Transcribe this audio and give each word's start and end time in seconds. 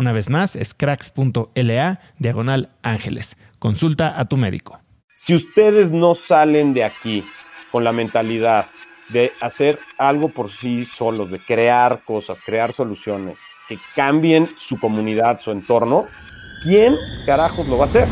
Una 0.00 0.12
vez 0.12 0.30
más, 0.30 0.56
es 0.56 0.72
cracks.la 0.72 2.00
diagonal 2.18 2.70
ángeles. 2.82 3.36
Consulta 3.58 4.18
a 4.18 4.24
tu 4.24 4.38
médico. 4.38 4.80
Si 5.14 5.34
ustedes 5.34 5.90
no 5.90 6.14
salen 6.14 6.72
de 6.72 6.84
aquí 6.84 7.22
con 7.70 7.84
la 7.84 7.92
mentalidad 7.92 8.64
de 9.10 9.30
hacer 9.42 9.78
algo 9.98 10.30
por 10.30 10.50
sí 10.50 10.86
solos, 10.86 11.30
de 11.30 11.44
crear 11.44 12.02
cosas, 12.02 12.40
crear 12.40 12.72
soluciones 12.72 13.40
que 13.68 13.78
cambien 13.94 14.48
su 14.56 14.80
comunidad, 14.80 15.38
su 15.38 15.50
entorno, 15.50 16.06
¿quién 16.62 16.96
carajos 17.26 17.68
lo 17.68 17.76
va 17.76 17.84
a 17.84 17.88
hacer? 17.88 18.08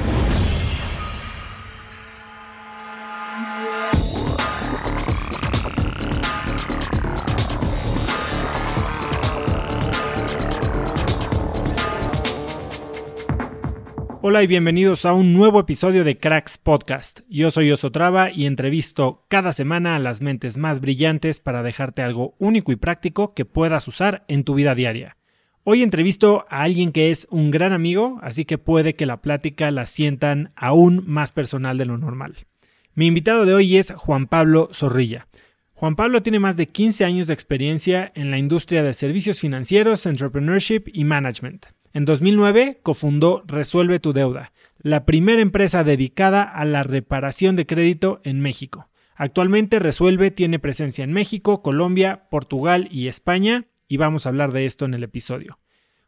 Hola 14.20 14.42
y 14.42 14.48
bienvenidos 14.48 15.04
a 15.04 15.12
un 15.12 15.32
nuevo 15.32 15.60
episodio 15.60 16.02
de 16.02 16.18
Cracks 16.18 16.58
Podcast. 16.58 17.20
Yo 17.28 17.52
soy 17.52 17.70
Osotrava 17.70 18.32
y 18.32 18.46
entrevisto 18.46 19.24
cada 19.28 19.52
semana 19.52 19.94
a 19.94 20.00
las 20.00 20.22
mentes 20.22 20.56
más 20.56 20.80
brillantes 20.80 21.38
para 21.38 21.62
dejarte 21.62 22.02
algo 22.02 22.34
único 22.40 22.72
y 22.72 22.76
práctico 22.76 23.32
que 23.32 23.44
puedas 23.44 23.86
usar 23.86 24.24
en 24.26 24.42
tu 24.42 24.54
vida 24.54 24.74
diaria. 24.74 25.16
Hoy 25.62 25.84
entrevisto 25.84 26.46
a 26.50 26.62
alguien 26.62 26.90
que 26.90 27.12
es 27.12 27.28
un 27.30 27.52
gran 27.52 27.72
amigo, 27.72 28.18
así 28.20 28.44
que 28.44 28.58
puede 28.58 28.96
que 28.96 29.06
la 29.06 29.22
plática 29.22 29.70
la 29.70 29.86
sientan 29.86 30.50
aún 30.56 31.04
más 31.06 31.30
personal 31.30 31.78
de 31.78 31.84
lo 31.84 31.96
normal. 31.96 32.48
Mi 32.94 33.06
invitado 33.06 33.46
de 33.46 33.54
hoy 33.54 33.76
es 33.76 33.92
Juan 33.92 34.26
Pablo 34.26 34.68
Zorrilla. 34.72 35.28
Juan 35.74 35.94
Pablo 35.94 36.24
tiene 36.24 36.40
más 36.40 36.56
de 36.56 36.66
15 36.66 37.04
años 37.04 37.28
de 37.28 37.34
experiencia 37.34 38.10
en 38.16 38.32
la 38.32 38.38
industria 38.38 38.82
de 38.82 38.94
servicios 38.94 39.38
financieros, 39.38 40.06
entrepreneurship 40.06 40.88
y 40.92 41.04
management. 41.04 41.66
En 41.92 42.04
2009 42.04 42.80
cofundó 42.82 43.42
Resuelve 43.46 43.98
tu 43.98 44.12
deuda, 44.12 44.52
la 44.78 45.04
primera 45.06 45.40
empresa 45.40 45.84
dedicada 45.84 46.42
a 46.42 46.64
la 46.64 46.82
reparación 46.82 47.56
de 47.56 47.66
crédito 47.66 48.20
en 48.24 48.40
México. 48.40 48.88
Actualmente 49.14 49.78
Resuelve 49.78 50.30
tiene 50.30 50.58
presencia 50.58 51.02
en 51.02 51.12
México, 51.12 51.62
Colombia, 51.62 52.28
Portugal 52.30 52.88
y 52.90 53.08
España, 53.08 53.66
y 53.88 53.96
vamos 53.96 54.26
a 54.26 54.28
hablar 54.28 54.52
de 54.52 54.66
esto 54.66 54.84
en 54.84 54.94
el 54.94 55.02
episodio. 55.02 55.58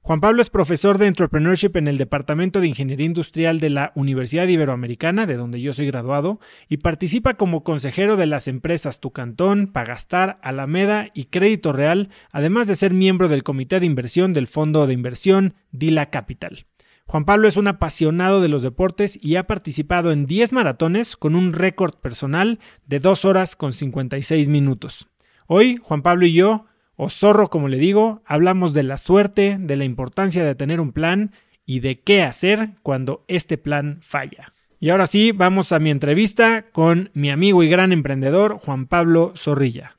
Juan 0.03 0.21
Pablo 0.21 0.41
es 0.41 0.49
profesor 0.49 0.97
de 0.97 1.07
Entrepreneurship 1.07 1.77
en 1.77 1.87
el 1.87 1.99
Departamento 1.99 2.61
de 2.61 2.67
Ingeniería 2.67 3.05
Industrial 3.05 3.61
de 3.61 3.69
la 3.69 3.93
Universidad 3.95 4.49
Iberoamericana, 4.49 5.27
de 5.27 5.37
donde 5.37 5.61
yo 5.61 5.75
soy 5.75 5.87
graduado, 5.87 6.41
y 6.71 6.79
participa 6.79 7.35
como 7.35 7.65
consejero 7.65 8.17
de 8.17 8.27
las 8.27 8.49
empresas 8.49 9.01
Tucantón, 9.01 9.67
Pagastar, 9.67 10.39
Alameda 10.43 11.11
y 11.13 11.27
Crédito 11.27 11.75
Real, 11.75 12.09
además 12.33 12.67
de 12.67 12.77
ser 12.77 12.95
miembro 12.95 13.29
del 13.29 13.43
Comité 13.43 13.79
de 13.79 13.87
Inversión 13.87 14.33
del 14.33 14.47
Fondo 14.47 14.87
de 14.87 14.95
Inversión 14.95 15.55
Dila 15.71 16.09
Capital. 16.09 16.65
Juan 17.05 17.27
Pablo 17.27 17.47
es 17.47 17.59
un 17.59 17.69
apasionado 17.69 18.41
de 18.41 18.49
los 18.49 18.63
deportes 18.63 19.19
y 19.21 19.37
ha 19.37 19.47
participado 19.47 20.13
en 20.13 20.27
10 20.27 20.55
maratones 20.55 21.15
con 21.17 21.35
un 21.35 21.53
récord 21.53 21.95
personal 21.97 22.59
de 22.87 23.01
2 23.01 23.27
horas 23.27 23.55
con 23.55 23.75
56 23.75 24.49
minutos. 24.49 25.09
Hoy, 25.47 25.77
Juan 25.77 26.03
Pablo 26.03 26.25
y 26.25 26.33
yo 26.33 26.67
o 27.03 27.09
zorro 27.09 27.49
como 27.49 27.69
le 27.69 27.79
digo, 27.79 28.21
hablamos 28.27 28.75
de 28.75 28.83
la 28.83 28.99
suerte, 28.99 29.57
de 29.59 29.77
la 29.77 29.85
importancia 29.87 30.45
de 30.45 30.55
tener 30.55 30.83
un 30.83 30.93
plan 30.93 31.33
y 31.65 31.81
de 31.81 32.01
qué 32.01 32.23
hacer 32.23 32.73
cuando 32.83 33.25
este 33.27 33.57
plan 33.57 34.01
falla. 34.03 34.53
Y 34.81 34.91
ahora 34.91 35.07
sí, 35.07 35.33
vamos 35.33 35.73
a 35.73 35.79
mi 35.79 35.89
entrevista 35.89 36.67
con 36.73 37.11
mi 37.15 37.31
amigo 37.31 37.63
y 37.63 37.71
gran 37.71 37.93
emprendedor 37.93 38.59
Juan 38.59 38.87
Pablo 38.87 39.33
Zorrilla. 39.35 39.97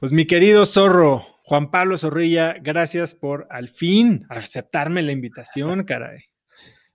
Pues 0.00 0.12
mi 0.12 0.24
querido 0.24 0.64
zorro, 0.64 1.26
Juan 1.42 1.70
Pablo 1.70 1.98
Zorrilla, 1.98 2.56
gracias 2.58 3.14
por 3.14 3.46
al 3.50 3.68
fin 3.68 4.24
aceptarme 4.30 5.02
la 5.02 5.12
invitación, 5.12 5.84
caray. 5.84 6.20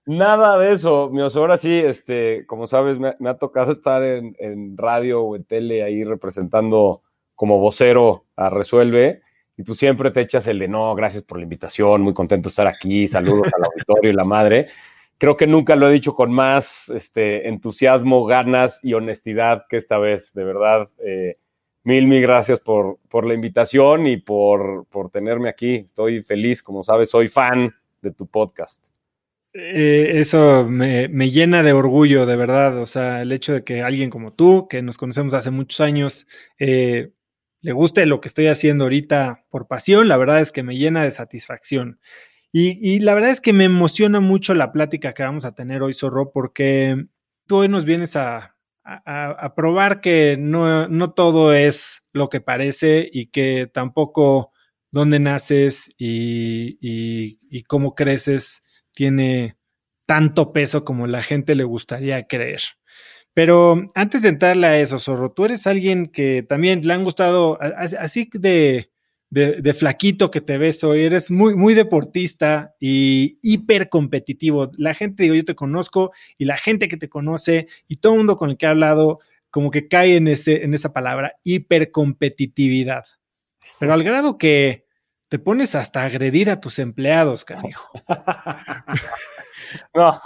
Nada 0.06 0.58
de 0.58 0.72
eso, 0.72 1.08
mi 1.08 1.22
ahora 1.22 1.56
sí, 1.56 1.72
este, 1.72 2.46
como 2.46 2.66
sabes, 2.66 2.98
me, 2.98 3.14
ha 3.28 3.38
tocado 3.38 3.70
estar 3.70 4.02
en 4.02 4.76
radio 4.76 5.22
o 5.22 5.36
en 5.36 5.44
tele 5.44 5.84
ahí 5.84 6.02
representando 6.02 7.03
como 7.34 7.58
vocero 7.58 8.26
a 8.36 8.50
Resuelve. 8.50 9.22
Y 9.56 9.62
pues 9.62 9.78
siempre 9.78 10.10
te 10.10 10.20
echas 10.20 10.46
el 10.48 10.58
de 10.58 10.68
no, 10.68 10.94
gracias 10.94 11.22
por 11.22 11.38
la 11.38 11.44
invitación, 11.44 12.02
muy 12.02 12.12
contento 12.12 12.48
de 12.48 12.50
estar 12.50 12.66
aquí, 12.66 13.06
saludos 13.06 13.48
al 13.56 13.64
auditorio 13.64 14.10
y 14.10 14.14
la 14.14 14.24
madre. 14.24 14.66
Creo 15.16 15.36
que 15.36 15.46
nunca 15.46 15.76
lo 15.76 15.88
he 15.88 15.92
dicho 15.92 16.12
con 16.12 16.32
más 16.32 16.88
este, 16.88 17.48
entusiasmo, 17.48 18.24
ganas 18.26 18.80
y 18.82 18.94
honestidad 18.94 19.66
que 19.68 19.76
esta 19.76 19.98
vez, 19.98 20.32
de 20.34 20.44
verdad. 20.44 20.88
Eh, 21.04 21.36
mil, 21.84 22.08
mil 22.08 22.20
gracias 22.20 22.60
por, 22.60 22.98
por 23.08 23.24
la 23.24 23.34
invitación 23.34 24.08
y 24.08 24.16
por, 24.16 24.86
por 24.86 25.10
tenerme 25.10 25.48
aquí. 25.48 25.86
Estoy 25.86 26.22
feliz, 26.22 26.62
como 26.62 26.82
sabes, 26.82 27.10
soy 27.10 27.28
fan 27.28 27.72
de 28.02 28.10
tu 28.10 28.26
podcast. 28.26 28.84
Eh, 29.52 30.18
eso 30.18 30.66
me, 30.68 31.06
me, 31.06 31.30
llena 31.30 31.62
de 31.62 31.72
orgullo, 31.72 32.26
de 32.26 32.34
verdad. 32.34 32.78
O 32.78 32.86
sea, 32.86 33.22
el 33.22 33.30
hecho 33.30 33.52
de 33.52 33.62
que 33.62 33.82
alguien 33.82 34.10
como 34.10 34.32
tú, 34.32 34.66
que 34.68 34.82
nos 34.82 34.98
conocemos 34.98 35.32
hace 35.32 35.52
muchos 35.52 35.80
años, 35.80 36.26
eh, 36.58 37.12
le 37.64 37.72
guste 37.72 38.04
lo 38.04 38.20
que 38.20 38.28
estoy 38.28 38.48
haciendo 38.48 38.84
ahorita 38.84 39.46
por 39.48 39.66
pasión, 39.66 40.06
la 40.06 40.18
verdad 40.18 40.42
es 40.42 40.52
que 40.52 40.62
me 40.62 40.76
llena 40.76 41.02
de 41.02 41.10
satisfacción. 41.10 41.98
Y, 42.52 43.00
la 43.00 43.14
verdad 43.14 43.30
es 43.30 43.40
que 43.40 43.52
me 43.54 43.64
emociona 43.64 44.20
mucho 44.20 44.54
la 44.54 44.70
plática 44.70 45.12
que 45.14 45.24
vamos 45.24 45.44
a 45.44 45.54
tener 45.56 45.82
hoy, 45.82 45.92
Zorro, 45.92 46.30
porque 46.30 47.06
tú 47.48 47.56
hoy 47.56 47.68
nos 47.68 47.84
vienes 47.84 48.16
a, 48.16 48.54
probar 49.56 50.02
que 50.02 50.36
no, 50.38 50.86
no, 50.88 51.14
todo 51.14 51.54
es 51.54 52.02
lo 52.12 52.28
que 52.28 52.42
parece 52.42 53.08
y 53.10 53.28
que 53.28 53.66
tampoco 53.66 54.52
dónde 54.92 55.18
naces 55.18 55.90
y, 55.96 56.76
y 56.80 57.62
cómo 57.62 57.94
creces 57.94 58.62
tiene 58.92 59.56
tanto 60.06 60.52
peso 60.52 60.84
como 60.84 61.06
la 61.06 61.22
gente 61.22 61.54
le 61.54 61.64
gustaría 61.64 62.26
creer. 62.26 62.60
Pero 63.34 63.88
antes 63.94 64.22
de 64.22 64.28
entrarle 64.28 64.66
a 64.68 64.78
eso, 64.78 65.00
Zorro, 65.00 65.32
tú 65.32 65.44
eres 65.44 65.66
alguien 65.66 66.06
que 66.06 66.44
también 66.44 66.86
le 66.86 66.94
han 66.94 67.02
gustado, 67.02 67.58
así 67.60 68.30
de, 68.32 68.90
de, 69.34 69.74
flaquito 69.74 70.30
que 70.30 70.40
te 70.40 70.56
ves 70.56 70.84
hoy, 70.84 71.02
eres 71.02 71.32
muy, 71.32 71.56
muy 71.56 71.74
deportista 71.74 72.76
y 72.78 73.38
hiper 73.42 73.88
competitivo. 73.88 74.70
La 74.78 74.94
gente, 74.94 75.24
digo, 75.24 75.34
yo 75.34 75.44
te 75.44 75.56
conozco 75.56 76.12
y 76.38 76.44
la 76.44 76.56
gente 76.56 76.86
que 76.86 76.96
te 76.96 77.08
conoce 77.08 77.66
y 77.88 77.96
todo 77.96 78.12
el 78.12 78.18
mundo 78.18 78.36
con 78.36 78.50
el 78.50 78.56
que 78.56 78.66
he 78.66 78.68
hablado, 78.68 79.18
como 79.50 79.72
que 79.72 79.88
cae 79.88 80.14
en, 80.16 80.28
ese, 80.28 80.62
en 80.62 80.72
esa 80.72 80.92
palabra, 80.92 81.34
hipercompetitividad. 81.42 83.04
Pero 83.80 83.92
al 83.92 84.04
grado 84.04 84.38
que 84.38 84.86
te 85.28 85.40
pones 85.40 85.74
hasta 85.74 86.04
agredir 86.04 86.50
a 86.50 86.60
tus 86.60 86.78
empleados, 86.78 87.44
canijo. 87.44 87.90
no, 89.94 90.20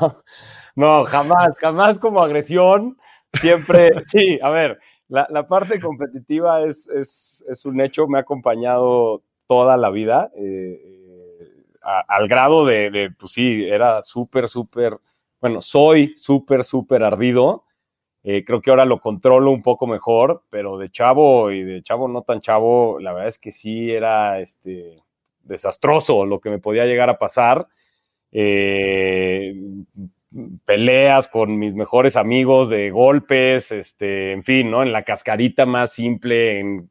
no, 0.79 1.05
jamás, 1.07 1.57
jamás 1.59 1.99
como 1.99 2.23
agresión. 2.23 2.97
Siempre, 3.33 3.91
sí, 4.07 4.39
a 4.41 4.49
ver, 4.51 4.79
la, 5.09 5.49
parte 5.49 5.81
competitiva 5.81 6.63
es, 6.63 6.87
es, 6.87 7.65
un 7.65 7.81
hecho, 7.81 8.07
me 8.07 8.19
ha 8.19 8.21
acompañado 8.21 9.25
toda 9.49 9.77
la 9.77 9.91
vida, 9.91 10.31
eh, 10.37 10.81
eh, 10.81 11.65
al 11.83 12.29
grado 12.29 12.65
de, 12.65 13.11
pues 13.19 13.33
sí, 13.33 13.65
era 13.69 14.05
súper, 14.05 14.47
súper, 14.47 14.97
bueno, 15.41 15.61
soy 15.61 16.15
súper, 16.17 16.63
súper 16.63 17.03
ardido. 17.03 17.65
Eh, 18.23 18.45
creo 18.45 18.61
que 18.61 18.71
ahora 18.71 18.85
lo 18.85 19.01
controlo 19.01 19.51
un 19.51 19.63
poco 19.63 19.89
mejor, 19.89 20.45
pero 20.49 20.79
de 20.79 20.91
chavo 20.91 21.51
y 21.51 21.65
de 21.65 21.83
chavo 21.83 22.07
no 22.07 22.23
tan 22.23 22.41
chavo, 22.41 23.01
la 23.01 23.13
verdad 23.13 23.29
es 23.31 23.39
que 23.39 23.51
sí 23.51 23.91
era 23.91 24.39
este, 24.39 25.03
desastroso 25.43 26.25
lo 26.25 26.39
que 26.39 26.51
me 26.51 26.61
podía 26.61 26.87
llegar 26.87 27.11
a 27.11 27.19
pasar. 27.19 27.67
Eh, 28.31 29.55
peleas 30.65 31.29
con 31.29 31.59
mis 31.59 31.75
mejores 31.75 32.17
amigos 32.17 32.69
de 32.69 32.91
golpes, 32.91 33.73
este, 33.73 34.33
en 34.33 34.45
fin, 34.45 34.71
¿no? 34.71 34.83
En 34.83 34.93
la 34.93 35.05
cascarita 35.05 35.67
más 35.67 35.93
simple, 35.93 36.61
en 36.61 36.91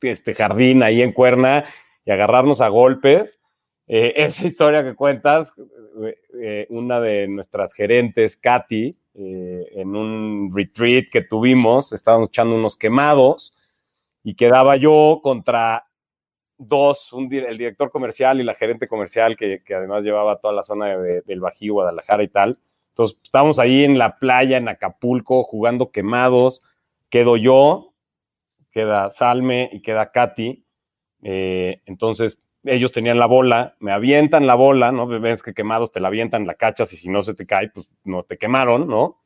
este 0.00 0.34
jardín 0.34 0.82
ahí 0.82 1.02
en 1.02 1.12
Cuerna 1.12 1.64
y 2.04 2.10
agarrarnos 2.10 2.60
a 2.60 2.68
golpes. 2.68 3.38
Eh, 3.86 4.12
esa 4.16 4.46
historia 4.46 4.84
que 4.84 4.94
cuentas, 4.94 5.54
eh, 6.40 6.66
una 6.70 7.00
de 7.00 7.28
nuestras 7.28 7.72
gerentes, 7.74 8.36
Katy, 8.36 8.96
en 9.16 9.94
un 9.94 10.50
retreat 10.52 11.04
que 11.08 11.22
tuvimos, 11.22 11.92
estábamos 11.92 12.30
echando 12.30 12.56
unos 12.56 12.74
quemados 12.74 13.54
y 14.24 14.34
quedaba 14.34 14.74
yo 14.74 15.20
contra 15.22 15.86
dos, 16.58 17.14
el 17.30 17.58
director 17.58 17.90
comercial 17.90 18.40
y 18.40 18.44
la 18.44 18.54
gerente 18.54 18.88
comercial, 18.88 19.36
que, 19.36 19.62
además 19.74 20.02
llevaba 20.02 20.38
toda 20.38 20.54
la 20.54 20.62
zona 20.62 20.96
del 20.96 21.40
Bajío, 21.40 21.74
Guadalajara 21.74 22.22
y 22.22 22.28
tal. 22.28 22.58
Entonces, 22.90 23.18
estábamos 23.24 23.58
ahí 23.58 23.84
en 23.84 23.98
la 23.98 24.18
playa, 24.18 24.56
en 24.56 24.68
Acapulco, 24.68 25.42
jugando 25.42 25.90
quemados. 25.90 26.62
Quedo 27.10 27.36
yo, 27.36 27.94
queda 28.70 29.10
Salme 29.10 29.68
y 29.72 29.82
queda 29.82 30.12
Katy. 30.12 30.64
Eh, 31.22 31.82
entonces, 31.86 32.42
ellos 32.64 32.92
tenían 32.92 33.18
la 33.18 33.26
bola, 33.26 33.76
me 33.78 33.92
avientan 33.92 34.46
la 34.46 34.54
bola, 34.54 34.92
¿no? 34.92 35.06
Ves 35.06 35.42
que 35.42 35.54
quemados 35.54 35.92
te 35.92 36.00
la 36.00 36.08
avientan, 36.08 36.46
la 36.46 36.54
cachas 36.54 36.92
y 36.92 36.96
si 36.96 37.08
no 37.08 37.22
se 37.22 37.34
te 37.34 37.46
cae, 37.46 37.68
pues 37.68 37.90
no 38.04 38.22
te 38.22 38.38
quemaron, 38.38 38.88
¿no? 38.88 39.20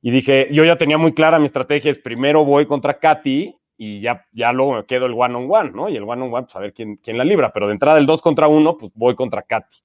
Y 0.00 0.10
dije, 0.10 0.48
yo 0.50 0.64
ya 0.64 0.76
tenía 0.76 0.98
muy 0.98 1.12
clara 1.12 1.38
mi 1.38 1.46
estrategia, 1.46 1.90
es 1.90 1.98
primero 1.98 2.44
voy 2.44 2.66
contra 2.66 2.98
Katy 2.98 3.56
y 3.76 4.00
ya, 4.00 4.26
ya 4.32 4.52
luego 4.52 4.74
me 4.74 4.86
quedo 4.86 5.06
el 5.06 5.14
one 5.16 5.34
on 5.34 5.48
one, 5.50 5.70
¿no? 5.72 5.88
Y 5.88 5.96
el 5.96 6.04
one 6.04 6.22
on 6.22 6.32
one, 6.32 6.44
pues 6.44 6.56
a 6.56 6.60
ver 6.60 6.72
quién, 6.72 6.96
quién 6.96 7.18
la 7.18 7.24
libra, 7.24 7.52
pero 7.52 7.66
de 7.66 7.72
entrada 7.72 7.98
el 7.98 8.06
dos 8.06 8.22
contra 8.22 8.48
uno, 8.48 8.76
pues 8.76 8.92
voy 8.94 9.14
contra 9.14 9.42
Katy. 9.42 9.76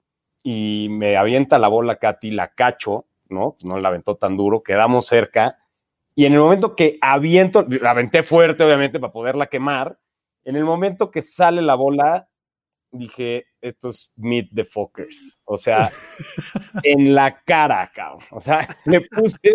Y 0.43 0.87
me 0.91 1.17
avienta 1.17 1.57
la 1.57 1.67
bola 1.67 1.97
Katy, 1.97 2.31
la 2.31 2.49
cacho, 2.49 3.05
¿no? 3.29 3.53
Pues 3.53 3.65
no 3.65 3.79
la 3.79 3.89
aventó 3.89 4.15
tan 4.15 4.37
duro, 4.37 4.61
quedamos 4.61 5.07
cerca. 5.07 5.57
Y 6.15 6.25
en 6.25 6.33
el 6.33 6.39
momento 6.39 6.75
que 6.75 6.97
aviento, 7.01 7.65
la 7.81 7.91
aventé 7.91 8.23
fuerte, 8.23 8.63
obviamente, 8.63 8.99
para 8.99 9.13
poderla 9.13 9.47
quemar. 9.47 9.99
En 10.43 10.55
el 10.55 10.63
momento 10.63 11.11
que 11.11 11.21
sale 11.21 11.61
la 11.61 11.75
bola, 11.75 12.29
dije, 12.91 13.47
esto 13.61 13.89
es 13.89 14.11
meet 14.15 14.49
the 14.53 14.63
fuckers. 14.63 15.37
O 15.45 15.57
sea, 15.57 15.89
en 16.83 17.13
la 17.13 17.41
cara, 17.43 17.91
cabrón. 17.93 18.23
O 18.31 18.41
sea, 18.41 18.67
le 18.85 19.01
puse 19.01 19.53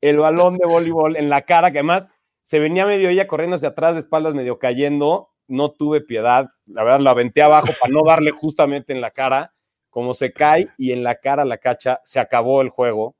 el 0.00 0.18
balón 0.18 0.56
de 0.56 0.66
voleibol 0.66 1.16
en 1.16 1.28
la 1.28 1.42
cara, 1.42 1.70
que 1.70 1.78
además 1.78 2.08
se 2.50 2.58
venía 2.58 2.84
medio 2.84 3.10
ella 3.10 3.28
corriendo 3.28 3.54
hacia 3.54 3.68
atrás 3.68 3.94
de 3.94 4.00
espaldas, 4.00 4.34
medio 4.34 4.58
cayendo, 4.58 5.30
no 5.46 5.70
tuve 5.70 6.00
piedad, 6.00 6.48
la 6.66 6.82
verdad 6.82 6.98
la 6.98 7.12
aventé 7.12 7.42
abajo 7.42 7.68
para 7.80 7.92
no 7.92 8.02
darle 8.04 8.32
justamente 8.32 8.92
en 8.92 9.00
la 9.00 9.12
cara, 9.12 9.54
como 9.88 10.14
se 10.14 10.32
cae 10.32 10.68
y 10.76 10.90
en 10.90 11.04
la 11.04 11.14
cara 11.14 11.44
la 11.44 11.58
cacha, 11.58 12.00
se 12.02 12.18
acabó 12.18 12.60
el 12.60 12.68
juego. 12.68 13.14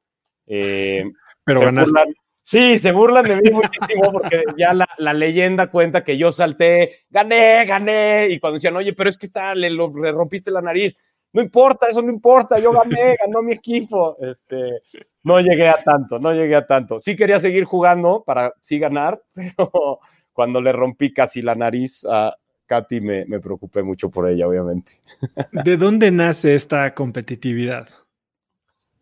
Eh, 0.49 1.05
Pero 1.45 1.61
ganaste. 1.61 2.13
sí, 2.41 2.81
se 2.81 2.91
burlan 2.91 3.25
de 3.25 3.37
mí 3.37 3.51
muchísimo 3.53 4.11
porque 4.11 4.43
ya 4.59 4.75
la, 4.75 5.15
leyenda 5.15 5.71
cuenta 5.71 6.03
que 6.03 6.19
yo 6.19 6.33
salté, 6.33 6.97
gané, 7.09 7.65
gané, 7.67 8.31
y 8.31 8.41
cuando 8.41 8.55
decían, 8.55 8.75
oye, 8.75 8.95
pero 8.95 9.09
es 9.09 9.17
que 9.17 9.27
está, 9.27 9.55
le, 9.55 9.71
le 9.71 10.11
rompiste 10.11 10.51
la 10.51 10.61
nariz, 10.61 10.97
no 11.33 11.43
importa, 11.43 11.87
eso 11.89 12.03
no 12.03 12.11
importa, 12.11 12.59
yo 12.59 12.73
gané, 12.73 13.17
ganó 13.21 13.43
mi 13.43 13.53
equipo. 13.53 14.17
Este, 14.21 14.83
no 15.23 15.41
llegué 15.41 15.69
a 15.69 15.83
tanto, 15.83 16.19
no 16.19 16.33
llegué 16.33 16.57
a 16.57 16.67
tanto. 16.67 16.99
Sí 17.01 17.17
quería 17.17 17.41
seguir 17.41 17.65
jugando 17.65 18.23
para 18.25 18.55
sí 18.61 18.79
ganar, 18.79 19.23
pero 19.35 20.01
cuando 20.33 20.61
le 20.61 20.73
rompí 20.73 21.13
casi 21.13 21.43
la 21.43 21.55
nariz 21.55 22.05
a 22.09 22.35
Katy 22.67 23.01
me, 23.01 23.25
me 23.27 23.41
preocupé 23.41 23.83
mucho 23.83 24.11
por 24.11 24.29
ella, 24.29 24.47
obviamente. 24.47 24.93
¿De 25.53 25.77
dónde 25.77 26.11
nace 26.11 26.55
esta 26.55 26.95
competitividad? 26.95 27.89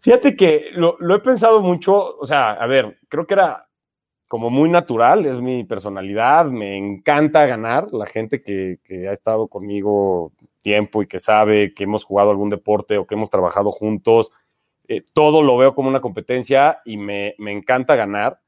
Fíjate 0.00 0.36
que 0.36 0.66
lo, 0.72 0.96
lo, 1.00 1.16
he 1.16 1.20
pensado 1.20 1.60
mucho, 1.60 2.16
o 2.18 2.24
sea, 2.24 2.52
a 2.52 2.66
ver, 2.66 2.98
creo 3.08 3.26
que 3.26 3.34
era 3.34 3.67
como 4.28 4.50
muy 4.50 4.68
natural, 4.68 5.26
es 5.26 5.40
mi 5.40 5.64
personalidad, 5.64 6.46
me 6.46 6.76
encanta 6.76 7.46
ganar, 7.46 7.92
la 7.92 8.06
gente 8.06 8.42
que, 8.42 8.78
que 8.84 9.08
ha 9.08 9.12
estado 9.12 9.48
conmigo 9.48 10.32
tiempo 10.60 11.02
y 11.02 11.06
que 11.06 11.18
sabe 11.18 11.72
que 11.74 11.84
hemos 11.84 12.04
jugado 12.04 12.30
algún 12.30 12.50
deporte 12.50 12.98
o 12.98 13.06
que 13.06 13.14
hemos 13.14 13.30
trabajado 13.30 13.72
juntos, 13.72 14.30
eh, 14.88 15.02
todo 15.12 15.42
lo 15.42 15.56
veo 15.58 15.74
como 15.74 15.88
una 15.88 16.00
competencia 16.00 16.80
y 16.84 16.96
me, 16.96 17.34
encanta 17.38 17.94
ganar. 17.94 18.40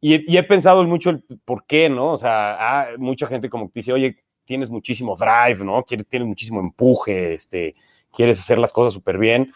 Y, 0.00 0.36
he 0.36 0.42
pensado 0.44 0.82
mucho 0.84 1.10
el 1.10 1.24
por 1.44 1.66
qué, 1.66 1.88
¿no? 1.88 2.12
O 2.12 2.16
sea, 2.16 2.56
ah, 2.58 2.86
mucha 2.98 3.26
gente 3.26 3.48
como 3.48 3.66
que 3.66 3.80
dice, 3.80 3.92
oye, 3.92 4.16
tienes 4.44 4.70
muchísimo 4.70 5.16
drive, 5.16 5.64
¿no? 5.64 5.82
Tienes 5.82 6.26
muchísimo 6.26 6.60
empuje, 6.60 7.34
este, 7.34 7.74
quieres 8.12 8.40
hacer 8.40 8.58
las 8.58 8.72
cosas 8.72 8.94
súper 8.94 9.18
bien. 9.18 9.52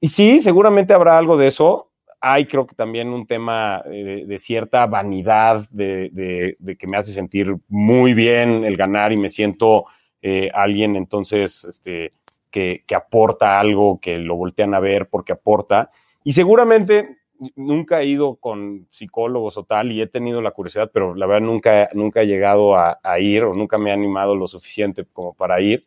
Y 0.00 0.08
sí, 0.08 0.40
seguramente 0.40 0.94
habrá 0.94 1.18
algo 1.18 1.36
de 1.36 1.48
eso. 1.48 1.90
Hay 2.32 2.46
creo 2.46 2.66
que 2.66 2.74
también 2.74 3.08
un 3.10 3.26
tema 3.26 3.82
eh, 3.86 4.24
de, 4.26 4.38
cierta 4.38 4.86
vanidad, 4.86 5.68
de, 5.70 6.56
de, 6.58 6.76
que 6.76 6.86
me 6.86 6.96
hace 6.96 7.12
sentir 7.12 7.56
muy 7.68 8.14
bien 8.14 8.64
el 8.64 8.76
ganar 8.76 9.12
y 9.12 9.16
me 9.16 9.30
siento 9.30 9.84
eh, 10.22 10.50
alguien 10.52 10.96
entonces 10.96 11.64
este, 11.64 12.12
que, 12.50 12.82
aporta 12.96 13.60
algo, 13.60 14.00
que 14.00 14.16
lo 14.16 14.34
voltean 14.34 14.74
a 14.74 14.80
ver 14.80 15.08
porque 15.08 15.32
aporta. 15.32 15.90
Y 16.24 16.32
seguramente 16.32 17.18
nunca 17.54 18.00
he 18.00 18.06
ido 18.06 18.34
con 18.34 18.86
psicólogos 18.88 19.56
o 19.56 19.64
tal 19.64 19.92
y 19.92 20.00
he 20.00 20.08
tenido 20.08 20.42
la 20.42 20.50
curiosidad, 20.50 20.90
pero 20.92 21.14
la 21.14 21.26
verdad 21.26 21.46
nunca, 21.46 21.88
nunca 21.94 22.22
he 22.22 22.26
llegado 22.26 22.76
a, 22.76 22.98
ir 23.20 23.44
o 23.44 23.54
nunca 23.54 23.78
me 23.78 23.90
he 23.90 23.92
animado 23.92 24.34
lo 24.34 24.48
suficiente 24.48 25.04
como 25.12 25.34
para 25.34 25.60
ir. 25.60 25.86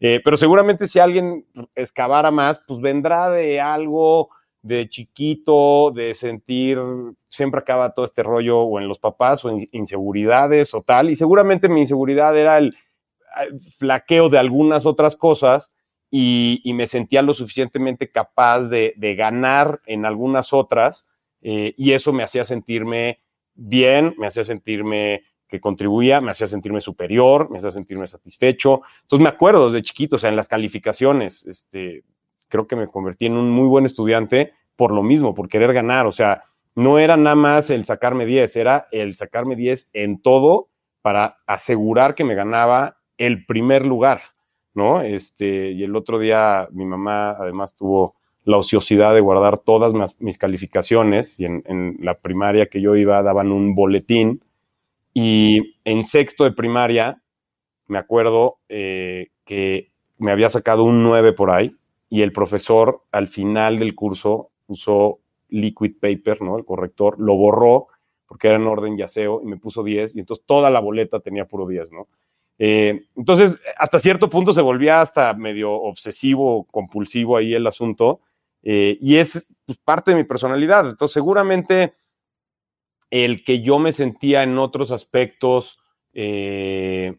Eh, 0.00 0.20
pero 0.24 0.36
seguramente 0.36 0.86
si 0.86 0.98
alguien 0.98 1.46
excavara 1.74 2.30
más, 2.30 2.60
pues 2.66 2.80
vendrá 2.80 3.30
de 3.30 3.60
algo 3.60 4.30
de 4.62 4.88
chiquito, 4.88 5.90
de 5.90 6.14
sentir, 6.14 6.78
siempre 7.28 7.60
acaba 7.60 7.94
todo 7.94 8.04
este 8.04 8.22
rollo 8.22 8.60
o 8.60 8.78
en 8.78 8.88
los 8.88 8.98
papás 8.98 9.44
o 9.44 9.50
en 9.50 9.66
inseguridades 9.72 10.74
o 10.74 10.82
tal. 10.82 11.10
Y 11.10 11.16
seguramente 11.16 11.68
mi 11.68 11.80
inseguridad 11.80 12.36
era 12.36 12.58
el, 12.58 12.76
flaqueo 13.78 14.28
de 14.28 14.38
algunas 14.38 14.86
otras 14.86 15.16
cosas 15.16 15.72
y, 16.10 16.62
me 16.74 16.86
sentía 16.86 17.22
lo 17.22 17.32
suficientemente 17.32 18.10
capaz 18.10 18.62
de, 18.62 18.94
ganar 19.16 19.80
en 19.86 20.04
algunas 20.04 20.52
otras 20.52 21.08
eh, 21.40 21.74
y 21.76 21.92
eso 21.92 22.12
me 22.12 22.22
hacía 22.22 22.44
sentirme 22.44 23.20
bien, 23.54 24.14
me 24.18 24.26
hacía 24.26 24.44
sentirme 24.44 25.22
que 25.48 25.60
contribuía, 25.60 26.20
me 26.20 26.30
hacía 26.30 26.46
sentirme 26.46 26.80
superior, 26.80 27.50
me 27.50 27.58
hacía 27.58 27.70
sentirme 27.70 28.06
satisfecho. 28.06 28.82
Entonces 29.02 29.22
me 29.22 29.28
acuerdo 29.28 29.70
desde 29.70 29.82
chiquito, 29.82 30.16
o 30.16 30.18
sea, 30.18 30.30
en 30.30 30.36
las 30.36 30.48
calificaciones, 30.48 31.44
este, 31.46 32.04
creo 32.50 32.66
que 32.66 32.76
me 32.76 32.88
convertí 32.88 33.26
en 33.26 33.38
un 33.38 33.50
muy 33.50 33.68
buen 33.68 33.86
estudiante 33.86 34.52
por 34.76 34.92
lo 34.92 35.02
mismo, 35.02 35.34
por 35.34 35.48
querer 35.48 35.72
ganar, 35.72 36.06
o 36.06 36.12
sea, 36.12 36.42
no 36.74 36.98
era 36.98 37.16
nada 37.16 37.36
más 37.36 37.70
el 37.70 37.84
sacarme 37.84 38.26
10, 38.26 38.56
era 38.56 38.88
el 38.92 39.14
sacarme 39.14 39.56
10 39.56 39.88
en 39.92 40.20
todo 40.20 40.68
para 41.02 41.38
asegurar 41.46 42.14
que 42.14 42.24
me 42.24 42.34
ganaba 42.34 42.98
el 43.18 43.44
primer 43.44 43.86
lugar, 43.86 44.20
¿no? 44.74 45.02
Este, 45.02 45.72
y 45.72 45.82
el 45.84 45.96
otro 45.96 46.18
día 46.18 46.68
mi 46.72 46.84
mamá 46.84 47.30
además 47.32 47.74
tuvo 47.74 48.14
la 48.44 48.56
ociosidad 48.56 49.14
de 49.14 49.20
guardar 49.20 49.58
todas 49.58 50.16
mis, 50.18 50.38
calificaciones 50.38 51.38
y 51.38 51.44
en, 51.44 51.96
la 52.00 52.16
primaria 52.16 52.66
que 52.66 52.80
yo 52.80 52.96
iba 52.96 53.22
daban 53.22 53.52
un 53.52 53.74
boletín. 53.74 54.42
Y 55.12 55.76
en 55.84 56.02
sexto 56.04 56.44
de 56.44 56.52
primaria 56.52 57.20
me 57.86 57.98
acuerdo 57.98 58.58
eh, 58.68 59.28
que 59.44 59.90
me 60.18 60.30
había 60.30 60.48
sacado 60.48 60.84
un 60.84 61.02
9 61.02 61.32
por 61.32 61.50
ahí 61.50 61.76
y 62.10 62.22
el 62.22 62.32
profesor 62.32 63.04
al 63.12 63.28
final 63.28 63.78
del 63.78 63.94
curso 63.94 64.50
usó 64.66 65.20
liquid 65.48 65.94
paper, 66.00 66.42
¿no? 66.42 66.58
El 66.58 66.64
corrector, 66.64 67.18
lo 67.18 67.36
borró 67.36 67.86
porque 68.26 68.48
era 68.48 68.58
en 68.58 68.66
orden 68.66 68.96
yaceo 68.96 69.40
y 69.42 69.46
me 69.46 69.56
puso 69.56 69.82
10 69.82 70.16
y 70.16 70.20
entonces 70.20 70.44
toda 70.46 70.70
la 70.70 70.80
boleta 70.80 71.20
tenía 71.20 71.46
puro 71.46 71.66
10, 71.66 71.92
¿no? 71.92 72.08
Eh, 72.58 73.06
entonces, 73.16 73.58
hasta 73.78 73.98
cierto 73.98 74.28
punto 74.28 74.52
se 74.52 74.60
volvía 74.60 75.00
hasta 75.00 75.32
medio 75.32 75.72
obsesivo, 75.72 76.64
compulsivo 76.64 77.36
ahí 77.38 77.54
el 77.54 77.66
asunto 77.66 78.20
eh, 78.62 78.98
y 79.00 79.16
es 79.16 79.46
pues, 79.64 79.78
parte 79.78 80.10
de 80.10 80.18
mi 80.18 80.24
personalidad. 80.24 80.88
Entonces, 80.88 81.14
seguramente 81.14 81.94
el 83.10 83.44
que 83.44 83.62
yo 83.62 83.78
me 83.78 83.92
sentía 83.92 84.42
en 84.42 84.58
otros 84.58 84.90
aspectos, 84.90 85.78
eh, 86.12 87.16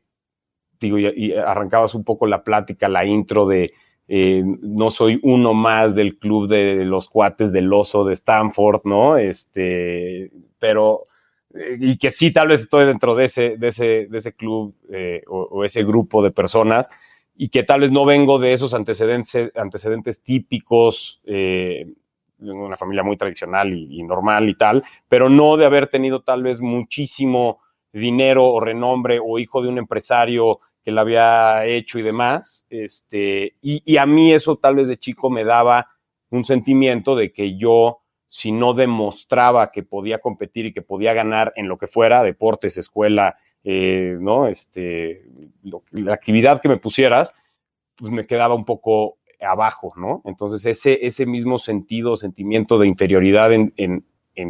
digo, 0.79 0.99
y, 0.99 1.33
arrancabas 1.33 1.95
un 1.95 2.03
poco 2.03 2.27
la 2.27 2.43
plática, 2.43 2.87
la 2.87 3.05
intro 3.05 3.47
de 3.47 3.73
eh, 4.07 4.43
no 4.45 4.91
soy 4.91 5.19
uno 5.23 5.53
más 5.53 5.95
del 5.95 6.17
club 6.17 6.47
de 6.47 6.85
los 6.85 7.07
cuates 7.07 7.51
del 7.51 7.71
oso 7.71 8.03
de 8.03 8.13
Stanford, 8.13 8.81
¿no? 8.83 9.17
Este, 9.17 10.31
pero, 10.59 11.05
y 11.79 11.97
que 11.97 12.11
sí, 12.11 12.31
tal 12.31 12.49
vez 12.49 12.61
estoy 12.61 12.85
dentro 12.85 13.15
de 13.15 13.25
ese, 13.25 13.57
de 13.57 13.69
ese, 13.69 14.07
de 14.09 14.17
ese 14.17 14.33
club 14.33 14.75
o, 15.27 15.63
ese 15.63 15.83
grupo 15.83 16.21
de 16.23 16.31
personas, 16.31 16.89
y 17.35 17.49
que 17.49 17.63
tal 17.63 17.81
vez 17.81 17.91
no 17.91 18.05
vengo 18.05 18.37
de 18.39 18.53
esos 18.53 18.73
antecedentes, 18.73 19.51
antecedentes 19.55 20.21
típicos, 20.21 21.21
eh, 21.25 21.87
de 22.37 22.51
una 22.51 22.77
familia 22.77 23.03
muy 23.03 23.17
tradicional 23.17 23.73
y, 23.73 24.03
normal 24.03 24.49
y 24.49 24.55
tal, 24.55 24.83
pero 25.07 25.29
no 25.29 25.57
de 25.57 25.65
haber 25.65 25.87
tenido 25.87 26.21
tal 26.21 26.43
vez 26.43 26.59
muchísimo 26.59 27.59
dinero 27.93 28.45
o 28.45 28.59
renombre 28.59 29.19
o 29.23 29.37
hijo 29.37 29.61
de 29.61 29.69
un 29.69 29.77
empresario 29.77 30.59
que 30.83 30.91
lo 30.91 31.01
había 31.01 31.65
hecho 31.65 31.99
y 31.99 32.01
demás. 32.01 32.65
Este, 32.69 33.55
y, 33.61 33.97
a 33.97 34.05
mí 34.05 34.33
eso 34.33 34.57
tal 34.57 34.75
vez 34.75 34.87
de 34.87 34.97
chico 34.97 35.29
me 35.29 35.43
daba 35.43 35.87
un 36.29 36.43
sentimiento 36.43 37.15
de 37.15 37.31
que 37.31 37.57
yo, 37.57 37.99
si 38.27 38.51
no 38.51 38.73
demostraba 38.73 39.71
que 39.71 39.83
podía 39.83 40.19
competir 40.19 40.65
y 40.65 40.73
que 40.73 40.81
podía 40.81 41.13
ganar 41.13 41.53
en 41.55 41.67
lo 41.67 41.77
que 41.77 41.87
fuera, 41.87 42.23
deportes, 42.23 42.77
escuela, 42.77 43.35
eh, 43.63 44.17
¿no? 44.19 44.47
Este, 44.47 45.25
la 45.91 46.13
actividad 46.13 46.61
que 46.61 46.69
me 46.69 46.77
pusieras, 46.77 47.33
pues 47.95 48.11
me 48.11 48.25
quedaba 48.25 48.55
un 48.55 48.65
poco 48.65 49.17
abajo, 49.41 49.93
¿no? 49.97 50.21
Entonces 50.25 50.65
ese, 50.65 51.05
ese 51.05 51.25
mismo 51.25 51.57
sentido, 51.57 52.17
sentimiento 52.17 52.77
de 52.79 52.87
inferioridad 52.87 53.51
en, 53.53 53.73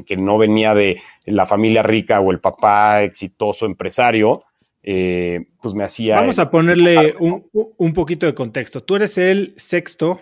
que 0.06 0.16
no 0.16 0.38
venía 0.38 0.74
de 0.74 1.02
la 1.26 1.46
familia 1.46 1.84
rica 1.84 2.22
o 2.22 2.32
el 2.32 2.40
papá 2.40 3.04
exitoso 3.04 3.66
empresario, 3.66 4.44
eh, 4.84 5.46
pues 5.62 5.76
me 5.76 5.84
hacía... 5.84 6.16
Vamos 6.16 6.40
a 6.40 6.50
ponerle 6.50 7.16
un, 7.20 7.48
un, 7.54 7.94
poquito 7.94 8.26
de 8.26 8.34
contexto. 8.34 8.84
Tú 8.84 8.96
eres 8.96 9.18
el 9.18 9.54
sexto, 9.58 10.22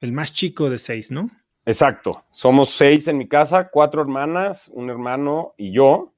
el 0.00 0.12
más 0.12 0.32
chico 0.32 0.68
de 0.68 0.78
seis, 0.78 1.10
¿no? 1.10 1.28
Exacto. 1.66 2.24
Somos 2.30 2.70
seis 2.70 3.08
en 3.08 3.18
mi 3.18 3.26
casa, 3.26 3.68
cuatro 3.70 4.02
hermanas, 4.02 4.70
un 4.72 4.90
hermano 4.90 5.54
y 5.56 5.72
yo. 5.72 6.12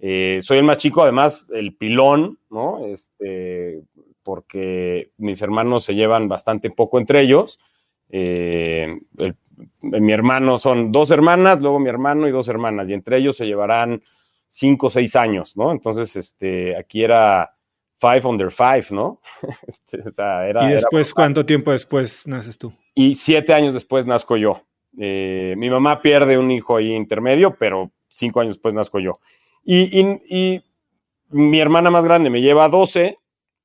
Eh, 0.00 0.40
soy 0.42 0.58
el 0.58 0.64
más 0.64 0.78
chico, 0.78 1.02
además, 1.02 1.48
el 1.52 1.76
pilón, 1.76 2.38
¿no? 2.50 2.84
Este, 2.86 3.82
porque 4.22 5.10
mis 5.18 5.40
hermanos 5.42 5.84
se 5.84 5.94
llevan 5.94 6.28
bastante 6.28 6.70
poco 6.70 6.98
entre 6.98 7.20
ellos. 7.20 7.58
Eh, 8.08 8.98
mi 9.82 10.12
hermano 10.12 10.58
son 10.58 10.90
dos 10.90 11.10
hermanas, 11.10 11.60
luego 11.60 11.78
mi 11.78 11.90
hermano 11.90 12.26
y 12.26 12.32
dos 12.32 12.48
hermanas, 12.48 12.88
y 12.88 12.94
entre 12.94 13.18
ellos 13.18 13.36
se 13.36 13.46
llevarán 13.46 14.02
cinco 14.50 14.88
o 14.88 14.90
seis 14.90 15.16
años, 15.16 15.56
¿no? 15.56 15.70
Entonces, 15.70 16.14
este, 16.16 16.76
aquí 16.76 17.02
era 17.02 17.56
five 17.96 18.26
under 18.26 18.50
five, 18.50 18.86
¿no? 18.90 19.20
Este, 19.66 19.98
¿Y 19.98 20.68
después, 20.68 21.14
cuánto 21.14 21.46
tiempo 21.46 21.70
después 21.70 22.26
naces 22.26 22.58
tú? 22.58 22.74
Y 22.94 23.14
siete 23.14 23.54
años 23.54 23.72
después 23.72 24.06
nazco 24.06 24.36
yo. 24.36 24.66
Eh, 24.98 25.54
mi 25.56 25.70
mamá 25.70 26.02
pierde 26.02 26.36
un 26.36 26.50
hijo 26.50 26.76
ahí 26.76 26.92
intermedio, 26.92 27.56
pero 27.56 27.92
cinco 28.08 28.40
años 28.40 28.54
después 28.54 28.74
nazco 28.74 28.98
yo. 28.98 29.20
Y, 29.64 30.62
mi 31.32 31.60
hermana 31.60 31.90
más 31.90 32.02
grande 32.02 32.28
me 32.28 32.40
lleva 32.40 32.68
12, 32.68 33.16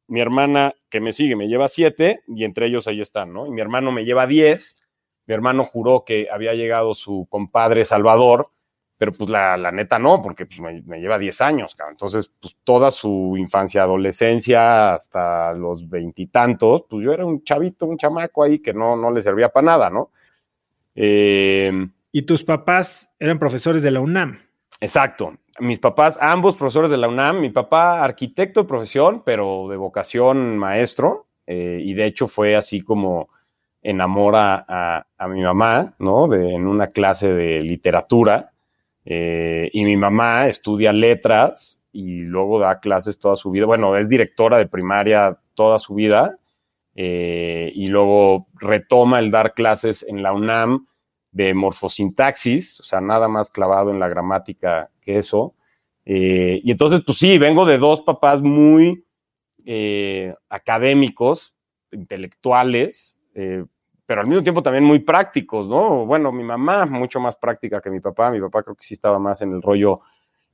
mi 0.05 0.21
hermana 0.21 0.75
que 0.87 1.01
me 1.01 1.13
sigue 1.13 1.35
me 1.35 1.47
lleva 1.47 1.67
7, 1.67 2.21
y 2.27 2.43
entre 2.43 2.67
ellos 2.67 2.87
ahí 2.87 3.01
están, 3.01 3.33
¿no? 3.33 3.47
Y 3.47 3.49
mi 3.49 3.59
hermano 3.59 3.91
me 3.91 4.05
lleva 4.05 4.27
10. 4.27 4.75
Mi 5.25 5.33
hermano 5.33 5.63
juró 5.63 6.05
que 6.05 6.27
había 6.31 6.53
llegado 6.53 6.93
su 6.93 7.25
compadre 7.27 7.85
Salvador, 7.85 8.51
pero 8.97 9.11
pues 9.11 9.29
la, 9.29 9.57
neta 9.71 9.99
no, 9.99 10.21
porque 10.21 10.45
pues, 10.45 10.85
me, 10.85 10.99
lleva 10.99 11.19
10 11.19 11.41
años, 11.41 11.75
Entonces, 11.89 12.31
pues 12.39 12.57
toda 12.63 12.91
su 12.91 13.35
infancia, 13.37 13.83
adolescencia, 13.83 14.93
hasta 14.93 15.53
los 15.53 15.89
veintitantos, 15.89 16.85
pues 16.89 17.03
yo 17.03 17.13
era 17.13 17.25
un 17.25 17.43
chavito, 17.43 17.85
un 17.85 17.97
chamaco 17.97 18.43
ahí 18.43 18.59
que 18.59 18.73
no, 18.73 18.95
no 18.95 19.11
le 19.11 19.21
servía 19.21 19.49
para 19.49 19.65
nada, 19.65 19.89
¿no? 19.89 20.11
Eh, 20.95 21.71
¿Y 22.11 22.21
tus 22.21 22.43
papás 22.43 23.09
eran 23.19 23.39
profesores 23.39 23.81
de 23.81 23.91
la 23.91 23.99
UNAM? 23.99 24.39
Exacto 24.79 25.33
mis 25.59 25.79
papás, 25.79 26.17
ambos 26.21 26.55
profesores 26.55 26.91
de 26.91 26.97
la 26.97 27.07
UNAM, 27.07 27.39
mi 27.39 27.49
papá 27.49 28.03
arquitecto 28.03 28.61
de 28.61 28.67
profesión, 28.67 29.23
pero 29.25 29.67
de 29.69 29.77
vocación 29.77 30.57
maestro, 30.57 31.27
eh, 31.47 31.79
y 31.81 31.93
de 31.93 32.05
hecho 32.05 32.27
fue 32.27 32.55
así 32.55 32.81
como 32.81 33.29
enamora 33.81 34.65
a, 34.67 35.27
mi 35.27 35.41
mamá, 35.41 35.93
¿no? 35.99 36.27
De, 36.27 36.55
en 36.55 36.67
una 36.67 36.87
clase 36.87 37.31
de 37.31 37.61
literatura, 37.61 38.51
eh, 39.05 39.69
y 39.71 39.85
mi 39.85 39.95
mamá 39.95 40.47
estudia 40.47 40.91
letras 40.91 41.79
y 41.91 42.23
luego 42.23 42.59
da 42.59 42.79
clases 42.79 43.19
toda 43.19 43.35
su 43.35 43.51
vida, 43.51 43.65
bueno, 43.65 43.95
es 43.95 44.09
directora 44.09 44.57
de 44.57 44.67
primaria 44.67 45.39
toda 45.53 45.79
su 45.79 45.93
vida, 45.93 46.39
eh, 46.95 47.71
y 47.75 47.87
luego 47.87 48.47
retoma 48.59 49.19
el 49.19 49.31
dar 49.31 49.53
clases 49.53 50.03
en 50.03 50.23
la 50.23 50.33
UNAM 50.33 50.87
de 51.31 51.53
morfosintaxis, 51.53 52.79
o 52.79 52.83
sea, 52.83 52.99
nada 52.99 53.27
más 53.27 53.49
clavado 53.49 53.91
en 53.91 53.99
la 53.99 54.09
gramática 54.09 54.89
que 55.01 55.17
eso. 55.17 55.53
Eh, 56.05 56.61
y 56.63 56.71
entonces, 56.71 57.01
pues 57.05 57.17
sí, 57.17 57.37
vengo 57.37 57.65
de 57.65 57.77
dos 57.77 58.01
papás 58.01 58.41
muy 58.41 59.03
académicos, 60.49 61.55
intelectuales, 61.91 63.17
pero 64.05 64.21
al 64.21 64.27
mismo 64.27 64.43
tiempo 64.43 64.61
también 64.61 64.83
muy 64.83 64.99
prácticos, 64.99 65.67
¿no? 65.67 66.05
Bueno, 66.05 66.31
mi 66.31 66.43
mamá 66.43 66.85
mucho 66.85 67.19
más 67.19 67.35
práctica 67.35 67.81
que 67.81 67.89
mi 67.89 67.99
papá, 67.99 68.31
mi 68.31 68.39
papá 68.39 68.63
creo 68.63 68.75
que 68.75 68.83
sí 68.83 68.93
estaba 68.93 69.19
más 69.19 69.41
en 69.41 69.53
el 69.53 69.61
rollo 69.61 70.01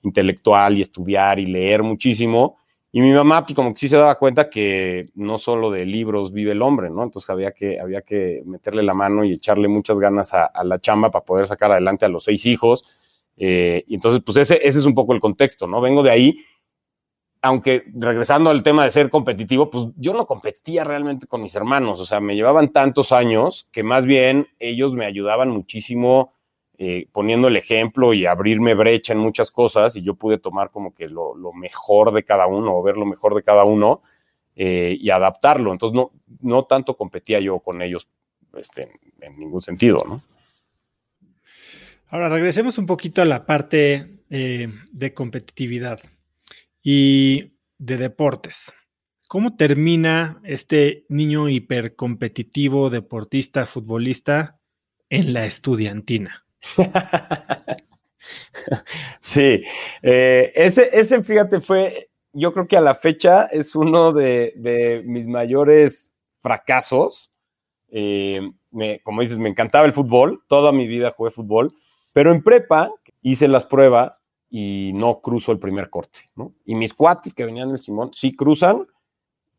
intelectual 0.03 0.77
y 0.77 0.81
estudiar 0.81 1.39
y 1.39 1.45
leer 1.45 1.83
muchísimo, 1.83 2.57
y 2.93 2.99
mi 2.99 3.11
mamá, 3.11 3.45
pues 3.45 3.55
como 3.55 3.73
que 3.73 3.79
sí 3.79 3.87
se 3.87 3.95
daba 3.95 4.17
cuenta 4.17 4.49
que 4.49 5.11
no 5.15 5.37
solo 5.37 5.71
de 5.71 5.85
libros 5.85 6.33
vive 6.33 6.51
el 6.51 6.61
hombre, 6.61 6.89
¿no? 6.89 7.03
Entonces 7.03 7.29
había 7.29 7.51
que, 7.53 7.79
había 7.79 8.01
que 8.01 8.43
meterle 8.45 8.83
la 8.83 8.93
mano 8.93 9.23
y 9.23 9.31
echarle 9.31 9.69
muchas 9.69 9.97
ganas 9.97 10.33
a, 10.33 10.51
la 10.65 10.77
chamba 10.77 11.09
para 11.09 11.23
poder 11.23 11.47
sacar 11.47 11.71
adelante 11.71 12.03
a 12.03 12.09
los 12.09 12.25
seis 12.25 12.45
hijos. 12.45 12.83
Eh, 13.37 13.85
y 13.87 13.95
entonces, 13.95 14.21
pues 14.25 14.37
ese, 14.37 14.59
ese 14.67 14.79
es 14.79 14.85
un 14.85 14.93
poco 14.93 15.13
el 15.13 15.21
contexto, 15.21 15.67
¿no? 15.67 15.79
Vengo 15.79 16.03
de 16.03 16.11
ahí, 16.11 16.39
aunque 17.41 17.83
regresando 17.95 18.49
al 18.49 18.63
tema 18.63 18.85
de 18.85 18.91
ser 18.91 19.09
competitivo, 19.09 19.69
pues 19.69 19.87
yo 19.95 20.13
no 20.13 20.25
competía 20.25 20.83
realmente 20.83 21.25
con 21.25 21.41
mis 21.41 21.55
hermanos, 21.55 21.99
o 21.99 22.05
sea, 22.05 22.19
me 22.19 22.35
llevaban 22.35 22.71
tantos 22.71 23.11
años 23.11 23.67
que 23.71 23.83
más 23.83 24.05
bien 24.05 24.47
ellos 24.59 24.93
me 24.93 25.05
ayudaban 25.05 25.49
muchísimo 25.49 26.33
eh, 26.77 27.07
poniendo 27.11 27.47
el 27.47 27.57
ejemplo 27.57 28.13
y 28.13 28.25
abrirme 28.25 28.73
brecha 28.73 29.13
en 29.13 29.19
muchas 29.19 29.51
cosas 29.51 29.95
y 29.95 30.01
yo 30.01 30.15
pude 30.15 30.37
tomar 30.37 30.71
como 30.71 30.93
que 30.93 31.07
lo, 31.09 31.35
mejor 31.53 32.11
de 32.11 32.23
cada 32.23 32.47
uno 32.47 32.75
o 32.75 32.83
ver 32.83 32.97
lo 32.97 33.05
mejor 33.05 33.35
de 33.35 33.43
cada 33.43 33.63
uno 33.65 34.01
eh, 34.55 34.97
y 34.99 35.09
adaptarlo. 35.09 35.71
Entonces 35.71 35.95
no, 35.95 36.11
no 36.41 36.65
tanto 36.65 36.95
competía 36.95 37.39
yo 37.39 37.59
con 37.59 37.81
ellos 37.81 38.07
este, 38.55 38.89
en, 39.19 39.39
ningún 39.39 39.61
sentido, 39.61 40.03
¿no? 40.07 40.23
Ahora 42.09 42.29
regresemos 42.29 42.77
un 42.77 42.87
poquito 42.87 43.21
a 43.21 43.25
la 43.25 43.45
parte 43.45 44.23
eh, 44.29 44.67
de 44.91 45.13
competitividad 45.13 46.01
y 46.83 47.53
de 47.77 47.97
deportes. 47.97 48.73
¿Cómo 49.27 49.55
termina 49.55 50.41
este 50.43 51.05
niño 51.07 51.47
hipercompetitivo, 51.47 52.89
deportista, 52.89 53.65
futbolista 53.65 54.59
en 55.09 55.33
la 55.33 55.45
estudiantina? 55.45 56.45
sí, 59.19 59.63
eh, 60.01 60.51
ese, 60.53 60.89
ese, 60.91 61.23
fíjate, 61.23 61.61
fue, 61.61 62.09
yo 62.33 62.53
creo 62.53 62.67
que 62.67 62.77
a 62.77 62.81
la 62.81 62.95
fecha 62.95 63.45
es 63.45 63.75
uno 63.75 64.11
de, 64.11 65.01
mis 65.05 65.27
mayores 65.27 66.13
fracasos. 66.41 67.31
Eh, 67.89 68.41
como 69.03 69.21
dices, 69.21 69.37
me 69.37 69.49
encantaba 69.49 69.85
el 69.85 69.91
fútbol, 69.91 70.43
toda 70.47 70.71
mi 70.71 70.87
vida 70.87 71.11
jugué 71.11 71.31
fútbol, 71.31 71.73
pero 72.13 72.31
en 72.31 72.43
prepa 72.43 72.91
hice 73.21 73.47
las 73.47 73.65
pruebas 73.65 74.20
y 74.51 74.91
no 74.93 75.21
cruzo 75.21 75.51
el 75.51 75.57
primer 75.57 75.89
corte, 75.89 76.19
¿no? 76.35 76.53
Y 76.65 76.75
mis 76.75 76.93
cuates 76.93 77.33
que 77.33 77.45
venían 77.45 77.69
del 77.69 77.79
Simón 77.79 78.11
sí 78.13 78.35
cruzan 78.35 78.85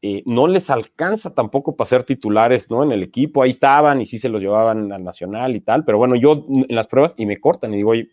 eh, 0.05 0.25
no 0.27 0.49
les 0.49 0.69
alcanza 0.69 1.33
tampoco 1.33 1.77
para 1.77 1.89
ser 1.89 2.03
titulares, 2.03 2.69
¿no? 2.69 2.83
En 2.83 2.91
el 2.91 3.05
equipo, 3.05 3.41
ahí 3.41 3.51
estaban 3.51 4.01
y 4.01 4.07
sí 4.07 4.19
se 4.19 4.29
los 4.29 4.43
llevaban 4.43 4.91
al 4.91 5.05
Nacional 5.05 5.55
y 5.55 5.61
tal, 5.61 5.85
pero 5.85 5.97
bueno, 5.97 6.17
yo 6.17 6.45
en 6.49 6.75
las 6.75 6.89
pruebas 6.89 7.15
y 7.17 7.25
me 7.25 7.39
cortan 7.39 7.73
y 7.73 7.77
digo, 7.77 7.91
oye, 7.91 8.11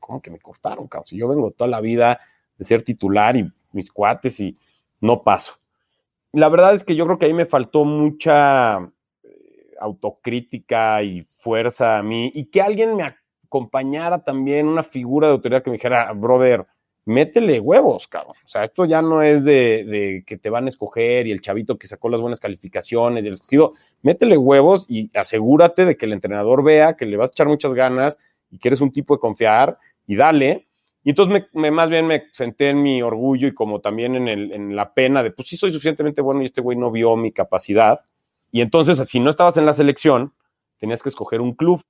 ¿cómo 0.00 0.22
que, 0.22 0.30
me 0.30 0.38
cortaron, 0.38 0.88
cabrón? 0.88 1.06
Si 1.06 1.18
yo 1.18 1.28
vengo 1.28 1.50
toda 1.50 1.68
la 1.68 1.82
vida 1.82 2.18
de 2.56 2.64
ser 2.64 2.82
titular 2.82 3.36
y 3.36 3.52
mis 3.72 3.92
cuates 3.92 4.40
y 4.40 4.56
no 5.02 5.22
paso. 5.22 5.52
La 6.32 6.48
verdad 6.48 6.72
es 6.72 6.84
que 6.84 6.96
yo 6.96 7.04
creo 7.04 7.18
que 7.18 7.26
ahí 7.26 7.34
me 7.34 7.44
faltó 7.44 7.84
mucha 7.84 8.78
eh, 9.22 9.74
autocrítica 9.78 11.02
y 11.02 11.20
fuerza 11.38 11.98
a 11.98 12.02
mí 12.02 12.32
y 12.34 12.46
que 12.46 12.62
alguien 12.62 12.96
me 12.96 13.02
acompañara 13.46 14.22
también, 14.22 14.66
una 14.66 14.82
figura 14.82 15.28
de 15.28 15.34
autoridad 15.34 15.62
que 15.62 15.70
me 15.70 15.76
dijera, 15.76 16.12
brother, 16.12 16.66
métele 17.04 17.60
huevos, 17.60 18.08
cabrón. 18.08 18.36
O 18.44 18.48
sea, 18.48 18.64
esto 18.64 18.84
ya 18.84 19.00
no 19.00 19.22
es 19.22 19.44
de, 19.44 20.24
que 20.26 20.36
te 20.36 20.50
van 20.50 20.66
a 20.66 20.68
escoger 20.68 21.26
y 21.26 21.32
el 21.32 21.40
chavito 21.40 21.78
que 21.78 21.86
sacó 21.86 22.08
las 22.08 22.20
buenas 22.20 22.40
calificaciones 22.40 23.24
y 23.24 23.28
el 23.28 23.34
escogido, 23.34 23.72
métele 24.02 24.36
huevos 24.36 24.86
y 24.88 25.10
asegúrate 25.16 25.84
de 25.84 25.96
que 25.96 26.06
el 26.06 26.12
entrenador 26.12 26.62
vea 26.62 26.96
que 26.96 27.06
le 27.06 27.16
vas 27.16 27.30
a 27.30 27.32
echar 27.32 27.46
muchas 27.46 27.74
ganas 27.74 28.18
y 28.50 28.58
que 28.58 28.68
eres 28.68 28.80
un 28.80 28.92
tipo 28.92 29.14
de 29.14 29.20
confiar 29.20 29.78
y 30.06 30.16
dale. 30.16 30.66
Y 31.04 31.10
entonces 31.10 31.46
me, 31.52 31.70
más 31.70 31.88
bien 31.88 32.06
me 32.06 32.24
senté 32.32 32.70
en 32.70 32.82
mi 32.82 33.00
orgullo 33.00 33.46
y 33.46 33.54
como 33.54 33.80
también 33.80 34.16
en, 34.16 34.28
en 34.28 34.74
la 34.74 34.92
pena 34.92 35.22
de, 35.22 35.30
pues 35.30 35.48
sí 35.48 35.56
soy 35.56 35.70
suficientemente 35.70 36.20
bueno 36.20 36.42
y 36.42 36.46
este 36.46 36.60
güey 36.60 36.76
no 36.76 36.90
vio 36.90 37.16
mi 37.16 37.30
capacidad. 37.30 38.00
Y 38.50 38.60
entonces, 38.60 38.98
si 39.08 39.20
no 39.20 39.30
estabas 39.30 39.56
en 39.56 39.66
la 39.66 39.74
selección, 39.74 40.32
tenías 40.78 41.02
que 41.02 41.08
escoger 41.08 41.40
un 41.40 41.54
club. 41.54 41.82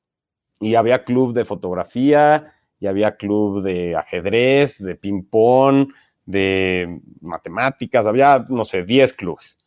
Y 0.60 0.74
había 0.74 1.04
club 1.04 1.34
de 1.34 1.44
fotografía, 1.44 2.52
y 2.78 2.86
había 2.86 3.16
club 3.16 3.62
de 3.62 3.96
ajedrez, 3.96 4.82
de 4.82 4.94
ping-pong, 4.94 5.92
de 6.24 7.00
matemáticas, 7.20 8.06
había, 8.06 8.44
no 8.48 8.64
sé, 8.64 8.84
10 8.84 9.12
clubes. 9.14 9.58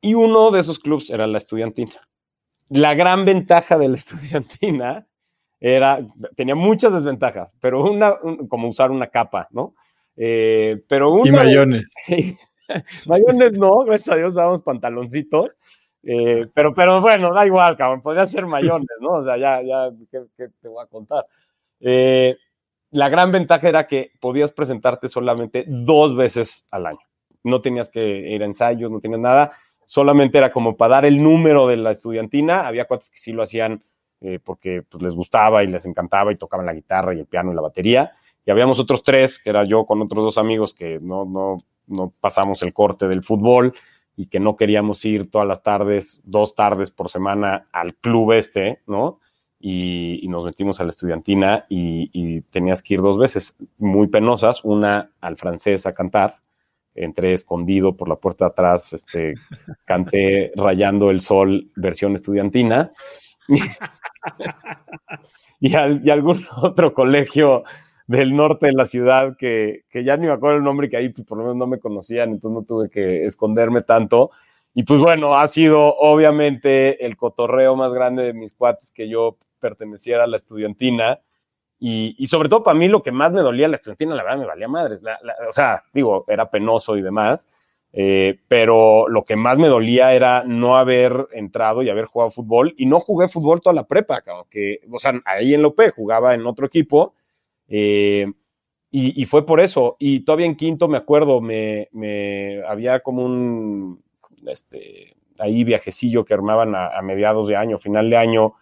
Y 0.00 0.14
uno 0.14 0.50
de 0.50 0.60
esos 0.60 0.78
clubes 0.78 1.10
era 1.10 1.26
la 1.26 1.38
estudiantina. 1.38 2.08
La 2.70 2.94
gran 2.94 3.24
ventaja 3.24 3.78
de 3.78 3.88
la 3.88 3.94
estudiantina 3.96 5.06
era, 5.60 6.06
tenía 6.34 6.54
muchas 6.54 6.92
desventajas, 6.92 7.54
pero 7.60 7.82
una, 7.84 8.16
como 8.48 8.68
usar 8.68 8.90
una 8.90 9.06
capa, 9.06 9.48
¿no? 9.50 9.74
Eh, 10.16 10.82
pero 10.88 11.10
una, 11.12 11.28
y 11.28 11.32
mayones. 11.32 11.92
mayones 13.06 13.52
no, 13.52 13.78
gracias 13.78 14.14
a 14.14 14.16
Dios 14.16 14.32
usábamos 14.32 14.62
pantaloncitos, 14.62 15.58
eh, 16.06 16.46
pero, 16.52 16.74
pero 16.74 17.00
bueno, 17.00 17.32
da 17.32 17.46
igual, 17.46 17.76
cabrón, 17.76 18.02
podría 18.02 18.26
ser 18.26 18.46
mayones, 18.46 18.88
¿no? 19.00 19.10
O 19.10 19.24
sea, 19.24 19.36
ya, 19.36 19.62
ya, 19.62 19.90
qué 20.10 20.48
te 20.60 20.68
voy 20.68 20.82
a 20.82 20.86
contar? 20.86 21.26
Eh, 21.80 22.36
la 22.90 23.08
gran 23.08 23.32
ventaja 23.32 23.68
era 23.68 23.86
que 23.86 24.12
podías 24.20 24.52
presentarte 24.52 25.08
solamente 25.08 25.64
dos 25.66 26.14
veces 26.14 26.66
al 26.70 26.86
año. 26.86 27.00
No 27.42 27.60
tenías 27.60 27.90
que 27.90 28.02
ir 28.06 28.42
a 28.42 28.46
ensayos, 28.46 28.90
no 28.90 29.00
tenías 29.00 29.20
nada. 29.20 29.52
Solamente 29.84 30.38
era 30.38 30.52
como 30.52 30.76
para 30.76 30.96
dar 30.96 31.04
el 31.04 31.22
número 31.22 31.66
de 31.66 31.76
la 31.76 31.90
estudiantina. 31.90 32.66
Había 32.66 32.86
cuates 32.86 33.10
que 33.10 33.18
sí 33.18 33.32
lo 33.32 33.42
hacían 33.42 33.82
eh, 34.20 34.38
porque 34.42 34.82
pues, 34.82 35.02
les 35.02 35.14
gustaba 35.14 35.64
y 35.64 35.66
les 35.66 35.84
encantaba 35.86 36.32
y 36.32 36.36
tocaban 36.36 36.66
la 36.66 36.72
guitarra 36.72 37.14
y 37.14 37.20
el 37.20 37.26
piano 37.26 37.50
y 37.50 37.54
la 37.54 37.62
batería. 37.62 38.12
Y 38.46 38.50
habíamos 38.50 38.78
otros 38.78 39.02
tres, 39.02 39.38
que 39.38 39.50
era 39.50 39.64
yo 39.64 39.84
con 39.84 40.00
otros 40.00 40.24
dos 40.24 40.38
amigos 40.38 40.72
que 40.72 41.00
no, 41.00 41.24
no, 41.24 41.56
no 41.86 42.12
pasamos 42.20 42.62
el 42.62 42.72
corte 42.72 43.08
del 43.08 43.22
fútbol 43.22 43.74
y 44.16 44.26
que 44.26 44.40
no 44.40 44.56
queríamos 44.56 45.04
ir 45.04 45.30
todas 45.30 45.48
las 45.48 45.62
tardes, 45.62 46.20
dos 46.24 46.54
tardes 46.54 46.90
por 46.90 47.08
semana 47.08 47.68
al 47.72 47.94
club 47.96 48.32
este, 48.32 48.80
¿no? 48.86 49.20
y, 49.66 50.28
nos 50.28 50.44
metimos 50.44 50.78
a 50.78 50.84
la 50.84 50.90
estudiantina 50.90 51.64
y, 51.70 52.42
tenías 52.42 52.82
que 52.82 52.94
ir 52.94 53.00
dos 53.00 53.18
veces 53.18 53.56
muy 53.78 54.08
penosas, 54.08 54.62
una 54.62 55.10
al 55.22 55.38
francés 55.38 55.86
a 55.86 55.94
cantar, 55.94 56.34
entré 56.94 57.32
escondido 57.32 57.96
por 57.96 58.08
la 58.08 58.16
puerta 58.16 58.44
de 58.44 58.50
atrás, 58.50 58.92
este, 58.92 59.34
canté 59.86 60.52
Rayando 60.54 61.10
el 61.10 61.22
Sol 61.22 61.70
versión 61.76 62.14
estudiantina 62.14 62.92
y, 65.60 65.74
algún 65.74 66.44
otro 66.56 66.92
colegio 66.92 67.64
del 68.06 68.34
norte 68.34 68.66
de 68.66 68.72
la 68.72 68.84
ciudad 68.84 69.36
que, 69.36 69.84
que, 69.90 70.04
ya 70.04 70.16
ni 70.16 70.26
me 70.26 70.32
acuerdo 70.32 70.58
el 70.58 70.64
nombre, 70.64 70.88
que 70.88 70.96
ahí 70.96 71.08
pues, 71.08 71.26
por 71.26 71.38
lo 71.38 71.44
menos 71.44 71.56
no 71.56 71.66
me 71.66 71.78
conocían, 71.78 72.30
entonces 72.30 72.54
no 72.54 72.64
tuve 72.64 72.90
que 72.90 73.24
esconderme 73.24 73.82
tanto. 73.82 74.30
Y 74.74 74.82
pues 74.82 75.00
bueno, 75.00 75.36
ha 75.36 75.46
sido 75.46 75.94
obviamente 75.96 77.06
el 77.06 77.16
cotorreo 77.16 77.76
más 77.76 77.92
grande 77.92 78.24
de 78.24 78.32
mis 78.34 78.52
cuates 78.52 78.90
que 78.90 79.08
yo 79.08 79.38
perteneciera 79.60 80.24
a 80.24 80.26
la 80.26 80.36
estudiantina. 80.36 81.20
Y, 81.78 82.26
sobre 82.28 82.48
todo 82.48 82.62
para 82.62 82.78
mí 82.78 82.88
lo 82.88 83.02
que 83.02 83.12
más 83.12 83.30
me 83.32 83.42
dolía 83.42 83.68
la 83.68 83.76
estudiantina, 83.76 84.14
la 84.14 84.22
verdad 84.22 84.38
me 84.38 84.46
valía 84.46 84.68
madres. 84.68 85.00
o 85.48 85.52
sea, 85.52 85.84
digo, 85.92 86.24
era 86.28 86.50
penoso 86.50 86.96
y 86.96 87.02
demás, 87.02 87.46
eh, 87.92 88.40
pero 88.48 89.06
lo 89.08 89.22
que 89.24 89.36
más 89.36 89.58
me 89.58 89.68
dolía 89.68 90.14
era 90.14 90.44
no 90.44 90.78
haber 90.78 91.28
entrado 91.32 91.82
y 91.82 91.90
haber 91.90 92.06
jugado 92.06 92.30
fútbol. 92.30 92.74
Y 92.78 92.86
no 92.86 93.00
jugué 93.00 93.28
fútbol 93.28 93.60
toda 93.60 93.74
la 93.74 93.86
prepa, 93.86 94.22
que, 94.50 94.80
o 94.90 94.98
sea, 94.98 95.12
ahí 95.26 95.54
en 95.54 95.62
Lope 95.62 95.90
jugaba 95.90 96.34
en 96.34 96.46
otro 96.46 96.66
equipo. 96.66 97.14
Eh, 97.68 98.26
y, 98.90 99.24
fue 99.24 99.44
por 99.44 99.60
eso. 99.60 99.96
Y 99.98 100.20
todavía 100.20 100.46
en 100.46 100.56
quinto, 100.56 100.86
me 100.86 100.98
acuerdo, 100.98 101.40
me, 101.40 101.88
había 102.68 103.00
como 103.00 103.24
un, 103.24 104.02
este, 104.46 105.16
ahí 105.40 105.64
viajecillo 105.64 106.24
que 106.24 106.34
armaban 106.34 106.74
a 106.76 107.02
mediados 107.02 107.48
de 107.48 107.56
año, 107.56 107.78
final 107.78 108.08
de 108.08 108.16
año, 108.16 108.54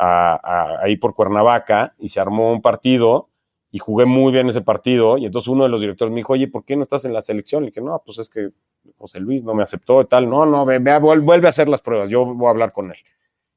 ahí 0.00 0.96
por 0.96 1.14
Cuernavaca 1.14 1.94
y 1.98 2.08
se 2.08 2.20
armó 2.20 2.52
un 2.52 2.62
partido 2.62 3.28
y 3.70 3.78
jugué 3.78 4.06
muy 4.06 4.32
bien 4.32 4.48
ese 4.48 4.62
partido 4.62 5.18
y 5.18 5.26
entonces 5.26 5.48
uno 5.48 5.64
de 5.64 5.70
los 5.70 5.80
directores 5.80 6.10
me 6.10 6.18
dijo, 6.18 6.32
oye, 6.32 6.48
¿por 6.48 6.64
qué 6.64 6.76
no 6.76 6.82
estás 6.82 7.04
en 7.04 7.12
la 7.12 7.22
selección? 7.22 7.64
Y 7.64 7.66
dije, 7.66 7.80
no, 7.80 8.02
pues 8.04 8.18
es 8.18 8.28
que 8.28 8.50
José 8.96 9.20
Luis 9.20 9.44
no 9.44 9.54
me 9.54 9.62
aceptó 9.62 10.00
y 10.00 10.06
tal, 10.06 10.28
no, 10.28 10.46
no, 10.46 10.64
ve, 10.64 10.78
vuelve 10.98 11.46
a 11.46 11.50
hacer 11.50 11.68
las 11.68 11.82
pruebas, 11.82 12.08
yo 12.08 12.24
voy 12.24 12.46
a 12.46 12.50
hablar 12.50 12.72
con 12.72 12.90
él. 12.90 12.98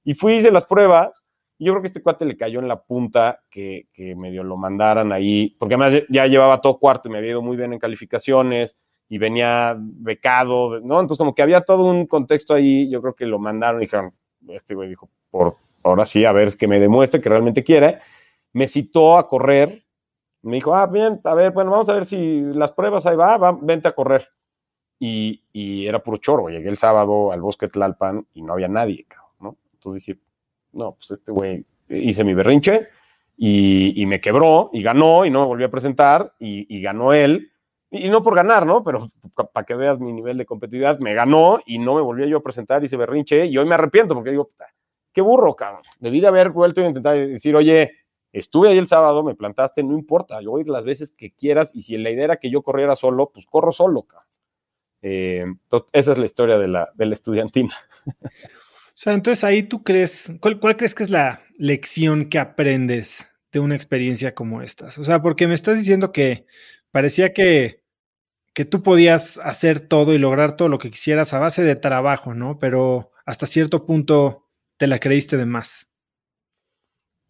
Y 0.03 0.13
fui, 0.13 0.33
hice 0.33 0.51
las 0.51 0.65
pruebas 0.65 1.22
yo 1.59 1.73
creo 1.73 1.81
que 1.81 1.87
este 1.87 2.01
cuate 2.01 2.25
le 2.25 2.37
cayó 2.37 2.59
en 2.59 2.67
la 2.67 2.81
punta 2.81 3.41
que, 3.49 3.87
que 3.93 4.15
medio 4.15 4.43
lo 4.43 4.57
mandaran 4.57 5.11
ahí, 5.11 5.55
porque 5.59 5.75
además 5.75 6.03
ya 6.09 6.27
llevaba 6.27 6.61
todo 6.61 6.79
cuarto 6.79 7.09
y 7.09 7.11
me 7.11 7.19
había 7.19 7.31
ido 7.31 7.41
muy 7.41 7.57
bien 7.57 7.73
en 7.73 7.79
calificaciones 7.79 8.77
y 9.09 9.17
venía 9.17 9.75
becado, 9.77 10.79
¿no? 10.81 10.99
Entonces 10.99 11.17
como 11.17 11.35
que 11.35 11.43
había 11.43 11.61
todo 11.61 11.85
un 11.85 12.07
contexto 12.07 12.53
ahí, 12.53 12.89
yo 12.89 13.01
creo 13.01 13.15
que 13.15 13.25
lo 13.25 13.39
mandaron 13.39 13.81
y 13.81 13.85
dijeron, 13.85 14.13
este 14.49 14.75
güey 14.75 14.89
dijo, 14.89 15.09
por 15.29 15.55
ahora 15.83 16.05
sí, 16.05 16.25
a 16.25 16.31
ver, 16.31 16.55
que 16.57 16.67
me 16.67 16.79
demuestre 16.79 17.21
que 17.21 17.29
realmente 17.29 17.63
quiere. 17.63 17.99
Me 18.53 18.67
citó 18.67 19.17
a 19.17 19.27
correr. 19.27 19.83
Me 20.41 20.55
dijo, 20.55 20.75
ah, 20.75 20.87
bien, 20.87 21.21
a 21.23 21.33
ver, 21.33 21.51
bueno, 21.51 21.71
vamos 21.71 21.89
a 21.89 21.93
ver 21.93 22.05
si 22.05 22.41
las 22.41 22.71
pruebas 22.71 23.05
ahí 23.05 23.15
va, 23.15 23.37
va 23.37 23.57
vente 23.61 23.87
a 23.87 23.93
correr. 23.93 24.27
Y, 24.99 25.43
y, 25.51 25.87
era 25.87 26.01
puro 26.01 26.17
chorro. 26.17 26.49
Llegué 26.49 26.69
el 26.69 26.77
sábado 26.77 27.31
al 27.31 27.41
bosque 27.41 27.67
Tlalpan 27.67 28.27
y 28.33 28.41
no 28.41 28.53
había 28.53 28.67
nadie, 28.67 29.05
¿no? 29.39 29.57
Entonces 29.73 30.05
dije, 30.05 30.19
no, 30.73 30.95
pues 30.95 31.11
este 31.11 31.31
güey, 31.31 31.65
hice 31.89 32.23
mi 32.23 32.33
berrinche 32.33 32.87
y, 33.37 34.01
y, 34.01 34.05
me 34.05 34.19
quebró 34.19 34.69
y 34.73 34.83
ganó 34.83 35.25
y 35.25 35.29
no 35.29 35.41
me 35.41 35.45
volví 35.47 35.63
a 35.63 35.71
presentar 35.71 36.33
y, 36.39 36.75
y 36.75 36.81
ganó 36.81 37.13
él. 37.13 37.51
Y, 37.89 38.09
no 38.09 38.23
por 38.23 38.35
ganar, 38.35 38.65
¿no? 38.65 38.83
Pero 38.83 39.07
para 39.53 39.65
que 39.65 39.75
veas 39.75 39.99
mi 39.99 40.13
nivel 40.13 40.37
de 40.37 40.45
competitividad, 40.45 40.99
me 40.99 41.13
ganó 41.13 41.59
y 41.65 41.77
no 41.77 41.95
me 41.95 42.01
volví 42.01 42.27
yo 42.27 42.37
a 42.37 42.43
presentar, 42.43 42.83
hice 42.83 42.97
berrinche 42.97 43.45
y 43.45 43.57
hoy 43.57 43.65
me 43.65 43.75
arrepiento 43.75 44.15
porque 44.15 44.31
digo, 44.31 44.49
qué 45.13 45.21
burro, 45.21 45.55
cabrón. 45.55 45.83
Debí 45.99 46.19
de 46.19 46.27
haber 46.27 46.49
vuelto 46.49 46.81
a 46.81 46.87
intentar 46.87 47.15
decir, 47.15 47.55
oye, 47.55 47.91
estuve 48.31 48.69
ahí 48.69 48.77
el 48.77 48.87
sábado, 48.87 49.23
me 49.23 49.35
plantaste, 49.35 49.83
no 49.83 49.93
importa, 49.93 50.41
yo 50.41 50.51
voy 50.51 50.63
las 50.63 50.85
veces 50.85 51.11
que 51.11 51.31
quieras 51.31 51.71
y 51.73 51.83
si 51.83 51.97
la 51.97 52.09
idea 52.09 52.25
era 52.25 52.37
que 52.37 52.49
yo 52.49 52.63
corriera 52.63 52.95
solo, 52.95 53.29
pues 53.31 53.45
corro 53.45 53.71
solo, 53.71 54.03
cabrón. 54.03 54.27
Eh, 55.03 55.41
entonces, 55.43 55.89
esa 55.91 56.13
es 56.13 56.17
la 56.17 56.25
historia 56.25 56.57
de 56.57 56.67
la, 56.67 56.89
de 56.95 57.05
la 57.05 57.13
estudiantina. 57.13 57.75
O 58.93 58.97
sea, 59.03 59.13
entonces 59.13 59.43
ahí 59.43 59.63
tú 59.63 59.83
crees, 59.83 60.31
¿cuál, 60.39 60.59
¿cuál, 60.59 60.77
crees 60.77 60.93
que 60.93 61.03
es 61.03 61.09
la 61.09 61.41
lección 61.57 62.29
que 62.29 62.37
aprendes 62.37 63.27
de 63.51 63.59
una 63.59 63.75
experiencia 63.75 64.35
como 64.35 64.61
estas? 64.61 64.99
O 64.99 65.03
sea, 65.03 65.21
porque 65.21 65.47
me 65.47 65.55
estás 65.55 65.79
diciendo 65.79 66.11
que 66.11 66.45
parecía 66.91 67.33
que, 67.33 67.83
que 68.53 68.65
tú 68.65 68.83
podías 68.83 69.39
hacer 69.39 69.79
todo 69.79 70.13
y 70.13 70.19
lograr 70.19 70.55
todo 70.55 70.69
lo 70.69 70.77
que 70.77 70.91
quisieras 70.91 71.33
a 71.33 71.39
base 71.39 71.63
de 71.63 71.75
trabajo, 71.75 72.35
¿no? 72.35 72.59
Pero 72.59 73.11
hasta 73.25 73.47
cierto 73.47 73.85
punto 73.85 74.47
te 74.77 74.85
la 74.85 74.99
creíste 74.99 75.37
de 75.37 75.47
más. 75.47 75.87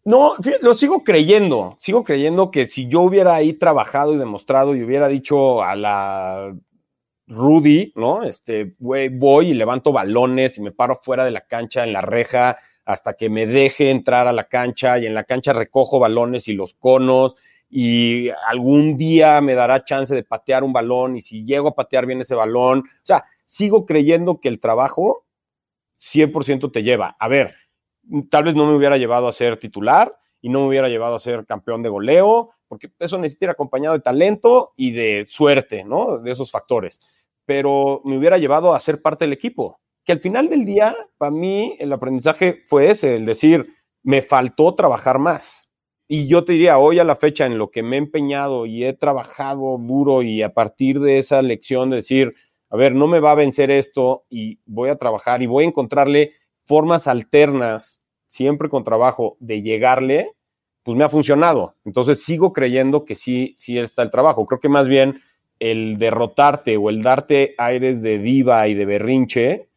No, 0.04 0.34
lo 0.60 0.74
sigo 0.74 1.02
creyendo, 1.02 1.76
sigo 1.78 2.04
creyendo 2.04 2.50
que 2.50 2.66
si 2.66 2.88
yo 2.88 3.00
hubiera 3.00 3.34
ahí 3.34 3.54
trabajado 3.54 4.12
y 4.12 4.18
demostrado 4.18 4.76
y 4.76 4.82
hubiera 4.82 5.08
dicho 5.08 5.62
a 5.62 5.74
la 5.76 6.54
Rudy, 7.26 7.92
¿no? 7.96 8.22
Este, 8.22 8.74
voy 8.78 9.48
y 9.48 9.54
levanto 9.54 9.92
balones 9.92 10.58
y 10.58 10.60
me 10.60 10.72
paro 10.72 10.96
fuera 10.96 11.24
de 11.24 11.30
la 11.30 11.46
cancha 11.46 11.84
en 11.84 11.92
la 11.92 12.00
reja 12.00 12.58
hasta 12.84 13.14
que 13.14 13.30
me 13.30 13.46
deje 13.46 13.90
entrar 13.90 14.28
a 14.28 14.32
la 14.32 14.44
cancha 14.44 14.98
y 14.98 15.06
en 15.06 15.14
la 15.14 15.24
cancha 15.24 15.52
recojo 15.52 15.98
balones 15.98 16.48
y 16.48 16.52
los 16.52 16.74
conos 16.74 17.36
y 17.70 18.28
algún 18.46 18.96
día 18.96 19.40
me 19.40 19.54
dará 19.54 19.82
chance 19.84 20.14
de 20.14 20.22
patear 20.22 20.64
un 20.64 20.72
balón 20.72 21.16
y 21.16 21.20
si 21.22 21.44
llego 21.44 21.68
a 21.68 21.74
patear 21.74 22.06
bien 22.06 22.20
ese 22.20 22.34
balón, 22.34 22.80
o 22.80 23.04
sea, 23.04 23.24
sigo 23.44 23.86
creyendo 23.86 24.40
que 24.40 24.48
el 24.48 24.60
trabajo 24.60 25.24
100% 25.98 26.70
te 26.70 26.82
lleva. 26.82 27.16
A 27.18 27.28
ver, 27.28 27.54
tal 28.30 28.44
vez 28.44 28.54
no 28.54 28.66
me 28.66 28.74
hubiera 28.74 28.98
llevado 28.98 29.28
a 29.28 29.32
ser 29.32 29.56
titular 29.56 30.14
y 30.40 30.50
no 30.50 30.60
me 30.60 30.68
hubiera 30.68 30.88
llevado 30.88 31.16
a 31.16 31.20
ser 31.20 31.46
campeón 31.46 31.82
de 31.82 31.88
goleo, 31.88 32.50
porque 32.74 32.90
eso 32.98 33.18
necesita 33.18 33.46
ir 33.46 33.50
acompañado 33.50 33.94
de 33.94 34.02
talento 34.02 34.72
y 34.76 34.92
de 34.92 35.24
suerte, 35.26 35.84
¿no? 35.84 36.18
De 36.18 36.32
esos 36.32 36.50
factores. 36.50 37.00
pero 37.46 38.00
me 38.04 38.16
hubiera 38.16 38.38
llevado 38.38 38.74
a 38.74 38.80
ser 38.80 39.02
parte 39.02 39.24
del 39.24 39.32
equipo. 39.32 39.78
Que 40.04 40.12
al 40.12 40.20
final 40.20 40.48
del 40.48 40.64
día, 40.64 40.94
para 41.18 41.30
mí, 41.30 41.76
el 41.78 41.92
aprendizaje 41.92 42.60
fue 42.64 42.90
ese, 42.90 43.16
el 43.16 43.26
decir, 43.26 43.66
me 44.02 44.22
faltó 44.22 44.74
trabajar 44.74 45.18
más. 45.18 45.68
Y 46.08 46.26
yo 46.26 46.44
te 46.44 46.52
diría, 46.52 46.78
hoy 46.78 46.98
a 46.98 47.04
la 47.04 47.16
fecha, 47.16 47.46
en 47.46 47.58
lo 47.58 47.70
que 47.70 47.82
me 47.82 47.96
he 47.96 47.98
empeñado 47.98 48.66
y 48.66 48.84
he 48.84 48.92
trabajado 48.92 49.78
duro 49.78 50.22
y 50.22 50.42
a 50.42 50.52
partir 50.52 51.00
de 51.00 51.18
esa 51.18 51.40
lección 51.42 51.90
de 51.90 51.96
decir, 51.96 52.34
a 52.70 52.76
ver, 52.76 52.94
no 52.94 53.06
me 53.06 53.20
va 53.20 53.32
a 53.32 53.36
vencer 53.36 53.70
esto 53.70 54.24
y 54.28 54.58
voy 54.66 54.90
a 54.90 54.96
trabajar 54.96 55.42
y 55.42 55.46
voy 55.46 55.64
a 55.64 55.68
encontrarle 55.68 56.32
formas 56.60 57.06
alternas, 57.06 58.00
siempre 58.26 58.68
con 58.68 58.84
trabajo, 58.84 59.36
de 59.40 59.62
llegarle, 59.62 60.32
pues 60.84 60.96
me 60.96 61.02
ha 61.02 61.08
funcionado. 61.08 61.76
Entonces 61.84 62.22
sigo 62.22 62.52
creyendo 62.52 63.04
que 63.04 63.16
sí, 63.16 63.54
sí 63.56 63.78
está 63.78 64.02
el 64.02 64.10
trabajo. 64.10 64.46
Creo 64.46 64.60
que 64.60 64.68
más 64.68 64.86
bien 64.86 65.22
el 65.58 65.98
derrotarte 65.98 66.76
o 66.76 66.90
el 66.90 67.02
darte 67.02 67.54
aires 67.58 68.02
de 68.02 68.18
diva 68.18 68.68
y 68.68 68.74
de 68.74 68.84
berrinche 68.84 69.68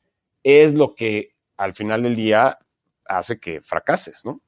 es 0.43 0.73
lo 0.73 0.93
que 0.93 1.35
al 1.55 1.73
final 1.73 2.03
del 2.03 2.15
día 2.15 2.57
hace 3.05 3.39
que 3.39 3.61
fracases, 3.61 4.25
¿no? 4.25 4.41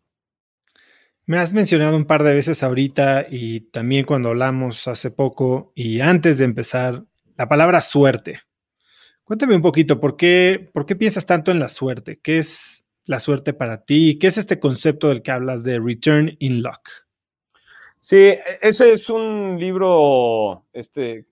Me 1.25 1.37
has 1.37 1.53
mencionado 1.53 1.95
un 1.95 2.05
par 2.05 2.23
de 2.23 2.33
veces 2.33 2.61
ahorita 2.63 3.27
y 3.29 3.61
también 3.71 4.03
cuando 4.03 4.29
hablamos 4.29 4.87
hace 4.87 5.11
poco 5.11 5.71
y 5.75 6.01
antes 6.01 6.39
de 6.39 6.45
empezar 6.45 7.05
la 7.37 7.47
palabra 7.47 7.81
suerte. 7.81 8.41
Cuéntame 9.23 9.55
un 9.55 9.61
poquito, 9.61 9.99
¿por 9.99 10.17
qué, 10.17 10.71
¿por 10.73 10.85
qué 10.87 10.95
piensas 10.95 11.25
tanto 11.25 11.51
en 11.51 11.59
la 11.59 11.69
suerte? 11.69 12.19
¿Qué 12.21 12.39
es 12.39 12.83
la 13.09 13.19
suerte 13.19 13.53
para 13.53 13.85
ti? 13.85 14.19
¿Qué 14.19 14.27
es 14.27 14.37
este 14.37 14.59
concepto 14.59 15.07
del 15.07 15.23
que 15.23 15.31
hablas 15.31 15.63
de 15.63 15.79
Return 15.79 16.35
in 16.37 16.61
Luck? 16.61 16.87
Sí, 17.97 18.35
ese 18.61 18.93
es 18.93 19.09
un 19.09 19.57
libro, 19.59 20.65
este, 20.71 21.25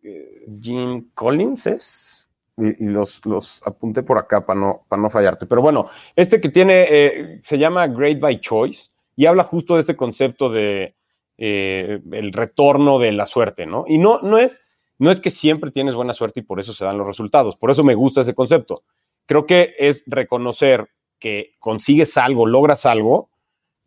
Jim 0.60 1.12
Collins 1.14 1.68
es, 1.68 2.30
y, 2.58 2.84
los, 2.84 3.24
los, 3.28 3.62
apunté 3.64 4.02
por 4.02 4.18
acá 4.18 4.44
para 4.44 4.60
no, 4.60 4.86
para 4.90 5.00
no 5.00 5.10
fallarte. 5.12 5.46
Pero 5.46 5.62
bueno, 5.62 5.86
este 6.16 6.42
que 6.42 6.50
tiene, 6.50 6.88
eh, 6.90 7.40
se 7.44 7.60
llama 7.60 7.86
Great 7.86 8.20
by 8.20 8.40
Choice 8.40 8.90
y 9.16 9.28
habla 9.28 9.44
justo 9.44 9.76
de 9.76 9.82
este 9.82 9.96
concepto 9.96 10.50
de 10.50 10.96
eh, 11.38 12.02
el 12.12 12.34
retorno 12.34 12.98
de 12.98 13.12
la 13.12 13.28
suerte, 13.28 13.68
¿no? 13.68 13.86
Y 13.88 14.00
no, 14.00 14.20
no, 14.24 14.40
es, 14.40 14.62
no 14.98 15.12
es 15.12 15.20
que 15.20 15.30
siempre 15.30 15.70
tienes 15.70 15.94
buena 15.94 16.16
suerte 16.16 16.40
y 16.40 16.44
por 16.44 16.60
eso 16.60 16.74
se 16.74 16.86
dan 16.86 16.98
los 16.98 17.06
resultados, 17.06 17.56
por 17.56 17.70
eso 17.70 17.84
me 17.84 17.94
gusta 17.94 18.22
ese 18.22 18.34
concepto. 18.34 18.82
Creo 19.28 19.46
que 19.46 19.76
es 19.78 20.04
reconocer 20.08 20.90
que 21.20 21.56
consigues 21.60 22.18
algo, 22.18 22.46
logras 22.46 22.86
algo, 22.86 23.30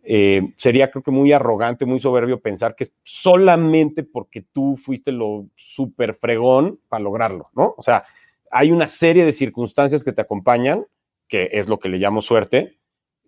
eh, 0.03 0.53
sería 0.57 0.91
creo 0.91 1.03
que 1.03 1.11
muy 1.11 1.33
arrogante, 1.33 1.85
muy 1.85 2.01
soberbio 2.01 2.41
pensar 2.41 2.75
que 2.75 2.89
solamente 3.03 4.03
porque 4.03 4.41
tú 4.41 4.77
fuiste 4.77 5.13
lo 5.13 5.47
súper 5.57 6.15
fregón 6.15 6.81
para 6.89 7.03
lograrlo, 7.03 7.51
¿no? 7.55 7.75
O 7.77 7.83
sea, 7.83 8.05
hay 8.51 8.73
una 8.73 8.87
serie 8.87 9.25
de 9.25 9.33
circunstancias 9.33 10.03
que 10.03 10.13
te 10.13 10.23
acompañan, 10.23 10.87
que 11.29 11.51
es 11.53 11.69
lo 11.69 11.79
que 11.79 11.89
le 11.89 11.99
llamo 11.99 12.23
suerte, 12.23 12.79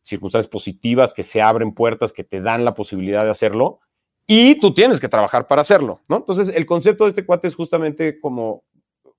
circunstancias 0.03 0.51
positivas 0.51 1.15
que 1.15 1.23
se 1.23 1.43
abren 1.43 1.75
puertas, 1.75 2.13
que 2.13 2.25
te 2.25 2.41
dan 2.41 2.65
la 2.65 2.75
posibilidad 2.75 3.25
de 3.25 3.31
hacerlo, 3.31 3.81
y 4.27 4.59
tú 4.59 4.73
tienes 4.73 4.99
que 4.99 5.09
trabajar 5.09 5.47
para 5.47 5.63
hacerlo, 5.63 6.01
¿no? 6.09 6.17
Entonces, 6.17 6.49
el 6.55 6.65
concepto 6.65 7.05
de 7.05 7.11
este 7.11 7.27
cuate 7.27 7.49
es 7.49 7.55
justamente 7.55 8.19
como, 8.19 8.65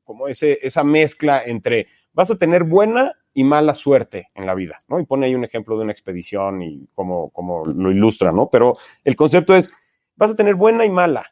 como 0.03 0.27
ese, 0.27 0.59
esa 0.61 0.83
mezcla 0.83 1.43
entre 1.45 1.87
vas 2.13 2.31
a 2.31 2.37
tener 2.37 2.63
buena 2.63 3.13
y 3.33 3.43
mala 3.43 3.73
suerte 3.73 4.29
en 4.35 4.45
la 4.45 4.53
vida, 4.53 4.77
¿no? 4.87 4.99
Y 4.99 5.05
pone 5.05 5.25
ahí 5.25 5.35
un 5.35 5.43
ejemplo 5.43 5.77
de 5.77 5.83
una 5.83 5.91
expedición 5.91 6.61
y 6.61 6.87
cómo, 6.93 7.29
cómo 7.31 7.65
lo 7.65 7.91
ilustra, 7.91 8.31
¿no? 8.31 8.49
Pero 8.49 8.73
el 9.03 9.15
concepto 9.15 9.55
es, 9.55 9.73
vas 10.15 10.31
a 10.31 10.35
tener 10.35 10.55
buena 10.55 10.85
y 10.85 10.89
mala. 10.89 11.25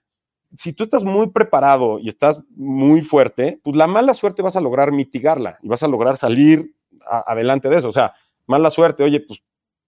Si 0.56 0.74
tú 0.74 0.84
estás 0.84 1.04
muy 1.04 1.30
preparado 1.30 2.00
y 2.00 2.10
estás 2.10 2.44
muy 2.50 3.02
fuerte, 3.02 3.60
pues 3.63 3.76
la 3.76 3.88
mala 3.88 4.13
suerte 4.13 4.41
vas 4.41 4.56
a 4.56 4.62
lograr 4.62 4.91
mitigarla 4.91 5.58
y 5.62 5.67
vas 5.67 5.84
a 5.84 5.88
lograr 5.88 6.17
salir 6.17 6.74
adelante 7.06 7.70
de 7.70 7.78
eso. 7.78 7.88
O 7.88 7.94
sea, 7.94 8.13
mala 8.48 8.70
suerte, 8.72 9.04
oye, 9.04 9.22
pues 9.22 9.41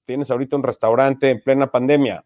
tienes 0.05 0.31
ahorita 0.31 0.55
un 0.55 0.63
restaurante 0.63 1.29
en 1.29 1.41
plena 1.41 1.69
pandemia. 1.69 2.23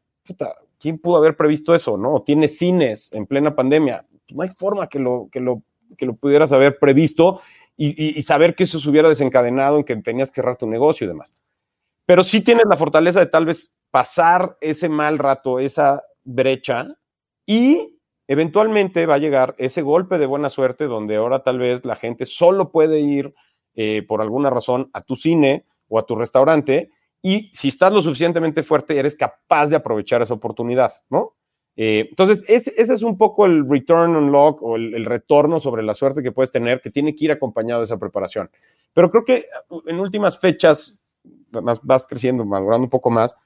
¿quién 0.79 0.99
pudo 0.99 1.17
haber 1.17 1.35
previsto 1.35 1.73
eso, 1.73 1.97
no? 1.97 2.21
Tienes 2.21 2.57
cines 2.57 3.11
en 3.13 3.25
plena 3.25 3.55
pandemia. 3.55 4.05
No 4.33 4.43
hay 4.43 4.49
forma 4.49 4.87
que 4.87 4.99
lo, 4.99 5.29
que 5.31 5.39
lo, 5.39 5.63
que 5.97 6.05
lo 6.05 6.15
pudieras 6.15 6.51
haber 6.51 6.79
previsto 6.79 7.39
y, 7.77 8.21
saber 8.23 8.55
que 8.55 8.63
eso 8.63 8.79
se 8.79 8.89
hubiera 8.89 9.07
desencadenado 9.07 9.77
en 9.77 9.83
que 9.83 9.95
tenías 9.97 10.31
que 10.31 10.35
cerrar 10.35 10.57
tu 10.57 10.67
negocio 10.67 11.05
y 11.05 11.07
demás. 11.07 11.35
Pero 12.05 12.23
sí 12.23 12.41
tienes 12.41 12.65
la 12.67 12.75
fortaleza 12.75 13.19
de 13.19 13.27
tal 13.27 13.45
vez 13.45 13.71
pasar 13.91 14.57
ese 14.61 14.89
mal 14.89 15.19
rato, 15.19 15.59
esa 15.59 16.03
brecha 16.23 16.87
y 17.45 17.99
eventualmente 18.27 19.05
va 19.05 19.15
a 19.15 19.19
llegar 19.19 19.55
ese 19.57 19.81
golpe 19.81 20.17
de 20.17 20.25
buena 20.25 20.49
suerte 20.49 20.85
donde 20.85 21.15
ahora 21.15 21.43
tal 21.43 21.59
vez 21.59 21.85
la 21.85 21.95
gente 21.95 22.25
solo 22.25 22.71
puede 22.71 22.99
ir 22.99 23.33
eh, 23.75 24.03
por 24.07 24.21
alguna 24.21 24.49
razón 24.49 24.89
a 24.93 25.01
tu 25.01 25.15
cine 25.15 25.65
o 25.87 25.99
a 25.99 26.05
tu 26.05 26.15
restaurante 26.15 26.91
y 27.21 27.49
si 27.53 27.69
estás 27.69 27.93
lo 27.93 28.01
suficientemente 28.01 28.63
fuerte, 28.63 28.97
eres 28.97 29.15
capaz 29.15 29.67
de 29.67 29.75
aprovechar 29.75 30.21
esa 30.21 30.33
oportunidad, 30.33 30.93
¿no? 31.09 31.35
Eh, 31.79 32.07
entonces, 32.09 32.43
ese, 32.47 32.73
es 32.75 33.03
un 33.03 33.17
poco 33.17 33.45
el 33.45 33.69
return 33.69 34.15
on 34.15 34.31
luck 34.31 34.63
o 34.63 34.75
el, 34.75 35.05
retorno 35.05 35.59
sobre 35.59 35.83
la 35.83 35.93
suerte 35.93 36.23
que 36.23 36.31
puedes 36.31 36.51
tener, 36.51 36.81
que 36.81 36.89
tiene 36.89 37.13
que 37.13 37.25
ir 37.25 37.31
acompañado 37.31 37.81
de 37.81 37.85
esa 37.85 37.97
preparación. 37.97 38.49
Pero 38.93 39.11
creo 39.11 39.23
que 39.23 39.45
uh, 39.69 39.81
en 39.85 39.99
últimas 39.99 40.39
fechas, 40.39 40.97
vas, 41.51 41.79
vas 41.83 42.07
creciendo, 42.07 42.43
madurando 42.45 42.85
un 42.85 42.89
poco 42.89 43.11
más, 43.11 43.37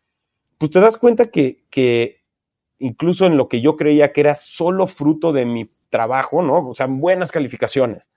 pues 0.57 0.71
te 0.71 0.79
das 0.79 0.97
cuenta 0.97 1.25
que, 1.25 1.65
que 1.69 2.21
incluso 2.79 3.25
en 3.25 3.35
lo 3.35 3.49
que 3.49 3.59
yo 3.59 3.75
creía 3.75 4.13
que 4.13 4.21
era 4.21 4.35
solo 4.35 4.87
fruto 4.87 5.33
de 5.33 5.45
mi 5.45 5.65
trabajo, 5.89 6.41
¿no? 6.41 6.69
O 6.69 6.73
sea, 6.73 6.87
buenas 6.87 7.33
calificaciones. 7.33 8.09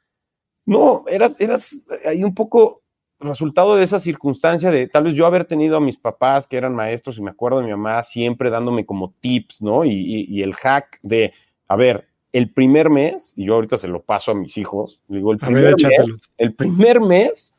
No, 0.65 1.05
eras, 1.09 1.41
eras 1.41 1.87
ahí 2.07 2.23
un 2.23 2.37
poco 2.37 2.84
resultado 3.21 3.77
de 3.77 3.85
esa 3.85 3.99
circunstancia 3.99 4.71
de 4.71 4.89
tal 4.89 5.05
vez 5.05 5.15
yo 5.15 5.27
haber 5.27 5.45
tenido 5.45 5.77
a 5.77 5.81
mis 5.81 5.99
papás 5.99 6.47
que 6.47 6.57
eran 6.57 6.75
maestros 6.75 7.19
y 7.19 7.23
me 7.23 7.31
acuerdo 7.31 7.59
de 7.59 7.67
mi 7.67 7.71
mamá 7.71 8.03
siempre 8.03 8.51
dándome 8.51 8.85
como 8.85 9.15
tips, 9.21 9.63
¿no? 9.63 9.85
Y, 9.85 10.43
el 10.43 10.55
hack 10.55 10.99
de, 11.03 11.33
a 11.69 11.77
ver, 11.77 12.09
el 12.33 12.53
primer 12.53 12.91
mes, 12.91 13.33
y 13.37 13.47
yo 13.47 13.55
ahorita 13.55 13.79
se 13.79 13.89
lo 13.89 14.03
paso 14.03 14.33
a 14.33 14.35
mis 14.35 14.57
hijos, 14.59 15.01
digo, 15.09 15.33
el 15.33 15.39
primer, 15.39 15.75
mes, 15.81 16.31
el 16.37 16.55
primer 16.55 17.01
mes 17.01 17.55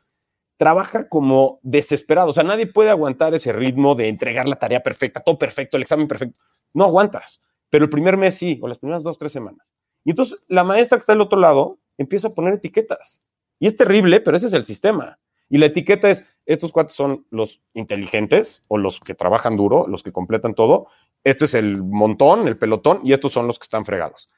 trabaja 0.56 1.08
como 1.08 1.58
desesperado, 1.62 2.30
o 2.30 2.32
sea, 2.32 2.44
nadie 2.44 2.66
puede 2.66 2.90
aguantar 2.90 3.34
ese 3.34 3.52
ritmo 3.52 3.94
de 3.94 4.08
entregar 4.08 4.46
la 4.46 4.56
tarea 4.56 4.82
perfecta, 4.82 5.20
todo 5.20 5.38
perfecto, 5.38 5.76
el 5.76 5.82
examen 5.82 6.08
perfecto, 6.08 6.36
no 6.74 6.84
aguantas, 6.84 7.40
pero 7.70 7.84
el 7.84 7.90
primer 7.90 8.16
mes 8.16 8.34
sí, 8.34 8.58
o 8.62 8.68
las 8.68 8.78
primeras 8.78 9.02
dos, 9.02 9.18
tres 9.18 9.32
semanas. 9.32 9.66
Y 10.04 10.10
entonces 10.10 10.38
la 10.48 10.62
maestra 10.62 10.98
que 10.98 11.00
está 11.00 11.12
del 11.12 11.22
otro 11.22 11.40
lado 11.40 11.78
empieza 11.98 12.28
a 12.28 12.34
poner 12.34 12.54
etiquetas. 12.54 13.22
Y 13.58 13.66
es 13.66 13.76
terrible, 13.76 14.20
pero 14.20 14.36
ese 14.36 14.46
es 14.46 14.52
el 14.52 14.64
sistema. 14.64 15.18
Y 15.48 15.58
la 15.58 15.66
etiqueta 15.66 16.10
es, 16.10 16.24
estos 16.44 16.72
cuates 16.72 16.94
son 16.94 17.26
los 17.30 17.62
inteligentes 17.74 18.64
o 18.68 18.78
los 18.78 19.00
que 19.00 19.14
trabajan 19.14 19.56
duro, 19.56 19.86
los 19.88 20.02
que 20.02 20.12
completan 20.12 20.54
todo. 20.54 20.88
Este 21.24 21.44
es 21.44 21.54
el 21.54 21.82
montón, 21.82 22.48
el 22.48 22.58
pelotón, 22.58 23.00
y 23.04 23.12
estos 23.12 23.32
son 23.32 23.46
los 23.46 23.58
que 23.58 23.64
están 23.64 23.84
fregados. 23.84 24.28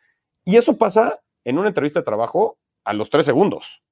Y 0.44 0.56
eso 0.56 0.78
pasa 0.78 1.20
en 1.44 1.58
una 1.58 1.68
entrevista 1.68 2.00
de 2.00 2.04
trabajo 2.04 2.58
a 2.84 2.92
los 2.94 3.10
tres 3.10 3.26
segundos, 3.26 3.82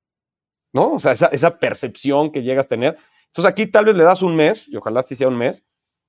¿no? 0.72 0.94
O 0.94 0.98
sea, 0.98 1.12
esa, 1.12 1.58
percepción 1.58 2.30
que 2.30 2.42
llegas 2.42 2.66
a 2.66 2.70
tener. 2.70 2.96
Entonces 3.26 3.50
aquí 3.50 3.66
tal 3.66 3.84
vez 3.84 3.96
le 3.96 4.04
das 4.04 4.22
un 4.22 4.34
mes, 4.34 4.66
y 4.68 4.76
ojalá 4.76 5.02
sí 5.02 5.14
sea 5.14 5.28
un 5.28 5.36
mes. 5.36 5.64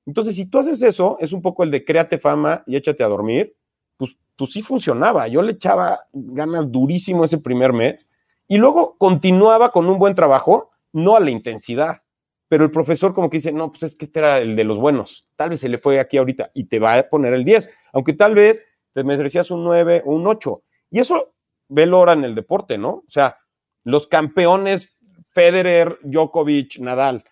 Entonces, 0.06 0.36
si 0.36 0.46
tú 0.46 0.60
haces 0.60 0.82
eso, 0.82 1.18
es 1.20 1.34
un 1.34 1.42
poco 1.42 1.64
el 1.64 1.72
de 1.72 1.84
créate 1.84 2.18
fama 2.18 2.64
y 2.66 2.78
échate 2.78 3.04
a 3.04 3.08
dormir, 3.08 3.54
pues, 3.98 4.18
pues 4.38 4.52
sí 4.52 4.62
funcionaba. 4.62 5.28
Yo 5.28 5.42
le 5.42 5.52
echaba 5.52 6.08
ganas 6.14 6.72
durísimo 6.72 7.26
ese 7.26 7.40
primer 7.40 7.74
mes 7.74 8.08
y 8.48 8.58
luego 8.58 8.96
continuaba 8.98 9.72
con 9.74 9.90
un 9.90 10.00
buen 10.00 10.16
trabajo 10.16 10.70
no 10.98 11.16
a 11.16 11.20
la 11.20 11.32
intensidad. 11.32 12.02
Pero 12.50 12.64
el 12.64 12.72
profesor 12.72 13.14
como 13.14 13.30
que 13.30 13.38
dice, 13.38 13.52
no, 13.52 13.70
pues 13.70 13.84
es 13.84 13.96
que 13.96 14.06
este 14.06 14.20
era 14.20 14.40
el 14.40 14.56
de 14.56 14.64
los 14.64 14.78
buenos. 14.78 15.28
Tal 15.36 15.50
vez 15.50 15.60
se 15.60 15.70
le 15.70 15.78
fue 15.78 16.00
aquí 16.00 16.18
ahorita 16.18 16.52
y 16.54 16.66
te 16.66 16.80
va 16.80 16.98
a 16.98 17.04
poner 17.04 17.34
el 17.34 17.44
10, 17.44 17.70
aunque 17.94 18.14
tal 18.14 18.36
vez 18.36 18.66
te 18.94 19.04
merecías 19.04 19.52
un 19.52 19.64
9 19.64 20.04
o 20.06 20.14
un 20.14 20.26
8. 20.28 20.64
Y 20.92 21.00
eso 21.00 21.34
ve 21.68 21.92
hora 21.92 22.14
en 22.14 22.24
el 22.24 22.36
deporte, 22.36 22.78
¿no? 22.78 22.90
O 22.90 23.10
sea, 23.10 23.38
los 23.84 24.08
campeones 24.08 24.98
Federer, 25.24 26.00
Djokovic, 26.04 26.80
Nadal, 26.80 27.26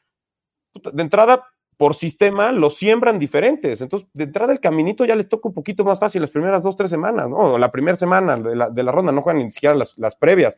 de 0.91 1.01
entrada, 1.01 1.45
por 1.77 1.95
sistema, 1.95 2.51
los 2.51 2.75
siembran 2.77 3.17
diferentes. 3.19 3.81
Entonces, 3.81 4.07
de 4.13 4.25
entrada, 4.25 4.53
el 4.53 4.59
caminito 4.59 5.05
ya 5.05 5.15
les 5.15 5.29
toca 5.29 5.47
un 5.47 5.53
poquito 5.53 5.83
más 5.83 5.99
fácil 5.99 6.21
las 6.21 6.31
primeras 6.31 6.63
dos, 6.63 6.75
tres 6.75 6.89
semanas, 6.89 7.29
¿no? 7.29 7.57
La 7.57 7.71
primera 7.71 7.95
semana 7.95 8.37
de 8.37 8.55
la, 8.55 8.69
de 8.69 8.83
la 8.83 8.91
ronda, 8.91 9.11
no 9.11 9.21
juegan 9.21 9.43
ni 9.43 9.51
siquiera 9.51 9.75
las, 9.75 9.97
las 9.97 10.15
previas 10.15 10.57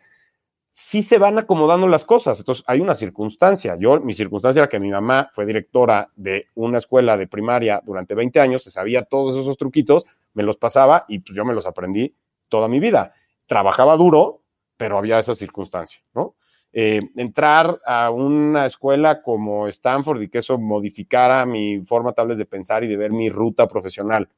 sí 0.79 1.01
se 1.01 1.17
van 1.17 1.39
acomodando 1.39 1.87
las 1.87 2.05
cosas. 2.05 2.37
Entonces, 2.37 2.63
hay 2.67 2.81
una 2.81 2.93
circunstancia. 2.93 3.75
Yo, 3.79 3.99
mi 3.99 4.13
circunstancia 4.13 4.59
era 4.59 4.69
que 4.69 4.79
mi 4.79 4.91
mamá 4.91 5.27
fue 5.33 5.47
directora 5.47 6.11
de 6.15 6.49
una 6.53 6.77
escuela 6.77 7.17
de 7.17 7.25
primaria 7.25 7.81
durante 7.83 8.13
20 8.13 8.39
años, 8.39 8.61
se 8.61 8.69
sabía 8.69 9.01
todos 9.01 9.35
esos 9.35 9.57
truquitos, 9.57 10.05
me 10.35 10.43
los 10.43 10.57
pasaba 10.57 11.05
y 11.07 11.17
pues 11.17 11.35
yo 11.35 11.43
me 11.45 11.55
los 11.55 11.65
aprendí 11.65 12.15
toda 12.47 12.67
mi 12.67 12.79
vida. 12.79 13.11
Trabajaba 13.47 13.97
duro, 13.97 14.43
pero 14.77 14.99
había 14.99 15.17
esa 15.17 15.33
circunstancia, 15.33 16.01
¿no? 16.13 16.35
Eh, 16.71 17.01
entrar 17.15 17.81
a 17.83 18.11
una 18.11 18.67
escuela 18.67 19.23
como 19.23 19.67
Stanford 19.69 20.21
y 20.21 20.29
que 20.29 20.37
eso 20.37 20.59
modificara 20.59 21.43
mi 21.47 21.79
forma 21.79 22.13
tal 22.13 22.27
vez 22.27 22.37
de 22.37 22.45
pensar 22.45 22.83
y 22.83 22.87
de 22.87 22.97
ver 22.97 23.11
mi 23.11 23.29
ruta 23.29 23.67
profesional, 23.67 24.29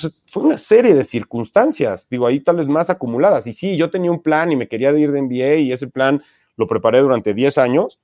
pues 0.00 0.14
fue 0.26 0.42
una 0.42 0.58
serie 0.58 0.94
de 0.94 1.04
circunstancias, 1.04 2.08
digo, 2.08 2.26
ahí 2.26 2.40
tal 2.40 2.56
vez 2.56 2.68
más 2.68 2.90
acumuladas. 2.90 3.46
Y 3.46 3.52
sí, 3.52 3.76
yo 3.76 3.90
tenía 3.90 4.10
un 4.10 4.22
plan 4.22 4.50
y 4.50 4.56
me 4.56 4.68
quería 4.68 4.90
ir 4.92 5.12
de 5.12 5.22
NBA 5.22 5.54
y 5.56 5.72
ese 5.72 5.86
plan 5.86 6.22
lo 6.56 6.66
preparé 6.66 7.00
durante 7.00 7.34
10 7.34 7.58
años, 7.58 8.00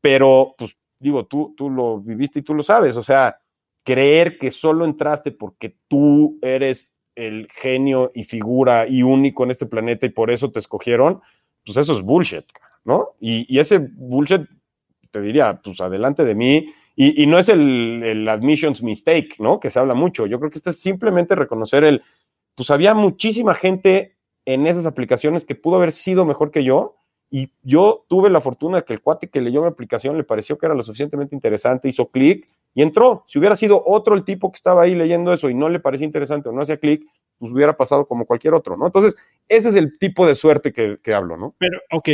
pero 0.00 0.54
pues 0.58 0.76
digo, 0.98 1.26
tú, 1.26 1.54
tú 1.56 1.70
lo 1.70 2.00
viviste 2.00 2.40
y 2.40 2.42
tú 2.42 2.54
lo 2.54 2.62
sabes, 2.62 2.96
o 2.96 3.02
sea, 3.02 3.40
creer 3.84 4.38
que 4.38 4.50
solo 4.50 4.84
entraste 4.84 5.32
porque 5.32 5.76
tú 5.88 6.38
eres 6.42 6.94
el 7.14 7.48
genio 7.50 8.12
y 8.14 8.22
figura 8.22 8.86
y 8.86 9.02
único 9.02 9.44
en 9.44 9.50
este 9.50 9.66
planeta 9.66 10.06
y 10.06 10.10
por 10.10 10.30
eso 10.30 10.50
te 10.50 10.58
escogieron, 10.58 11.20
pues 11.64 11.76
eso 11.78 11.94
es 11.94 12.02
bullshit, 12.02 12.44
¿no? 12.84 13.10
Y, 13.18 13.58
ese 13.58 13.78
bullshit, 13.78 14.42
te 15.10 15.20
diría, 15.20 15.60
pues 15.62 15.80
adelante 15.80 16.24
de 16.24 16.34
mí, 16.34 16.66
y, 16.96 17.26
no 17.26 17.38
es 17.38 17.48
el, 17.48 18.02
el, 18.02 18.28
admissions 18.28 18.82
mistake, 18.82 19.36
¿no? 19.38 19.58
Que 19.58 19.70
se 19.70 19.78
habla 19.78 19.94
mucho. 19.94 20.26
Yo 20.26 20.38
creo 20.38 20.50
que 20.50 20.58
esto 20.58 20.70
es 20.70 20.78
simplemente 20.78 21.34
reconocer 21.34 21.82
el, 21.84 22.02
pues 22.54 22.70
había 22.70 22.92
muchísima 22.92 23.54
gente 23.54 24.16
en 24.44 24.66
esas 24.66 24.84
aplicaciones 24.86 25.44
que 25.44 25.54
pudo 25.54 25.76
haber 25.76 25.92
sido 25.92 26.26
mejor 26.26 26.50
que 26.50 26.62
yo, 26.62 26.96
y 27.30 27.52
yo 27.62 28.04
tuve 28.08 28.28
la 28.28 28.40
fortuna 28.40 28.78
de 28.78 28.84
que 28.84 28.92
el 28.92 29.02
cuate 29.02 29.28
que 29.28 29.40
leyó 29.40 29.62
mi 29.62 29.68
aplicación 29.68 30.16
le 30.16 30.24
pareció 30.24 30.58
que 30.58 30.66
era 30.66 30.74
lo 30.74 30.82
suficientemente 30.82 31.34
interesante, 31.34 31.88
hizo 31.88 32.08
clic 32.08 32.48
y 32.74 32.82
entró. 32.82 33.22
Si 33.26 33.38
hubiera 33.38 33.54
sido 33.54 33.82
otro 33.86 34.16
el 34.16 34.24
tipo 34.24 34.50
que 34.50 34.56
estaba 34.56 34.82
ahí 34.82 34.96
leyendo 34.96 35.32
eso 35.32 35.48
y 35.48 35.54
no 35.54 35.68
le 35.68 35.78
parecía 35.78 36.06
interesante 36.06 36.48
o 36.48 36.52
no 36.52 36.62
hacía 36.62 36.78
clic, 36.78 37.06
pues 37.38 37.52
hubiera 37.52 37.76
pasado 37.76 38.06
como 38.06 38.26
cualquier 38.26 38.54
otro, 38.54 38.76
¿no? 38.76 38.86
Entonces, 38.86 39.16
ese 39.48 39.68
es 39.68 39.74
el 39.76 39.96
tipo 39.96 40.26
de 40.26 40.34
suerte 40.34 40.72
que, 40.72 41.14
hablo, 41.14 41.36
¿no? 41.36 41.54
Pero, 41.58 41.78
ok, 41.92 42.08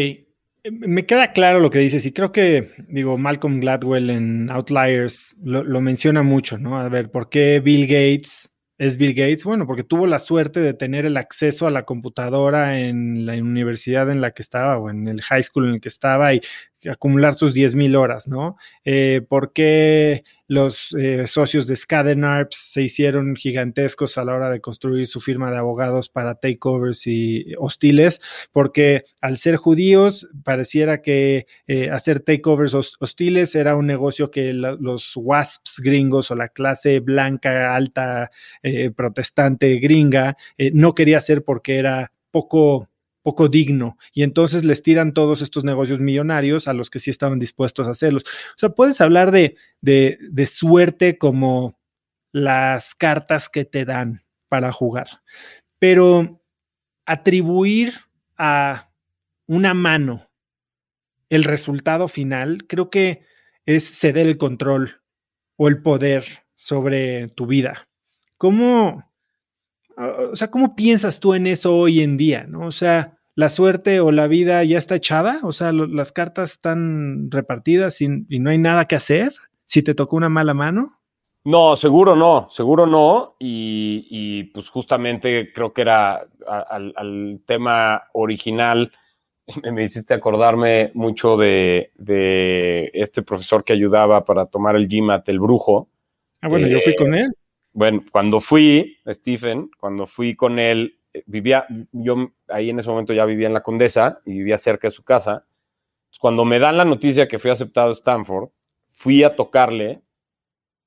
me 0.71 1.07
queda 1.07 1.33
claro 1.33 1.61
lo 1.61 1.71
que 1.71 1.79
dices 1.79 2.05
y 2.07 2.13
creo 2.13 2.33
que, 2.33 2.71
digo, 2.89 3.19
Malcolm 3.19 3.61
Gladwell 3.61 4.11
en 4.11 4.51
Outliers 4.51 5.37
lo, 5.43 5.81
menciona 5.81 6.23
mucho, 6.23 6.59
¿no? 6.59 6.79
A 6.79 6.89
ver, 6.89 7.11
¿por 7.11 7.29
qué 7.29 7.61
Bill 7.61 7.87
Gates 7.87 8.53
es 8.79 8.97
Bill 8.97 9.15
Gates? 9.15 9.45
Bueno, 9.45 9.67
porque 9.67 9.85
tuvo 9.85 10.07
la 10.07 10.19
suerte 10.19 10.61
de 10.61 10.75
tener 10.75 11.07
el 11.07 11.17
acceso 11.17 11.67
a 11.67 11.71
la 11.71 11.85
computadora 11.85 12.81
en 12.81 13.27
la 13.27 13.35
universidad 13.35 14.11
en 14.11 14.21
la 14.21 14.33
que 14.33 14.43
estaba 14.43 14.79
o 14.79 14.91
en 14.91 15.09
el 15.09 15.23
high 15.23 15.43
school 15.43 15.69
en 15.69 15.75
el 15.75 15.81
que 15.81 15.89
estaba 15.89 16.35
y 16.35 16.41
acumular 16.91 17.35
sus 17.35 17.55
10.000 17.55 17.97
horas, 17.97 18.29
¿no? 18.29 18.57
Eh, 18.85 19.23
¿Por 19.29 19.53
qué 19.53 20.25
los 20.49 20.95
eh, 20.99 21.27
socios 21.27 21.67
de 21.67 21.77
Arps 22.25 22.57
se 22.73 22.83
hicieron 22.83 23.37
gigantescos 23.37 24.19
a 24.19 24.25
la 24.25 24.35
hora 24.35 24.51
de 24.51 24.61
construir 24.61 25.07
su 25.07 25.21
firma 25.21 25.51
de 25.51 25.59
abogados 25.59 26.09
para 26.09 26.37
takeovers 26.37 27.07
y 27.07 27.55
hostiles? 27.59 28.21
Porque 28.53 29.05
al 29.21 29.37
ser 29.37 29.57
judíos, 29.57 30.29
pareciera 30.45 31.03
que 31.03 31.47
eh, 31.67 31.91
hacer 31.91 32.21
takeovers 32.21 32.75
hostiles 32.75 33.55
era 33.55 33.77
un 33.77 33.87
negocio 33.87 34.31
que 34.31 34.53
los 34.53 35.13
WASPs 35.17 35.81
gringos 35.81 36.31
o 36.31 36.35
la 36.35 36.49
clase 36.49 37.01
blanca, 37.01 37.75
alta, 37.75 38.31
protestante 38.97 39.77
gringa 39.79 40.37
no 40.73 40.95
quería 40.95 41.19
hacer 41.19 41.45
porque 41.45 41.79
era 41.79 42.13
poco 42.31 42.89
poco 43.27 43.49
digno 43.49 43.99
y 44.13 44.23
entonces 44.23 44.63
les 44.63 44.85
tiran 44.85 45.13
todos 45.13 45.43
estos 45.43 45.65
negocios 45.65 45.99
millonarios 45.99 46.69
a 46.69 46.73
los 46.73 46.91
que 46.91 47.01
sí 47.01 47.11
estaban 47.11 47.41
dispuestos 47.41 47.89
a 47.89 47.91
hacerlos. 47.91 48.23
O 48.23 48.59
sea, 48.59 48.69
puedes 48.69 49.01
hablar 49.01 49.33
de, 49.33 49.57
de, 49.81 50.47
suerte 50.47 51.19
como 51.19 51.77
las 52.31 52.95
cartas 52.95 53.49
que 53.49 53.65
te 53.65 53.85
dan 53.85 54.23
para 54.49 54.71
jugar, 54.71 55.09
pero 55.81 56.41
atribuir 57.05 57.95
a 58.39 58.93
una 59.49 59.75
mano 59.75 60.31
el 61.29 61.43
resultado 61.43 62.07
final, 62.07 62.65
creo 62.69 62.91
que 62.91 63.23
es 63.65 63.99
ceder 63.99 64.29
el 64.29 64.39
control 64.39 65.03
o 65.57 65.67
el 65.67 65.83
poder 65.83 66.45
sobre 66.55 67.27
tu 67.27 67.49
vida. 67.49 67.89
¿Cómo, 68.37 69.11
o 69.97 70.37
sea, 70.37 70.49
cómo 70.49 70.77
piensas 70.77 71.19
tú 71.19 71.35
en 71.35 71.49
eso 71.49 71.77
hoy 71.77 72.03
en 72.03 72.17
día? 72.17 72.45
¿no? 72.49 72.67
O 72.67 72.71
sea, 72.71 73.16
la 73.37 73.51
suerte 73.51 74.01
o 74.01 74.11
la 74.11 74.27
vida 74.27 74.65
ya 74.65 74.79
está 74.79 74.97
echada, 74.97 75.39
o 75.43 75.53
sea, 75.53 75.71
las 75.71 76.11
cartas 76.11 76.53
están 76.53 77.31
repartidas 77.31 78.01
y, 78.01 78.09
no 78.09 78.51
hay 78.51 78.57
nada 78.57 78.87
que 78.87 78.97
hacer 78.97 79.33
si 79.67 79.83
te 79.83 79.95
tocó 79.95 80.17
una 80.17 80.31
mala 80.31 80.55
mano. 80.55 80.89
No, 81.45 81.77
seguro 81.77 82.17
no, 82.17 82.49
seguro 82.51 82.87
no. 82.87 83.37
Y, 83.39 84.45
pues 84.55 84.71
justamente 84.71 85.53
creo 85.53 85.73
que 85.75 85.83
era 85.83 86.27
al, 86.47 87.43
tema 87.45 88.05
original, 88.15 88.91
me 89.71 89.85
hiciste 89.85 90.15
acordarme 90.15 90.91
mucho 90.95 91.37
de, 91.37 91.93
este 92.95 93.21
profesor 93.21 93.65
que 93.65 93.75
ayudaba 93.75 94.25
para 94.25 94.47
tomar 94.47 94.77
el 94.77 94.89
GMAT, 94.89 95.29
el 95.29 95.41
brujo. 95.41 95.91
Ah, 96.41 96.49
bueno, 96.49 96.69
yo 96.69 96.81
fui 96.81 96.97
con 96.97 97.15
eh, 97.15 97.25
él. 97.25 97.33
Bueno, 97.75 98.03
cuando 98.11 98.41
fui, 98.41 98.97
Stephen, 99.07 99.69
cuando 99.79 100.07
fui 100.07 100.35
con 100.35 100.59
él, 100.59 100.99
vivía, 101.27 101.67
yo 101.93 102.31
ahí 102.49 102.71
en 102.71 102.79
ese 102.79 102.89
momento 102.89 103.13
ya 103.13 103.25
vivía 103.25 103.47
en 103.47 103.55
la 103.55 103.63
Condesa 103.63 104.21
y 104.25 104.33
vivía 104.33 104.59
cerca 104.59 104.89
de 104.89 104.93
su 104.93 105.05
casa. 105.05 105.47
Cuando 106.21 106.45
me 106.45 106.59
dan 106.59 106.77
la 106.77 106.85
noticia 106.85 107.29
que 107.29 107.39
fui 107.39 107.51
aceptado 107.51 107.91
a 107.91 107.93
Stanford, 107.93 108.51
fui 108.91 109.23
a 109.23 109.37
tocarle, 109.37 110.03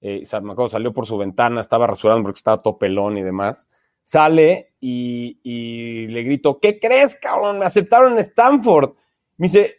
eh, 0.02 0.24
me 0.41 0.52
acuerdo, 0.52 0.69
salió 0.69 0.93
por 0.93 1.06
su 1.06 1.17
ventana, 1.17 1.62
estaba 1.62 1.86
rasurando 1.86 2.24
porque 2.24 2.38
estaba 2.38 2.58
todo 2.58 2.78
pelón 2.78 3.17
y 3.17 3.24
demás. 3.24 3.67
Sale 4.04 4.74
y, 4.80 6.08
le 6.08 6.24
grito, 6.24 6.60
¿qué 6.60 6.80
crees, 6.80 7.15
cabrón? 7.15 7.60
Me 7.60 7.65
aceptaron 7.65 8.13
en 8.13 8.19
Stanford. 8.19 8.95
Me 9.38 9.45
dice, 9.45 9.76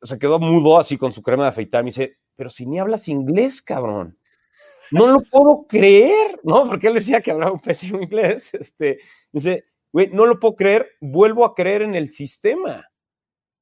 se 0.00 0.18
quedó 0.18 0.38
mudo 0.38 0.78
así 0.78 0.96
con 0.96 1.12
su 1.12 1.20
crema 1.20 1.42
de 1.42 1.50
afeitar. 1.50 1.82
Me 1.82 1.88
dice, 1.88 2.18
pero 2.36 2.48
si 2.48 2.64
ni 2.64 2.78
hablas 2.78 3.08
inglés, 3.08 3.60
cabrón. 3.60 4.18
No 4.90 5.06
lo 5.06 5.20
puedo 5.20 5.66
creer, 5.68 6.40
¿no? 6.44 6.66
Porque 6.66 6.86
él 6.86 6.94
decía 6.94 7.20
que 7.20 7.32
hablaba 7.32 7.52
un 7.52 7.60
pésimo 7.60 8.00
inglés. 8.00 8.54
Este, 8.58 8.98
dice, 9.32 9.66
güey, 9.96 10.10
no 10.12 10.26
lo 10.26 10.38
puedo 10.38 10.56
creer, 10.56 10.90
vuelvo 11.00 11.46
a 11.46 11.54
creer 11.54 11.80
en 11.80 11.94
el 11.94 12.10
sistema. 12.10 12.84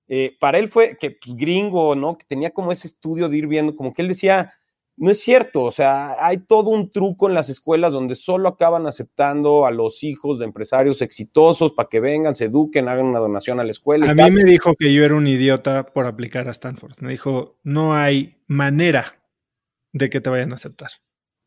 Eh, 0.09 0.37
para 0.40 0.59
él 0.59 0.66
fue 0.66 0.97
que 0.99 1.12
pues, 1.12 1.37
gringo, 1.37 1.94
¿no? 1.94 2.18
Que 2.18 2.27
tenía 2.27 2.51
como 2.51 2.73
ese 2.73 2.88
estudio 2.88 3.29
de 3.29 3.37
ir 3.37 3.47
viendo, 3.47 3.77
como 3.77 3.92
que 3.92 4.03
él 4.03 4.09
decía, 4.09 4.53
no 4.97 5.12
es 5.12 5.20
cierto, 5.20 5.62
o 5.62 5.70
sea, 5.70 6.16
hay 6.18 6.38
todo 6.38 6.70
un 6.70 6.90
truco 6.90 7.29
en 7.29 7.35
las 7.35 7.51
escuelas 7.51 7.92
donde 7.92 8.16
solo 8.16 8.49
acaban 8.49 8.88
aceptando 8.88 9.64
a 9.64 9.70
los 9.70 10.03
hijos 10.03 10.40
de 10.40 10.47
empresarios 10.47 11.03
exitosos 11.03 11.73
para 11.73 11.88
que 11.88 12.01
vengan, 12.01 12.35
se 12.35 12.47
eduquen, 12.47 12.88
hagan 12.88 13.07
una 13.07 13.20
donación 13.20 13.61
a 13.61 13.64
la 13.64 13.70
escuela. 13.70 14.11
A 14.11 14.14
mí 14.14 14.29
me 14.33 14.42
dijo 14.42 14.75
que 14.77 14.92
yo 14.92 15.05
era 15.05 15.14
un 15.14 15.29
idiota 15.29 15.87
por 15.87 16.05
aplicar 16.05 16.49
a 16.49 16.51
Stanford. 16.51 16.94
Me 16.99 17.12
dijo, 17.12 17.61
no 17.62 17.94
hay 17.94 18.42
manera 18.49 19.23
de 19.92 20.11
que 20.11 20.20
te 20.20 20.31
vayan 20.31 20.51
a 20.51 20.57
aceptar. 20.57 20.90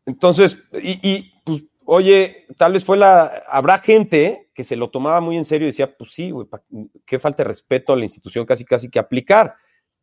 Entonces, 0.06 0.63
y, 0.82 1.06
y 1.06 1.34
pues 1.43 1.65
oye, 1.84 2.45
tal 2.58 2.71
vez 2.71 2.86
fue 2.86 2.95
la, 2.95 3.43
habrá 3.50 3.80
gente 3.80 4.46
que 4.57 4.63
se 4.63 4.75
lo 4.75 4.89
tomaba 4.89 5.21
muy 5.21 5.37
en 5.37 5.45
serio 5.45 5.67
y 5.67 5.69
decía, 5.69 5.95
pues 5.95 6.13
sí, 6.13 6.31
güey, 6.31 6.47
qué 7.05 7.19
falta 7.19 7.43
de 7.43 7.49
respeto 7.49 7.93
a 7.93 7.95
la 7.95 8.01
institución 8.01 8.43
casi, 8.43 8.65
casi 8.65 8.89
que 8.89 8.97
aplicar. 8.97 9.53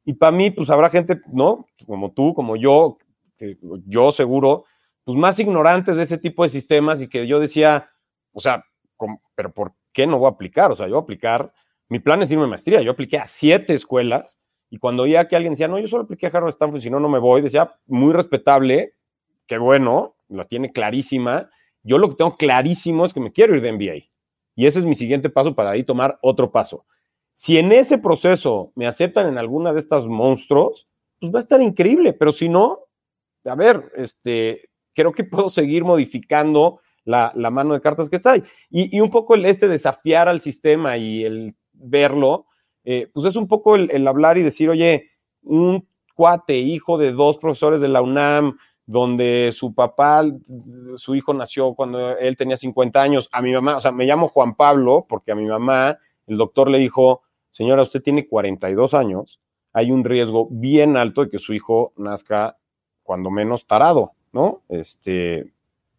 Y 0.05 0.13
para 0.13 0.31
mí, 0.31 0.53
pues 0.53 0.71
habrá 0.71 0.89
gente, 0.91 1.21
¿no? 1.33 1.67
Como 1.85 2.13
tú, 2.13 2.35
como 2.35 2.55
yo, 2.55 2.97
que 3.37 3.59
yo 3.85 4.13
seguro, 4.13 4.65
pues 5.03 5.19
más 5.19 5.41
ignorantes 5.41 5.97
de 5.97 6.05
ese 6.05 6.19
tipo 6.19 6.45
de 6.45 6.51
sistemas 6.51 7.03
y 7.03 7.09
que 7.09 7.27
yo 7.27 7.41
decía, 7.41 7.91
o 8.33 8.41
sea, 8.41 8.65
pero 9.35 9.53
¿por 9.53 9.75
qué 9.93 10.07
no 10.07 10.21
voy 10.21 10.29
a 10.29 10.35
aplicar? 10.35 10.71
O 10.71 10.77
sea, 10.77 10.87
yo 10.87 10.93
voy 10.93 11.01
a 11.01 11.03
aplicar, 11.03 11.53
mi 11.89 11.99
plan 11.99 12.23
es 12.23 12.31
irme 12.31 12.45
a 12.45 12.47
maestría, 12.47 12.81
yo 12.81 12.93
apliqué 12.93 13.19
a 13.19 13.27
siete 13.27 13.75
escuelas 13.75 14.39
y 14.71 14.79
cuando 14.79 15.03
oía 15.03 15.27
que 15.27 15.35
alguien 15.35 15.55
decía, 15.55 15.67
no, 15.67 15.81
yo 15.81 15.89
solo 15.89 16.05
apliqué 16.05 16.27
a 16.27 16.31
Harvard 16.31 16.51
Stanford, 16.51 16.81
si 16.81 16.91
no, 16.91 17.01
no 17.01 17.09
me 17.09 17.19
voy, 17.19 17.43
decía, 17.43 17.75
muy 17.87 18.13
respetable, 18.13 18.95
qué 19.49 19.59
bueno, 19.59 20.15
la 20.29 20.45
tiene 20.45 20.71
clarísima, 20.71 21.51
yo 21.83 21.99
lo 21.99 22.09
que 22.09 22.15
tengo 22.15 22.37
clarísimo 22.37 23.05
es 23.05 23.13
que 23.13 23.19
me 23.19 23.33
quiero 23.33 23.57
ir 23.57 23.63
de 23.63 23.73
NBA. 23.73 24.14
Y 24.55 24.67
ese 24.67 24.81
es 24.81 24.85
mi 24.85 24.95
siguiente 24.95 25.31
paso 25.31 25.55
para 25.55 25.71
ahí 25.71 25.85
tomar 25.85 26.19
otro 26.23 26.51
paso. 26.51 26.87
Si 27.35 27.59
en 27.59 27.73
ese 27.73 27.99
proceso 27.99 28.73
me 28.75 28.87
aceptan 28.87 29.27
en 29.27 29.39
alguna 29.39 29.73
de 29.73 29.81
estas 29.81 30.07
monstruos, 30.07 30.89
pues 31.19 31.33
va 31.33 31.39
a 31.39 31.43
estar 31.43 31.61
increíble. 31.61 32.13
Pero 32.13 32.33
si 32.33 32.49
no, 32.49 32.81
a 33.45 33.55
ver, 33.55 33.93
este, 33.97 34.71
creo 34.95 35.13
que 35.13 35.25
puedo 35.25 35.51
seguir 35.51 35.85
modificando 35.85 36.81
la, 37.05 37.33
mano 37.51 37.75
de 37.75 37.81
cartas 37.81 38.09
que 38.09 38.17
está 38.17 38.33
ahí. 38.33 38.43
Y, 38.71 39.01
un 39.01 39.11
poco 39.11 39.35
el 39.35 39.45
este 39.45 39.69
desafiar 39.69 40.29
al 40.29 40.41
sistema 40.41 40.97
y 40.97 41.25
el 41.25 41.55
verlo, 41.73 42.47
eh, 42.85 43.11
pues 43.13 43.27
es 43.27 43.37
un 43.37 43.49
poco 43.49 43.75
el 43.77 44.09
hablar 44.09 44.39
y 44.39 44.43
decir, 44.43 44.71
oye, 44.71 45.11
un 45.43 45.87
cuate, 46.15 46.59
hijo 46.59 46.97
de 46.99 47.13
dos 47.13 47.39
profesores 47.39 47.81
de 47.81 47.89
la 47.89 48.03
UNAM, 48.03 48.57
donde 48.87 49.51
su 49.53 49.75
papá, 49.75 50.25
su 50.97 51.15
hijo 51.15 51.33
nació 51.33 51.75
cuando 51.75 52.17
él 52.19 52.37
tenía 52.37 52.57
50 52.57 53.01
años, 53.01 53.29
a 53.33 53.41
mi 53.41 53.53
mamá, 53.53 53.79
o 53.79 53.81
sea, 53.81 53.93
me 53.93 54.05
llamo 54.05 54.29
Juan 54.29 54.55
Pablo 54.55 55.07
porque 55.09 55.33
a 55.33 55.35
mi 55.35 55.47
mamá 55.47 55.99
el 56.27 56.37
doctor 56.37 56.71
le 56.71 56.79
dijo, 56.79 57.23
señora, 57.51 57.83
usted 57.83 58.03
tiene 58.03 58.29
42 58.29 58.95
años, 58.95 59.41
hay 59.73 59.91
un 59.91 60.05
riesgo 60.05 60.49
bien 60.51 60.97
alto 60.97 61.25
de 61.25 61.31
que 61.31 61.39
su 61.39 61.55
hijo 61.55 61.93
nazca 61.97 62.59
cuando 63.03 63.31
menos 63.31 63.67
tarado, 63.67 64.13
¿no? 64.33 64.63
Este, 64.69 65.53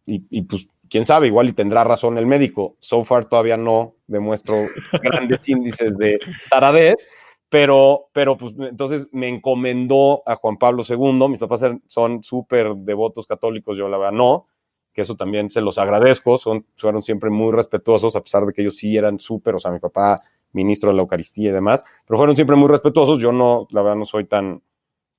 y, 0.06 0.24
y 0.30 0.42
pues, 0.42 0.68
quién 0.88 1.04
sabe, 1.04 1.26
igual 1.26 1.48
y 1.48 1.52
tendrá 1.52 1.84
razón 1.84 2.18
el 2.18 2.26
médico. 2.26 2.74
So 2.80 3.04
far 3.04 3.26
todavía 3.26 3.56
no 3.56 3.94
demuestro 4.06 4.56
grandes 5.02 5.48
índices 5.48 5.96
de 5.96 6.18
taradez, 6.50 7.06
pero, 7.48 8.08
pero 8.12 8.36
pues 8.36 8.54
entonces 8.58 9.08
me 9.12 9.28
encomendó 9.28 10.22
a 10.26 10.34
Juan 10.34 10.56
Pablo 10.56 10.82
II, 10.88 11.28
mis 11.28 11.38
papás 11.38 11.62
son 11.86 12.22
súper 12.22 12.74
devotos 12.74 13.26
católicos, 13.26 13.76
yo 13.76 13.88
la 13.88 13.98
verdad 13.98 14.12
no, 14.12 14.46
que 14.92 15.02
eso 15.02 15.14
también 15.14 15.50
se 15.50 15.60
los 15.60 15.78
agradezco, 15.78 16.38
son, 16.38 16.66
fueron 16.76 17.02
siempre 17.02 17.30
muy 17.30 17.52
respetuosos, 17.52 18.16
a 18.16 18.22
pesar 18.22 18.46
de 18.46 18.52
que 18.52 18.62
ellos 18.62 18.76
sí 18.76 18.96
eran 18.96 19.20
súper, 19.20 19.54
o 19.54 19.58
sea, 19.58 19.70
mi 19.70 19.78
papá, 19.78 20.20
ministro 20.52 20.90
de 20.90 20.96
la 20.96 21.02
Eucaristía 21.02 21.50
y 21.50 21.52
demás, 21.52 21.84
pero 22.06 22.18
fueron 22.18 22.34
siempre 22.34 22.56
muy 22.56 22.68
respetuosos, 22.68 23.20
yo 23.20 23.30
no, 23.30 23.68
la 23.70 23.82
verdad 23.82 23.96
no 23.96 24.06
soy 24.06 24.24
tan, 24.24 24.62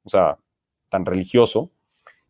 o 0.03 0.09
sea, 0.09 0.37
tan 0.89 1.05
religioso. 1.05 1.71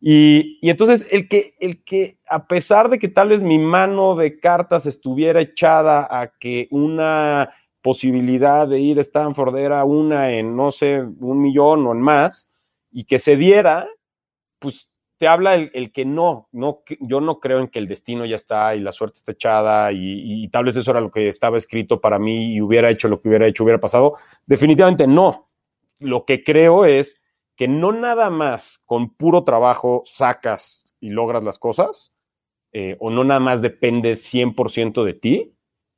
Y, 0.00 0.58
y 0.62 0.70
entonces 0.70 1.08
el 1.10 1.28
que, 1.28 1.54
el 1.58 1.82
que, 1.82 2.18
a 2.28 2.46
pesar 2.46 2.88
de 2.88 3.00
que 3.00 3.08
tal 3.08 3.30
vez 3.30 3.42
mi 3.42 3.58
mano 3.58 4.14
de 4.14 4.38
cartas 4.38 4.86
estuviera 4.86 5.40
echada 5.40 6.06
a 6.08 6.38
que 6.38 6.68
una 6.70 7.50
posibilidad 7.82 8.66
de 8.66 8.80
ir 8.80 8.98
a 8.98 9.02
Stanford 9.02 9.56
era 9.56 9.84
una 9.84 10.30
en, 10.30 10.56
no 10.56 10.70
sé, 10.72 11.02
un 11.02 11.40
millón 11.40 11.86
o 11.86 11.92
en 11.92 12.00
más, 12.00 12.48
y 12.90 13.04
que 13.04 13.18
se 13.18 13.36
diera, 13.36 13.88
pues 14.58 14.88
te 15.18 15.26
habla 15.26 15.56
el, 15.56 15.92
que 15.92 16.04
no, 16.04 16.48
no, 16.52 16.82
yo 17.00 17.20
no 17.20 17.40
creo 17.40 17.58
en 17.58 17.68
que 17.68 17.80
el 17.80 17.88
destino 17.88 18.24
ya 18.24 18.36
está 18.36 18.76
y 18.76 18.80
la 18.80 18.92
suerte 18.92 19.18
está 19.18 19.32
echada 19.32 19.90
y, 19.92 20.48
tal 20.48 20.64
vez 20.64 20.76
eso 20.76 20.92
era 20.92 21.00
lo 21.00 21.10
que 21.10 21.28
estaba 21.28 21.58
escrito 21.58 22.00
para 22.00 22.20
mí 22.20 22.54
y 22.54 22.60
hubiera 22.60 22.88
hecho 22.88 23.08
lo 23.08 23.20
que 23.20 23.28
hubiera 23.28 23.46
hecho, 23.46 23.64
hubiera 23.64 23.80
pasado. 23.80 24.14
Definitivamente 24.46 25.08
no. 25.08 25.50
Lo 25.98 26.24
que 26.24 26.44
creo 26.44 26.84
es 26.84 27.16
que 27.56 27.66
no 27.66 27.90
nada 27.90 28.30
más 28.30 28.80
con 28.84 29.12
puro 29.12 29.42
trabajo 29.42 30.02
sacas 30.06 30.84
y 31.00 31.10
logras 31.10 31.42
las 31.42 31.58
cosas, 31.58 32.12
eh, 32.72 32.96
o 33.00 33.10
no 33.10 33.24
nada 33.24 33.40
más 33.40 33.60
depende 33.60 34.16
100% 34.16 35.02
de 35.02 35.14
ti 35.14 35.54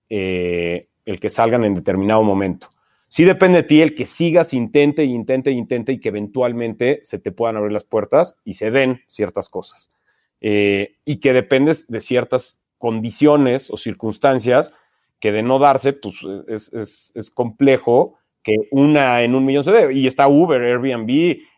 eh, 0.08 0.89
el 1.10 1.20
que 1.20 1.30
salgan 1.30 1.64
en 1.64 1.74
determinado 1.74 2.22
momento 2.22 2.68
sí 3.10 3.24
depende 3.24 3.58
de 3.58 3.64
ti 3.64 3.82
el 3.82 3.94
que 3.94 4.06
sigas, 4.06 4.54
intente, 4.54 5.04
intente, 5.04 5.50
intente 5.50 5.92
y 5.92 5.98
que 5.98 6.08
eventualmente 6.08 7.00
se 7.02 7.18
te 7.18 7.32
puedan 7.32 7.56
abrir 7.56 7.72
las 7.72 7.84
puertas 7.84 8.36
y 8.44 8.54
se 8.54 8.70
den 8.70 9.02
ciertas 9.08 9.48
cosas. 9.48 9.90
Eh, 10.40 10.96
y 11.04 11.16
que 11.16 11.34
dependes 11.34 11.88
de 11.88 12.00
ciertas 12.00 12.62
condiciones 12.78 13.68
o 13.68 13.76
circunstancias 13.76 14.72
que 15.18 15.32
de 15.32 15.42
no 15.42 15.58
darse, 15.58 15.92
pues 15.92 16.14
es, 16.48 17.30
complejo 17.34 18.16
que 18.42 18.54
una 18.70 19.22
en 19.22 19.34
un 19.34 19.44
millón 19.44 19.64
se 19.64 19.72
dé. 19.72 19.92
Y 19.92 20.06
está 20.06 20.28
Uber, 20.28 20.62
Airbnb, 20.62 21.10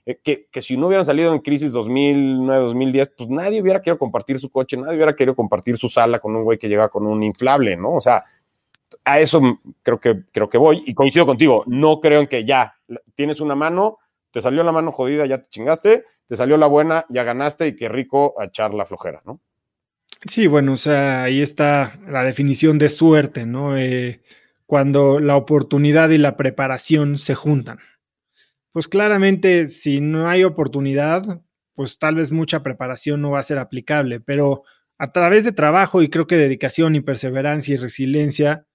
eh, 0.06 0.18
que, 0.24 0.48
que, 0.50 0.62
si 0.62 0.78
no 0.78 0.86
hubieran 0.86 1.04
salido 1.04 1.32
en 1.34 1.40
crisis 1.40 1.70
2009, 1.70 2.64
2010, 2.64 3.12
pues 3.16 3.28
nadie 3.28 3.60
hubiera 3.60 3.82
querido 3.82 3.98
compartir 3.98 4.40
su 4.40 4.50
coche, 4.50 4.78
nadie 4.78 4.96
hubiera 4.96 5.14
querido 5.14 5.36
compartir 5.36 5.76
su 5.76 5.90
sala 5.90 6.18
con 6.18 6.34
un 6.34 6.42
güey 6.42 6.58
que 6.58 6.68
llega 6.68 6.88
con 6.88 7.06
un 7.06 7.22
inflable, 7.22 7.76
¿no? 7.76 7.92
O 7.92 8.00
sea, 8.00 8.24
a 9.04 9.20
eso 9.20 9.60
creo 9.82 10.00
que, 10.00 10.24
creo 10.32 10.48
que 10.48 10.58
voy 10.58 10.82
y 10.86 10.94
coincido 10.94 11.26
contigo. 11.26 11.64
No 11.66 12.00
creo 12.00 12.20
en 12.20 12.26
que 12.26 12.44
ya 12.44 12.74
tienes 13.14 13.40
una 13.40 13.54
mano, 13.54 13.98
te 14.30 14.40
salió 14.40 14.62
la 14.62 14.72
mano 14.72 14.92
jodida, 14.92 15.26
ya 15.26 15.38
te 15.38 15.48
chingaste, 15.50 16.04
te 16.28 16.36
salió 16.36 16.56
la 16.56 16.66
buena, 16.66 17.04
ya 17.08 17.24
ganaste 17.24 17.66
y 17.66 17.76
qué 17.76 17.88
rico 17.88 18.34
a 18.38 18.44
echar 18.44 18.74
la 18.74 18.84
flojera, 18.84 19.22
¿no? 19.24 19.40
Sí, 20.28 20.46
bueno, 20.46 20.74
o 20.74 20.76
sea, 20.76 21.24
ahí 21.24 21.42
está 21.42 21.98
la 22.06 22.22
definición 22.22 22.78
de 22.78 22.88
suerte, 22.88 23.44
¿no? 23.44 23.76
Eh, 23.76 24.22
cuando 24.66 25.18
la 25.18 25.36
oportunidad 25.36 26.10
y 26.10 26.18
la 26.18 26.36
preparación 26.36 27.18
se 27.18 27.34
juntan. 27.34 27.78
Pues 28.72 28.88
claramente, 28.88 29.66
si 29.66 30.00
no 30.00 30.28
hay 30.28 30.44
oportunidad, 30.44 31.42
pues 31.74 31.98
tal 31.98 32.14
vez 32.14 32.32
mucha 32.32 32.62
preparación 32.62 33.20
no 33.20 33.30
va 33.30 33.40
a 33.40 33.42
ser 33.42 33.58
aplicable, 33.58 34.20
pero 34.20 34.62
a 34.98 35.12
través 35.12 35.44
de 35.44 35.52
trabajo 35.52 36.00
y 36.00 36.08
creo 36.08 36.26
que 36.26 36.36
dedicación 36.36 36.94
y 36.94 37.00
perseverancia 37.00 37.74
y 37.74 37.76
resiliencia, 37.76 38.66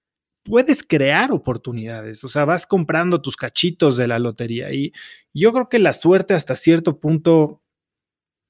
puedes 0.44 0.82
crear 0.82 1.32
oportunidades, 1.32 2.24
o 2.24 2.28
sea, 2.28 2.44
vas 2.44 2.66
comprando 2.66 3.20
tus 3.20 3.36
cachitos 3.36 3.96
de 3.96 4.08
la 4.08 4.18
lotería 4.18 4.72
y 4.72 4.92
yo 5.34 5.52
creo 5.52 5.68
que 5.68 5.78
la 5.78 5.92
suerte 5.92 6.34
hasta 6.34 6.56
cierto 6.56 6.98
punto, 6.98 7.62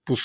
pues 0.05 0.21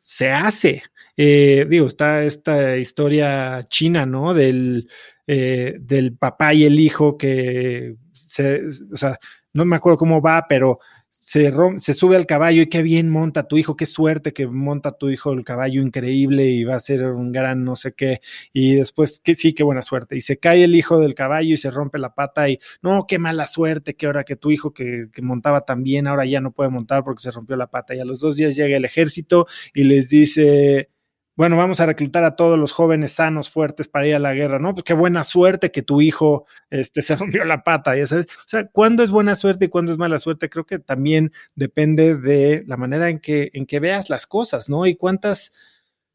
se 0.00 0.30
hace. 0.30 0.82
Eh, 1.16 1.66
digo, 1.68 1.86
está 1.86 2.24
esta 2.24 2.76
historia 2.76 3.64
china, 3.68 4.06
¿no? 4.06 4.34
Del, 4.34 4.88
eh, 5.26 5.76
del 5.80 6.16
papá 6.16 6.54
y 6.54 6.64
el 6.64 6.80
hijo 6.80 7.16
que 7.16 7.96
se, 8.12 8.62
o 8.92 8.96
sea, 8.96 9.18
no 9.52 9.64
me 9.64 9.76
acuerdo 9.76 9.98
cómo 9.98 10.20
va, 10.20 10.46
pero 10.48 10.78
se, 11.24 11.94
sube 11.94 12.16
al 12.16 12.26
caballo 12.26 12.62
y 12.62 12.68
qué 12.68 12.82
bien 12.82 13.08
monta 13.08 13.46
tu 13.48 13.56
hijo, 13.56 13.76
qué 13.76 13.86
suerte 13.86 14.32
que 14.32 14.46
monta 14.46 14.92
tu 14.92 15.08
hijo 15.08 15.32
el 15.32 15.44
caballo 15.44 15.80
increíble 15.80 16.46
y 16.46 16.64
va 16.64 16.74
a 16.74 16.80
ser 16.80 17.04
un 17.04 17.32
gran 17.32 17.64
no 17.64 17.76
sé 17.76 17.94
qué. 17.94 18.20
Y 18.52 18.74
después, 18.74 19.20
que 19.20 19.34
sí, 19.34 19.52
qué 19.54 19.62
buena 19.62 19.82
suerte. 19.82 20.16
Y 20.16 20.20
se 20.20 20.38
cae 20.38 20.64
el 20.64 20.74
hijo 20.74 20.98
del 21.00 21.14
caballo 21.14 21.54
y 21.54 21.56
se 21.56 21.70
rompe 21.70 21.98
la 21.98 22.14
pata 22.14 22.48
y 22.48 22.58
no, 22.82 23.06
qué 23.06 23.18
mala 23.18 23.46
suerte, 23.46 23.94
que 23.94 24.06
ahora 24.06 24.24
que 24.24 24.36
tu 24.36 24.50
hijo 24.50 24.72
que, 24.72 25.08
que 25.12 25.22
montaba 25.22 25.64
tan 25.64 25.82
bien, 25.82 26.06
ahora 26.06 26.26
ya 26.26 26.40
no 26.40 26.52
puede 26.52 26.70
montar 26.70 27.04
porque 27.04 27.22
se 27.22 27.30
rompió 27.30 27.56
la 27.56 27.68
pata. 27.68 27.94
Y 27.94 28.00
a 28.00 28.04
los 28.04 28.18
dos 28.18 28.36
días 28.36 28.56
llega 28.56 28.76
el 28.76 28.84
ejército 28.84 29.46
y 29.74 29.84
les 29.84 30.08
dice, 30.08 30.90
bueno, 31.34 31.56
vamos 31.56 31.80
a 31.80 31.86
reclutar 31.86 32.24
a 32.24 32.36
todos 32.36 32.58
los 32.58 32.72
jóvenes 32.72 33.12
sanos, 33.12 33.48
fuertes 33.48 33.88
para 33.88 34.06
ir 34.06 34.14
a 34.14 34.18
la 34.18 34.34
guerra, 34.34 34.58
¿no? 34.58 34.74
Pues 34.74 34.84
qué 34.84 34.92
buena 34.92 35.24
suerte 35.24 35.70
que 35.70 35.82
tu 35.82 36.00
hijo 36.02 36.46
este, 36.70 37.00
se 37.00 37.16
rompió 37.16 37.44
la 37.44 37.64
pata, 37.64 37.96
ya 37.96 38.06
sabes. 38.06 38.26
O 38.26 38.48
sea, 38.48 38.66
¿cuándo 38.66 39.02
es 39.02 39.10
buena 39.10 39.34
suerte 39.34 39.66
y 39.66 39.68
cuándo 39.68 39.92
es 39.92 39.98
mala 39.98 40.18
suerte? 40.18 40.50
Creo 40.50 40.66
que 40.66 40.78
también 40.78 41.32
depende 41.54 42.16
de 42.16 42.64
la 42.66 42.76
manera 42.76 43.08
en 43.08 43.18
que, 43.18 43.50
en 43.54 43.66
que 43.66 43.80
veas 43.80 44.10
las 44.10 44.26
cosas, 44.26 44.68
¿no? 44.68 44.86
Y 44.86 44.96
cuántas... 44.96 45.52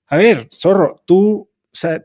A 0.08 0.18
ver, 0.18 0.48
zorro, 0.52 1.04
tú 1.06 1.50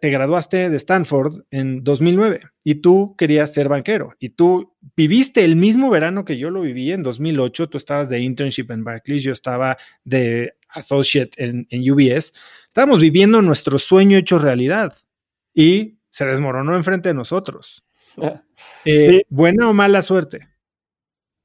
te 0.00 0.10
graduaste 0.10 0.68
de 0.68 0.76
Stanford 0.76 1.44
en 1.50 1.82
2009 1.82 2.40
y 2.62 2.76
tú 2.76 3.14
querías 3.16 3.54
ser 3.54 3.68
banquero 3.68 4.14
y 4.18 4.30
tú 4.30 4.74
viviste 4.96 5.44
el 5.44 5.56
mismo 5.56 5.88
verano 5.88 6.24
que 6.24 6.36
yo 6.36 6.50
lo 6.50 6.60
viví 6.60 6.92
en 6.92 7.02
2008, 7.02 7.68
tú 7.68 7.78
estabas 7.78 8.10
de 8.10 8.20
internship 8.20 8.70
en 8.70 8.84
Barclays, 8.84 9.22
yo 9.22 9.32
estaba 9.32 9.78
de 10.04 10.54
associate 10.68 11.42
en, 11.42 11.66
en 11.70 11.90
UBS 11.90 12.32
Estábamos 12.72 13.00
viviendo 13.00 13.42
nuestro 13.42 13.78
sueño 13.78 14.16
hecho 14.16 14.38
realidad 14.38 14.94
y 15.52 15.98
se 16.10 16.24
desmoronó 16.24 16.74
enfrente 16.74 17.10
de 17.10 17.14
nosotros. 17.14 17.84
Eh, 18.84 19.24
¿Buena 19.28 19.68
o 19.68 19.72
mala 19.72 20.02
suerte? 20.02 20.48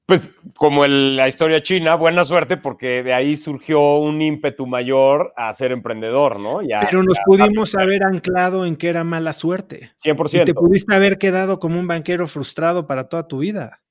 Pues 0.05 0.33
como 0.55 0.85
la 0.85 1.27
historia 1.27 1.63
china, 1.63 1.95
buena 1.95 2.25
suerte 2.25 2.57
porque 2.57 3.01
de 3.01 3.11
ahí 3.11 3.35
surgió 3.35 3.97
un 3.97 4.21
ímpetu 4.21 4.67
mayor 4.67 5.33
a 5.35 5.51
ser 5.53 5.71
emprendedor, 5.71 6.39
¿no? 6.39 6.59
Pero 6.59 7.01
nos 7.01 7.17
pudimos 7.25 7.73
haber 7.73 8.03
anclado 8.03 8.65
en 8.65 8.75
que 8.75 8.89
era 8.89 9.03
mala 9.03 9.33
suerte. 9.33 9.93
100%. 10.03 10.43
Y 10.43 10.45
te 10.45 10.53
pudiste 10.53 10.93
haber 10.93 11.17
quedado 11.17 11.57
como 11.59 11.79
un 11.79 11.87
banquero 11.87 12.27
frustrado 12.27 12.85
para 12.85 13.05
toda 13.05 13.27
tu 13.27 13.39
vida. 13.39 13.81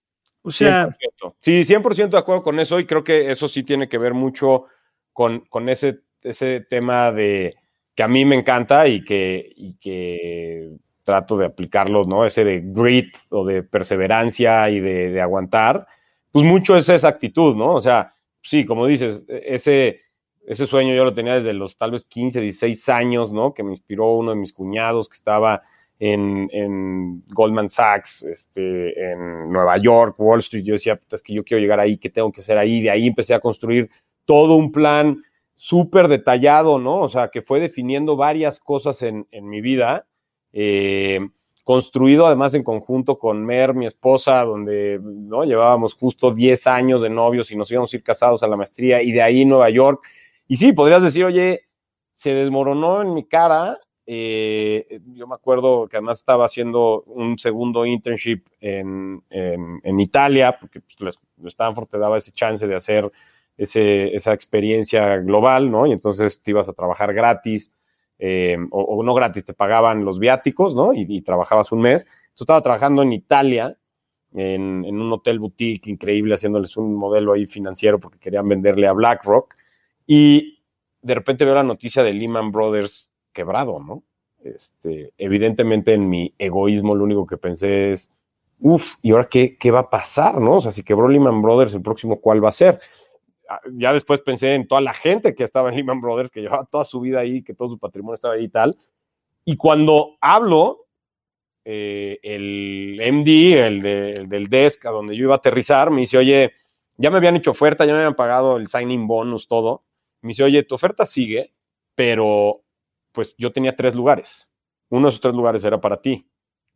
O 0.42 0.52
sea... 0.52 0.96
Sí, 1.40 1.64
100% 1.64 2.10
de 2.10 2.18
acuerdo 2.18 2.42
con 2.42 2.60
eso 2.60 2.78
y 2.78 2.86
creo 2.86 3.02
que 3.02 3.32
eso 3.32 3.48
sí 3.48 3.64
tiene 3.64 3.88
que 3.88 3.98
ver 3.98 4.14
mucho 4.14 4.66
con, 5.12 5.40
con 5.46 5.68
ese 5.68 6.05
ese 6.26 6.60
tema 6.60 7.12
de 7.12 7.56
que 7.94 8.02
a 8.02 8.08
mí 8.08 8.24
me 8.24 8.36
encanta 8.36 8.86
y 8.88 9.02
que, 9.04 9.74
que 9.80 10.76
trato 11.02 11.38
de 11.38 11.46
aplicarlo, 11.46 12.04
¿no? 12.04 12.26
Ese 12.26 12.44
de 12.44 12.62
grit 12.64 13.16
o 13.30 13.46
de 13.46 13.62
perseverancia 13.62 14.68
y 14.70 14.80
de, 14.80 15.20
aguantar, 15.20 15.86
pues 16.30 16.44
mucho 16.44 16.76
es 16.76 16.88
esa 16.88 17.08
actitud, 17.08 17.56
¿no? 17.56 17.74
O 17.74 17.80
sea, 17.80 18.14
sí, 18.42 18.66
como 18.66 18.86
dices, 18.86 19.24
ese, 19.28 20.02
ese 20.46 20.66
sueño 20.66 20.94
yo 20.94 21.04
lo 21.04 21.14
tenía 21.14 21.36
desde 21.36 21.54
los 21.54 21.76
tal 21.76 21.92
vez 21.92 22.04
15, 22.04 22.40
16 22.40 22.88
años, 22.90 23.32
¿no? 23.32 23.54
Que 23.54 23.62
me 23.62 23.70
inspiró 23.70 24.12
uno 24.14 24.32
de 24.32 24.36
mis 24.36 24.52
cuñados 24.52 25.08
que 25.08 25.16
estaba 25.16 25.62
en, 25.98 26.50
en 26.52 27.24
Goldman 27.28 27.70
Sachs, 27.70 28.22
este, 28.24 29.12
en 29.12 29.50
Nueva 29.50 29.78
York, 29.78 30.16
Wall 30.18 30.40
Street. 30.40 30.64
Yo 30.64 30.74
decía, 30.74 30.98
es 31.10 31.22
que 31.22 31.32
yo 31.32 31.44
quiero 31.44 31.62
llegar 31.62 31.80
ahí, 31.80 31.96
¿qué 31.96 32.10
tengo 32.10 32.30
que 32.30 32.40
hacer 32.40 32.58
ahí? 32.58 32.82
De 32.82 32.90
ahí 32.90 33.06
empecé 33.06 33.32
a 33.32 33.40
construir 33.40 33.88
todo 34.24 34.56
un 34.56 34.72
plan 34.72 35.22
súper 35.56 36.06
detallado, 36.06 36.78
¿no? 36.78 37.00
O 37.00 37.08
sea, 37.08 37.28
que 37.28 37.42
fue 37.42 37.58
definiendo 37.58 38.16
varias 38.16 38.60
cosas 38.60 39.02
en, 39.02 39.26
mi 39.32 39.60
vida, 39.60 40.06
eh, 40.52 41.18
construido 41.64 42.26
además 42.26 42.54
en 42.54 42.62
conjunto 42.62 43.18
con 43.18 43.44
Mer, 43.44 43.74
mi 43.74 43.86
esposa, 43.86 44.44
donde 44.44 45.00
¿no? 45.02 45.44
llevábamos 45.44 45.94
justo 45.94 46.30
10 46.30 46.66
años 46.68 47.02
de 47.02 47.10
novios 47.10 47.50
y 47.50 47.56
nos 47.56 47.70
íbamos 47.70 47.92
a 47.92 47.96
ir 47.96 48.02
casados 48.02 48.42
a 48.42 48.48
la 48.48 48.56
maestría 48.56 49.02
y 49.02 49.10
de 49.10 49.22
ahí 49.22 49.44
Nueva 49.44 49.70
York. 49.70 50.06
Y 50.46 50.58
sí, 50.58 50.72
podrías 50.72 51.02
decir, 51.02 51.24
oye, 51.24 51.62
se 52.12 52.34
desmoronó 52.34 53.02
en 53.02 53.14
mi 53.14 53.24
cara. 53.24 53.80
Eh, 54.06 55.00
yo 55.14 55.26
me 55.26 55.34
acuerdo 55.34 55.88
que 55.88 55.96
además 55.96 56.18
estaba 56.18 56.44
haciendo 56.44 57.02
un 57.06 57.38
segundo 57.38 57.84
internship 57.84 58.44
en, 58.60 59.22
Italia, 59.98 60.56
porque 60.60 60.80
pues, 60.98 61.18
Stanford 61.44 61.88
te 61.88 61.98
daba 61.98 62.18
ese 62.18 62.30
chance 62.30 62.66
de 62.66 62.76
hacer 62.76 63.10
esa 63.56 64.32
experiencia 64.32 65.16
global, 65.18 65.70
¿no? 65.70 65.86
Y 65.86 65.92
entonces 65.92 66.42
te 66.42 66.50
ibas 66.50 66.68
a 66.68 66.72
trabajar 66.72 67.14
gratis, 67.14 67.72
eh, 68.18 68.56
o, 68.70 69.02
no 69.02 69.14
gratis, 69.14 69.44
te 69.44 69.54
pagaban 69.54 70.04
los 70.04 70.18
viáticos, 70.18 70.74
¿no? 70.74 70.92
Y, 70.94 71.22
trabajabas 71.22 71.72
un 71.72 71.80
mes. 71.80 72.04
Yo 72.04 72.44
estaba 72.44 72.62
trabajando 72.62 73.02
en 73.02 73.12
Italia, 73.12 73.76
en, 74.34 74.84
un 74.84 75.12
hotel 75.12 75.38
boutique 75.38 75.88
increíble, 75.88 76.34
haciéndoles 76.34 76.76
un 76.76 76.94
modelo 76.94 77.32
ahí 77.32 77.46
financiero 77.46 77.98
porque 77.98 78.18
querían 78.18 78.48
venderle 78.48 78.86
a 78.86 78.92
BlackRock. 78.92 79.54
Y 80.06 80.62
de 81.02 81.14
repente 81.14 81.44
veo 81.44 81.54
la 81.54 81.62
noticia 81.62 82.02
de 82.02 82.12
Lehman 82.12 82.52
Brothers 82.52 83.10
quebrado, 83.32 83.80
¿no? 83.80 84.02
Este, 84.42 85.12
evidentemente 85.18 85.94
en 85.94 86.08
mi 86.08 86.32
egoísmo 86.38 86.94
lo 86.94 87.04
único 87.04 87.26
que 87.26 87.36
pensé 87.36 87.92
es, 87.92 88.10
uff, 88.60 88.94
¿y 89.02 89.10
ahora 89.10 89.28
qué, 89.28 89.56
qué 89.58 89.70
va 89.70 89.80
a 89.80 89.90
pasar, 89.90 90.40
no? 90.40 90.56
O 90.56 90.60
sea, 90.60 90.70
si 90.70 90.82
quebró 90.82 91.08
Lehman 91.08 91.42
Brothers, 91.42 91.74
el 91.74 91.82
próximo 91.82 92.20
cuál 92.20 92.44
va 92.44 92.50
a 92.50 92.52
ser 92.52 92.78
ya 93.72 93.92
después 93.92 94.20
pensé 94.20 94.54
en 94.54 94.66
toda 94.66 94.80
la 94.80 94.94
gente 94.94 95.34
que 95.34 95.44
estaba 95.44 95.68
en 95.68 95.76
Lehman 95.76 96.00
Brothers, 96.00 96.30
que 96.30 96.40
llevaba 96.40 96.64
toda 96.64 96.84
su 96.84 97.00
vida 97.00 97.20
ahí, 97.20 97.42
que 97.42 97.54
todo 97.54 97.68
su 97.68 97.78
patrimonio 97.78 98.14
estaba 98.14 98.34
ahí 98.34 98.44
y 98.44 98.48
tal. 98.48 98.76
Y 99.44 99.56
cuando 99.56 100.16
hablo, 100.20 100.86
eh, 101.64 102.18
el 102.22 103.00
MD, 103.12 103.66
el, 103.66 104.28
del 104.28 104.48
desk 104.48 104.86
a 104.86 104.90
donde 104.90 105.16
yo 105.16 105.24
iba 105.24 105.34
a 105.34 105.38
aterrizar, 105.38 105.90
me 105.90 106.02
dice, 106.02 106.18
oye, 106.18 106.52
ya 106.96 107.10
me 107.10 107.18
habían 107.18 107.36
hecho 107.36 107.50
oferta, 107.50 107.84
ya 107.84 107.92
me 107.92 107.98
habían 107.98 108.14
pagado 108.16 108.56
el 108.56 108.68
signing 108.68 109.06
bonus, 109.06 109.48
todo. 109.48 109.84
Me 110.22 110.28
dice, 110.28 110.44
oye, 110.44 110.62
tu 110.62 110.74
oferta 110.74 111.04
sigue, 111.04 111.54
pero 111.94 112.62
pues 113.12 113.34
yo 113.38 113.52
tenía 113.52 113.76
tres 113.76 113.94
lugares. 113.94 114.48
Uno 114.90 115.06
de 115.06 115.10
esos 115.10 115.20
tres 115.20 115.34
lugares 115.34 115.64
era 115.64 115.80
para 115.80 116.00
ti. 116.00 116.28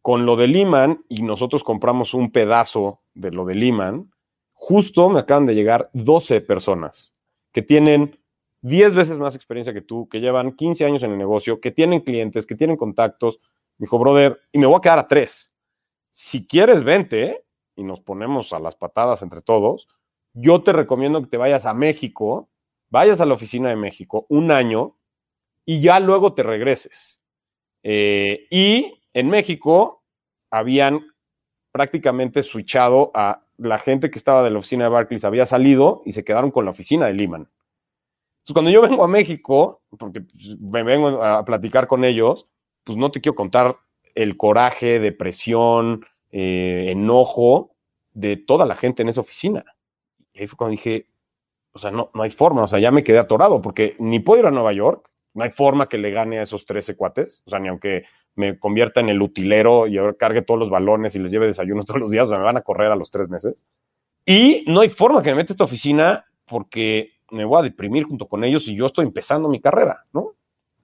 Con 0.02 0.26
lo 0.26 0.36
de 0.36 0.48
Lehman, 0.48 1.04
y 1.08 1.22
nosotros 1.22 1.62
compramos 1.62 2.14
un 2.14 2.32
pedazo 2.32 3.02
de 3.14 3.30
lo 3.30 3.44
de 3.44 3.54
Lehman, 3.54 4.10
justo 4.60 5.08
me 5.08 5.20
acaban 5.20 5.46
de 5.46 5.54
llegar 5.54 5.88
12 5.94 6.42
personas 6.42 7.14
que 7.50 7.62
tienen 7.62 8.20
10 8.60 8.94
veces 8.94 9.18
más 9.18 9.34
experiencia 9.34 9.72
que 9.72 9.80
tú, 9.80 10.06
que 10.10 10.20
llevan 10.20 10.52
15 10.52 10.84
años 10.84 11.02
en 11.02 11.12
el 11.12 11.18
negocio, 11.18 11.60
que 11.60 11.70
tienen 11.70 12.00
clientes, 12.00 12.44
que 12.44 12.54
tienen 12.54 12.76
contactos. 12.76 13.40
Dijo, 13.78 13.98
brother, 13.98 14.38
y 14.52 14.58
me 14.58 14.66
voy 14.66 14.76
a 14.76 14.80
quedar 14.82 14.98
a 14.98 15.08
tres. 15.08 15.56
Si 16.10 16.46
quieres, 16.46 16.82
vente 16.84 17.42
y 17.74 17.84
nos 17.84 18.00
ponemos 18.02 18.52
a 18.52 18.60
las 18.60 18.76
patadas 18.76 19.22
entre 19.22 19.40
todos. 19.40 19.88
Yo 20.34 20.62
te 20.62 20.74
recomiendo 20.74 21.22
que 21.22 21.28
te 21.28 21.38
vayas 21.38 21.64
a 21.64 21.72
México, 21.72 22.50
vayas 22.90 23.22
a 23.22 23.26
la 23.26 23.34
oficina 23.34 23.70
de 23.70 23.76
México 23.76 24.26
un 24.28 24.50
año 24.50 24.98
y 25.64 25.80
ya 25.80 26.00
luego 26.00 26.34
te 26.34 26.42
regreses. 26.42 27.22
Eh, 27.82 28.46
y 28.50 29.00
en 29.14 29.30
México 29.30 30.04
habían 30.50 31.00
prácticamente 31.72 32.42
switchado 32.42 33.10
a 33.14 33.46
la 33.60 33.78
gente 33.78 34.10
que 34.10 34.18
estaba 34.18 34.42
de 34.42 34.50
la 34.50 34.58
oficina 34.58 34.84
de 34.84 34.90
Barclays, 34.90 35.24
había 35.24 35.46
salido 35.46 36.02
y 36.04 36.12
se 36.12 36.24
quedaron 36.24 36.50
con 36.50 36.64
la 36.64 36.70
oficina 36.70 37.06
de 37.06 37.14
Lehman. 37.14 37.48
Entonces, 38.38 38.54
cuando 38.54 38.70
yo 38.70 38.80
vengo 38.80 39.04
a 39.04 39.08
México, 39.08 39.82
porque 39.98 40.22
pues, 40.22 40.58
me 40.58 40.82
vengo 40.82 41.22
a 41.22 41.44
platicar 41.44 41.86
con 41.86 42.04
ellos, 42.04 42.46
pues 42.84 42.96
no 42.96 43.10
te 43.10 43.20
quiero 43.20 43.36
contar 43.36 43.76
el 44.14 44.36
coraje, 44.36 44.98
depresión, 44.98 46.06
eh, 46.30 46.86
enojo 46.88 47.76
de 48.12 48.36
toda 48.36 48.64
la 48.64 48.76
gente 48.76 49.02
en 49.02 49.10
esa 49.10 49.20
oficina. 49.20 49.64
Y 50.32 50.40
ahí 50.40 50.46
fue 50.46 50.56
cuando 50.56 50.72
dije, 50.72 51.06
o 51.72 51.78
sea, 51.78 51.90
no, 51.90 52.10
no 52.14 52.22
hay 52.22 52.30
forma, 52.30 52.62
o 52.62 52.66
sea, 52.66 52.78
ya 52.78 52.90
me 52.90 53.04
quedé 53.04 53.18
atorado, 53.18 53.60
porque 53.60 53.94
ni 53.98 54.20
puedo 54.20 54.40
ir 54.40 54.46
a 54.46 54.50
Nueva 54.50 54.72
York, 54.72 55.10
no 55.34 55.44
hay 55.44 55.50
forma 55.50 55.88
que 55.88 55.98
le 55.98 56.10
gane 56.10 56.38
a 56.38 56.42
esos 56.42 56.66
13 56.66 56.96
cuates, 56.96 57.42
o 57.46 57.50
sea, 57.50 57.58
ni 57.60 57.68
aunque 57.68 58.04
me 58.34 58.58
convierta 58.58 59.00
en 59.00 59.08
el 59.08 59.22
utilero 59.22 59.86
y 59.86 59.98
cargue 60.18 60.42
todos 60.42 60.58
los 60.58 60.70
balones 60.70 61.14
y 61.14 61.18
les 61.18 61.32
lleve 61.32 61.46
desayunos 61.46 61.84
todos 61.86 62.00
los 62.00 62.10
días, 62.10 62.28
o 62.28 62.38
me 62.38 62.44
van 62.44 62.56
a 62.56 62.62
correr 62.62 62.90
a 62.90 62.96
los 62.96 63.10
tres 63.10 63.28
meses. 63.28 63.64
Y 64.24 64.64
no 64.66 64.80
hay 64.80 64.88
forma 64.88 65.22
que 65.22 65.30
me 65.30 65.36
meta 65.36 65.52
esta 65.52 65.64
oficina 65.64 66.24
porque 66.44 67.14
me 67.30 67.44
voy 67.44 67.60
a 67.60 67.62
deprimir 67.62 68.04
junto 68.04 68.26
con 68.26 68.44
ellos 68.44 68.66
y 68.68 68.74
yo 68.74 68.86
estoy 68.86 69.06
empezando 69.06 69.48
mi 69.48 69.60
carrera, 69.60 70.04
¿no? 70.12 70.34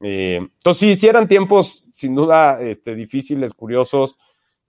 Eh, 0.01 0.39
entonces, 0.41 0.81
sí, 0.81 0.95
sí 0.95 1.09
eran 1.09 1.27
tiempos 1.27 1.85
sin 1.93 2.15
duda 2.15 2.61
este, 2.61 2.95
difíciles, 2.95 3.55
curiosos, 3.55 4.19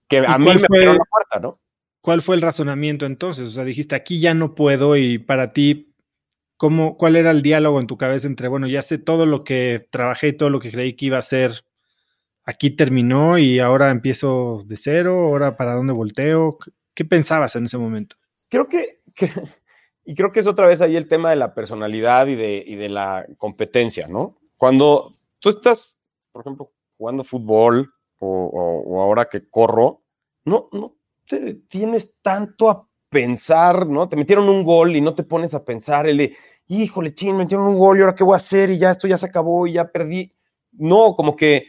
que 0.08 0.20
a 0.20 0.38
mí 0.38 0.46
me 0.46 0.52
abrieron 0.52 0.98
la 0.98 1.06
puerta, 1.06 1.40
¿no? 1.40 1.60
¿Cuál 2.02 2.22
fue 2.22 2.36
el 2.36 2.42
razonamiento 2.42 3.06
entonces? 3.06 3.48
O 3.48 3.52
sea, 3.52 3.66
dijiste, 3.66 3.96
aquí 3.96 4.20
ya 4.20 4.34
no 4.34 4.56
puedo 4.56 4.96
y 4.96 5.18
para 5.18 5.52
ti, 5.52 5.94
¿cómo, 6.56 6.98
¿cuál 6.98 7.18
era 7.18 7.32
el 7.32 7.42
diálogo 7.42 7.82
en 7.82 7.88
tu 7.88 7.98
cabeza 7.98 8.28
entre, 8.28 8.48
bueno, 8.48 8.68
ya 8.68 8.82
sé 8.82 8.98
todo 8.98 9.26
lo 9.26 9.44
que 9.44 9.88
trabajé 9.92 10.30
y 10.30 10.34
todo 10.34 10.50
lo 10.50 10.60
que 10.60 10.72
creí 10.72 10.94
que 10.94 11.08
iba 11.08 11.18
a 11.18 11.24
ser, 11.24 11.66
aquí 12.48 12.72
terminó 12.72 13.38
y 13.38 13.60
ahora 13.60 13.92
empiezo 13.92 14.64
de 14.66 14.78
cero, 14.78 15.26
ahora 15.26 15.58
para 15.58 15.76
dónde 15.76 15.94
volteo? 15.94 16.58
¿Qué 16.96 17.06
pensabas 17.06 17.56
en 17.56 17.66
ese 17.66 17.78
momento? 17.78 18.16
Creo 18.50 18.68
que, 18.70 19.02
y 20.06 20.16
creo 20.16 20.32
que 20.32 20.40
es 20.40 20.48
otra 20.48 20.66
vez 20.66 20.82
ahí 20.82 20.96
el 20.96 21.08
tema 21.08 21.30
de 21.30 21.36
la 21.36 21.54
personalidad 21.54 22.26
y 22.28 22.36
de, 22.36 22.90
la 22.90 23.28
competencia, 23.38 24.08
¿no? 24.08 24.38
Cuando 24.56 25.12
tú 25.40 25.50
estás, 25.50 25.98
por 26.32 26.42
ejemplo, 26.42 26.72
jugando 26.98 27.24
fútbol 27.24 27.94
o, 28.18 28.84
o 28.88 29.02
ahora 29.02 29.26
que 29.26 29.48
corro, 29.50 30.02
no, 30.46 30.70
no 30.72 30.96
te 31.28 31.56
tienes 31.56 32.14
tanto 32.22 32.70
a 32.70 32.88
pensar, 33.10 33.86
¿no? 33.88 34.08
Te 34.08 34.16
metieron 34.16 34.48
un 34.48 34.64
gol 34.64 34.96
y 34.96 35.02
no 35.02 35.14
te 35.14 35.24
pones 35.24 35.54
a 35.54 35.66
pensar 35.66 36.08
el 36.08 36.18
de, 36.18 36.38
híjole, 36.68 37.14
ching, 37.14 37.34
me 37.34 37.44
metieron 37.44 37.68
un 37.68 37.78
gol 37.78 37.98
y 37.98 38.02
ahora 38.02 38.16
qué 38.16 38.24
voy 38.24 38.34
a 38.34 38.38
hacer 38.38 38.70
y 38.70 38.78
ya 38.78 38.92
esto 38.92 39.08
ya 39.08 39.18
se 39.18 39.26
acabó 39.26 39.68
y 39.68 39.74
ya 39.74 39.92
perdí. 39.92 40.34
No, 40.72 41.14
como 41.16 41.36
que 41.36 41.66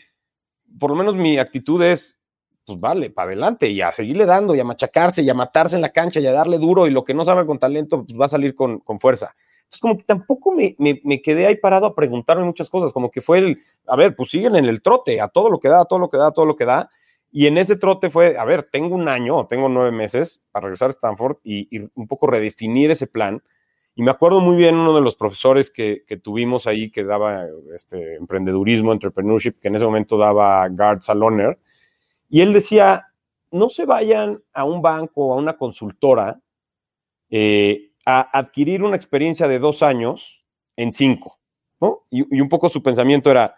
por 0.79 0.91
lo 0.91 0.97
menos 0.97 1.17
mi 1.17 1.39
actitud 1.39 1.83
es, 1.83 2.17
pues 2.67 2.81
vale, 2.81 3.11
para 3.11 3.29
adelante 3.31 3.69
y 3.69 3.81
a 3.81 3.93
seguirle 3.93 4.27
dando 4.27 4.55
y 4.55 4.61
a 4.61 4.65
machacarse 4.65 5.23
y 5.23 5.31
a 5.31 5.35
matarse 5.35 5.77
en 5.77 5.83
la 5.83 5.91
cancha 5.91 6.21
y 6.21 6.27
a 6.27 6.33
darle 6.33 6.59
duro 6.59 6.87
y 6.87 6.91
lo 6.91 7.05
que 7.05 7.15
no 7.15 7.25
sabe 7.25 7.47
con 7.47 7.59
talento, 7.59 8.05
pues 8.05 8.19
va 8.19 8.27
a 8.27 8.29
salir 8.29 8.55
con, 8.55 8.81
con 8.81 9.01
fuerza. 9.01 9.35
Entonces, 9.59 9.81
como 9.81 9.97
que 9.99 10.05
tampoco 10.05 10.53
me, 10.53 10.75
me, 10.79 11.01
me, 11.05 11.21
quedé 11.21 11.47
ahí 11.47 11.57
parado 11.57 11.87
a 11.87 11.95
preguntarme 11.95 12.45
muchas 12.45 12.71
cosas, 12.71 12.93
como 12.93 13.11
que 13.11 13.21
fue 13.21 13.39
el, 13.39 13.59
a 13.87 13.97
ver, 13.97 14.17
pues 14.17 14.31
siguen 14.31 14.57
en 14.57 14.65
el 14.65 14.81
trote, 14.81 15.21
a 15.21 15.29
todo 15.29 15.51
lo 15.51 15.61
que 15.61 15.69
da, 15.69 15.83
a 15.83 15.85
todo 15.85 15.99
lo 15.99 16.09
que 16.09 16.17
da, 16.17 16.29
a 16.29 16.33
todo 16.33 16.47
lo 16.47 16.57
que 16.57 16.65
da, 16.65 16.91
y 17.31 17.47
en 17.47 17.59
ese 17.59 17.77
trote 17.77 18.09
fue, 18.09 18.39
a 18.39 18.45
ver, 18.45 18.63
tengo 18.63 18.95
un 18.95 19.09
año, 19.09 19.47
tengo 19.47 19.69
nueve 19.69 19.91
meses 19.91 20.41
para 20.51 20.65
regresar 20.65 20.89
a 20.89 20.93
Stanford 20.93 21.37
y, 21.45 21.69
un 21.95 22.07
poco 22.09 22.27
redefinir 22.27 22.91
ese 22.91 23.07
plan. 23.07 23.43
Y 23.99 24.03
me 24.03 24.13
acuerdo 24.13 24.41
muy 24.41 24.55
bien 24.55 24.77
uno 24.77 24.95
de 24.95 25.01
los 25.01 25.17
profesores 25.17 25.73
que, 25.73 26.05
tuvimos 26.23 26.69
ahí 26.69 26.89
que 26.89 27.03
daba 27.03 27.47
este, 27.75 28.15
emprendedurismo, 28.15 28.93
entrepreneurship, 28.93 29.59
que 29.59 29.67
en 29.67 29.75
ese 29.75 29.85
momento 29.85 30.17
daba 30.17 30.69
Guard 30.69 31.01
Saloner. 31.01 31.59
Y 32.29 32.43
él 32.43 32.53
decía, 32.53 33.07
no 33.51 33.69
se 33.69 33.87
vayan 33.87 34.41
a 34.53 34.63
un 34.63 34.83
banco 34.83 35.27
o 35.27 35.33
a 35.33 35.37
una 35.37 35.57
consultora 35.57 36.41
eh, 37.29 37.91
a 38.07 38.39
adquirir 38.39 38.85
una 38.85 38.95
experiencia 38.95 39.49
de 39.49 39.59
dos 39.59 39.83
años 39.83 40.45
en 40.77 40.93
cinco. 40.93 41.41
¿no? 41.81 42.05
y 42.11 42.41
un 42.41 42.49
poco 42.49 42.69
su 42.69 42.81
pensamiento 42.81 43.33
era, 43.33 43.57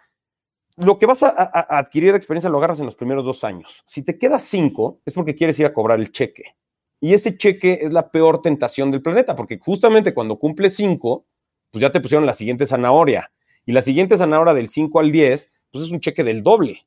lo 0.77 0.99
que 0.99 1.05
vas 1.05 1.23
a, 1.23 1.31
adquirir 1.79 2.13
de 2.13 2.17
experiencia 2.17 2.49
lo 2.49 2.57
agarras 2.57 2.81
en 2.81 2.87
los 2.87 2.97
primeros 2.97 3.27
dos 3.27 3.45
años. 3.45 3.83
Si 3.85 4.03
te 4.03 4.19
quedas 4.19 4.45
cinco, 4.45 5.01
es 5.05 5.13
porque 5.13 5.35
quieres 5.35 5.59
ir 5.61 5.67
a 5.67 5.73
cobrar 5.75 6.01
el 6.01 6.11
cheque. 6.11 6.57
Y 7.01 7.15
ese 7.15 7.37
cheque 7.37 7.81
es 7.83 7.93
la 7.93 8.11
peor 8.11 8.43
tentación 8.43 8.91
del 8.91 9.03
planeta, 9.03 9.35
porque 9.35 9.59
justamente 9.59 10.13
cuando 10.13 10.39
cumples 10.39 10.77
cinco, 10.77 11.27
pues 11.71 11.81
ya 11.81 11.91
te 11.91 12.01
pusieron 12.01 12.27
la 12.27 12.35
siguiente 12.35 12.67
zanahoria. 12.67 13.33
Y 13.67 13.73
la 13.73 13.83
siguiente 13.83 14.17
zanahoria 14.17 14.55
del 14.55 14.69
5 14.69 15.01
al 15.01 15.13
10, 15.13 15.53
pues 15.71 15.85
es 15.85 15.91
un 15.93 16.01
cheque 16.01 16.25
del 16.25 16.43
doble, 16.43 16.81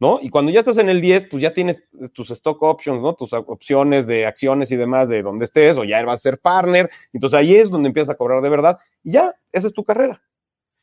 ¿no? 0.00 0.18
Y 0.20 0.30
cuando 0.30 0.50
ya 0.50 0.60
estás 0.60 0.78
en 0.78 0.88
el 0.88 1.00
10, 1.00 1.28
pues 1.30 1.42
ya 1.42 1.52
tienes 1.52 1.84
tus 2.12 2.30
stock 2.30 2.62
options, 2.62 3.00
¿no? 3.00 3.14
Tus 3.14 3.32
opciones 3.32 4.06
de 4.06 4.26
acciones 4.26 4.72
y 4.72 4.76
demás 4.76 5.08
de 5.08 5.22
donde 5.22 5.44
estés, 5.44 5.78
o 5.78 5.84
ya 5.84 6.02
vas 6.04 6.20
a 6.20 6.22
ser 6.22 6.38
partner. 6.38 6.90
Entonces 7.12 7.38
ahí 7.38 7.54
es 7.54 7.70
donde 7.70 7.88
empiezas 7.88 8.10
a 8.10 8.16
cobrar 8.16 8.42
de 8.42 8.48
verdad. 8.48 8.78
Y 9.02 9.12
ya, 9.12 9.34
esa 9.52 9.66
es 9.66 9.72
tu 9.72 9.84
carrera. 9.84 10.22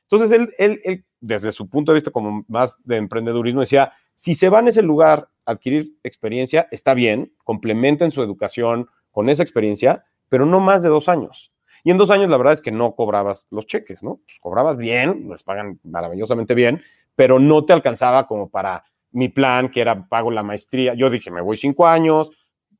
Entonces 0.09 0.31
él, 0.31 0.49
él, 0.57 0.81
él 0.83 1.05
desde 1.19 1.51
su 1.51 1.69
punto 1.69 1.91
de 1.91 1.97
vista 1.97 2.11
como 2.11 2.45
más 2.47 2.77
de 2.83 2.97
emprendedurismo, 2.97 3.61
decía, 3.61 3.91
si 4.21 4.35
se 4.35 4.49
van 4.49 4.67
a 4.67 4.69
ese 4.69 4.83
lugar 4.83 5.29
a 5.47 5.53
adquirir 5.53 5.97
experiencia, 6.03 6.67
está 6.69 6.93
bien, 6.93 7.33
complementen 7.43 8.11
su 8.11 8.21
educación 8.21 8.87
con 9.09 9.29
esa 9.29 9.41
experiencia, 9.41 10.05
pero 10.29 10.45
no 10.45 10.59
más 10.59 10.83
de 10.83 10.89
dos 10.89 11.09
años. 11.09 11.51
Y 11.83 11.89
en 11.89 11.97
dos 11.97 12.11
años 12.11 12.29
la 12.29 12.37
verdad 12.37 12.53
es 12.53 12.61
que 12.61 12.71
no 12.71 12.93
cobrabas 12.93 13.47
los 13.49 13.65
cheques, 13.65 14.03
¿no? 14.03 14.17
Pues 14.17 14.37
cobrabas 14.39 14.77
bien, 14.77 15.27
les 15.27 15.41
pagan 15.41 15.79
maravillosamente 15.81 16.53
bien, 16.53 16.83
pero 17.15 17.39
no 17.39 17.65
te 17.65 17.73
alcanzaba 17.73 18.27
como 18.27 18.51
para 18.51 18.83
mi 19.09 19.29
plan, 19.29 19.69
que 19.69 19.81
era 19.81 20.07
pago 20.07 20.29
la 20.29 20.43
maestría. 20.43 20.93
Yo 20.93 21.09
dije, 21.09 21.31
me 21.31 21.41
voy 21.41 21.57
cinco 21.57 21.87
años, 21.87 22.29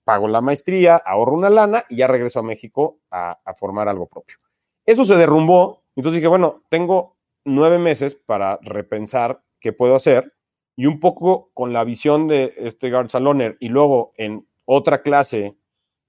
pago 0.04 0.28
la 0.28 0.42
maestría, 0.42 0.96
ahorro 0.98 1.34
una 1.34 1.50
lana 1.50 1.86
y 1.90 1.96
ya 1.96 2.08
regreso 2.08 2.38
a 2.38 2.44
México 2.44 3.00
a, 3.10 3.40
a 3.44 3.56
formar 3.56 3.90
algo 3.90 4.08
propio. 4.08 4.38
Eso 4.86 5.06
se 5.06 5.16
derrumbó, 5.16 5.86
entonces 5.96 6.18
dije, 6.18 6.28
bueno, 6.28 6.62
tengo 6.70 7.18
nueve 7.46 7.80
meses 7.80 8.14
para 8.14 8.60
repensar 8.62 9.42
qué 9.60 9.74
puedo 9.74 9.96
hacer 9.96 10.36
y 10.82 10.88
un 10.88 11.00
poco 11.00 11.52
con 11.54 11.74
la 11.74 11.84
visión 11.84 12.28
de 12.28 12.52
este 12.58 12.90
Gard 12.90 13.08
Saloner 13.08 13.56
y 13.60 13.70
luego 13.70 14.14
en 14.18 14.48
otra 14.66 15.04
clase 15.04 15.56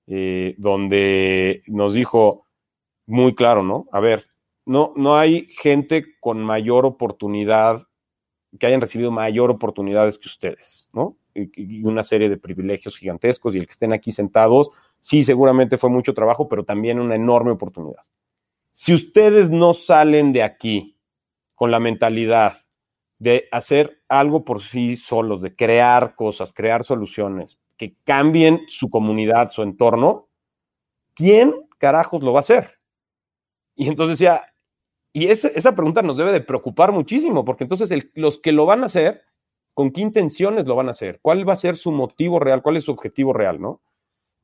eh, 0.07 0.55
donde 0.57 1.63
nos 1.67 1.93
dijo 1.93 2.47
muy 3.05 3.35
claro, 3.35 3.63
¿no? 3.63 3.87
A 3.93 4.01
ver, 4.01 4.25
no, 4.65 4.95
no 4.97 5.19
hay 5.19 5.47
gente 5.51 6.19
con 6.21 6.43
mayor 6.43 6.87
oportunidad, 6.87 7.87
que 8.59 8.67
hayan 8.67 8.81
recibido 8.81 9.11
mayor 9.11 9.51
oportunidades 9.51 10.17
que 10.17 10.29
ustedes, 10.29 10.89
¿no? 10.95 11.19
Y 11.35 11.85
una 11.85 12.03
serie 12.03 12.31
de 12.31 12.39
privilegios 12.39 12.97
gigantescos 12.97 13.55
y 13.55 13.59
el 13.59 13.67
que 13.67 13.73
estén 13.73 13.93
aquí 13.93 14.11
sentados, 14.11 14.71
sí, 15.03 15.23
seguramente 15.23 15.77
fue 15.77 15.91
mucho 15.91 16.15
trabajo, 16.15 16.49
pero 16.49 16.65
también 16.65 16.99
una 16.99 17.17
enorme 17.17 17.51
oportunidad. 17.51 18.05
Si 18.73 18.95
ustedes 18.95 19.51
no 19.51 19.75
salen 19.75 20.33
de 20.33 20.43
aquí 20.43 20.97
con 21.55 21.71
la 21.71 21.79
mentalidad 21.79 22.57
de 23.23 23.49
hacer 23.53 24.03
algo 24.09 24.45
por 24.45 24.63
sí 24.63 24.97
solos, 24.97 25.41
de 25.41 25.55
crear 25.55 26.17
cosas, 26.17 26.53
crear 26.53 26.83
soluciones 26.83 27.57
que 27.77 27.95
cambien 28.03 28.63
su 28.67 28.91
comunidad, 28.91 29.51
su 29.51 29.63
entorno, 29.63 30.29
¿quién 31.15 31.55
carajos 31.79 32.21
lo 32.21 32.33
va 32.33 32.41
a 32.41 32.47
hacer? 32.47 32.67
Y 33.77 33.87
entonces 33.87 34.19
decía, 34.19 34.43
y 35.13 35.29
esa 35.29 35.73
pregunta 35.77 36.03
nos 36.03 36.17
debe 36.17 36.33
de 36.33 36.41
preocupar 36.41 36.91
muchísimo, 36.91 37.45
porque 37.45 37.63
entonces 37.63 37.97
los 38.15 38.39
que 38.39 38.51
lo 38.51 38.67
van 38.67 38.83
a 38.83 38.87
hacer, 38.87 39.23
¿con 39.73 39.93
qué 39.93 40.01
intenciones 40.01 40.67
lo 40.67 40.75
van 40.75 40.89
a 40.89 40.91
hacer? 40.91 41.21
¿Cuál 41.23 41.49
va 41.49 41.53
a 41.53 41.57
ser 41.57 41.77
su 41.77 41.93
motivo 41.93 42.41
real? 42.41 42.61
¿Cuál 42.61 42.77
es 42.77 42.85
su 42.85 42.91
objetivo 42.91 43.33
real? 43.33 43.61
¿no? 43.61 43.83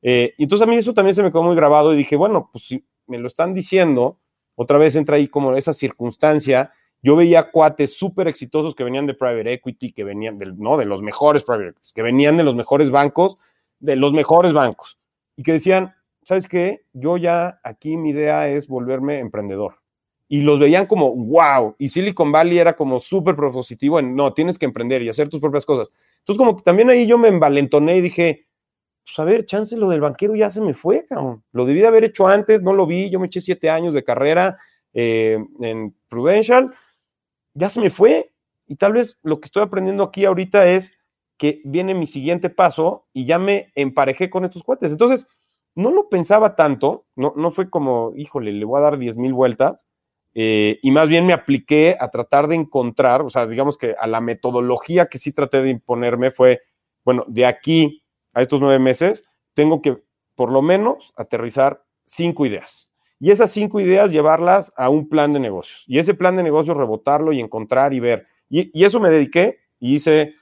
Eh, 0.01 0.35
y 0.37 0.43
entonces 0.43 0.65
a 0.65 0.69
mí 0.69 0.77
eso 0.77 0.93
también 0.93 1.15
se 1.15 1.23
me 1.23 1.31
quedó 1.31 1.43
muy 1.43 1.55
grabado 1.57 1.93
y 1.93 1.97
dije, 1.97 2.15
bueno, 2.15 2.49
pues 2.49 2.63
si 2.63 2.87
me 3.07 3.17
lo 3.17 3.27
están 3.27 3.53
diciendo, 3.53 4.21
otra 4.55 4.77
vez 4.77 4.95
entra 4.95 5.17
ahí 5.17 5.27
como 5.27 5.53
esa 5.55 5.73
circunstancia. 5.73 6.71
Yo 7.01 7.15
veía 7.15 7.49
cuates 7.51 7.97
súper 7.97 8.27
exitosos 8.27 8.75
que 8.75 8.83
venían 8.83 9.07
de 9.07 9.13
private 9.13 9.53
equity, 9.53 9.91
que 9.93 10.03
venían 10.03 10.37
del, 10.37 10.57
no, 10.57 10.77
de 10.77 10.85
los 10.85 11.01
mejores 11.01 11.43
private 11.43 11.75
que 11.93 12.01
venían 12.01 12.37
de 12.37 12.43
los 12.43 12.55
mejores 12.55 12.91
bancos, 12.91 13.37
de 13.79 13.95
los 13.95 14.13
mejores 14.13 14.53
bancos, 14.53 14.99
y 15.37 15.43
que 15.43 15.53
decían, 15.53 15.95
¿sabes 16.23 16.47
qué? 16.47 16.83
Yo 16.93 17.17
ya 17.17 17.59
aquí 17.63 17.97
mi 17.97 18.09
idea 18.09 18.49
es 18.49 18.67
volverme 18.67 19.19
emprendedor. 19.19 19.75
Y 20.31 20.41
los 20.41 20.59
veían 20.59 20.85
como, 20.85 21.15
wow, 21.15 21.75
y 21.79 21.89
Silicon 21.89 22.31
Valley 22.31 22.59
era 22.59 22.75
como 22.75 22.99
súper 22.99 23.35
propositivo 23.35 23.97
en, 23.97 24.15
no, 24.15 24.31
tienes 24.33 24.59
que 24.59 24.65
emprender 24.65 25.01
y 25.01 25.09
hacer 25.09 25.27
tus 25.27 25.39
propias 25.39 25.65
cosas. 25.65 25.91
Entonces, 26.19 26.37
como 26.37 26.55
que 26.55 26.61
también 26.61 26.89
ahí 26.91 27.07
yo 27.07 27.17
me 27.17 27.29
envalentoné 27.29 27.97
y 27.97 28.01
dije, 28.01 28.45
pues 29.03 29.17
a 29.17 29.23
ver, 29.23 29.47
chance 29.47 29.75
lo 29.75 29.89
del 29.89 30.01
banquero 30.01 30.35
ya 30.35 30.51
se 30.51 30.61
me 30.61 30.75
fue, 30.75 31.05
cabrón. 31.07 31.43
Lo 31.51 31.65
debí 31.65 31.79
de 31.79 31.87
haber 31.87 32.03
hecho 32.03 32.27
antes, 32.27 32.61
no 32.61 32.73
lo 32.73 32.85
vi, 32.85 33.09
yo 33.09 33.19
me 33.19 33.25
eché 33.25 33.41
siete 33.41 33.71
años 33.71 33.95
de 33.95 34.03
carrera 34.03 34.59
eh, 34.93 35.39
en 35.61 35.95
Prudential, 36.07 36.75
ya 37.59 37.69
se 37.69 37.81
me 37.81 37.89
fue. 37.89 38.31
Y 38.67 38.75
tal 38.75 38.93
vez 38.93 39.19
lo 39.23 39.39
que 39.39 39.45
estoy 39.45 39.63
aprendiendo 39.63 40.03
aquí 40.03 40.25
ahorita 40.25 40.65
es 40.65 40.93
que 41.37 41.61
viene 41.65 41.93
mi 41.93 42.05
siguiente 42.05 42.49
paso 42.49 43.07
y 43.13 43.25
ya 43.25 43.39
me 43.39 43.71
emparejé 43.75 44.29
con 44.29 44.45
estos 44.45 44.63
cuates. 44.63 44.91
Entonces, 44.91 45.27
no 45.75 45.91
lo 45.91 46.09
pensaba 46.09 46.55
tanto, 46.55 47.05
no, 47.15 47.33
no 47.35 47.51
fue 47.51 47.69
como, 47.69 48.13
híjole, 48.15 48.51
le 48.51 48.65
voy 48.65 48.79
a 48.79 48.83
dar 48.83 48.97
diez 48.97 49.15
mil 49.15 49.33
vueltas, 49.33 49.87
eh, 50.33 50.79
y 50.81 50.91
más 50.91 51.07
bien 51.07 51.25
me 51.25 51.33
apliqué 51.33 51.95
a 51.99 52.09
tratar 52.09 52.47
de 52.47 52.55
encontrar, 52.55 53.21
o 53.21 53.29
sea, 53.29 53.47
digamos 53.47 53.77
que 53.77 53.95
a 53.99 54.07
la 54.07 54.21
metodología 54.21 55.07
que 55.07 55.17
sí 55.17 55.31
traté 55.31 55.61
de 55.61 55.69
imponerme 55.69 56.31
fue, 56.31 56.61
bueno, 57.03 57.23
de 57.27 57.45
aquí 57.45 58.03
a 58.33 58.41
estos 58.41 58.59
nueve 58.59 58.79
meses, 58.79 59.25
tengo 59.53 59.81
que 59.81 60.03
por 60.35 60.51
lo 60.51 60.61
menos 60.61 61.13
aterrizar 61.17 61.83
cinco 62.03 62.45
ideas. 62.45 62.88
Y 63.19 63.31
esas 63.31 63.51
cinco 63.51 63.79
ideas 63.79 64.11
llevarlas 64.11 64.73
a 64.77 64.89
un 64.89 65.09
plan 65.09 65.33
de 65.33 65.39
negocios. 65.39 65.83
Y 65.87 65.99
ese 65.99 66.13
plan 66.13 66.37
de 66.37 66.43
negocios 66.43 66.77
rebotarlo 66.77 67.33
y 67.33 67.39
encontrar 67.39 67.93
y 67.93 67.99
ver. 67.99 68.27
Y, 68.49 68.83
eso 68.83 68.99
me 68.99 69.09
dediqué 69.09 69.59
y 69.79 69.95
hice, 69.95 70.33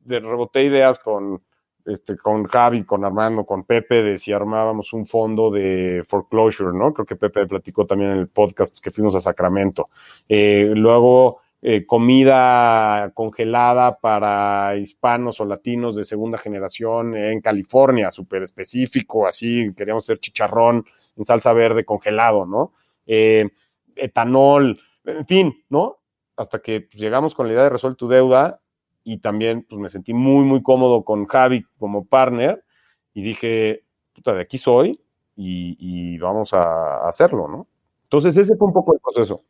de, 0.00 0.20
reboté 0.20 0.62
ideas 0.64 0.98
con 0.98 1.42
este, 1.86 2.16
con 2.16 2.44
Javi, 2.44 2.84
con 2.84 3.04
Armando, 3.04 3.44
con 3.44 3.64
Pepe, 3.64 4.02
de 4.02 4.18
si 4.18 4.32
armábamos 4.32 4.92
un 4.92 5.06
fondo 5.06 5.50
de 5.50 6.02
foreclosure, 6.06 6.76
¿no? 6.76 6.92
Creo 6.92 7.06
que 7.06 7.16
Pepe 7.16 7.46
platicó 7.46 7.86
también 7.86 8.10
en 8.10 8.18
el 8.18 8.28
podcast 8.28 8.78
que 8.80 8.90
fuimos 8.90 9.14
a 9.14 9.20
Sacramento. 9.20 9.88
Eh, 10.28 10.72
luego, 10.76 11.40
eh, 11.62 11.84
comida 11.84 13.12
congelada 13.12 13.98
para 13.98 14.76
hispanos 14.76 15.40
o 15.40 15.44
latinos 15.44 15.94
de 15.94 16.06
segunda 16.06 16.38
generación 16.38 17.14
en 17.14 17.42
California, 17.42 18.10
súper 18.10 18.42
específico, 18.42 19.26
así, 19.26 19.70
queríamos 19.76 20.04
hacer 20.04 20.18
chicharrón 20.18 20.86
en 21.16 21.24
salsa 21.24 21.52
verde 21.52 21.84
congelado, 21.84 22.46
¿no? 22.46 22.72
Eh, 23.06 23.50
etanol, 23.94 24.80
en 25.04 25.26
fin, 25.26 25.64
¿no? 25.68 25.98
Hasta 26.36 26.60
que 26.60 26.80
pues, 26.80 26.94
llegamos 26.94 27.34
con 27.34 27.46
la 27.46 27.52
idea 27.52 27.64
de 27.64 27.70
resolver 27.70 27.96
tu 27.96 28.08
deuda 28.08 28.62
y 29.04 29.18
también 29.18 29.66
pues, 29.68 29.78
me 29.78 29.90
sentí 29.90 30.14
muy, 30.14 30.44
muy 30.44 30.62
cómodo 30.62 31.04
con 31.04 31.26
Javi 31.26 31.64
como 31.78 32.06
partner 32.06 32.64
y 33.12 33.22
dije, 33.22 33.84
puta, 34.14 34.34
de 34.34 34.42
aquí 34.42 34.56
soy 34.56 34.98
y, 35.36 36.18
vamos 36.18 36.52
a 36.52 37.08
hacerlo, 37.08 37.48
¿no? 37.48 37.66
Entonces 38.04 38.36
ese 38.36 38.56
fue 38.56 38.66
un 38.66 38.74
poco 38.74 38.92
el 38.94 39.00
proceso. 39.00 39.44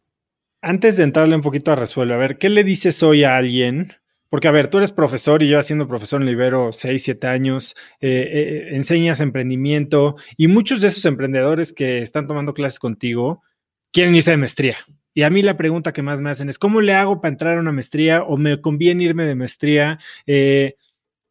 Antes 0.63 0.99
de 0.99 1.05
entrarle 1.05 1.35
un 1.35 1.41
poquito 1.41 1.73
a 1.73 1.77
Resuelve, 1.77 2.15
a 2.15 2.19
ver, 2.19 2.37
¿qué 2.37 2.51
le 2.51 2.65
dices 2.65 3.03
hoy 3.03 3.25
a 3.25 3.37
alguien? 3.37 3.95
Porque, 4.29 4.47
a 4.47 4.51
ver, 4.51 4.69
tú 4.69 4.77
eres 4.77 4.93
profesor 4.93 5.43
y 5.43 5.49
yo 5.49 5.63
siendo 5.63 5.89
profesor 5.89 6.21
en 6.21 6.27
Libero 6.27 6.71
6, 6.73 7.03
7 7.03 7.27
años, 7.27 7.75
eh, 8.01 8.29
eh, 8.31 8.77
enseñas 8.77 9.21
emprendimiento 9.21 10.17
y 10.37 10.49
muchos 10.49 10.83
de 10.83 10.89
esos 10.89 11.05
emprendedores 11.07 11.73
que 11.73 12.03
están 12.03 12.27
tomando 12.27 12.53
clases 12.53 12.79
contigo 12.79 13.43
quieren 13.91 14.15
irse 14.15 14.33
de 14.33 14.37
maestría. 14.37 14.77
Y 15.15 15.23
a 15.23 15.31
mí 15.31 15.43
la 15.43 15.57
pregunta 15.57 15.93
que 15.93 16.03
más 16.03 16.21
me 16.21 16.31
hacen 16.31 16.51
es, 16.51 16.59
¿cómo 16.59 16.83
le 16.83 16.93
hago 16.93 17.21
para 17.21 17.33
entrar 17.33 17.57
a 17.57 17.61
una 17.61 17.73
maestría 17.73 18.23
o 18.23 18.37
me 18.37 18.61
conviene 18.61 19.05
irme 19.05 19.25
de 19.25 19.35
maestría? 19.35 19.99
Eh, 20.27 20.77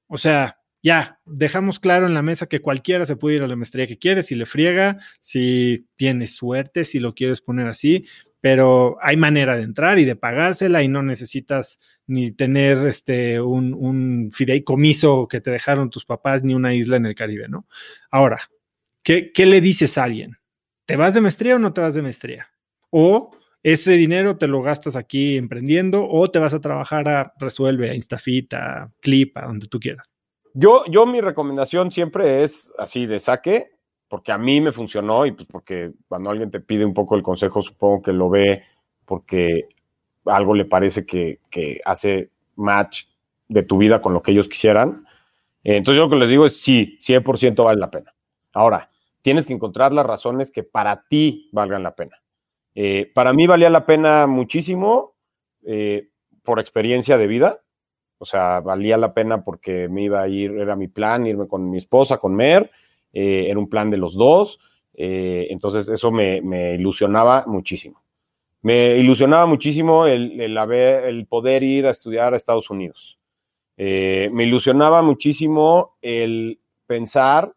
o 0.08 0.18
sea, 0.18 0.58
ya, 0.82 1.20
dejamos 1.26 1.80
claro 1.80 2.08
en 2.08 2.14
la 2.14 2.22
mesa 2.22 2.48
que 2.48 2.62
cualquiera 2.62 3.06
se 3.06 3.16
puede 3.16 3.38
ir 3.38 3.44
a 3.44 3.48
la 3.48 3.56
maestría 3.56 3.86
que 3.86 4.00
quiere, 4.00 4.24
si 4.24 4.36
le 4.36 4.46
friega, 4.46 4.98
si 5.20 5.86
tiene 5.96 6.26
suerte, 6.26 6.84
si 6.84 7.00
lo 7.00 7.14
quieres 7.14 7.42
poner 7.42 7.68
así, 7.68 8.06
pero 8.42 8.98
hay 9.02 9.18
manera 9.18 9.58
de 9.58 9.64
entrar 9.64 10.00
y 10.00 10.06
de 10.06 10.16
pagársela 10.16 10.82
y 10.82 10.88
no 10.88 11.04
necesitas 11.04 11.80
ni 12.08 12.32
tener 12.32 12.78
este, 12.88 13.42
un, 13.42 13.74
un 13.74 14.32
fideicomiso 14.34 15.28
que 15.28 15.42
te 15.42 15.52
dejaron 15.52 15.90
tus 15.90 16.06
papás 16.06 16.44
ni 16.44 16.54
una 16.54 16.74
isla 16.74 16.98
en 16.98 17.06
el 17.06 17.16
Caribe, 17.16 17.48
¿no? 17.50 17.68
Ahora, 18.10 18.40
¿qué, 19.04 19.32
¿qué 19.34 19.46
le 19.46 19.62
dices 19.62 19.98
a 19.98 20.06
alguien? 20.06 20.38
¿Te 20.86 20.96
vas 20.96 21.14
de 21.14 21.22
maestría 21.22 21.56
o 21.56 21.60
no 21.60 21.74
te 21.74 21.82
vas 21.82 21.94
de 21.94 22.02
maestría? 22.02 22.50
O 22.90 23.32
ese 23.62 23.92
dinero 23.92 24.38
te 24.38 24.48
lo 24.48 24.62
gastas 24.62 24.96
aquí 24.96 25.38
emprendiendo 25.38 26.08
o 26.08 26.32
te 26.32 26.40
vas 26.40 26.54
a 26.54 26.62
trabajar 26.62 27.08
a 27.10 27.34
Resuelve, 27.38 27.90
a 27.90 27.96
Instafit, 27.96 28.54
a 28.54 28.92
Clip, 29.02 29.38
a 29.38 29.48
donde 29.48 29.68
tú 29.68 29.80
quieras. 29.80 30.08
Yo, 30.54 30.84
yo 30.90 31.06
mi 31.06 31.22
recomendación 31.22 31.92
siempre 31.92 32.44
es 32.44 32.72
así 32.78 33.06
de 33.06 33.20
saque, 33.20 33.72
porque 34.10 34.32
a 34.32 34.38
mí 34.38 34.60
me 34.60 34.72
funcionó 34.72 35.26
y 35.26 35.32
pues 35.32 35.48
porque 35.50 35.92
cuando 36.08 36.32
alguien 36.32 36.52
te 36.52 36.60
pide 36.60 36.84
un 36.84 36.94
poco 36.94 37.16
el 37.16 37.24
consejo, 37.24 37.62
supongo 37.62 38.02
que 38.02 38.12
lo 38.12 38.30
ve 38.30 38.64
porque 39.06 39.70
algo 40.26 40.54
le 40.56 40.66
parece 40.66 41.06
que, 41.06 41.40
que 41.50 41.80
hace 41.86 42.32
match 42.56 43.04
de 43.48 43.64
tu 43.64 43.78
vida 43.78 44.02
con 44.02 44.14
lo 44.14 44.22
que 44.22 44.32
ellos 44.32 44.50
quisieran. 44.50 45.06
Entonces 45.64 45.98
yo 45.98 46.06
lo 46.06 46.10
que 46.10 46.16
les 46.16 46.30
digo 46.30 46.46
es 46.46 46.60
sí, 46.60 46.98
100% 47.00 47.64
vale 47.64 47.80
la 47.80 47.92
pena. 47.92 48.14
Ahora, 48.54 48.90
tienes 49.22 49.46
que 49.46 49.54
encontrar 49.54 49.94
las 49.94 50.06
razones 50.06 50.52
que 50.52 50.64
para 50.64 51.04
ti 51.08 51.50
valgan 51.52 51.84
la 51.84 51.96
pena. 51.96 52.22
Eh, 52.76 53.12
para 53.14 53.34
mí 53.34 53.46
valía 53.46 53.70
la 53.70 53.86
pena 53.86 54.26
muchísimo 54.26 55.16
eh, 55.64 56.10
por 56.44 56.60
experiencia 56.60 57.18
de 57.18 57.28
vida. 57.28 57.62
O 58.18 58.26
sea, 58.26 58.60
valía 58.60 58.98
la 58.98 59.14
pena 59.14 59.44
porque 59.44 59.88
me 59.88 60.04
iba 60.04 60.22
a 60.22 60.28
ir, 60.28 60.52
era 60.58 60.76
mi 60.76 60.88
plan, 60.88 61.26
irme 61.26 61.48
con 61.48 61.70
mi 61.70 61.78
esposa, 61.78 62.18
con 62.18 62.36
Mer, 62.36 62.72
eh, 63.14 63.48
era 63.50 63.60
un 63.60 63.70
plan 63.70 63.90
de 63.90 63.98
los 63.98 64.16
dos. 64.16 64.60
entonces, 64.94 65.88
eso 65.90 66.12
me, 66.12 66.74
ilusionaba 66.76 67.46
muchísimo. 67.48 68.04
Me 68.62 68.98
ilusionaba 68.98 69.46
muchísimo 69.46 70.06
el, 70.06 71.28
poder 71.30 71.64
ir 71.64 71.86
a 71.86 71.92
estudiar 71.92 72.34
a 72.34 72.38
Estados 72.38 72.70
Unidos. 72.70 73.20
me 73.78 74.44
ilusionaba 74.44 75.02
muchísimo 75.02 75.98
el 76.02 76.60
pensar 76.86 77.54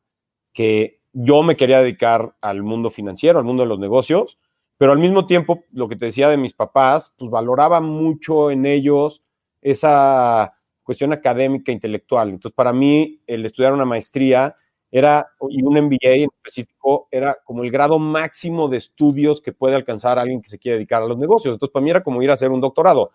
que 0.53 1.00
yo 1.12 1.42
me 1.42 1.57
quería 1.57 1.80
dedicar 1.80 2.34
al 2.40 2.62
mundo 2.62 2.90
financiero, 2.90 3.38
al 3.38 3.44
mundo 3.44 3.62
de 3.62 3.68
los 3.68 3.78
negocios, 3.78 4.38
pero 4.78 4.92
al 4.92 4.98
mismo 4.98 5.26
tiempo, 5.26 5.64
lo 5.72 5.88
que 5.88 5.96
te 5.96 6.07
decía 6.07 6.28
de 6.28 6.36
mis 6.36 6.55
papás, 6.55 7.12
pues 7.16 7.30
valoraba 7.30 7.80
mucho 7.80 8.50
en 8.50 8.66
ellos 8.66 9.22
esa 9.61 10.50
cuestión 10.82 11.12
académica, 11.12 11.70
intelectual. 11.70 12.30
Entonces, 12.30 12.55
para 12.55 12.72
mí, 12.72 13.20
el 13.26 13.46
estudiar 13.46 13.72
una 13.72 13.84
maestría 13.84 14.57
era, 14.93 15.26
y 15.49 15.62
un 15.62 15.74
MBA 15.74 15.97
en 16.03 16.28
específico, 16.36 17.09
era 17.11 17.38
como 17.45 17.64
el 17.64 17.70
grado 17.70 17.99
máximo 17.99 18.68
de 18.68 18.76
estudios 18.76 19.40
que 19.40 19.53
puede 19.53 19.74
alcanzar 19.74 20.18
alguien 20.18 20.43
que 20.43 20.51
se 20.51 20.59
quiere 20.59 20.76
dedicar 20.76 21.03
a 21.03 21.07
los 21.07 21.16
negocios. 21.16 21.55
Entonces, 21.55 21.72
para 21.72 21.82
mí 21.82 21.90
era 21.90 22.03
como 22.03 22.22
ir 22.22 22.30
a 22.30 22.34
hacer 22.34 22.51
un 22.51 22.61
doctorado. 22.61 23.11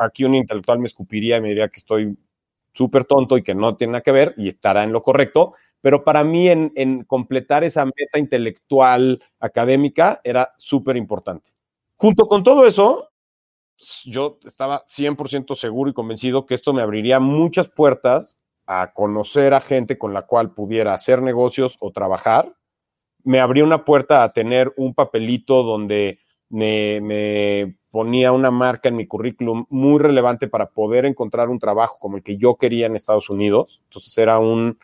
Aquí 0.00 0.24
un 0.24 0.34
intelectual 0.34 0.78
me 0.78 0.86
escupiría 0.86 1.38
y 1.38 1.40
me 1.40 1.48
diría 1.48 1.68
que 1.68 1.78
estoy 1.78 2.18
súper 2.72 3.04
tonto 3.04 3.38
y 3.38 3.42
que 3.42 3.54
no 3.54 3.76
tiene 3.76 3.92
nada 3.92 4.02
que 4.02 4.12
ver 4.12 4.34
y 4.36 4.48
estará 4.48 4.84
en 4.84 4.92
lo 4.92 5.02
correcto, 5.02 5.54
pero 5.80 6.04
para 6.04 6.22
mí 6.22 6.48
en, 6.48 7.04
completar 7.04 7.64
esa 7.64 7.86
meta 7.86 8.18
intelectual 8.18 9.22
académica 9.40 10.20
era 10.22 10.52
súper 10.58 10.96
importante. 10.96 11.52
Junto 11.96 12.28
con 12.28 12.42
todo 12.42 12.66
eso, 12.66 13.08
yo 14.04 14.38
estaba 14.44 14.84
100% 14.86 15.54
seguro 15.54 15.90
y 15.90 15.94
convencido 15.94 16.44
que 16.44 16.54
esto 16.54 16.74
me 16.74 16.82
abriría 16.82 17.20
muchas 17.20 17.68
puertas 17.68 18.38
a 18.72 18.92
conocer 18.92 19.52
a 19.52 19.58
gente 19.58 19.98
con 19.98 20.14
la 20.14 20.22
cual 20.22 20.54
pudiera 20.54 20.94
hacer 20.94 21.22
negocios 21.22 21.76
o 21.80 21.90
trabajar. 21.90 22.54
Me 23.24 23.40
abría 23.40 23.64
una 23.64 23.84
puerta 23.84 24.22
a 24.22 24.32
tener 24.32 24.72
un 24.76 24.94
papelito 24.94 25.64
donde 25.64 26.20
me, 26.50 27.00
me, 27.00 27.76
ponía 27.90 28.30
una 28.30 28.52
marca 28.52 28.88
en 28.88 28.94
mi 28.94 29.08
currículum 29.08 29.66
muy 29.70 29.98
relevante 29.98 30.46
para 30.46 30.70
poder 30.70 31.04
encontrar 31.04 31.48
un 31.48 31.58
trabajo 31.58 31.98
como 31.98 32.16
el 32.16 32.22
que 32.22 32.36
yo 32.36 32.54
quería 32.54 32.86
en 32.86 32.94
Estados 32.94 33.28
Unidos. 33.28 33.80
Entonces 33.88 34.16
era 34.16 34.38
un, 34.38 34.78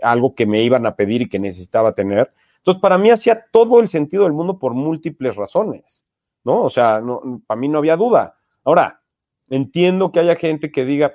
algo 0.00 0.36
que 0.36 0.46
me 0.46 0.62
iban 0.62 0.86
a 0.86 0.94
pedir 0.94 1.22
y 1.22 1.28
que 1.28 1.40
necesitaba 1.40 1.92
tener. 1.92 2.30
Entonces, 2.58 2.80
para 2.80 2.98
mí 2.98 3.10
hacía 3.10 3.46
todo 3.50 3.80
el 3.80 3.88
sentido 3.88 4.22
del 4.22 4.32
mundo 4.32 4.60
por 4.60 4.74
múltiples 4.74 5.34
razones, 5.34 6.06
¿no? 6.44 6.62
O 6.62 6.70
sea, 6.70 7.00
no, 7.00 7.42
para 7.48 7.60
mí 7.60 7.66
no 7.66 7.78
había 7.78 7.96
duda. 7.96 8.36
Ahora, 8.62 9.02
entiendo 9.50 10.12
que 10.12 10.20
haya 10.20 10.36
gente 10.36 10.70
que 10.70 10.84
diga, 10.84 11.14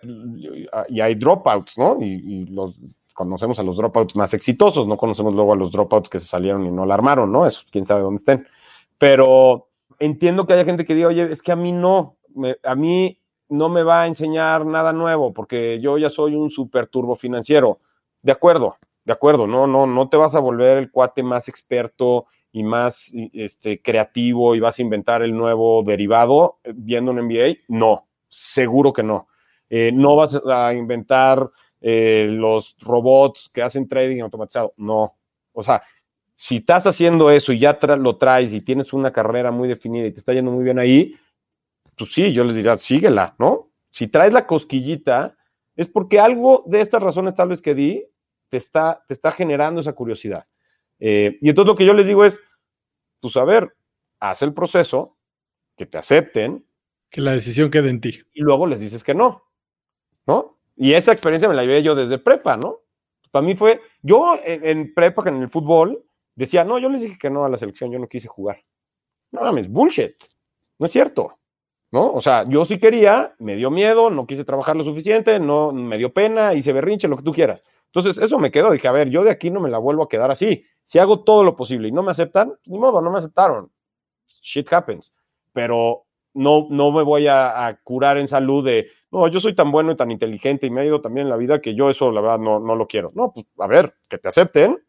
y 0.87 1.01
hay 1.01 1.15
dropouts, 1.15 1.77
¿no? 1.77 1.97
Y, 2.01 2.45
los, 2.45 2.75
conocemos 3.13 3.59
a 3.59 3.63
los 3.63 3.77
dropouts 3.77 4.15
más 4.15 4.33
exitosos, 4.33 4.87
no 4.87 4.97
conocemos 4.97 5.33
luego 5.33 5.53
a 5.53 5.55
los 5.55 5.71
dropouts 5.71 6.09
que 6.09 6.19
se 6.19 6.25
salieron 6.25 6.65
y 6.65 6.71
no 6.71 6.85
la 6.85 6.93
armaron, 6.93 7.31
¿no? 7.31 7.45
Eso 7.45 7.61
quién 7.69 7.85
sabe 7.85 8.01
dónde 8.01 8.19
estén. 8.19 8.47
Pero 8.97 9.69
entiendo 9.99 10.45
que 10.45 10.53
haya 10.53 10.65
gente 10.65 10.85
que 10.85 10.95
diga, 10.95 11.09
oye, 11.09 11.31
es 11.31 11.41
que 11.41 11.51
a 11.51 11.55
mí 11.55 11.71
no, 11.71 12.17
a 12.63 12.75
mí 12.75 13.19
no 13.49 13.67
me 13.67 13.83
va 13.83 14.03
a 14.03 14.07
enseñar 14.07 14.65
nada 14.65 14.93
nuevo 14.93 15.33
porque 15.33 15.79
yo 15.81 15.97
ya 15.97 16.09
soy 16.09 16.35
un 16.35 16.49
super 16.49 16.87
turbo 16.87 17.15
financiero. 17.15 17.79
De 18.21 18.31
acuerdo, 18.31 18.77
de 19.05 19.13
acuerdo, 19.13 19.47
no, 19.47 19.65
no, 19.67 19.87
no 19.87 20.09
te 20.09 20.17
vas 20.17 20.35
a 20.35 20.39
volver 20.39 20.77
el 20.77 20.91
cuate 20.91 21.23
más 21.23 21.49
experto 21.49 22.25
y 22.51 22.63
más 22.63 23.11
este, 23.33 23.81
creativo 23.81 24.55
y 24.55 24.59
vas 24.59 24.79
a 24.79 24.81
inventar 24.81 25.23
el 25.23 25.35
nuevo 25.35 25.83
derivado 25.83 26.59
eh, 26.63 26.73
viendo 26.75 27.11
un 27.11 27.21
MBA? 27.25 27.59
No, 27.67 28.07
seguro 28.29 28.93
que 28.93 29.03
no. 29.03 29.27
Eh, 29.69 29.91
no 29.91 30.15
vas 30.15 30.39
a 30.45 30.73
inventar 30.73 31.45
eh, 31.81 32.27
los 32.29 32.75
robots 32.79 33.49
que 33.53 33.61
hacen 33.61 33.87
trading 33.87 34.21
automatizado. 34.21 34.73
No. 34.77 35.17
O 35.51 35.61
sea, 35.61 35.81
si 36.35 36.57
estás 36.57 36.87
haciendo 36.87 37.31
eso 37.31 37.51
y 37.51 37.59
ya 37.59 37.77
lo 37.97 38.17
traes 38.17 38.53
y 38.53 38.61
tienes 38.61 38.93
una 38.93 39.11
carrera 39.11 39.51
muy 39.51 39.67
definida 39.67 40.07
y 40.07 40.11
te 40.11 40.19
está 40.19 40.33
yendo 40.33 40.51
muy 40.51 40.63
bien 40.63 40.79
ahí, 40.79 41.15
pues 41.97 42.13
sí, 42.13 42.31
yo 42.31 42.43
les 42.45 42.55
diría, 42.55 42.77
síguela, 42.77 43.35
¿no? 43.37 43.71
Si 43.89 44.07
traes 44.07 44.31
la 44.31 44.47
cosquillita, 44.47 45.35
es 45.75 45.89
porque 45.89 46.19
algo 46.19 46.63
de 46.65 46.81
estas 46.81 47.03
razones 47.03 47.33
tal 47.33 47.49
vez 47.49 47.61
que 47.61 47.75
di 47.75 48.05
te 48.47 48.57
está, 48.57 49.03
te 49.07 49.13
está 49.13 49.31
generando 49.31 49.81
esa 49.81 49.93
curiosidad. 49.93 50.45
Eh, 50.99 51.37
y 51.41 51.49
entonces 51.49 51.67
lo 51.67 51.75
que 51.75 51.85
yo 51.85 51.93
les 51.93 52.05
digo 52.05 52.25
es, 52.25 52.39
pues 53.21 53.35
a 53.37 53.43
ver, 53.43 53.75
haz 54.19 54.41
el 54.41 54.53
proceso, 54.53 55.17
que 55.75 55.85
te 55.85 55.97
acepten. 55.97 56.65
Que 57.09 57.21
la 57.21 57.33
decisión 57.33 57.69
quede 57.71 57.89
en 57.89 58.01
ti. 58.01 58.21
Y 58.33 58.41
luego 58.41 58.67
les 58.67 58.79
dices 58.79 59.03
que 59.03 59.15
no, 59.15 59.43
¿no? 60.27 60.57
Y 60.75 60.93
esa 60.93 61.11
experiencia 61.11 61.49
me 61.49 61.55
la 61.55 61.63
llevé 61.63 61.83
yo 61.83 61.95
desde 61.95 62.17
prepa, 62.19 62.55
¿no? 62.55 62.79
Para 63.31 63.45
mí 63.45 63.55
fue, 63.55 63.81
yo 64.01 64.35
en, 64.43 64.65
en 64.65 64.93
prepa, 64.93 65.23
en 65.27 65.41
el 65.41 65.49
fútbol, 65.49 66.03
decía, 66.35 66.63
no, 66.63 66.79
yo 66.79 66.89
les 66.89 67.01
dije 67.01 67.17
que 67.19 67.29
no 67.29 67.45
a 67.45 67.49
la 67.49 67.57
selección, 67.57 67.91
yo 67.91 67.99
no 67.99 68.07
quise 68.07 68.27
jugar. 68.27 68.63
No 69.31 69.41
mames, 69.41 69.69
bullshit. 69.69 70.15
No 70.77 70.85
es 70.85 70.91
cierto. 70.91 71.37
¿No? 71.91 72.13
O 72.13 72.21
sea, 72.21 72.47
yo 72.47 72.65
sí 72.65 72.79
quería, 72.79 73.35
me 73.39 73.55
dio 73.55 73.71
miedo, 73.71 74.11
no 74.11 74.27
quise 74.27 74.43
trabajar 74.43 74.75
lo 74.75 74.83
suficiente, 74.83 75.39
no 75.39 75.71
me 75.71 75.97
dio 75.97 76.13
pena, 76.13 76.53
hice 76.53 76.71
berrinche, 76.71 77.07
lo 77.07 77.17
que 77.17 77.23
tú 77.23 77.33
quieras. 77.33 77.63
Entonces, 77.85 78.19
eso 78.23 78.37
me 78.37 78.51
quedó. 78.51 78.71
Dije, 78.71 78.87
a 78.87 78.91
ver, 78.91 79.09
yo 79.09 79.23
de 79.23 79.31
aquí 79.31 79.49
no 79.49 79.59
me 79.59 79.69
la 79.69 79.79
vuelvo 79.79 80.03
a 80.03 80.07
quedar 80.07 80.29
así. 80.29 80.63
Si 80.83 80.99
hago 80.99 81.23
todo 81.23 81.43
lo 81.43 81.55
posible 81.55 81.87
y 81.87 81.91
no 81.91 82.03
me 82.03 82.11
aceptan, 82.11 82.53
ni 82.65 82.77
modo, 82.77 83.01
no 83.01 83.11
me 83.11 83.17
aceptaron. 83.17 83.71
Shit 84.43 84.71
happens. 84.71 85.11
Pero 85.51 86.05
no, 86.33 86.67
no 86.69 86.91
me 86.91 87.03
voy 87.03 87.27
a, 87.27 87.79
curar 87.83 88.17
en 88.17 88.27
salud 88.27 88.65
de, 88.65 88.87
no, 89.11 89.27
yo 89.27 89.39
soy 89.39 89.55
tan 89.55 89.71
bueno 89.71 89.91
y 89.91 89.95
tan 89.95 90.11
inteligente 90.11 90.67
y 90.67 90.69
me 90.69 90.81
ha 90.81 90.85
ido 90.85 91.01
también 91.01 91.27
en 91.27 91.31
la 91.31 91.37
vida 91.37 91.61
que 91.61 91.75
yo 91.75 91.89
eso, 91.89 92.11
la 92.11 92.21
verdad, 92.21 92.39
no, 92.39 92.59
no 92.59 92.75
lo 92.75 92.87
quiero. 92.87 93.11
No, 93.15 93.31
pues, 93.33 93.47
a 93.57 93.67
ver, 93.67 93.93
que 94.07 94.17
te 94.17 94.27
acepten 94.27 94.83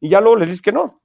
y 0.00 0.08
ya 0.08 0.20
luego 0.20 0.36
les 0.36 0.48
dices 0.48 0.62
que 0.62 0.72
no. 0.72 1.00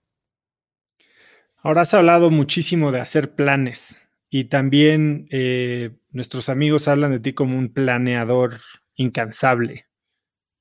Ahora 1.57 1.81
has 1.81 1.93
hablado 1.93 2.29
muchísimo 2.29 2.91
de 2.91 2.99
hacer 2.99 3.35
planes 3.35 4.07
y 4.29 4.45
también 4.45 5.27
eh, 5.31 5.91
nuestros 6.11 6.49
amigos 6.49 6.87
hablan 6.87 7.11
de 7.11 7.19
ti 7.19 7.33
como 7.33 7.57
un 7.57 7.73
planeador 7.73 8.59
incansable 8.95 9.87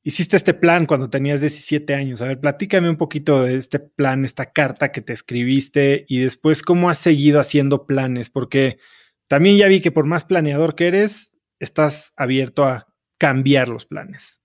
hiciste 0.06 0.36
este 0.36 0.54
plan 0.54 0.86
cuando 0.86 1.10
tenías 1.10 1.40
17 1.40 1.92
años. 1.92 2.22
A 2.22 2.26
ver, 2.26 2.38
platícame 2.38 2.88
un 2.88 2.96
poquito 2.96 3.42
de 3.42 3.56
este 3.56 3.80
plan, 3.80 4.24
esta 4.24 4.52
carta 4.52 4.92
que 4.92 5.00
te 5.00 5.12
escribiste 5.12 6.04
y 6.06 6.20
después 6.20 6.62
cómo 6.62 6.88
has 6.88 6.98
seguido 6.98 7.40
haciendo 7.40 7.86
planes, 7.86 8.30
porque 8.30 8.78
también 9.28 9.56
ya 9.56 9.68
vi 9.68 9.80
que 9.80 9.92
por 9.92 10.06
más 10.06 10.24
planeador 10.24 10.74
que 10.74 10.88
eres, 10.88 11.32
estás 11.58 12.12
abierto 12.16 12.64
a 12.64 12.86
cambiar 13.18 13.68
los 13.68 13.86
planes. 13.86 14.40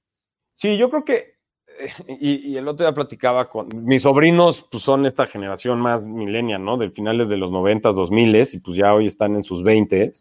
Sí, 0.54 0.78
yo 0.78 0.90
creo 0.90 1.04
que, 1.04 1.36
eh, 1.80 2.18
y, 2.20 2.56
el 2.56 2.68
otro 2.68 2.86
día 2.86 2.94
platicaba 2.94 3.50
con 3.50 3.70
mis 3.86 4.04
sobrinos, 4.04 4.68
pues 4.72 4.84
son 4.84 5.06
esta 5.06 5.28
generación 5.28 5.80
más 5.80 6.06
millennial, 6.06 6.64
¿no? 6.64 6.78
Del 6.78 6.92
finales 6.92 7.30
de 7.30 7.38
los 7.38 7.52
90, 7.52 7.92
2000 7.92 8.36
y 8.54 8.60
pues 8.60 8.78
ya 8.78 8.94
hoy 8.94 9.08
están 9.08 9.36
en 9.36 9.44
sus 9.44 9.64
20 9.64 10.12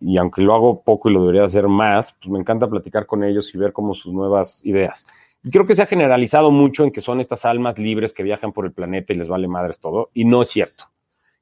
y 0.00 0.18
aunque 0.18 0.42
lo 0.42 0.54
hago 0.54 0.82
poco 0.82 1.10
y 1.10 1.12
lo 1.12 1.20
debería 1.20 1.44
hacer 1.44 1.68
más, 1.68 2.14
pues 2.14 2.30
me 2.30 2.38
encanta 2.38 2.68
platicar 2.68 3.06
con 3.06 3.22
ellos 3.22 3.54
y 3.54 3.58
ver 3.58 3.72
cómo 3.72 3.94
sus 3.94 4.12
nuevas 4.12 4.64
ideas. 4.64 5.04
Y 5.42 5.50
creo 5.50 5.66
que 5.66 5.74
se 5.74 5.82
ha 5.82 5.86
generalizado 5.86 6.50
mucho 6.50 6.84
en 6.84 6.90
que 6.90 7.00
son 7.00 7.20
estas 7.20 7.44
almas 7.44 7.78
libres 7.78 8.12
que 8.12 8.22
viajan 8.22 8.52
por 8.52 8.66
el 8.66 8.72
planeta 8.72 9.12
y 9.12 9.16
les 9.16 9.28
vale 9.28 9.48
madres 9.48 9.78
todo, 9.78 10.10
y 10.14 10.24
no 10.24 10.42
es 10.42 10.48
cierto. 10.48 10.84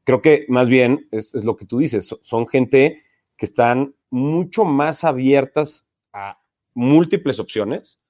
Creo 0.08 0.22
que 0.22 0.46
más 0.48 0.70
bien 0.70 1.06
es, 1.10 1.34
lo 1.44 1.54
que 1.54 1.66
tú 1.66 1.80
dices, 1.80 2.16
son 2.22 2.48
gente 2.48 3.02
que 3.36 3.44
están 3.44 3.94
mucho 4.08 4.64
más 4.64 5.04
abiertas 5.04 5.90
a 6.14 6.40
múltiples 6.72 7.38
opciones, 7.38 8.00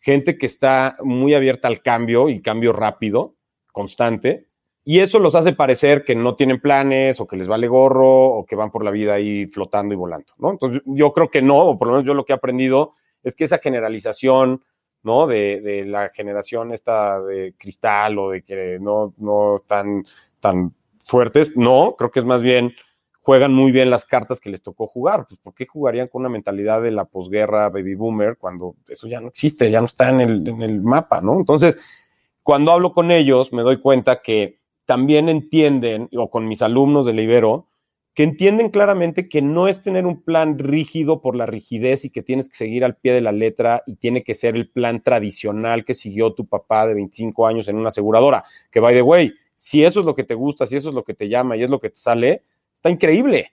gente 0.00 0.38
que 0.38 0.46
está 0.46 0.96
muy 1.04 1.34
abierta 1.34 1.68
al 1.68 1.82
cambio 1.82 2.30
y 2.30 2.40
cambio 2.40 2.72
rápido, 2.72 3.36
constante, 3.70 4.46
y 4.82 5.00
eso 5.00 5.18
los 5.18 5.34
hace 5.34 5.52
parecer 5.52 6.06
que 6.06 6.14
no 6.14 6.36
tienen 6.36 6.58
planes 6.58 7.20
o 7.20 7.26
que 7.26 7.36
les 7.36 7.48
vale 7.48 7.68
gorro 7.68 8.28
o 8.28 8.46
que 8.46 8.56
van 8.56 8.70
por 8.70 8.82
la 8.82 8.90
vida 8.90 9.12
ahí 9.12 9.44
flotando 9.44 9.92
y 9.92 9.98
volando, 9.98 10.32
¿no? 10.38 10.52
Entonces 10.52 10.80
yo 10.86 11.12
creo 11.12 11.28
que 11.28 11.42
no, 11.42 11.58
o 11.58 11.76
por 11.76 11.88
lo 11.88 11.92
menos 11.92 12.06
yo 12.06 12.14
lo 12.14 12.24
que 12.24 12.32
he 12.32 12.36
aprendido 12.36 12.92
es 13.22 13.36
que 13.36 13.44
esa 13.44 13.58
generalización, 13.58 14.64
¿no? 15.02 15.26
De, 15.26 15.84
la 15.86 16.08
generación 16.08 16.72
esta 16.72 17.20
de 17.20 17.52
cristal 17.58 18.18
o 18.18 18.30
de 18.30 18.42
que 18.42 18.78
no, 18.80 19.12
no 19.18 19.56
están 19.56 20.02
tan 20.40 20.72
fuertes, 21.04 21.56
no, 21.56 21.94
creo 21.96 22.10
que 22.10 22.20
es 22.20 22.26
más 22.26 22.42
bien 22.42 22.74
juegan 23.22 23.54
muy 23.54 23.70
bien 23.70 23.88
las 23.88 24.04
cartas 24.04 24.40
que 24.40 24.50
les 24.50 24.62
tocó 24.62 24.86
jugar. 24.86 25.26
Pues, 25.26 25.40
¿por 25.40 25.54
qué 25.54 25.64
jugarían 25.64 26.08
con 26.08 26.20
una 26.22 26.28
mentalidad 26.28 26.82
de 26.82 26.90
la 26.90 27.04
posguerra 27.04 27.70
baby 27.70 27.94
boomer 27.94 28.36
cuando 28.36 28.74
eso 28.88 29.06
ya 29.06 29.20
no 29.20 29.28
existe, 29.28 29.70
ya 29.70 29.80
no 29.80 29.86
está 29.86 30.10
en 30.10 30.20
el, 30.20 30.82
mapa, 30.82 31.20
¿no? 31.20 31.36
Entonces, 31.38 32.04
cuando 32.42 32.72
hablo 32.72 32.92
con 32.92 33.10
ellos, 33.10 33.52
me 33.52 33.62
doy 33.62 33.78
cuenta 33.78 34.20
que 34.22 34.60
también 34.84 35.28
entienden, 35.28 36.08
o 36.16 36.28
con 36.28 36.48
mis 36.48 36.62
alumnos 36.62 37.06
de 37.06 37.12
Libero, 37.12 37.68
que 38.14 38.24
entienden 38.24 38.68
claramente 38.68 39.28
que 39.28 39.40
no 39.40 39.68
es 39.68 39.80
tener 39.80 40.04
un 40.04 40.22
plan 40.22 40.58
rígido 40.58 41.22
por 41.22 41.34
la 41.34 41.46
rigidez 41.46 42.04
y 42.04 42.10
que 42.10 42.22
tienes 42.22 42.48
que 42.48 42.56
seguir 42.56 42.84
al 42.84 42.96
pie 42.96 43.14
de 43.14 43.22
la 43.22 43.32
letra 43.32 43.82
y 43.86 43.94
tiene 43.94 44.22
que 44.22 44.34
ser 44.34 44.54
el 44.54 44.68
plan 44.68 45.02
tradicional 45.02 45.84
que 45.84 45.94
siguió 45.94 46.34
tu 46.34 46.46
papá 46.46 46.86
de 46.86 46.94
25 46.94 47.46
años 47.46 47.68
en 47.68 47.76
una 47.76 47.88
aseguradora. 47.88 48.44
Que, 48.70 48.80
by 48.80 48.92
the 48.92 49.00
way, 49.00 49.32
si 49.62 49.84
eso 49.84 50.00
es 50.00 50.06
lo 50.06 50.16
que 50.16 50.24
te 50.24 50.34
gusta, 50.34 50.66
si 50.66 50.74
eso 50.74 50.88
es 50.88 50.94
lo 50.94 51.04
que 51.04 51.14
te 51.14 51.28
llama 51.28 51.56
y 51.56 51.62
es 51.62 51.70
lo 51.70 51.78
que 51.78 51.90
te 51.90 51.96
sale, 51.96 52.42
está 52.74 52.90
increíble, 52.90 53.52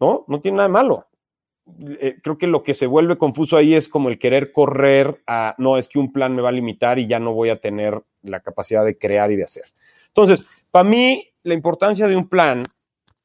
¿no? 0.00 0.24
No 0.26 0.40
tiene 0.40 0.56
nada 0.56 0.68
de 0.68 0.72
malo. 0.72 1.06
Eh, 2.00 2.16
creo 2.20 2.36
que 2.36 2.48
lo 2.48 2.64
que 2.64 2.74
se 2.74 2.88
vuelve 2.88 3.16
confuso 3.16 3.56
ahí 3.56 3.76
es 3.76 3.88
como 3.88 4.08
el 4.08 4.18
querer 4.18 4.50
correr 4.50 5.22
a, 5.28 5.54
no, 5.56 5.78
es 5.78 5.88
que 5.88 6.00
un 6.00 6.12
plan 6.12 6.34
me 6.34 6.42
va 6.42 6.48
a 6.48 6.52
limitar 6.52 6.98
y 6.98 7.06
ya 7.06 7.20
no 7.20 7.32
voy 7.32 7.50
a 7.50 7.60
tener 7.60 8.02
la 8.22 8.40
capacidad 8.40 8.84
de 8.84 8.98
crear 8.98 9.30
y 9.30 9.36
de 9.36 9.44
hacer. 9.44 9.66
Entonces, 10.08 10.48
para 10.72 10.82
mí, 10.82 11.28
la 11.44 11.54
importancia 11.54 12.08
de 12.08 12.16
un 12.16 12.28
plan 12.28 12.64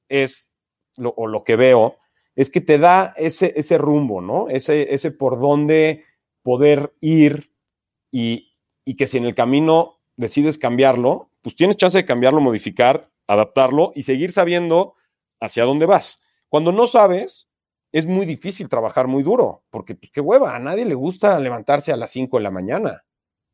es, 0.07 0.51
o 0.99 1.25
lo 1.25 1.43
que 1.43 1.55
veo, 1.55 1.95
es 2.35 2.51
que 2.51 2.61
te 2.61 2.77
da 2.77 3.15
ese, 3.17 3.51
ese 3.55 3.79
rumbo, 3.79 4.21
¿no? 4.21 4.47
Ese, 4.49 4.93
ese 4.93 5.09
por 5.09 5.39
dónde 5.39 6.03
poder 6.43 6.93
ir 7.01 7.49
y, 8.11 8.53
y 8.85 8.95
que 8.95 9.07
si 9.07 9.17
en 9.17 9.25
el 9.25 9.33
camino 9.33 9.97
decides 10.17 10.59
cambiarlo, 10.59 11.31
pues 11.45 11.55
tienes 11.55 11.77
chance 11.77 11.95
de 11.95 12.05
cambiarlo, 12.05 12.41
modificar, 12.41 13.07
adaptarlo 13.27 13.91
y 13.93 14.01
seguir 14.01 14.31
sabiendo 14.31 14.95
hacia 15.39 15.63
dónde 15.63 15.85
vas. 15.85 16.19
Cuando 16.49 16.71
no 16.71 16.87
sabes, 16.87 17.47
es 17.91 18.07
muy 18.07 18.25
difícil 18.25 18.67
trabajar 18.67 19.05
muy 19.05 19.21
duro, 19.21 19.61
porque 19.69 19.93
pues 19.93 20.11
qué 20.11 20.21
hueva, 20.21 20.55
a 20.55 20.59
nadie 20.59 20.85
le 20.85 20.95
gusta 20.95 21.39
levantarse 21.39 21.93
a 21.93 21.97
las 21.97 22.09
5 22.09 22.37
de 22.37 22.43
la 22.43 22.49
mañana. 22.49 23.05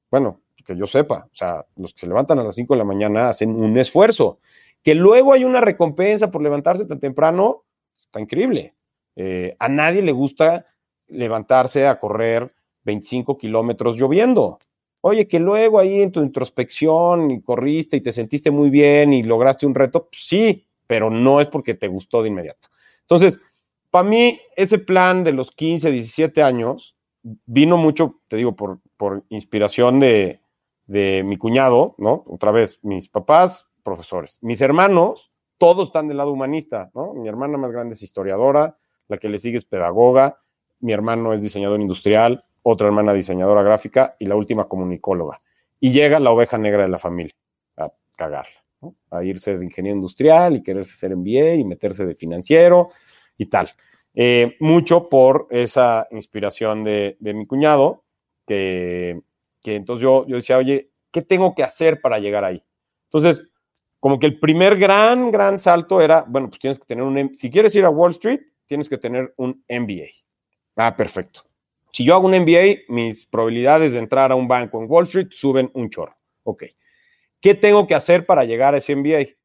Bueno, 0.10 0.40
que 0.64 0.78
yo 0.78 0.88
sepa. 0.88 1.28
O 1.30 1.36
sea, 1.36 1.66
los 1.76 1.94
que 1.94 2.00
se 2.00 2.08
levantan 2.08 2.40
a 2.40 2.46
las 2.46 2.56
5 2.56 2.76
de 2.76 2.78
la 2.78 2.86
mañana 2.86 3.28
hacen 3.28 3.54
un 3.54 3.78
esfuerzo. 3.78 4.40
Que 4.82 4.96
luego 4.96 5.34
hay 5.34 5.44
una 5.44 5.60
recompensa 5.60 6.32
por 6.32 6.42
levantarse 6.42 6.86
tan 6.86 7.02
temprano, 7.02 7.66
está 7.98 8.22
increíble. 8.22 8.74
Eh, 9.18 9.54
a 9.60 9.68
nadie 9.68 10.02
le 10.02 10.14
gusta 10.14 10.66
levantarse 11.08 11.88
a 11.88 12.00
correr 12.00 12.56
25 12.84 13.38
kilómetros 13.38 13.98
lloviendo. 13.98 14.60
Oye, 15.02 15.28
que 15.28 15.40
luego 15.40 15.80
ahí 15.80 16.02
en 16.02 16.12
tu 16.12 16.22
introspección 16.22 17.32
y 17.32 17.42
corriste 17.42 17.98
y 17.98 18.02
te 18.02 18.12
sentiste 18.12 18.52
muy 18.52 18.70
bien 18.70 19.14
y 19.14 19.24
lograste 19.24 19.66
un 19.66 19.76
reto, 19.76 20.08
pues 20.10 20.24
sí, 20.28 20.68
pero 20.88 21.10
no 21.10 21.42
es 21.42 21.48
porque 21.48 21.74
te 21.74 21.88
gustó 21.88 22.22
de 22.22 22.30
inmediato. 22.30 22.70
Entonces, 23.02 23.40
para 23.90 24.08
mí, 24.08 24.40
ese 24.56 24.78
plan 24.78 25.24
de 25.24 25.34
los 25.34 25.52
15, 25.52 25.92
17 25.92 26.44
años 26.44 26.96
vino 27.24 27.78
mucho, 27.78 28.16
te 28.28 28.38
digo, 28.38 28.56
por, 28.56 28.80
por 28.96 29.24
inspiración 29.30 30.00
de, 30.00 30.42
de 30.86 31.24
mi 31.24 31.38
cuñado, 31.38 31.96
¿no? 31.98 32.24
Otra 32.28 32.52
vez, 32.52 32.80
mis 32.84 33.10
papás, 33.10 33.68
profesores. 33.84 34.38
Mis 34.42 34.62
hermanos, 34.62 35.32
todos 35.58 35.88
están 35.88 36.08
del 36.08 36.18
lado 36.18 36.32
humanista, 36.32 36.92
¿no? 36.94 37.14
Mi 37.14 37.28
hermana 37.28 37.58
más 37.58 37.72
grande 37.72 37.94
es 37.94 38.04
historiadora, 38.04 38.78
la 39.08 39.18
que 39.18 39.30
le 39.30 39.40
sigue 39.40 39.58
es 39.58 39.66
pedagoga, 39.66 40.40
mi 40.80 40.94
hermano 40.94 41.34
es 41.34 41.42
diseñador 41.42 41.82
industrial, 41.82 42.44
otra 42.64 42.88
hermana 42.88 43.14
diseñadora 43.14 43.64
gráfica 43.64 44.16
y 44.20 44.26
la 44.26 44.36
última 44.36 44.68
comunicóloga. 44.68 45.40
Y 45.80 45.92
llega 45.92 46.20
la 46.20 46.32
oveja 46.32 46.58
negra 46.58 46.84
de 46.84 46.90
la 46.90 47.00
familia 47.00 47.34
a 47.78 47.92
cagarla, 48.16 48.64
a 49.10 49.24
irse 49.24 49.58
de 49.58 49.66
ingeniero 49.66 49.96
industrial 49.96 50.56
y 50.56 50.64
quererse 50.64 50.94
hacer 50.94 51.16
MBA 51.16 51.56
y 51.56 51.64
meterse 51.64 52.06
de 52.06 52.16
financiero 52.16 52.90
y 53.38 53.48
tal. 53.48 53.70
Eh, 54.14 54.56
mucho 54.60 55.10
por 55.10 55.48
esa 55.50 56.08
inspiración 56.12 56.84
de, 56.84 57.18
mi 57.20 57.46
cuñado, 57.46 58.04
que 58.46 59.22
que 59.62 59.76
entonces 59.76 60.04
yo, 60.04 60.26
yo 60.28 60.38
decía, 60.38 60.58
oye, 60.58 60.92
¿qué 61.12 61.22
tengo 61.22 61.54
que 61.56 61.64
hacer 61.64 62.02
para 62.02 62.20
llegar 62.20 62.44
ahí? 62.44 62.64
Entonces, 63.06 63.50
como 64.00 64.20
que 64.20 64.26
el 64.26 64.40
primer 64.40 64.78
gran, 64.78 65.32
gran 65.32 65.60
salto 65.60 66.02
era, 66.02 66.26
bueno, 66.28 66.50
pues 66.50 66.60
tienes 66.60 66.80
que 66.80 66.86
tener 66.86 67.04
un, 67.04 67.36
si 67.36 67.50
quieres 67.50 67.76
ir 67.76 67.86
a 67.86 67.90
Wall 67.90 68.12
Street, 68.12 68.42
tienes 68.66 68.90
que 68.90 68.98
tener 68.98 69.34
un 69.38 69.64
MBA. 69.70 70.10
Ah, 70.76 70.96
perfecto. 70.96 71.44
Si 71.92 72.06
yo 72.06 72.16
hago 72.16 72.28
un 72.28 72.34
MBA, 72.34 72.84
mis 72.88 73.26
probabilidades 73.26 73.94
de 73.94 74.00
entrar 74.00 74.32
a 74.32 74.36
un 74.36 74.48
banco 74.48 74.82
en 74.82 74.90
Wall 74.90 75.06
Street 75.06 75.28
suben 75.32 75.70
un 75.74 75.90
chorro. 75.90 76.16
Ok. 76.44 76.64
¿Qué 77.40 77.56
tengo 77.56 77.88
que 77.88 77.96
hacer 77.96 78.26
para 78.26 78.46
llegar 78.46 78.74
a 78.74 78.78
ese 78.78 78.96
MBA? 78.96 79.36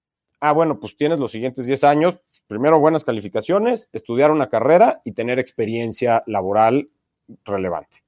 Ah, 0.41 0.53
bueno, 0.53 0.79
pues 0.79 0.97
tienes 0.97 1.19
los 1.19 1.33
siguientes 1.33 1.67
10 1.67 1.85
años. 1.85 2.19
Primero, 2.47 2.79
buenas 2.79 3.05
calificaciones, 3.05 3.89
estudiar 3.93 4.31
una 4.31 4.49
carrera 4.49 5.01
y 5.05 5.13
tener 5.13 5.39
experiencia 5.39 6.23
laboral 6.27 6.91
relevante. 7.45 8.05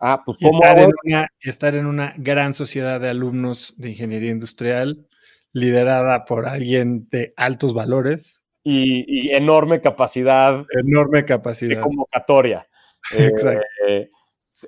Ah, 0.00 0.22
pues 0.24 0.38
¿cómo 0.38 0.62
estar, 0.62 0.78
en 0.78 0.90
una, 1.04 1.28
estar 1.40 1.74
en 1.74 1.86
una 1.86 2.14
gran 2.16 2.54
sociedad 2.54 3.00
de 3.00 3.10
alumnos 3.10 3.74
de 3.76 3.90
ingeniería 3.90 4.30
industrial 4.30 5.06
liderada 5.52 6.24
por 6.24 6.46
alguien 6.46 7.08
de 7.10 7.34
altos 7.36 7.74
valores. 7.74 8.44
Y, 8.64 9.30
enorme 9.32 9.80
capacidad. 9.80 10.64
Enorme 10.70 11.24
capacidad. 11.24 11.76
De 11.76 11.80
convocatoria. 11.80 12.66
Eh, 13.88 14.10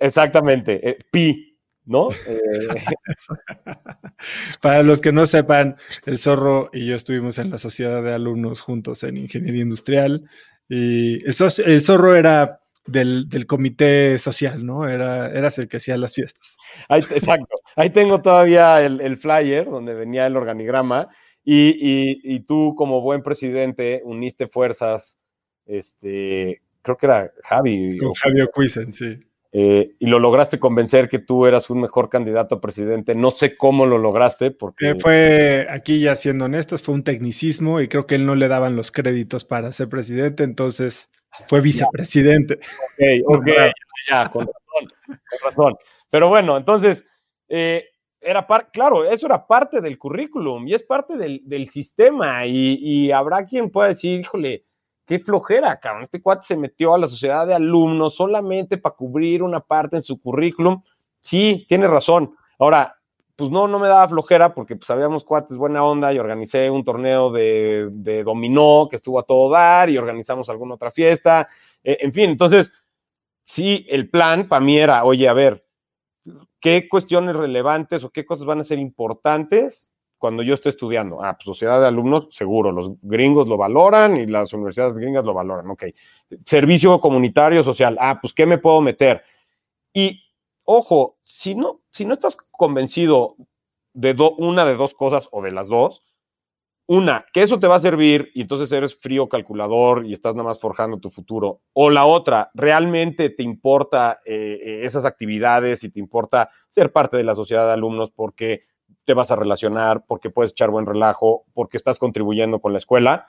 exactamente. 0.00 0.90
Eh, 0.90 0.98
pi, 1.10 1.58
¿no? 1.84 2.10
Eh, 2.26 2.68
Para 4.60 4.82
los 4.82 5.00
que 5.00 5.12
no 5.12 5.26
sepan, 5.26 5.76
el 6.06 6.18
zorro 6.18 6.70
y 6.72 6.86
yo 6.86 6.96
estuvimos 6.96 7.38
en 7.38 7.50
la 7.50 7.58
sociedad 7.58 8.02
de 8.02 8.12
alumnos 8.12 8.60
juntos 8.60 9.02
en 9.04 9.16
ingeniería 9.16 9.62
industrial. 9.62 10.28
Y 10.68 11.24
el, 11.24 11.34
el 11.66 11.82
zorro 11.82 12.14
era 12.16 12.60
del, 12.86 13.46
comité 13.46 14.18
social, 14.18 14.64
¿no? 14.64 14.88
Era, 14.88 15.30
eras 15.30 15.58
el 15.58 15.68
que 15.68 15.78
hacía 15.78 15.96
las 15.96 16.14
fiestas. 16.14 16.56
exacto. 16.88 17.56
Ahí 17.76 17.90
tengo 17.90 18.20
todavía 18.20 18.80
el, 18.84 19.16
flyer 19.16 19.68
donde 19.68 19.94
venía 19.94 20.26
el 20.26 20.36
organigrama 20.36 21.08
y, 21.44 22.40
tú 22.40 22.74
como 22.76 23.00
buen 23.00 23.22
presidente 23.22 24.02
uniste 24.04 24.46
fuerzas, 24.46 25.18
este, 25.66 26.62
creo 26.84 26.96
que 26.96 27.06
era 27.06 27.32
Javi. 27.42 27.98
Con 27.98 28.14
Javi 28.14 28.40
Ocuisen, 28.42 28.92
sí. 28.92 29.18
Eh, 29.56 29.94
y 30.00 30.06
lo 30.06 30.18
lograste 30.18 30.58
convencer 30.58 31.08
que 31.08 31.20
tú 31.20 31.46
eras 31.46 31.70
un 31.70 31.80
mejor 31.80 32.08
candidato 32.08 32.56
a 32.56 32.60
presidente. 32.60 33.14
No 33.14 33.30
sé 33.30 33.56
cómo 33.56 33.86
lo 33.86 33.98
lograste, 33.98 34.50
porque. 34.50 34.90
Eh, 34.90 34.96
fue, 35.00 35.66
aquí 35.70 36.00
ya 36.00 36.16
siendo 36.16 36.44
honestos, 36.46 36.82
fue 36.82 36.94
un 36.94 37.04
tecnicismo 37.04 37.80
y 37.80 37.88
creo 37.88 38.06
que 38.06 38.16
él 38.16 38.26
no 38.26 38.34
le 38.34 38.48
daban 38.48 38.76
los 38.76 38.90
créditos 38.92 39.44
para 39.44 39.72
ser 39.72 39.88
presidente, 39.88 40.42
entonces 40.42 41.10
fue 41.48 41.60
vicepresidente. 41.60 42.54
Ok, 42.54 43.36
ok, 43.38 43.46
ya, 44.10 44.28
con 44.28 44.46
razón, 44.46 44.92
con 45.06 45.38
razón. 45.42 45.74
Pero 46.10 46.28
bueno, 46.28 46.56
entonces, 46.56 47.04
eh, 47.48 47.84
era 48.20 48.46
parte, 48.46 48.70
claro, 48.72 49.04
eso 49.04 49.26
era 49.26 49.46
parte 49.46 49.80
del 49.80 49.98
currículum 49.98 50.66
y 50.66 50.74
es 50.74 50.82
parte 50.82 51.16
del, 51.16 51.68
sistema 51.68 52.46
y, 52.46 53.12
habrá 53.12 53.44
quien 53.44 53.70
pueda 53.70 53.88
decir, 53.88 54.20
híjole, 54.20 54.64
qué 55.04 55.18
flojera, 55.18 55.78
cabrón, 55.78 56.02
este 56.02 56.22
cuate 56.22 56.46
se 56.46 56.56
metió 56.56 56.94
a 56.94 56.98
la 56.98 57.08
sociedad 57.08 57.46
de 57.46 57.54
alumnos 57.54 58.14
solamente 58.14 58.78
para 58.78 58.94
cubrir 58.94 59.42
una 59.42 59.60
parte 59.60 59.96
en 59.96 60.02
su 60.02 60.20
currículum. 60.20 60.82
Sí, 61.20 61.66
tiene 61.68 61.86
razón. 61.86 62.34
Ahora, 62.58 62.96
pues 63.36 63.50
no, 63.50 63.66
no 63.66 63.78
me 63.78 63.88
daba 63.88 64.08
flojera 64.08 64.54
porque 64.54 64.76
pues 64.76 64.88
habíamos 64.90 65.24
cuates 65.24 65.56
buena 65.56 65.82
onda 65.82 66.12
y 66.12 66.18
organicé 66.18 66.70
un 66.70 66.84
torneo 66.84 67.32
de, 67.32 68.22
dominó 68.24 68.86
que 68.88 68.96
estuvo 68.96 69.18
a 69.18 69.24
todo 69.24 69.50
dar 69.50 69.90
y 69.90 69.98
organizamos 69.98 70.48
alguna 70.48 70.74
otra 70.74 70.90
fiesta. 70.90 71.48
Eh, 71.82 71.98
en 72.00 72.12
fin, 72.12 72.30
entonces, 72.30 72.72
sí, 73.42 73.86
el 73.88 74.08
plan 74.08 74.48
para 74.48 74.64
mí 74.64 74.78
era, 74.78 75.04
oye, 75.04 75.28
a 75.28 75.32
ver, 75.32 75.66
¿qué 76.60 76.88
cuestiones 76.88 77.36
relevantes 77.36 78.04
o 78.04 78.10
qué 78.10 78.24
cosas 78.24 78.46
van 78.46 78.60
a 78.60 78.64
ser 78.64 78.78
importantes 78.78 79.93
cuando 80.24 80.42
yo 80.42 80.54
esté 80.54 80.70
estudiando? 80.70 81.22
Ah, 81.22 81.34
pues 81.34 81.44
sociedad 81.44 81.78
de 81.82 81.86
alumnos, 81.86 82.28
seguro, 82.30 82.72
los 82.72 82.92
gringos 83.02 83.46
lo 83.46 83.58
valoran 83.58 84.16
y 84.16 84.24
las 84.24 84.54
universidades 84.54 84.94
gringas 84.94 85.22
lo 85.22 85.34
valoran, 85.34 85.68
ok. 85.68 85.84
Servicio 86.46 86.98
comunitario 86.98 87.62
social, 87.62 87.98
ah, 88.00 88.18
pues 88.22 88.32
¿qué 88.32 88.46
me 88.46 88.56
puedo 88.56 88.80
meter? 88.80 89.22
Y 89.92 90.22
ojo, 90.64 91.18
si 91.22 91.54
no, 91.54 91.82
si 91.90 92.06
no 92.06 92.14
estás 92.14 92.38
convencido 92.52 93.36
de 93.92 94.16
una 94.38 94.64
de 94.64 94.76
dos 94.76 94.94
cosas 94.94 95.28
o 95.30 95.42
de 95.42 95.52
las 95.52 95.68
dos, 95.68 96.02
una, 96.86 97.26
que 97.30 97.42
eso 97.42 97.58
te 97.58 97.66
va 97.66 97.76
a 97.76 97.80
servir 97.80 98.30
y 98.32 98.40
entonces 98.40 98.72
eres 98.72 98.96
frío 98.96 99.28
calculador 99.28 100.06
y 100.06 100.14
estás 100.14 100.32
nada 100.32 100.48
más 100.48 100.58
forjando 100.58 101.00
tu 101.00 101.10
futuro. 101.10 101.60
O 101.74 101.90
la 101.90 102.06
otra, 102.06 102.50
realmente 102.54 103.28
te 103.28 103.42
importa 103.42 104.22
eh, 104.24 104.58
eh, 104.62 104.80
esas 104.84 105.04
actividades 105.04 105.84
y 105.84 105.90
te 105.90 106.00
importa 106.00 106.48
ser 106.70 106.92
parte 106.92 107.18
de 107.18 107.24
la 107.24 107.34
sociedad 107.34 107.66
de 107.66 107.72
alumnos 107.74 108.10
porque 108.10 108.64
te 109.04 109.14
vas 109.14 109.30
a 109.30 109.36
relacionar, 109.36 110.04
porque 110.06 110.30
puedes 110.30 110.52
echar 110.52 110.70
buen 110.70 110.86
relajo, 110.86 111.44
porque 111.52 111.76
estás 111.76 111.98
contribuyendo 111.98 112.60
con 112.60 112.72
la 112.72 112.78
escuela. 112.78 113.26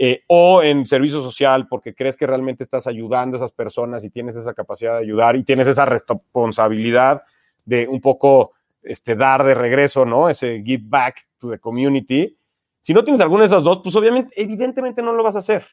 Eh, 0.00 0.22
o 0.28 0.62
en 0.62 0.86
servicio 0.86 1.20
social 1.20 1.66
porque 1.66 1.92
crees 1.92 2.16
que 2.16 2.24
realmente 2.24 2.62
estás 2.62 2.86
ayudando 2.86 3.34
a 3.34 3.38
esas 3.38 3.50
personas 3.50 4.04
y 4.04 4.10
tienes 4.10 4.36
esa 4.36 4.54
capacidad 4.54 4.92
de 4.92 5.00
ayudar 5.00 5.34
y 5.34 5.42
tienes 5.42 5.66
esa 5.66 5.86
responsabilidad 5.86 7.24
de 7.64 7.88
un 7.88 8.00
poco 8.00 8.52
este, 8.80 9.16
dar 9.16 9.42
de 9.42 9.54
regreso, 9.54 10.04
¿no? 10.04 10.28
Ese 10.28 10.62
give 10.64 10.84
back 10.86 11.26
to 11.38 11.50
the 11.50 11.58
community. 11.58 12.38
Si 12.80 12.94
no 12.94 13.02
tienes 13.02 13.20
alguna 13.20 13.42
de 13.42 13.48
esas 13.48 13.64
dos, 13.64 13.80
pues 13.82 13.96
obviamente, 13.96 14.40
evidentemente 14.40 15.02
no 15.02 15.12
lo 15.12 15.24
vas 15.24 15.34
a 15.34 15.40
hacer. 15.40 15.66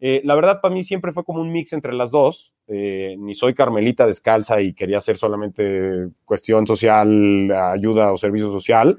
Eh, 0.00 0.20
la 0.24 0.34
verdad, 0.34 0.60
para 0.60 0.72
mí 0.72 0.84
siempre 0.84 1.12
fue 1.12 1.24
como 1.24 1.40
un 1.40 1.50
mix 1.50 1.72
entre 1.72 1.92
las 1.92 2.10
dos. 2.10 2.54
Eh, 2.66 3.16
ni 3.18 3.34
soy 3.34 3.54
Carmelita 3.54 4.06
descalza 4.06 4.60
y 4.60 4.74
quería 4.74 4.98
hacer 4.98 5.16
solamente 5.16 6.10
cuestión 6.24 6.66
social, 6.66 7.50
ayuda 7.50 8.12
o 8.12 8.16
servicio 8.16 8.50
social 8.52 8.98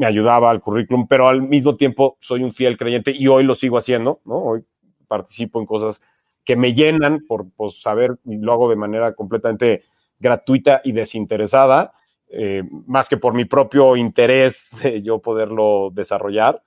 me 0.00 0.06
ayudaba 0.06 0.50
al 0.50 0.60
currículum, 0.60 1.06
pero 1.06 1.28
al 1.28 1.42
mismo 1.42 1.76
tiempo 1.76 2.16
soy 2.20 2.42
un 2.42 2.52
fiel 2.52 2.78
creyente 2.78 3.12
y 3.14 3.26
hoy 3.28 3.44
lo 3.44 3.54
sigo 3.54 3.76
haciendo, 3.76 4.22
¿no? 4.24 4.36
Hoy 4.36 4.64
participo 5.06 5.60
en 5.60 5.66
cosas 5.66 6.00
que 6.42 6.56
me 6.56 6.72
llenan 6.72 7.26
por, 7.26 7.46
saber 7.70 8.18
y 8.24 8.38
lo 8.38 8.52
hago 8.52 8.70
de 8.70 8.76
manera 8.76 9.12
completamente 9.14 9.82
gratuita 10.18 10.80
y 10.84 10.92
desinteresada, 10.92 11.92
eh, 12.28 12.62
más 12.86 13.10
que 13.10 13.18
por 13.18 13.34
mi 13.34 13.44
propio 13.44 13.94
interés 13.94 14.70
de 14.82 15.02
yo 15.02 15.20
poderlo 15.20 15.90
desarrollar. 15.92 16.62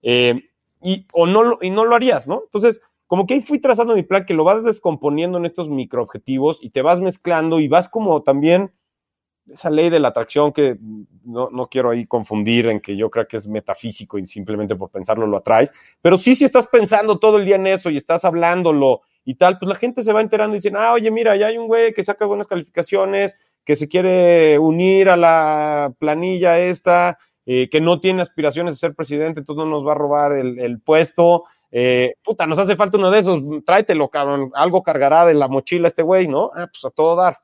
Eh, 0.00 0.44
y, 0.80 1.06
o 1.12 1.26
no, 1.26 1.58
y 1.60 1.70
no 1.70 1.84
lo 1.84 1.94
harías, 1.94 2.26
¿no? 2.26 2.42
Entonces, 2.44 2.80
como 3.08 3.26
que 3.26 3.34
ahí 3.34 3.40
fui 3.40 3.58
trazando 3.58 3.96
mi 3.96 4.04
plan, 4.04 4.24
que 4.24 4.34
lo 4.34 4.44
vas 4.44 4.62
descomponiendo 4.62 5.38
en 5.38 5.46
estos 5.46 5.68
microobjetivos 5.70 6.58
y 6.62 6.70
te 6.70 6.82
vas 6.82 7.00
mezclando 7.00 7.58
y 7.58 7.66
vas 7.66 7.88
como 7.88 8.22
también 8.22 8.70
esa 9.50 9.70
ley 9.70 9.88
de 9.88 9.98
la 9.98 10.08
atracción 10.08 10.52
que 10.52 10.76
no, 11.24 11.48
no, 11.50 11.68
quiero 11.68 11.90
ahí 11.90 12.06
confundir 12.06 12.66
en 12.66 12.80
que 12.80 12.98
yo 12.98 13.10
creo 13.10 13.26
que 13.26 13.38
es 13.38 13.48
metafísico 13.48 14.18
y 14.18 14.26
simplemente 14.26 14.76
por 14.76 14.90
pensarlo 14.90 15.26
lo 15.26 15.38
atraes, 15.38 15.72
pero 16.02 16.18
sí 16.18 16.34
si 16.34 16.44
estás 16.44 16.68
pensando 16.68 17.18
todo 17.18 17.38
el 17.38 17.46
día 17.46 17.56
en 17.56 17.66
eso 17.66 17.88
y 17.88 17.96
estás 17.96 18.26
hablándolo 18.26 19.00
y 19.24 19.36
tal, 19.36 19.58
pues 19.58 19.70
la 19.70 19.74
gente 19.74 20.02
se 20.02 20.12
va 20.12 20.20
enterando 20.20 20.54
y 20.54 20.58
dicen, 20.58 20.76
ah, 20.76 20.92
oye, 20.92 21.10
mira, 21.10 21.34
ya 21.36 21.46
hay 21.46 21.58
un 21.58 21.66
güey 21.66 21.94
que 21.94 22.04
saca 22.04 22.26
buenas 22.26 22.46
calificaciones, 22.46 23.36
que 23.64 23.76
se 23.76 23.88
quiere 23.88 24.58
unir 24.58 25.10
a 25.10 25.16
la 25.16 25.94
planilla 25.98 26.58
esta, 26.58 27.18
eh, 27.44 27.68
que 27.70 27.80
no 27.80 28.00
tiene 28.00 28.22
aspiraciones 28.22 28.74
de 28.74 28.78
ser 28.78 28.94
presidente, 28.94 29.40
entonces 29.40 29.64
no 29.64 29.70
nos 29.70 29.86
va 29.86 29.92
a 29.92 29.96
robar 29.96 30.32
el, 30.32 30.58
el 30.58 30.80
puesto. 30.80 31.44
Eh, 31.70 32.14
puta, 32.22 32.46
nos 32.46 32.58
hace 32.58 32.76
falta 32.76 32.96
uno 32.96 33.10
de 33.10 33.18
esos, 33.18 33.42
tráetelo, 33.64 34.08
cabrón, 34.08 34.50
algo 34.54 34.82
cargará 34.82 35.26
de 35.26 35.34
la 35.34 35.48
mochila 35.48 35.88
este 35.88 36.02
güey, 36.02 36.26
¿no? 36.26 36.50
Ah, 36.54 36.68
pues 36.70 36.84
a 36.84 36.90
todo 36.90 37.16
dar. 37.16 37.38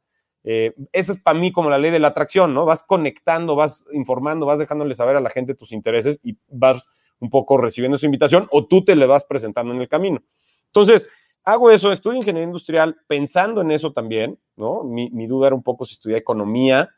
Eh, 0.44 0.74
esa 0.92 1.12
es 1.12 1.20
para 1.20 1.38
mí 1.38 1.52
como 1.52 1.70
la 1.70 1.78
ley 1.78 1.90
de 1.90 1.98
la 1.98 2.08
atracción, 2.08 2.52
¿no? 2.52 2.66
Vas 2.66 2.82
conectando, 2.82 3.56
vas 3.56 3.84
informando, 3.92 4.46
vas 4.46 4.58
dejándole 4.58 4.94
saber 4.94 5.16
a 5.16 5.20
la 5.20 5.30
gente 5.30 5.54
tus 5.54 5.72
intereses 5.72 6.20
y 6.22 6.36
vas 6.48 6.86
un 7.18 7.30
poco 7.30 7.56
recibiendo 7.56 7.96
su 7.96 8.06
invitación 8.06 8.46
o 8.50 8.66
tú 8.66 8.84
te 8.84 8.96
le 8.96 9.06
vas 9.06 9.24
presentando 9.24 9.72
en 9.72 9.80
el 9.80 9.88
camino. 9.88 10.22
Entonces, 10.66 11.08
hago 11.44 11.70
eso, 11.70 11.92
estudio 11.92 12.18
ingeniería 12.18 12.46
industrial 12.46 12.96
pensando 13.06 13.62
en 13.62 13.70
eso 13.70 13.92
también, 13.92 14.38
¿no? 14.56 14.84
Mi, 14.84 15.26
duda 15.26 15.48
era 15.48 15.56
un 15.56 15.62
poco 15.62 15.86
si 15.86 15.94
estudié 15.94 16.18
economía, 16.18 16.90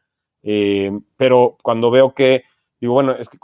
eh, 0.43 0.91
pero 1.17 1.57
cuando 1.63 1.91
veo 1.91 2.15
que, 2.15 2.45
digo, 2.81 2.95
bueno, 2.95 3.13
es 3.13 3.29
que 3.29 3.39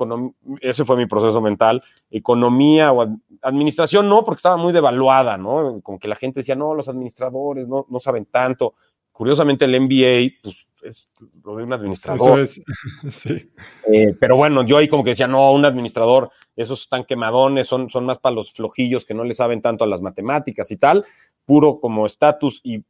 ese 0.60 0.84
fue 0.84 0.96
mi 0.96 1.06
proceso 1.06 1.40
mental, 1.40 1.82
economía 2.10 2.92
o 2.92 3.06
administración 3.42 4.08
no, 4.08 4.24
porque 4.24 4.38
estaba 4.38 4.56
muy 4.56 4.72
devaluada, 4.72 5.36
¿no? 5.36 5.80
Como 5.82 5.98
que 5.98 6.08
la 6.08 6.16
gente 6.16 6.40
decía, 6.40 6.56
no, 6.56 6.74
los 6.74 6.88
administradores 6.88 7.68
no, 7.68 7.86
no 7.88 8.00
saben 8.00 8.26
tanto 8.26 8.74
Curiosamente 9.12 9.66
el 9.66 9.78
MBA, 9.78 10.40
pues 10.42 10.56
es 10.82 11.12
lo 11.44 11.56
de 11.56 11.64
un 11.64 11.72
administrador. 11.72 12.40
Eso 12.40 12.60
es, 13.06 13.14
sí. 13.14 13.52
Eh, 13.92 14.16
pero 14.18 14.36
bueno, 14.36 14.64
yo 14.64 14.78
ahí 14.78 14.88
como 14.88 15.04
que 15.04 15.10
decía, 15.10 15.28
no, 15.28 15.52
un 15.52 15.64
administrador, 15.64 16.30
esos 16.56 16.82
están 16.82 17.04
quemadones, 17.04 17.68
son, 17.68 17.90
son 17.90 18.06
más 18.06 18.18
para 18.18 18.34
los 18.34 18.52
flojillos 18.52 19.04
que 19.04 19.14
no 19.14 19.22
le 19.24 19.34
saben 19.34 19.60
tanto 19.60 19.84
a 19.84 19.86
las 19.86 20.00
matemáticas 20.00 20.70
y 20.70 20.76
tal, 20.76 21.04
puro 21.44 21.78
como 21.78 22.06
estatus 22.06 22.60
y 22.64 22.82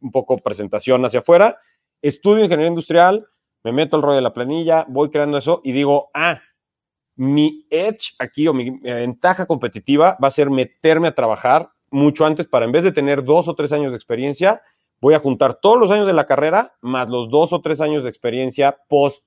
un 0.00 0.10
poco 0.10 0.38
presentación 0.38 1.04
hacia 1.04 1.20
afuera. 1.20 1.58
Estudio 2.00 2.44
ingeniería 2.44 2.70
industrial, 2.70 3.26
me 3.66 3.72
meto 3.72 3.96
el 3.96 4.02
rollo 4.04 4.14
de 4.14 4.22
la 4.22 4.32
planilla, 4.32 4.86
voy 4.88 5.10
creando 5.10 5.38
eso 5.38 5.60
y 5.64 5.72
digo, 5.72 6.08
ah, 6.14 6.40
mi 7.16 7.66
edge 7.68 8.14
aquí 8.20 8.46
o 8.46 8.54
mi 8.54 8.70
ventaja 8.78 9.44
competitiva 9.44 10.16
va 10.22 10.28
a 10.28 10.30
ser 10.30 10.50
meterme 10.50 11.08
a 11.08 11.14
trabajar 11.16 11.70
mucho 11.90 12.24
antes 12.24 12.46
para 12.46 12.64
en 12.64 12.70
vez 12.70 12.84
de 12.84 12.92
tener 12.92 13.24
dos 13.24 13.48
o 13.48 13.56
tres 13.56 13.72
años 13.72 13.90
de 13.90 13.96
experiencia, 13.96 14.62
voy 15.00 15.14
a 15.14 15.18
juntar 15.18 15.54
todos 15.54 15.80
los 15.80 15.90
años 15.90 16.06
de 16.06 16.12
la 16.12 16.26
carrera 16.26 16.76
más 16.80 17.10
los 17.10 17.28
dos 17.28 17.52
o 17.52 17.60
tres 17.60 17.80
años 17.80 18.04
de 18.04 18.08
experiencia 18.08 18.78
post 18.88 19.24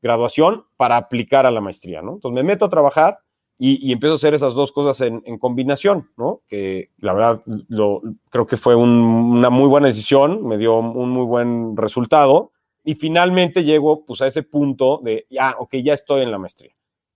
graduación 0.00 0.64
para 0.78 0.96
aplicar 0.96 1.44
a 1.44 1.50
la 1.50 1.60
maestría, 1.60 2.00
¿no? 2.00 2.14
Entonces 2.14 2.34
me 2.34 2.48
meto 2.48 2.64
a 2.64 2.70
trabajar 2.70 3.18
y, 3.58 3.92
empiezo 3.92 4.14
a 4.14 4.16
hacer 4.16 4.32
esas 4.32 4.54
dos 4.54 4.72
cosas 4.72 5.06
en, 5.06 5.20
combinación, 5.38 6.10
¿no? 6.16 6.40
Que 6.48 6.88
la 6.96 7.12
verdad 7.12 7.42
lo, 7.68 8.00
creo 8.30 8.46
que 8.46 8.56
fue 8.56 8.74
una 8.74 9.50
muy 9.50 9.68
buena 9.68 9.88
decisión, 9.88 10.46
me 10.46 10.56
dio 10.56 10.78
un 10.78 11.10
muy 11.10 11.26
buen 11.26 11.76
resultado 11.76 12.52
y 12.84 12.94
finalmente 12.94 13.64
llego 13.64 14.04
pues 14.04 14.20
a 14.20 14.26
ese 14.26 14.42
punto 14.42 15.00
de, 15.02 15.26
ya, 15.30 15.54
ok, 15.58 15.76
ya 15.76 15.94
estoy 15.94 16.22
en 16.22 16.30
la 16.30 16.38
maestría. 16.38 16.74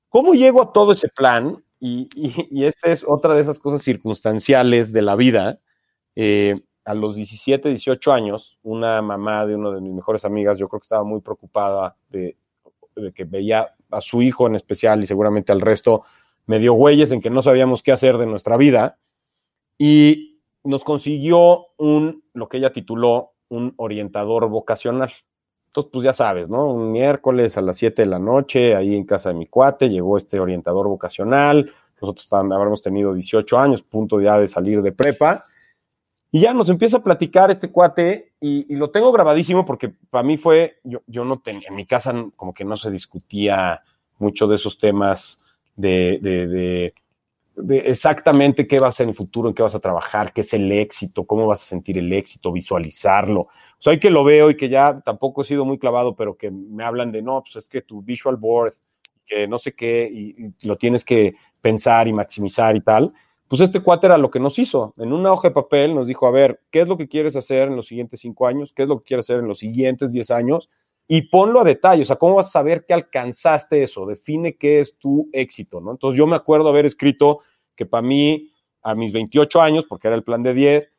¿Cómo 0.08 0.34
llego 0.34 0.62
a 0.62 0.72
todo 0.72 0.92
ese 0.92 1.08
plan? 1.08 1.62
Y, 1.80 2.08
esta 2.64 2.90
es 2.90 3.04
otra 3.06 3.34
de 3.34 3.42
esas 3.42 3.58
cosas 3.58 3.82
circunstanciales 3.82 4.92
de 4.92 5.02
la 5.02 5.16
vida. 5.16 5.60
Eh, 6.14 6.54
a 6.84 6.94
los 6.94 7.16
17, 7.16 7.68
18 7.68 8.12
años, 8.12 8.58
una 8.62 9.02
mamá 9.02 9.44
de 9.44 9.56
una 9.56 9.72
de 9.72 9.80
mis 9.80 9.92
mejores 9.92 10.24
amigas, 10.24 10.56
yo 10.58 10.68
creo 10.68 10.80
que 10.80 10.84
estaba 10.84 11.04
muy 11.04 11.20
preocupada 11.20 11.96
de, 12.08 12.36
de 12.94 13.12
que 13.12 13.24
veía 13.24 13.74
a 13.90 14.00
su 14.00 14.22
hijo 14.22 14.46
en 14.46 14.54
especial 14.54 15.02
y 15.02 15.06
seguramente 15.06 15.52
al 15.52 15.60
resto, 15.60 16.04
medio 16.46 16.74
güeyes 16.74 17.12
en 17.12 17.20
que 17.20 17.30
no 17.30 17.42
sabíamos 17.42 17.82
qué 17.82 17.92
hacer 17.92 18.18
de 18.18 18.26
nuestra 18.26 18.56
vida. 18.56 18.98
Y 19.78 20.40
nos 20.64 20.84
consiguió 20.84 21.66
un, 21.76 22.24
lo 22.32 22.48
que 22.48 22.58
ella 22.58 22.72
tituló, 22.72 23.34
un 23.48 23.74
orientador 23.76 24.48
vocacional. 24.48 25.12
Entonces, 25.76 25.92
pues 25.92 26.04
ya 26.06 26.12
sabes, 26.14 26.48
¿no? 26.48 26.72
Un 26.72 26.90
miércoles 26.90 27.58
a 27.58 27.60
las 27.60 27.76
7 27.76 28.00
de 28.00 28.06
la 28.06 28.18
noche, 28.18 28.74
ahí 28.74 28.96
en 28.96 29.04
casa 29.04 29.28
de 29.28 29.34
mi 29.34 29.44
cuate, 29.46 29.90
llegó 29.90 30.16
este 30.16 30.40
orientador 30.40 30.88
vocacional. 30.88 31.70
Nosotros 32.00 32.26
habremos 32.32 32.80
tenido 32.80 33.12
18 33.12 33.58
años, 33.58 33.82
punto 33.82 34.18
ya 34.18 34.38
de 34.38 34.48
salir 34.48 34.80
de 34.80 34.92
prepa. 34.92 35.44
Y 36.32 36.40
ya 36.40 36.54
nos 36.54 36.70
empieza 36.70 36.96
a 36.96 37.02
platicar 37.02 37.50
este 37.50 37.70
cuate 37.70 38.32
y, 38.40 38.74
lo 38.74 38.90
tengo 38.90 39.12
grabadísimo 39.12 39.66
porque 39.66 39.90
para 40.08 40.24
mí 40.24 40.38
fue, 40.38 40.80
yo, 40.82 41.24
no 41.26 41.40
tenía, 41.40 41.68
en 41.68 41.74
mi 41.74 41.84
casa 41.84 42.14
como 42.36 42.54
que 42.54 42.64
no 42.64 42.78
se 42.78 42.90
discutía 42.90 43.82
mucho 44.18 44.46
de 44.46 44.54
esos 44.54 44.78
temas 44.78 45.44
de 45.76 46.94
exactamente 47.68 48.66
qué 48.66 48.78
va 48.78 48.88
a 48.88 48.92
ser 48.92 49.04
en 49.04 49.10
el 49.10 49.14
futuro, 49.14 49.48
en 49.48 49.54
qué 49.54 49.62
vas 49.62 49.74
a 49.74 49.80
trabajar, 49.80 50.32
qué 50.32 50.42
es 50.42 50.52
el 50.52 50.70
éxito, 50.70 51.26
cómo 51.26 51.46
vas 51.46 51.62
a 51.62 51.66
sentir 51.66 51.98
el 51.98 52.12
éxito, 52.12 52.52
visualizarlo. 52.52 53.40
O 53.42 53.50
sea, 53.78 53.92
hoy 53.92 54.00
que 54.00 54.10
lo 54.10 54.24
veo 54.24 54.50
y 54.50 54.56
que 54.56 54.68
ya 54.68 55.00
tampoco 55.00 55.42
he 55.42 55.44
sido 55.44 55.64
muy 55.64 55.78
clavado, 55.78 56.14
pero 56.14 56.36
que 56.36 56.50
me 56.50 56.84
hablan 56.84 57.12
de, 57.12 57.22
no, 57.22 57.42
pues 57.42 57.56
es 57.56 57.68
que 57.68 57.82
tu 57.82 58.02
visual 58.02 58.36
board, 58.36 58.74
que 59.24 59.48
no 59.48 59.58
sé 59.58 59.74
qué, 59.74 60.08
y, 60.12 60.54
lo 60.66 60.76
tienes 60.76 61.04
que 61.04 61.34
pensar 61.60 62.08
y 62.08 62.12
maximizar 62.12 62.76
y 62.76 62.80
tal. 62.80 63.12
Pues 63.48 63.60
este 63.60 63.80
cuate 63.80 64.06
era 64.06 64.18
lo 64.18 64.30
que 64.30 64.40
nos 64.40 64.58
hizo. 64.58 64.92
En 64.98 65.12
una 65.12 65.32
hoja 65.32 65.48
de 65.48 65.54
papel 65.54 65.94
nos 65.94 66.08
dijo, 66.08 66.26
a 66.26 66.32
ver, 66.32 66.60
¿qué 66.70 66.80
es 66.80 66.88
lo 66.88 66.96
que 66.96 67.08
quieres 67.08 67.36
hacer 67.36 67.68
en 67.68 67.76
los 67.76 67.86
siguientes 67.86 68.20
cinco 68.20 68.46
años? 68.46 68.72
¿Qué 68.72 68.82
es 68.82 68.88
lo 68.88 68.98
que 68.98 69.04
quieres 69.04 69.26
hacer 69.26 69.38
en 69.38 69.48
los 69.48 69.58
siguientes 69.58 70.12
diez 70.12 70.30
años? 70.30 70.68
Y 71.08 71.22
ponlo 71.22 71.60
a 71.60 71.64
detalle, 71.64 72.02
o 72.02 72.04
sea, 72.04 72.16
¿cómo 72.16 72.36
vas 72.36 72.48
a 72.48 72.50
saber 72.50 72.84
que 72.84 72.94
alcanzaste 72.94 73.82
eso? 73.82 74.06
Define 74.06 74.56
qué 74.56 74.80
es 74.80 74.98
tu 74.98 75.28
éxito, 75.32 75.80
¿no? 75.80 75.92
Entonces 75.92 76.18
yo 76.18 76.26
me 76.26 76.36
acuerdo 76.36 76.68
haber 76.68 76.84
escrito 76.84 77.38
que 77.76 77.86
para 77.86 78.02
mí, 78.02 78.50
a 78.82 78.94
mis 78.94 79.12
28 79.12 79.60
años, 79.60 79.86
porque 79.86 80.08
era 80.08 80.16
el 80.16 80.24
plan 80.24 80.42
de 80.42 80.54
10, 80.54 80.90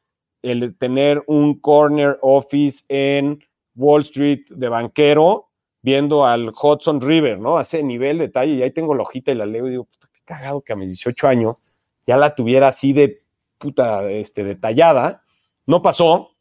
el 0.43 0.77
tener 0.77 1.23
un 1.27 1.59
corner 1.59 2.17
office 2.21 2.85
en 2.87 3.43
Wall 3.75 4.01
Street 4.01 4.45
de 4.49 4.69
banquero, 4.69 5.49
viendo 5.81 6.25
al 6.25 6.49
Hudson 6.49 7.01
River, 7.01 7.39
¿no? 7.39 7.59
Ese 7.59 7.83
nivel 7.83 8.17
de 8.17 8.27
detalle, 8.27 8.53
y 8.53 8.61
ahí 8.61 8.71
tengo 8.71 8.95
la 8.95 9.03
hojita 9.03 9.31
y 9.31 9.35
la 9.35 9.45
leo 9.45 9.67
y 9.67 9.71
digo, 9.71 9.85
puta, 9.85 10.07
qué 10.13 10.21
cagado 10.23 10.61
que 10.61 10.73
a 10.73 10.75
mis 10.75 10.89
18 10.89 11.27
años 11.27 11.61
ya 12.05 12.17
la 12.17 12.33
tuviera 12.33 12.69
así 12.69 12.93
de 12.93 13.21
puta, 13.57 14.09
este, 14.09 14.43
detallada. 14.43 15.23
No 15.65 15.81
pasó, 15.81 16.31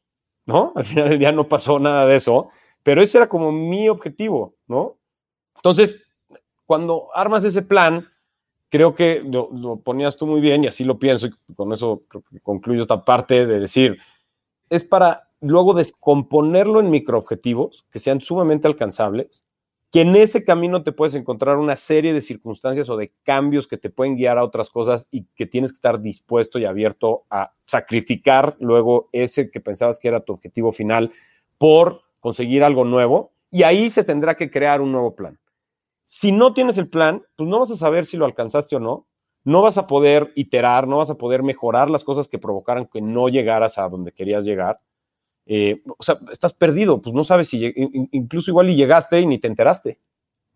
¿no? 0.46 0.72
Al 0.76 0.84
final 0.84 1.08
del 1.08 1.18
día 1.18 1.32
no 1.32 1.48
pasó 1.48 1.80
nada 1.80 2.06
de 2.06 2.16
eso 2.16 2.48
pero 2.86 3.02
ese 3.02 3.18
era 3.18 3.28
como 3.28 3.50
mi 3.50 3.88
objetivo, 3.88 4.54
¿no? 4.68 4.96
Entonces, 5.56 6.04
cuando 6.66 7.08
armas 7.16 7.42
ese 7.42 7.62
plan, 7.62 8.06
creo 8.68 8.94
que 8.94 9.24
lo, 9.28 9.80
ponías 9.80 10.16
tú 10.16 10.24
muy 10.28 10.40
bien 10.40 10.62
y 10.62 10.68
así 10.68 10.84
lo 10.84 10.96
pienso 10.96 11.26
y 11.26 11.54
con 11.56 11.72
eso 11.72 12.04
concluyo 12.44 12.82
esta 12.82 13.04
parte 13.04 13.44
de 13.44 13.58
decir, 13.58 13.98
es 14.70 14.84
para 14.84 15.30
luego 15.40 15.74
descomponerlo 15.74 16.78
en 16.78 16.90
microobjetivos 16.90 17.88
que 17.90 17.98
sean 17.98 18.20
sumamente 18.20 18.68
alcanzables, 18.68 19.44
que 19.90 20.02
en 20.02 20.14
ese 20.14 20.44
camino 20.44 20.84
te 20.84 20.92
puedes 20.92 21.16
encontrar 21.16 21.56
una 21.56 21.74
serie 21.74 22.12
de 22.12 22.22
circunstancias 22.22 22.88
o 22.88 22.96
de 22.96 23.12
cambios 23.24 23.66
que 23.66 23.78
te 23.78 23.90
pueden 23.90 24.14
guiar 24.14 24.38
a 24.38 24.44
otras 24.44 24.70
cosas 24.70 25.08
y 25.10 25.24
que 25.34 25.46
tienes 25.46 25.72
que 25.72 25.78
estar 25.78 26.00
dispuesto 26.00 26.60
y 26.60 26.66
abierto 26.66 27.24
a 27.30 27.52
sacrificar 27.64 28.54
luego 28.60 29.08
ese 29.10 29.50
que 29.50 29.60
pensabas 29.60 29.98
que 29.98 30.06
era 30.06 30.20
tu 30.20 30.34
objetivo 30.34 30.70
final 30.70 31.10
por 31.58 32.05
conseguir 32.26 32.64
algo 32.64 32.84
nuevo 32.84 33.30
y 33.52 33.62
ahí 33.62 33.88
se 33.88 34.02
tendrá 34.02 34.34
que 34.34 34.50
crear 34.50 34.80
un 34.80 34.90
nuevo 34.90 35.14
plan. 35.14 35.38
Si 36.02 36.32
no 36.32 36.54
tienes 36.54 36.76
el 36.76 36.88
plan, 36.88 37.22
pues 37.36 37.48
no 37.48 37.60
vas 37.60 37.70
a 37.70 37.76
saber 37.76 38.04
si 38.04 38.16
lo 38.16 38.24
alcanzaste 38.24 38.74
o 38.74 38.80
no, 38.80 39.06
no 39.44 39.62
vas 39.62 39.78
a 39.78 39.86
poder 39.86 40.32
iterar, 40.34 40.88
no 40.88 40.96
vas 40.96 41.08
a 41.08 41.14
poder 41.14 41.44
mejorar 41.44 41.88
las 41.88 42.02
cosas 42.02 42.26
que 42.26 42.40
provocaran 42.40 42.88
que 42.92 43.00
no 43.00 43.28
llegaras 43.28 43.78
a 43.78 43.88
donde 43.88 44.10
querías 44.10 44.44
llegar. 44.44 44.80
Eh, 45.46 45.84
o 45.96 46.02
sea, 46.02 46.18
estás 46.32 46.52
perdido, 46.52 47.00
pues 47.00 47.14
no 47.14 47.22
sabes 47.22 47.48
si, 47.48 47.72
incluso 48.10 48.50
igual 48.50 48.70
y 48.70 48.74
llegaste 48.74 49.20
y 49.20 49.26
ni 49.28 49.38
te 49.38 49.46
enteraste, 49.46 50.00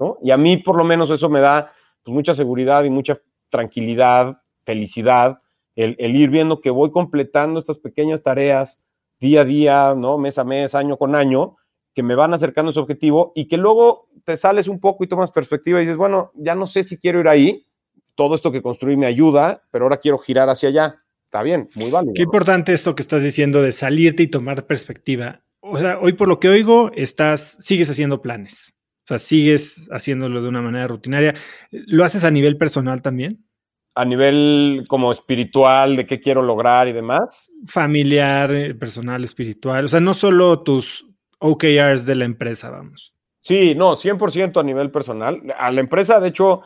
¿no? 0.01 0.19
Y 0.25 0.33
a 0.33 0.37
mí 0.37 0.57
por 0.57 0.75
lo 0.75 0.83
menos 0.83 1.09
eso 1.11 1.29
me 1.29 1.39
da 1.39 1.71
pues, 2.03 2.13
mucha 2.13 2.35
seguridad 2.35 2.83
y 2.83 2.91
mucha 2.91 3.17
tranquilidad, 3.49 4.43
felicidad, 4.65 5.41
el, 5.77 5.95
el 6.01 6.17
ir 6.17 6.31
viendo 6.31 6.61
que 6.61 6.71
voy 6.71 6.91
completando 6.91 7.61
estas 7.61 7.79
pequeñas 7.79 8.25
tareas 8.25 8.81
día 9.21 9.43
a 9.43 9.45
día, 9.45 9.95
¿no? 9.97 10.19
Mes 10.19 10.37
a 10.37 10.43
mes, 10.43 10.75
año 10.75 10.97
con 10.97 11.15
año, 11.15 11.59
que 11.95 12.03
me 12.03 12.15
van 12.15 12.35
acercando 12.35 12.69
a 12.69 12.73
ese 12.73 12.81
objetivo 12.81 13.33
y 13.35 13.49
que 13.49 13.57
luego 13.57 14.09
te 14.25 14.37
sales 14.37 14.69
un 14.69 14.81
poco 14.81 15.05
y 15.05 15.09
tomas 15.09 15.33
perspectiva 15.33 15.79
y 15.79 15.83
dices, 15.83 15.97
bueno, 15.97 16.33
ya 16.35 16.55
no 16.55 16.67
sé 16.67 16.83
si 16.83 16.99
quiero 16.99 17.21
ir 17.21 17.29
ahí, 17.29 17.67
todo 18.15 18.35
esto 18.35 18.53
que 18.53 18.63
construí 18.63 18.97
me 18.97 19.07
ayuda, 19.07 19.63
pero 19.71 19.85
ahora 19.85 19.97
quiero 19.97 20.19
girar 20.19 20.49
hacia 20.49 20.69
allá. 20.69 21.03
Está 21.25 21.43
bien, 21.43 21.69
muy 21.75 21.91
válido. 21.91 22.15
Qué 22.15 22.23
importante 22.23 22.73
esto 22.73 22.95
que 22.95 23.03
estás 23.03 23.23
diciendo 23.23 23.63
de 23.63 23.73
salirte 23.73 24.25
y 24.25 24.27
tomar 24.27 24.67
perspectiva. 24.67 25.43
O 25.61 25.79
sea, 25.79 25.99
hoy 26.01 26.15
por 26.15 26.29
lo 26.29 26.41
que 26.41 26.49
oigo, 26.49 26.91
estás, 26.95 27.57
sigues 27.61 27.91
haciendo 27.91 28.21
planes. 28.21 28.75
O 29.05 29.07
sea, 29.07 29.19
sigues 29.19 29.89
haciéndolo 29.91 30.43
de 30.43 30.49
una 30.49 30.61
manera 30.61 30.87
rutinaria. 30.87 31.35
¿Lo 31.71 32.05
haces 32.05 32.25
a 32.25 32.31
nivel 32.31 32.57
personal 32.57 33.03
también? 33.03 33.47
A 33.95 34.05
nivel 34.05 34.85
como 34.89 35.11
espiritual, 35.13 35.97
de 35.97 36.07
qué 36.07 36.21
quiero 36.21 36.43
lograr 36.43 36.89
y 36.89 36.93
demás. 36.93 37.51
Familiar, 37.67 38.53
eh, 38.53 38.75
personal, 38.75 39.25
espiritual. 39.25 39.85
O 39.85 39.89
sea, 39.89 40.01
no 40.01 40.15
solo 40.15 40.63
tus 40.63 41.07
OKRs 41.41 42.07
de 42.07 42.15
la 42.15 42.25
empresa, 42.25 42.71
vamos. 42.71 43.15
Sí, 43.41 43.75
no, 43.75 43.97
100% 43.97 44.61
a 44.61 44.63
nivel 44.63 44.91
personal. 44.91 45.43
A 45.59 45.71
la 45.73 45.81
empresa, 45.81 46.21
de 46.21 46.29
hecho, 46.29 46.61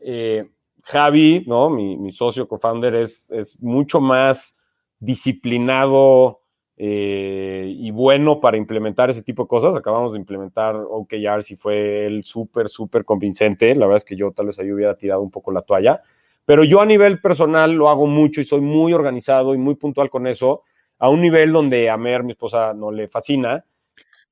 eh, 0.00 0.50
Javi, 0.82 1.44
¿no? 1.46 1.68
Mi, 1.68 2.10
socio 2.10 2.48
co-founder 2.48 2.94
es, 2.94 3.30
es, 3.30 3.60
mucho 3.60 4.00
más 4.00 4.58
disciplinado 4.98 6.40
eh, 6.78 7.70
y 7.76 7.90
bueno 7.90 8.40
para 8.40 8.56
implementar 8.56 9.10
ese 9.10 9.22
tipo 9.22 9.42
de 9.42 9.48
cosas. 9.48 9.76
Acabamos 9.76 10.12
de 10.12 10.18
implementar 10.18 10.76
OKRs 10.76 11.50
y 11.50 11.56
fue 11.56 12.06
él 12.06 12.24
súper, 12.24 12.68
súper 12.68 13.04
convincente. 13.04 13.74
La 13.74 13.86
verdad 13.86 13.98
es 13.98 14.04
que 14.04 14.16
yo 14.16 14.32
tal 14.32 14.46
vez 14.46 14.58
ahí 14.58 14.72
hubiera 14.72 14.96
tirado 14.96 15.20
un 15.20 15.30
poco 15.30 15.52
la 15.52 15.62
toalla. 15.62 16.00
Pero 16.46 16.64
yo 16.64 16.80
a 16.80 16.86
nivel 16.86 17.20
personal 17.20 17.72
lo 17.72 17.90
hago 17.90 18.06
mucho 18.06 18.40
y 18.40 18.44
soy 18.44 18.62
muy 18.62 18.94
organizado 18.94 19.54
y 19.54 19.58
muy 19.58 19.74
puntual 19.74 20.08
con 20.08 20.26
eso, 20.26 20.62
a 20.98 21.10
un 21.10 21.20
nivel 21.20 21.52
donde 21.52 21.90
a 21.90 21.96
Mer, 21.98 22.22
mi 22.22 22.32
esposa, 22.32 22.72
no 22.72 22.90
le 22.90 23.08
fascina 23.08 23.64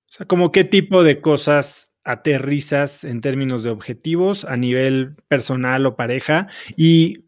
o 0.09 0.12
sea, 0.12 0.26
como 0.26 0.52
qué 0.52 0.64
tipo 0.64 1.02
de 1.02 1.20
cosas 1.20 1.92
aterrizas 2.05 3.05
en 3.05 3.20
términos 3.20 3.64
de 3.64 3.70
objetivos 3.70 4.44
a 4.44 4.57
nivel 4.57 5.14
personal 5.28 5.86
o 5.86 5.96
pareja 5.96 6.48
y 6.76 7.24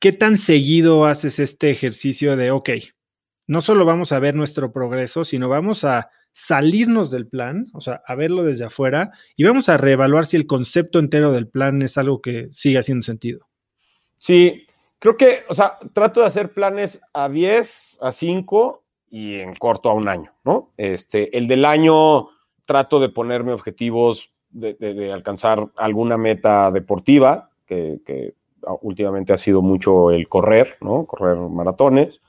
qué 0.00 0.12
tan 0.12 0.36
seguido 0.36 1.06
haces 1.06 1.38
este 1.38 1.70
ejercicio 1.70 2.36
de, 2.36 2.50
ok, 2.50 2.70
no 3.46 3.62
solo 3.62 3.84
vamos 3.84 4.12
a 4.12 4.18
ver 4.18 4.34
nuestro 4.34 4.72
progreso, 4.72 5.24
sino 5.24 5.48
vamos 5.48 5.84
a 5.84 6.10
salirnos 6.32 7.10
del 7.10 7.26
plan, 7.26 7.66
o 7.72 7.80
sea, 7.80 8.02
a 8.06 8.14
verlo 8.14 8.44
desde 8.44 8.64
afuera 8.64 9.10
y 9.34 9.44
vamos 9.44 9.68
a 9.68 9.78
reevaluar 9.78 10.26
si 10.26 10.36
el 10.36 10.46
concepto 10.46 10.98
entero 10.98 11.32
del 11.32 11.48
plan 11.48 11.82
es 11.82 11.98
algo 11.98 12.20
que 12.20 12.48
sigue 12.52 12.78
haciendo 12.78 13.02
sentido. 13.02 13.48
Sí, 14.18 14.66
creo 14.98 15.16
que, 15.16 15.44
o 15.48 15.54
sea, 15.54 15.78
trato 15.94 16.20
de 16.20 16.26
hacer 16.26 16.52
planes 16.52 17.00
a 17.12 17.28
10, 17.28 17.98
a 18.02 18.12
5 18.12 18.84
y 19.10 19.40
en 19.40 19.54
corto 19.54 19.90
a 19.90 19.94
un 19.94 20.08
año, 20.08 20.32
¿no? 20.44 20.70
Este, 20.76 21.36
el 21.36 21.48
del 21.48 21.64
año 21.64 22.28
trato 22.64 23.00
de 23.00 23.08
ponerme 23.08 23.52
objetivos 23.52 24.32
de, 24.50 25.10
alcanzar 25.12 25.70
alguna 25.76 26.16
meta 26.16 26.70
deportiva, 26.70 27.50
que, 27.66 28.34
últimamente 28.82 29.32
ha 29.32 29.38
sido 29.38 29.62
mucho 29.62 30.10
el 30.10 30.28
correr, 30.28 30.74
¿no? 30.80 31.06
Correr 31.06 31.36
maratones. 31.36 32.20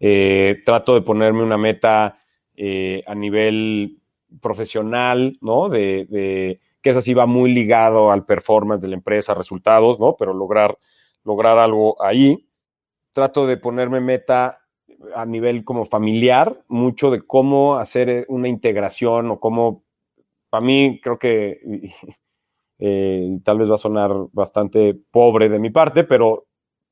Eh, 0.00 0.60
trato 0.64 0.94
de 0.94 1.02
ponerme 1.02 1.42
una 1.42 1.56
meta 1.56 2.18
eh, 2.56 3.02
a 3.06 3.14
nivel 3.14 3.98
profesional, 4.40 5.38
¿no? 5.40 5.68
De, 5.68 6.06
de, 6.06 6.60
que 6.82 6.90
esa 6.90 7.02
sí 7.02 7.14
va 7.14 7.26
muy 7.26 7.52
ligado 7.52 8.12
al 8.12 8.24
performance 8.24 8.82
de 8.82 8.88
la 8.88 8.96
empresa, 8.96 9.34
resultados, 9.34 9.98
¿no? 9.98 10.16
Pero 10.18 10.34
lograr, 10.34 10.78
lograr 11.24 11.58
algo 11.58 12.00
ahí. 12.02 12.48
Trato 13.12 13.46
de 13.46 13.56
ponerme 13.56 14.00
meta 14.00 14.57
a 15.14 15.24
nivel 15.26 15.64
como 15.64 15.84
familiar, 15.84 16.62
mucho 16.68 17.10
de 17.10 17.22
cómo 17.22 17.76
hacer 17.76 18.08
eh, 18.08 18.24
una 18.28 18.48
integración 18.48 19.30
o 19.30 19.40
cómo, 19.40 19.84
para 20.50 20.64
mí 20.64 21.00
creo 21.02 21.18
que 21.18 21.60
eh, 22.78 23.38
tal 23.44 23.58
vez 23.58 23.70
va 23.70 23.76
a 23.76 23.78
sonar 23.78 24.12
bastante 24.32 24.98
pobre 25.10 25.48
de 25.48 25.58
mi 25.58 25.70
parte, 25.70 26.04
pero 26.04 26.46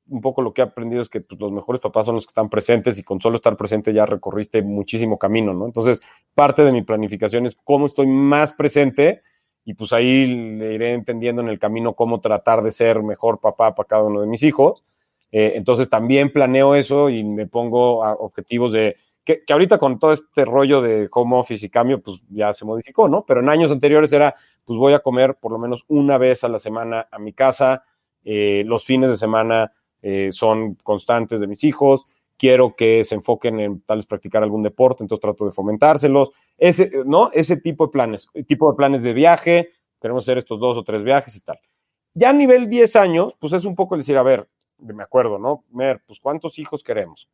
un 0.09 0.21
poco 0.21 0.43
lo 0.43 0.55
que 0.55 0.63
he 0.63 0.65
aprendido 0.65 1.03
es 1.03 1.09
que 1.09 1.21
pues, 1.21 1.41
los 1.41 1.53
mejores 1.53 1.81
papás 1.81 2.07
son 2.07 2.15
los 2.15 2.27
que 2.27 2.31
están 2.31 2.49
presentes 2.49 2.99
y 2.99 3.03
con 3.03 3.21
solo 3.21 3.37
estar 3.37 3.57
presente 3.57 3.93
ya 3.93 4.07
recorriste 4.07 4.63
muchísimo 4.63 5.19
camino, 5.19 5.53
¿no? 5.53 5.67
Entonces, 5.67 6.01
parte 6.35 6.65
de 6.65 6.73
mi 6.73 6.83
planificación 6.83 7.47
es 7.47 7.57
cómo 7.65 7.87
estoy 7.87 8.07
más 8.07 8.53
presente 8.53 9.23
y 9.65 9.75
pues 9.75 9.93
ahí 9.93 10.27
le 10.59 10.75
iré 10.75 10.93
entendiendo 10.93 11.43
en 11.43 11.49
el 11.49 11.59
camino 11.59 11.95
cómo 11.95 12.21
tratar 12.21 12.63
de 12.63 12.71
ser 12.71 13.03
mejor 13.03 13.41
papá 13.41 13.75
para 13.75 13.89
cada 13.89 14.05
uno 14.05 14.21
de 14.21 14.29
mis 14.29 14.45
hijos. 14.45 14.85
Eh, 15.33 15.53
entonces 15.57 15.89
también 15.89 16.33
planeo 16.33 16.75
eso 16.75 17.11
y 17.11 17.25
me 17.25 17.47
pongo 17.47 17.99
objetivos 18.01 18.73
de 18.73 18.97
que, 19.27 19.43
ahorita 19.49 19.79
con 19.79 19.99
todo 19.99 20.13
este 20.13 20.45
rollo 20.45 20.81
de 20.81 21.09
home 21.11 21.37
office 21.37 21.67
y 21.67 21.69
cambio, 21.69 22.01
pues 22.01 22.23
ya 22.31 22.55
se 22.55 22.65
modificó, 22.65 23.09
¿no? 23.09 23.25
Pero 23.27 23.41
en 23.41 23.49
años 23.49 23.73
anteriores 23.73 24.13
era, 24.13 24.37
pues 24.65 24.79
voy 24.79 24.93
a 24.93 25.01
comer 25.01 25.37
por 25.41 25.51
lo 25.51 25.59
menos 25.59 25.85
una 25.89 26.17
vez 26.17 26.45
a 26.45 26.49
la 26.49 26.61
semana 26.61 27.09
a 27.11 27.19
mi 27.19 27.33
casa, 27.33 27.83
eh, 28.25 28.63
los 28.67 28.85
fines 28.85 29.11
de 29.11 29.17
semana 29.17 29.73
eh, 30.01 30.29
son 30.31 30.77
constantes 30.77 31.41
de 31.41 31.49
mis 31.49 31.65
hijos, 31.65 32.07
quiero 32.39 32.77
que 32.77 33.03
se 33.03 33.17
enfoquen 33.17 33.59
en 33.59 33.81
tal 33.81 33.99
vez 33.99 34.07
practicar 34.07 34.45
algún 34.45 34.63
deporte, 34.63 35.03
entonces 35.03 35.23
trato 35.23 35.45
de 35.45 35.51
fomentárselos, 35.51 36.31
ese, 36.57 36.93
¿no? 37.05 37.31
Ese 37.33 37.57
tipo 37.61 37.87
de 37.87 37.91
planes, 37.91 38.29
tipo 38.47 38.71
de 38.71 38.77
planes 38.77 39.03
de 39.03 39.13
viaje, 39.13 39.71
queremos 40.01 40.25
hacer 40.25 40.39
estos 40.39 40.61
dos 40.61 40.77
o 40.77 40.85
tres 40.85 41.03
viajes 41.03 41.35
y 41.35 41.41
tal. 41.41 41.59
Ya 42.15 42.31
a 42.31 42.33
nivel 42.33 42.69
10 42.69 42.97
años, 42.97 43.37
pues 43.41 43.53
es 43.53 43.65
un 43.65 43.75
poco 43.75 43.97
decir, 43.97 44.17
a 44.17 44.23
ver, 44.23 44.49
me 44.79 45.03
acuerdo, 45.03 45.39
¿no? 45.39 45.65
Mer, 45.71 46.03
pues 46.07 46.21
¿cuántos 46.21 46.59
hijos 46.59 46.83
queremos? 46.83 47.29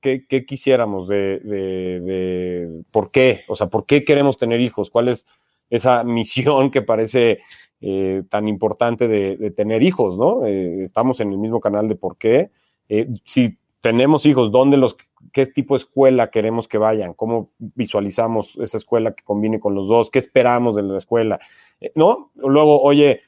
qué, 0.00 0.26
quisiéramos 0.46 1.08
de, 1.08 2.82
por 2.90 3.10
qué? 3.10 3.44
O 3.48 3.56
sea, 3.56 3.68
¿por 3.68 3.86
qué 3.86 4.04
queremos 4.04 4.36
tener 4.36 4.60
hijos? 4.60 4.90
¿Cuál 4.90 5.08
es 5.08 5.26
esa 5.68 6.04
misión 6.04 6.70
que 6.70 6.82
parece 6.82 7.38
eh, 7.80 8.22
tan 8.28 8.48
importante 8.48 9.08
de, 9.08 9.50
tener 9.52 9.82
hijos, 9.82 10.18
¿no? 10.18 10.44
Eh, 10.46 10.82
estamos 10.82 11.20
en 11.20 11.32
el 11.32 11.38
mismo 11.38 11.60
canal 11.60 11.88
de 11.88 11.96
por 11.96 12.16
qué. 12.16 12.50
Eh, 12.88 13.08
si 13.24 13.58
tenemos 13.80 14.26
hijos, 14.26 14.50
¿dónde 14.50 14.76
los, 14.76 14.96
qué 15.32 15.46
tipo 15.46 15.74
de 15.74 15.78
escuela 15.78 16.30
queremos 16.30 16.68
que 16.68 16.78
vayan? 16.78 17.14
¿Cómo 17.14 17.50
visualizamos 17.58 18.56
esa 18.56 18.76
escuela 18.76 19.14
que 19.14 19.24
combine 19.24 19.60
con 19.60 19.74
los 19.74 19.88
dos? 19.88 20.10
¿Qué 20.10 20.18
esperamos 20.18 20.76
de 20.76 20.82
la 20.82 20.98
escuela? 20.98 21.40
¿No? 21.94 22.30
Luego, 22.34 22.82
oye, 22.82 23.22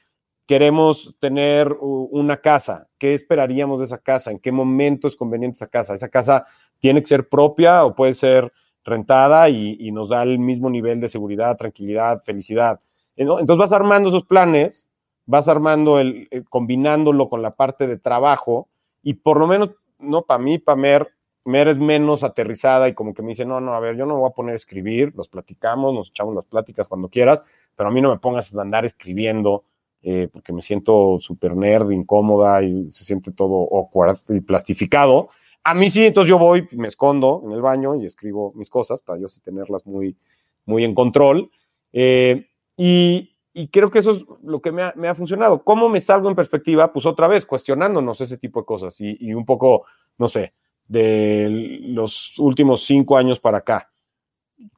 queremos 0.45 1.15
tener 1.19 1.75
una 1.79 2.37
casa, 2.37 2.87
¿qué 2.97 3.13
esperaríamos 3.13 3.79
de 3.79 3.85
esa 3.85 3.99
casa? 3.99 4.31
¿En 4.31 4.39
qué 4.39 4.51
momento 4.51 5.07
es 5.07 5.15
conveniente 5.15 5.55
esa 5.55 5.67
casa? 5.67 5.93
¿Esa 5.93 6.09
casa 6.09 6.45
tiene 6.79 7.01
que 7.01 7.07
ser 7.07 7.29
propia 7.29 7.85
o 7.85 7.95
puede 7.95 8.13
ser 8.13 8.51
rentada 8.83 9.47
y, 9.49 9.91
nos 9.91 10.09
da 10.09 10.23
el 10.23 10.39
mismo 10.39 10.69
nivel 10.69 10.99
de 10.99 11.09
seguridad, 11.09 11.55
tranquilidad, 11.55 12.21
felicidad? 12.23 12.81
Entonces 13.15 13.57
vas 13.57 13.71
armando 13.71 14.09
esos 14.09 14.25
planes, 14.25 14.89
vas 15.25 15.47
armando 15.47 15.99
el, 15.99 16.27
eh, 16.31 16.43
combinándolo 16.49 17.29
con 17.29 17.41
la 17.41 17.55
parte 17.55 17.87
de 17.87 17.97
trabajo 17.97 18.67
y 19.01 19.13
por 19.15 19.39
lo 19.39 19.47
menos, 19.47 19.71
no, 19.99 20.23
para 20.23 20.39
mí, 20.39 20.57
para 20.57 20.75
Mer, 20.75 21.07
Mer 21.45 21.67
es 21.67 21.77
menos 21.77 22.23
aterrizada 22.23 22.87
y 22.87 22.93
como 22.93 23.13
que 23.13 23.21
me 23.21 23.29
dice, 23.29 23.45
no, 23.45 23.61
no, 23.61 23.73
a 23.73 23.79
ver, 23.79 23.95
yo 23.95 24.05
no 24.05 24.15
me 24.15 24.21
voy 24.21 24.29
a 24.29 24.33
poner 24.33 24.53
a 24.53 24.55
escribir, 24.57 25.13
los 25.15 25.29
platicamos, 25.29 25.93
nos 25.93 26.09
echamos 26.09 26.35
las 26.35 26.45
pláticas 26.45 26.87
cuando 26.87 27.09
quieras, 27.09 27.43
pero 27.75 27.89
a 27.89 27.91
mí 27.91 28.01
no 28.01 28.09
me 28.09 28.19
pongas 28.19 28.53
a 28.53 28.61
andar 28.61 28.83
escribiendo 28.85 29.63
eh, 30.05 30.27
porque 30.31 30.51
me 30.51 30.61
siento 30.61 31.17
súper 31.19 31.55
nerd, 31.55 31.89
incómoda 31.91 32.61
y 32.61 32.89
se 32.89 33.05
siente 33.05 33.31
todo 33.31 33.69
awkward 33.71 34.17
y 34.29 34.41
plastificado. 34.41 35.29
A 35.63 35.73
mí 35.73 35.89
sí, 35.89 36.05
entonces 36.05 36.29
yo 36.29 36.37
voy, 36.37 36.67
me 36.73 36.89
escondo 36.89 37.41
en 37.45 37.53
el 37.53 37.61
baño 37.61 37.95
y 37.95 38.05
escribo 38.05 38.51
mis 38.53 38.69
cosas 38.69 39.01
para 39.01 39.17
yo 39.17 39.27
tenerlas 39.41 39.85
muy, 39.85 40.17
muy 40.65 40.83
en 40.83 40.93
control. 40.93 41.49
Eh, 41.93 42.47
y, 42.75 43.29
creo 43.71 43.89
que 43.89 43.99
eso 43.99 44.11
es 44.11 44.25
lo 44.43 44.61
que 44.61 44.73
me 44.73 44.81
ha, 44.83 45.15
funcionado. 45.15 45.63
¿Cómo 45.63 45.87
me 45.87 46.01
salgo 46.01 46.27
en 46.27 46.35
perspectiva? 46.35 46.91
Pues 46.91 47.05
otra 47.05 47.27
vez, 47.27 47.45
cuestionándonos 47.45 48.19
ese 48.19 48.37
tipo 48.37 48.59
de 48.59 48.65
cosas 48.65 48.99
y, 48.99 49.15
y 49.19 49.33
un 49.33 49.45
poco, 49.45 49.85
no 50.17 50.27
sé, 50.27 50.53
de 50.85 51.47
los 51.81 52.37
últimos 52.39 52.83
cinco 52.83 53.15
años 53.15 53.39
para 53.39 53.59
acá 53.59 53.92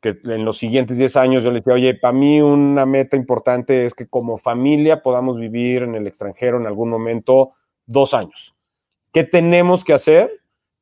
que 0.02 0.18
en 0.24 0.46
los 0.46 0.58
siguientes 0.58 0.98
10 0.98 1.18
años 1.18 1.44
yo 1.44 1.52
le 1.52 1.60
decía, 1.60 1.74
oye, 1.74 1.96
para 1.96 2.14
mí 2.14 2.42
una 2.42 2.86
meta 2.86 3.16
importante 3.16 3.86
es 3.86 3.94
que 3.94 4.08
como 4.08 4.38
familia 4.38 5.02
podamos 5.02 5.38
vivir 5.38 5.84
en 5.84 5.96
el 5.96 6.08
extranjero 6.08 6.60
en 6.60 6.68
algún 6.68 6.90
momento 6.90 7.52
dos 7.86 8.14
años. 8.14 8.56
¿Qué 9.12 9.24
tenemos 9.24 9.84
que 9.84 9.94
hacer 9.94 10.32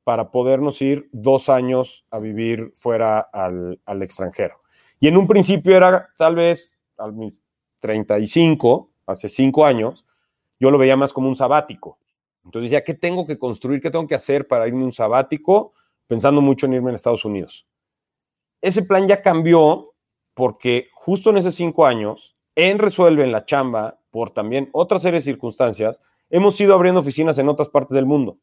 para 0.04 0.32
podernos 0.32 0.82
ir 0.82 1.10
dos 1.12 1.50
años 1.50 2.06
a 2.12 2.20
vivir 2.20 2.74
fuera 2.76 3.20
al, 3.20 3.80
extranjero? 4.02 4.56
Y 5.00 5.08
en 5.08 5.18
un 5.18 5.28
principio 5.28 5.76
era 5.76 6.10
tal 6.18 6.36
vez 6.36 6.80
a 6.98 7.08
mis 7.08 7.42
35, 7.80 8.90
hace 9.06 9.28
cinco 9.28 9.66
años, 9.66 10.06
yo 10.60 10.72
lo 10.72 10.78
veía 10.78 10.96
más 10.96 11.12
como 11.12 11.28
un 11.28 11.36
sabático. 11.36 11.98
Entonces 12.46 12.72
decía, 12.72 12.84
¿qué 12.84 12.94
tengo 12.94 13.26
que 13.26 13.38
construir? 13.38 13.82
¿Qué 13.82 13.92
tengo 13.92 14.08
que 14.08 14.16
hacer 14.16 14.48
para 14.48 14.68
irme 14.68 14.84
un 14.84 14.92
sabático? 14.92 15.74
Pensando 16.08 16.42
mucho 16.42 16.66
en 16.66 16.74
irme 16.74 16.92
a 16.92 16.96
Estados 16.96 17.26
Unidos 17.26 17.66
ese 18.64 18.82
plan 18.84 19.08
ya 19.10 19.22
cambió 19.22 19.94
porque 20.34 20.88
justo 20.94 21.30
en 21.30 21.38
esos 21.38 21.54
cinco 21.54 21.86
años, 21.86 22.38
en 22.56 22.80
Resuelve, 22.80 23.26
en 23.26 23.34
la 23.34 23.46
chamba, 23.46 24.00
por 24.10 24.32
también 24.32 24.70
otra 24.72 25.00
serie 25.00 25.20
de 25.20 25.26
circunstancias, 25.26 26.00
hemos 26.30 26.60
ido 26.62 26.74
abriendo 26.74 27.02
oficinas 27.02 27.38
en 27.38 27.50
otras 27.50 27.68
partes 27.68 27.94
del 27.94 28.06
mundo. 28.06 28.38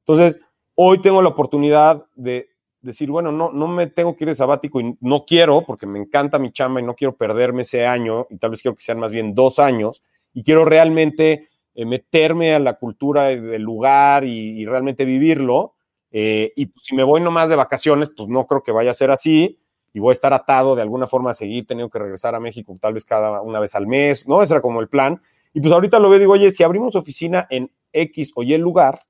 Entonces, 0.00 0.42
hoy 0.74 1.00
tengo 1.00 1.22
la 1.22 1.30
oportunidad 1.30 2.04
de 2.14 2.50
decir, 2.82 3.10
bueno, 3.10 3.32
no, 3.32 3.50
no 3.50 3.66
me 3.66 3.86
tengo 3.86 4.14
que 4.14 4.24
ir 4.24 4.28
de 4.28 4.34
sabático 4.34 4.78
y 4.78 4.94
no 5.00 5.24
quiero, 5.24 5.62
porque 5.62 5.86
me 5.86 5.98
encanta 5.98 6.38
mi 6.38 6.52
chamba 6.52 6.80
y 6.80 6.84
no 6.84 6.94
quiero 6.94 7.16
perderme 7.16 7.62
ese 7.62 7.86
año, 7.86 8.26
y 8.28 8.36
tal 8.36 8.50
vez 8.50 8.60
quiero 8.60 8.74
que 8.74 8.82
sean 8.82 8.98
más 8.98 9.10
bien 9.10 9.34
dos 9.34 9.58
años, 9.58 10.02
y 10.34 10.42
quiero 10.42 10.66
realmente 10.66 11.48
eh, 11.74 11.86
meterme 11.86 12.54
a 12.54 12.58
la 12.58 12.74
cultura 12.74 13.28
del 13.28 13.62
lugar 13.62 14.24
y, 14.24 14.66
realmente 14.66 15.06
vivirlo. 15.06 15.76
Eh, 16.10 16.52
y 16.56 16.70
si 16.78 16.94
me 16.94 17.04
voy 17.04 17.22
nomás 17.22 17.48
de 17.48 17.56
vacaciones, 17.56 18.10
pues 18.14 18.28
no 18.28 18.46
creo 18.46 18.62
que 18.62 18.72
vaya 18.72 18.90
a 18.90 18.94
ser 18.94 19.10
así 19.10 19.61
y 19.92 20.00
voy 20.00 20.10
a 20.10 20.14
estar 20.14 20.32
atado 20.32 20.74
de 20.74 20.82
alguna 20.82 21.06
forma 21.06 21.30
a 21.30 21.34
seguir 21.34 21.66
teniendo 21.66 21.90
que 21.90 21.98
regresar 21.98 22.34
a 22.34 22.40
México 22.40 22.74
tal 22.80 22.94
vez 22.94 23.04
cada 23.04 23.42
una 23.42 23.60
vez 23.60 23.74
al 23.74 23.86
mes, 23.86 24.26
¿no? 24.26 24.42
Ese 24.42 24.54
era 24.54 24.60
como 24.60 24.80
el 24.80 24.88
plan. 24.88 25.20
Y 25.52 25.60
pues 25.60 25.72
ahorita 25.72 25.98
lo 25.98 26.08
veo, 26.08 26.18
digo, 26.18 26.32
oye, 26.32 26.50
si 26.50 26.62
abrimos 26.62 26.96
oficina 26.96 27.46
en 27.50 27.70
X 27.92 28.32
o 28.34 28.42
Y 28.42 28.56
lugar 28.56 29.00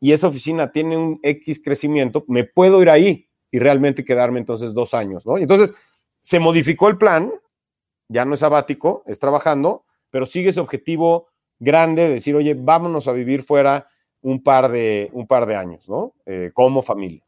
y 0.00 0.12
esa 0.12 0.26
oficina 0.26 0.72
tiene 0.72 0.96
un 0.96 1.20
X 1.22 1.60
crecimiento, 1.62 2.24
me 2.28 2.44
puedo 2.44 2.82
ir 2.82 2.90
ahí 2.90 3.28
y 3.50 3.58
realmente 3.58 4.04
quedarme 4.04 4.40
entonces 4.40 4.74
dos 4.74 4.94
años, 4.94 5.24
¿no? 5.24 5.38
Y 5.38 5.42
entonces 5.42 5.74
se 6.20 6.40
modificó 6.40 6.88
el 6.88 6.98
plan, 6.98 7.32
ya 8.08 8.24
no 8.24 8.34
es 8.34 8.40
sabático, 8.40 9.04
es 9.06 9.18
trabajando, 9.18 9.84
pero 10.10 10.26
sigue 10.26 10.50
ese 10.50 10.60
objetivo 10.60 11.28
grande 11.58 12.02
de 12.02 12.14
decir, 12.14 12.34
oye, 12.34 12.54
vámonos 12.54 13.08
a 13.08 13.12
vivir 13.12 13.42
fuera 13.42 13.88
un 14.20 14.42
par 14.42 14.70
de, 14.70 15.08
un 15.12 15.26
par 15.26 15.46
de 15.46 15.54
años, 15.54 15.88
¿no? 15.88 16.14
Eh, 16.26 16.50
como 16.52 16.82
familia. 16.82 17.22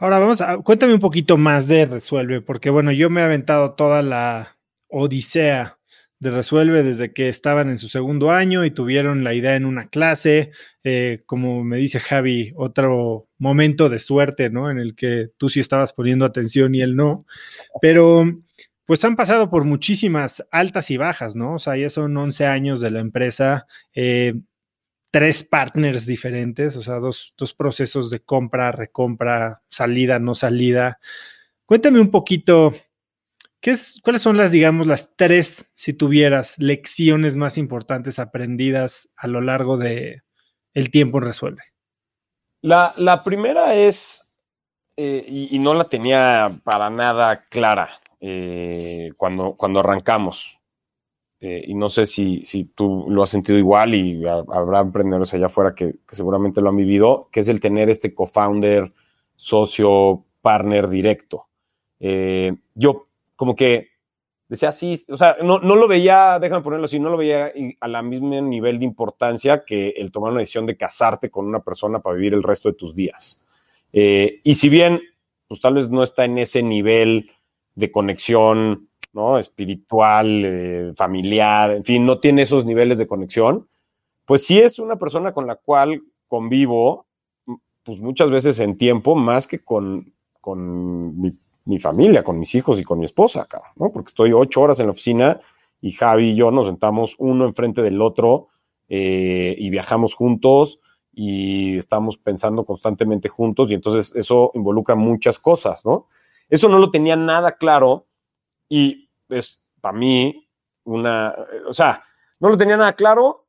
Ahora 0.00 0.20
vamos 0.20 0.40
a, 0.40 0.58
cuéntame 0.58 0.94
un 0.94 1.00
poquito 1.00 1.36
más 1.36 1.66
de 1.66 1.84
Resuelve, 1.84 2.40
porque 2.40 2.70
bueno, 2.70 2.92
yo 2.92 3.10
me 3.10 3.20
he 3.20 3.24
aventado 3.24 3.72
toda 3.74 4.00
la 4.00 4.56
odisea 4.86 5.80
de 6.20 6.30
Resuelve 6.30 6.84
desde 6.84 7.12
que 7.12 7.28
estaban 7.28 7.68
en 7.68 7.78
su 7.78 7.88
segundo 7.88 8.30
año 8.30 8.64
y 8.64 8.70
tuvieron 8.70 9.24
la 9.24 9.34
idea 9.34 9.56
en 9.56 9.64
una 9.64 9.88
clase, 9.88 10.52
eh, 10.84 11.22
como 11.26 11.64
me 11.64 11.78
dice 11.78 11.98
Javi, 11.98 12.52
otro 12.54 13.26
momento 13.38 13.88
de 13.88 13.98
suerte, 13.98 14.50
¿no? 14.50 14.70
En 14.70 14.78
el 14.78 14.94
que 14.94 15.30
tú 15.36 15.48
sí 15.48 15.58
estabas 15.58 15.92
poniendo 15.92 16.24
atención 16.24 16.76
y 16.76 16.80
él 16.80 16.94
no, 16.94 17.26
pero 17.82 18.24
pues 18.84 19.04
han 19.04 19.16
pasado 19.16 19.50
por 19.50 19.64
muchísimas 19.64 20.44
altas 20.52 20.92
y 20.92 20.96
bajas, 20.96 21.34
¿no? 21.34 21.54
O 21.54 21.58
sea, 21.58 21.76
ya 21.76 21.90
son 21.90 22.16
11 22.16 22.46
años 22.46 22.80
de 22.80 22.92
la 22.92 23.00
empresa. 23.00 23.66
Eh, 23.94 24.34
tres 25.10 25.42
partners 25.42 26.06
diferentes, 26.06 26.76
o 26.76 26.82
sea, 26.82 26.96
dos, 26.96 27.32
procesos 27.56 28.10
de 28.10 28.20
compra, 28.20 28.72
recompra, 28.72 29.62
salida, 29.68 30.18
no 30.18 30.34
salida. 30.34 30.98
Cuéntame 31.64 32.00
un 32.00 32.10
poquito, 32.10 32.74
¿qué 33.60 33.72
es, 33.72 34.00
¿cuáles 34.02 34.22
son 34.22 34.36
las, 34.36 34.52
digamos, 34.52 34.86
las 34.86 35.16
tres, 35.16 35.70
si 35.74 35.92
tuvieras, 35.92 36.58
lecciones 36.58 37.36
más 37.36 37.58
importantes 37.58 38.18
aprendidas 38.18 39.08
a 39.16 39.26
lo 39.26 39.40
largo 39.40 39.76
de 39.76 40.22
el 40.74 40.90
tiempo 40.90 41.20
Resuelve? 41.20 41.62
La, 42.60 42.92
la 42.96 43.24
primera 43.24 43.74
es, 43.74 44.36
eh, 44.96 45.24
y, 45.26 45.58
no 45.58 45.74
la 45.74 45.84
tenía 45.84 46.60
para 46.64 46.90
nada 46.90 47.44
clara 47.44 47.88
eh, 48.20 49.12
cuando, 49.16 49.54
cuando 49.54 49.80
arrancamos, 49.80 50.57
eh, 51.40 51.64
y 51.68 51.74
no 51.74 51.88
sé 51.88 52.06
si, 52.06 52.44
si, 52.44 52.64
tú 52.64 53.06
lo 53.08 53.22
has 53.22 53.30
sentido 53.30 53.56
igual 53.58 53.94
y 53.94 54.26
habrá 54.26 54.80
emprendedores 54.80 55.32
allá 55.34 55.46
afuera 55.46 55.74
que, 55.74 55.96
seguramente 56.08 56.60
lo 56.60 56.68
han 56.68 56.76
vivido, 56.76 57.28
que 57.30 57.40
es 57.40 57.48
el 57.48 57.60
tener 57.60 57.88
este 57.88 58.12
co-founder, 58.12 58.92
socio, 59.36 60.24
partner 60.40 60.88
directo. 60.88 61.46
Eh, 62.00 62.56
yo 62.74 63.08
como 63.36 63.54
que 63.54 63.88
decía 64.48 64.70
así, 64.70 65.00
o 65.08 65.16
sea, 65.16 65.36
no, 65.42 65.60
no, 65.60 65.76
lo 65.76 65.86
veía, 65.86 66.38
déjame 66.40 66.62
ponerlo 66.62 66.86
así, 66.86 66.98
no 66.98 67.10
lo 67.10 67.16
veía 67.16 67.52
a 67.80 67.88
la 67.88 68.02
misma 68.02 68.40
nivel 68.40 68.80
de 68.80 68.84
importancia 68.84 69.64
que 69.64 69.90
el 69.90 70.10
tomar 70.10 70.32
una 70.32 70.40
decisión 70.40 70.66
de 70.66 70.76
casarte 70.76 71.30
con 71.30 71.46
una 71.46 71.60
persona 71.60 72.00
para 72.00 72.16
vivir 72.16 72.34
el 72.34 72.42
resto 72.42 72.68
de 72.68 72.74
tus 72.74 72.96
días. 72.96 73.40
Eh, 73.92 74.40
y 74.42 74.54
si 74.56 74.68
bien, 74.68 75.00
pues 75.46 75.60
tal 75.60 75.74
vez 75.74 75.88
no 75.90 76.02
está 76.02 76.24
en 76.24 76.38
ese 76.38 76.62
nivel 76.62 77.30
de 77.74 77.92
conexión 77.92 78.88
Espiritual, 79.38 80.42
eh, 80.44 80.92
familiar, 80.94 81.72
en 81.72 81.84
fin, 81.84 82.06
no 82.06 82.18
tiene 82.18 82.42
esos 82.42 82.64
niveles 82.64 82.98
de 82.98 83.06
conexión, 83.06 83.68
pues 84.24 84.46
sí 84.46 84.58
es 84.58 84.78
una 84.78 84.96
persona 84.96 85.32
con 85.32 85.46
la 85.46 85.56
cual 85.56 86.02
convivo, 86.26 87.06
pues 87.82 88.00
muchas 88.00 88.30
veces 88.30 88.58
en 88.58 88.76
tiempo, 88.76 89.16
más 89.16 89.46
que 89.46 89.60
con, 89.60 90.12
con 90.40 91.20
mi, 91.20 91.36
mi 91.64 91.78
familia, 91.78 92.24
con 92.24 92.38
mis 92.38 92.54
hijos 92.54 92.80
y 92.80 92.84
con 92.84 92.98
mi 92.98 93.04
esposa, 93.04 93.46
¿no? 93.76 93.90
Porque 93.92 94.08
estoy 94.08 94.32
ocho 94.32 94.62
horas 94.62 94.80
en 94.80 94.86
la 94.86 94.92
oficina 94.92 95.38
y 95.80 95.92
Javi 95.92 96.30
y 96.30 96.34
yo 96.34 96.50
nos 96.50 96.66
sentamos 96.66 97.14
uno 97.18 97.44
enfrente 97.44 97.82
del 97.82 98.00
otro 98.00 98.48
eh, 98.88 99.54
y 99.58 99.68
viajamos 99.68 100.14
juntos 100.14 100.80
y 101.12 101.76
estamos 101.76 102.16
pensando 102.16 102.64
constantemente 102.64 103.28
juntos 103.28 103.70
y 103.70 103.74
entonces 103.74 104.14
eso 104.14 104.50
involucra 104.54 104.94
muchas 104.94 105.38
cosas, 105.38 105.84
¿no? 105.84 106.06
Eso 106.48 106.68
no 106.68 106.78
lo 106.78 106.90
tenía 106.90 107.16
nada 107.16 107.56
claro 107.58 108.06
y 108.68 109.07
es 109.28 109.64
para 109.80 109.96
mí 109.96 110.48
una, 110.84 111.34
o 111.66 111.74
sea, 111.74 112.02
no 112.40 112.48
lo 112.48 112.56
tenía 112.56 112.76
nada 112.76 112.92
claro, 112.94 113.46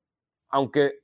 aunque 0.49 0.99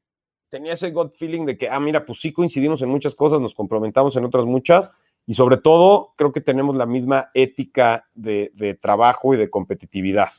tenía 0.49 0.73
ese 0.73 0.91
gut 0.91 1.13
feeling 1.13 1.45
de 1.45 1.57
que, 1.57 1.69
ah, 1.69 1.79
mira, 1.79 2.05
pues 2.05 2.19
sí 2.19 2.31
coincidimos 2.31 2.81
en 2.81 2.89
muchas 2.89 3.15
cosas, 3.15 3.41
nos 3.41 3.55
complementamos 3.55 4.15
en 4.15 4.25
otras 4.25 4.45
muchas 4.45 4.91
y 5.25 5.33
sobre 5.33 5.57
todo 5.57 6.13
creo 6.15 6.31
que 6.31 6.41
tenemos 6.41 6.75
la 6.75 6.85
misma 6.85 7.29
ética 7.33 8.07
de, 8.13 8.77
trabajo 8.79 9.33
y 9.33 9.37
de 9.37 9.49
competitividad. 9.49 10.29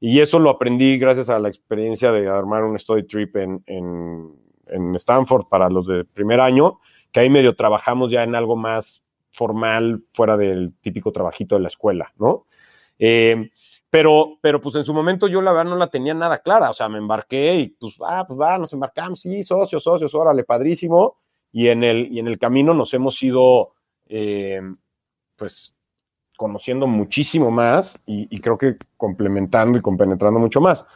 Y 0.00 0.20
eso 0.20 0.38
lo 0.38 0.50
aprendí 0.50 0.98
gracias 0.98 1.28
a 1.28 1.38
la 1.38 1.48
experiencia 1.48 2.10
de 2.10 2.28
armar 2.28 2.64
un 2.64 2.78
study 2.78 3.04
trip 3.04 3.36
en, 3.36 3.62
en 4.72 4.94
Stanford 4.96 5.46
para 5.48 5.68
los 5.68 5.86
de 5.86 6.04
primer 6.04 6.40
año, 6.40 6.80
que 7.12 7.20
ahí 7.20 7.30
medio 7.30 7.54
trabajamos 7.54 8.10
ya 8.10 8.22
en 8.22 8.34
algo 8.34 8.56
más 8.56 9.04
formal, 9.32 10.02
fuera 10.12 10.36
del 10.36 10.74
típico 10.80 11.12
trabajito 11.12 11.54
de 11.54 11.62
la 11.62 11.68
escuela, 11.68 12.12
¿no? 12.18 12.46
Eh, 12.98 13.50
pero, 13.92 14.38
pero 14.40 14.58
pues 14.58 14.74
en 14.76 14.84
su 14.84 14.94
momento 14.94 15.28
yo 15.28 15.42
la 15.42 15.52
verdad 15.52 15.70
no 15.70 15.76
la 15.76 15.88
tenía 15.88 16.14
nada 16.14 16.38
clara, 16.38 16.70
o 16.70 16.72
sea, 16.72 16.88
me 16.88 16.96
embarqué 16.96 17.56
y 17.56 17.68
pues, 17.68 17.96
ah, 18.00 18.24
pues 18.26 18.40
va, 18.40 18.56
nos 18.56 18.72
embarcamos, 18.72 19.20
sí, 19.20 19.42
socios, 19.42 19.82
socios, 19.82 20.14
órale, 20.14 20.44
padrísimo. 20.44 21.18
Y 21.52 21.68
en 21.68 21.84
el, 21.84 22.10
y 22.10 22.18
en 22.18 22.26
el 22.26 22.38
camino 22.38 22.72
nos 22.72 22.94
hemos 22.94 23.22
ido, 23.22 23.74
eh, 24.08 24.62
pues, 25.36 25.74
conociendo 26.38 26.86
muchísimo 26.86 27.50
más 27.50 28.02
y, 28.06 28.40
creo 28.40 28.56
que 28.56 28.78
complementando 28.96 29.76
y 29.76 29.82
compenetrando 29.82 30.40
mucho 30.40 30.62
más. 30.62 30.86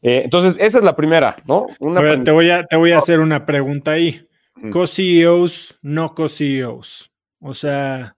Eh, 0.00 0.20
entonces, 0.22 0.54
esa 0.60 0.78
es 0.78 0.84
la 0.84 0.94
primera, 0.94 1.34
¿no? 1.46 1.66
Una 1.80 2.22
te, 2.22 2.30
voy 2.30 2.50
a, 2.50 2.64
te 2.64 2.76
voy 2.76 2.92
a 2.92 2.98
hacer 2.98 3.18
una 3.18 3.44
pregunta 3.44 3.90
ahí. 3.90 4.28
Co-CEOs, 4.70 5.80
no 5.82 6.14
co-CEOs. 6.14 7.10
O 7.40 7.52
sea, 7.52 8.16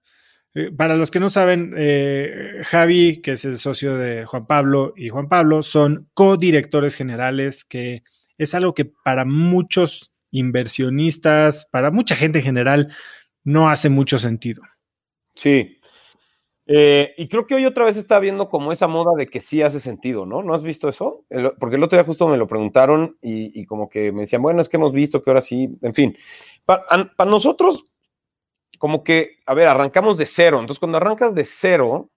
para 0.76 0.96
los 0.96 1.10
que 1.10 1.20
no 1.20 1.28
saben, 1.28 1.74
eh, 1.76 2.62
Javi, 2.64 3.20
que 3.20 3.32
es 3.32 3.44
el 3.44 3.58
socio 3.58 3.96
de 3.96 4.24
Juan 4.24 4.46
Pablo, 4.46 4.94
y 4.96 5.10
Juan 5.10 5.28
Pablo 5.28 5.62
son 5.62 6.08
co-directores 6.14 6.94
generales, 6.94 7.64
que 7.64 8.04
es 8.38 8.54
algo 8.54 8.72
que 8.72 8.86
para 8.86 9.24
muchos 9.24 10.12
inversionistas, 10.30 11.66
para 11.70 11.90
mucha 11.90 12.16
gente 12.16 12.38
en 12.38 12.44
general, 12.44 12.94
no 13.44 13.68
hace 13.68 13.90
mucho 13.90 14.18
sentido. 14.18 14.62
Sí. 15.34 15.78
Eh, 16.66 17.14
y 17.16 17.28
creo 17.28 17.46
que 17.46 17.54
hoy 17.54 17.64
otra 17.66 17.84
vez 17.84 17.96
está 17.96 18.18
viendo 18.18 18.48
como 18.48 18.72
esa 18.72 18.88
moda 18.88 19.12
de 19.16 19.28
que 19.28 19.40
sí 19.40 19.62
hace 19.62 19.78
sentido, 19.78 20.26
¿no? 20.26 20.42
¿No 20.42 20.54
has 20.54 20.62
visto 20.62 20.88
eso? 20.88 21.24
porque 21.60 21.76
el 21.76 21.82
otro 21.82 21.96
día 21.96 22.04
justo 22.04 22.26
me 22.28 22.36
lo 22.36 22.46
preguntaron 22.46 23.16
y, 23.20 23.64
como 23.66 23.88
que 23.88 24.10
me 24.10 24.22
decían, 24.22 24.42
bueno, 24.42 24.62
es 24.62 24.68
que 24.68 24.78
hemos 24.78 24.92
visto 24.92 25.22
que 25.22 25.30
ahora 25.30 25.42
sí, 25.42 25.68
en 25.82 25.94
fin. 25.94 26.16
para 26.64 27.30
nosotros, 27.30 27.84
como 28.78 29.04
que, 29.04 29.38
a 29.46 29.54
ver, 29.54 29.68
arrancamos 29.68 30.16
de 30.18 30.26
cero. 30.26 30.58
Entonces, 30.60 30.78
cuando 30.78 30.98
arrancas 30.98 31.34
de 31.34 31.44
cero 31.44 32.10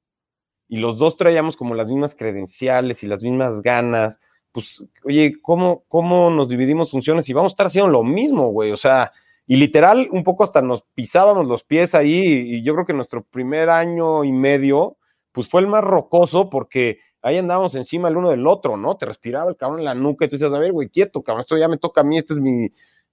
y 0.67 0.77
los 0.77 0.97
dos 0.97 1.17
traíamos 1.17 1.57
como 1.57 1.75
las 1.75 1.87
mismas 1.87 2.15
credenciales 2.15 3.03
y 3.03 3.07
las 3.07 3.23
mismas 3.23 3.61
ganas, 3.61 4.19
pues, 4.51 4.83
oye, 5.03 5.33
¿cómo, 5.41 5.83
cómo 5.87 6.29
nos 6.29 6.49
dividimos 6.49 6.91
funciones 6.91 7.29
y 7.29 7.33
vamos 7.33 7.51
a 7.51 7.53
estar 7.53 7.67
haciendo 7.67 7.91
lo 7.91 8.03
mismo, 8.03 8.49
güey? 8.49 8.71
O 8.71 8.77
sea, 8.77 9.11
y 9.45 9.55
literal, 9.55 10.09
un 10.11 10.23
poco 10.23 10.43
hasta 10.43 10.61
nos 10.61 10.83
pisábamos 10.93 11.47
los 11.47 11.63
pies 11.63 11.95
ahí 11.95 12.21
y 12.21 12.63
yo 12.63 12.73
creo 12.73 12.85
que 12.85 12.93
nuestro 12.93 13.23
primer 13.23 13.69
año 13.69 14.23
y 14.23 14.31
medio, 14.31 14.97
pues 15.31 15.49
fue 15.49 15.61
el 15.61 15.67
más 15.67 15.83
rocoso 15.83 16.49
porque 16.49 16.99
ahí 17.21 17.37
andábamos 17.37 17.75
encima 17.75 18.09
el 18.09 18.17
uno 18.17 18.29
del 18.29 18.45
otro, 18.47 18.77
¿no? 18.77 18.97
Te 18.97 19.05
respiraba 19.05 19.49
el 19.49 19.57
cabrón 19.57 19.79
en 19.79 19.85
la 19.85 19.95
nuca 19.95 20.25
y 20.25 20.29
tú 20.29 20.35
decías, 20.35 20.53
a 20.53 20.59
ver, 20.59 20.71
güey, 20.71 20.89
quieto, 20.89 21.23
cabrón, 21.23 21.41
esto 21.41 21.57
ya 21.57 21.67
me 21.67 21.77
toca 21.77 22.01
a 22.01 22.03
mí, 22.03 22.17
este 22.17 22.33
es 22.33 22.39
mi, 22.39 22.69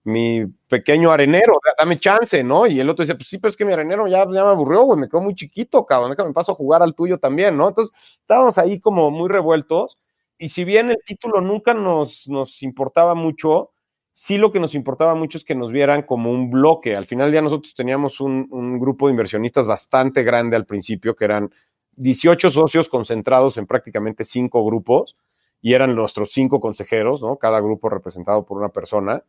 mi 0.07 0.47
pequeño 0.69 1.11
arenero, 1.11 1.55
dame 1.79 1.99
chance, 1.99 2.43
¿no? 2.45 2.67
Y 2.67 2.79
el 2.79 2.89
otro 2.89 3.05
dice, 3.05 3.17
pues 3.17 3.29
sí, 3.29 3.39
pero 3.39 3.51
es 3.51 3.57
que 3.57 3.65
mi 3.65 3.73
arenero 3.73 4.07
ya, 4.07 4.21
ya 4.21 4.45
me 4.45 4.51
aburrió, 4.51 4.83
güey, 4.85 5.01
me 5.01 5.09
quedó 5.09 5.21
muy 5.21 5.35
chiquito, 5.35 5.85
cabrón, 5.85 6.15
me 6.17 6.33
paso 6.33 6.53
a 6.53 6.55
jugar 6.55 6.83
al 6.83 6.95
tuyo 6.95 7.19
también, 7.19 7.57
¿no? 7.57 7.69
Entonces, 7.69 7.95
estábamos 8.21 8.57
ahí 8.59 8.79
como 8.79 9.11
muy 9.11 9.29
revueltos, 9.29 9.99
y 10.39 10.51
si 10.51 10.65
bien 10.65 10.91
el 10.91 10.99
título 11.05 11.41
nunca 11.41 11.75
nos, 11.75 12.29
nos 12.29 12.63
importaba 12.63 13.15
mucho, 13.17 13.73
sí 14.13 14.39
lo 14.39 14.53
que 14.53 14.61
nos 14.61 14.75
importaba 14.77 15.15
mucho 15.17 15.39
es 15.39 15.45
que 15.45 15.55
nos 15.57 15.73
vieran 15.73 16.03
como 16.03 16.31
un 16.31 16.51
bloque. 16.51 16.95
Al 16.95 17.07
final 17.07 17.33
ya 17.33 17.43
nosotros 17.43 17.75
teníamos 17.75 18.21
un, 18.21 18.47
un 18.51 18.79
grupo 18.79 19.07
de 19.07 19.13
inversionistas 19.13 19.67
bastante 19.67 20.23
grande 20.23 20.57
al 20.57 20.67
principio, 20.67 21.17
que 21.17 21.25
eran 21.25 21.51
18 21.97 22.51
socios 22.51 22.89
concentrados 22.89 23.59
en 23.59 23.67
prácticamente 23.67 24.25
cinco 24.25 24.65
grupos, 24.65 25.17
y 25.61 25.75
eran 25.75 25.97
nuestros 25.97 26.31
cinco 26.31 26.61
consejeros, 26.61 27.23
¿no? 27.23 27.39
Cada 27.39 27.61
grupo 27.61 27.89
representado 27.89 28.45
por 28.45 28.59
una 28.59 28.69
persona 28.69 29.25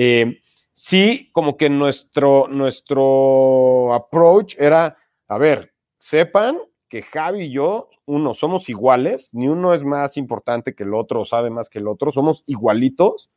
eh, 0.00 0.42
sí, 0.72 1.28
como 1.32 1.56
que 1.56 1.68
nuestro, 1.68 2.46
nuestro 2.46 3.92
approach 3.92 4.54
era, 4.60 4.96
a 5.26 5.38
ver, 5.38 5.74
sepan 5.98 6.56
que 6.88 7.02
Javi 7.02 7.46
y 7.46 7.50
yo, 7.50 7.90
uno, 8.06 8.32
somos 8.32 8.68
iguales, 8.68 9.30
ni 9.34 9.48
uno 9.48 9.74
es 9.74 9.82
más 9.82 10.16
importante 10.16 10.76
que 10.76 10.84
el 10.84 10.94
otro 10.94 11.24
sabe 11.24 11.50
más 11.50 11.68
que 11.68 11.80
el 11.80 11.88
otro, 11.88 12.12
somos 12.12 12.44
igualitos 12.46 13.28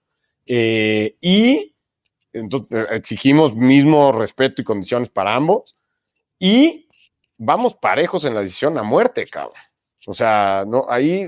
eh, 0.45 1.15
y 1.19 1.75
entonces, 2.31 2.85
exigimos 2.91 3.55
mismo 3.55 4.11
respeto 4.11 4.61
y 4.61 4.65
condiciones 4.65 5.09
para 5.09 5.33
ambos 5.33 5.75
y 6.37 6.87
vamos 7.39 7.73
parejos 7.73 8.23
en 8.23 8.35
la 8.35 8.41
decisión 8.41 8.77
a 8.77 8.83
muerte, 8.83 9.25
cabrón. 9.25 9.55
O 10.05 10.13
sea, 10.13 10.63
no, 10.67 10.85
ahí 10.87 11.27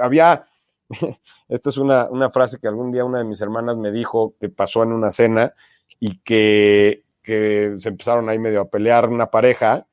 había 0.00 0.46
Esta 1.48 1.68
es 1.70 1.78
una, 1.78 2.30
frase 2.30 2.58
que 2.58 2.68
algún 2.68 2.92
día 2.92 3.04
una 3.04 3.18
de 3.18 3.24
mis 3.24 3.40
hermanas 3.40 3.76
me 3.76 3.92
dijo 3.92 4.34
que 4.40 4.48
pasó 4.48 4.82
en 4.82 4.92
una 4.92 5.10
cena 5.10 5.54
y 5.98 6.18
que, 6.20 7.04
se 7.22 7.88
empezaron 7.88 8.28
ahí 8.28 8.40
medio 8.40 8.62
a 8.62 8.70
pelear 8.70 9.08
una 9.08 9.30
pareja 9.30 9.86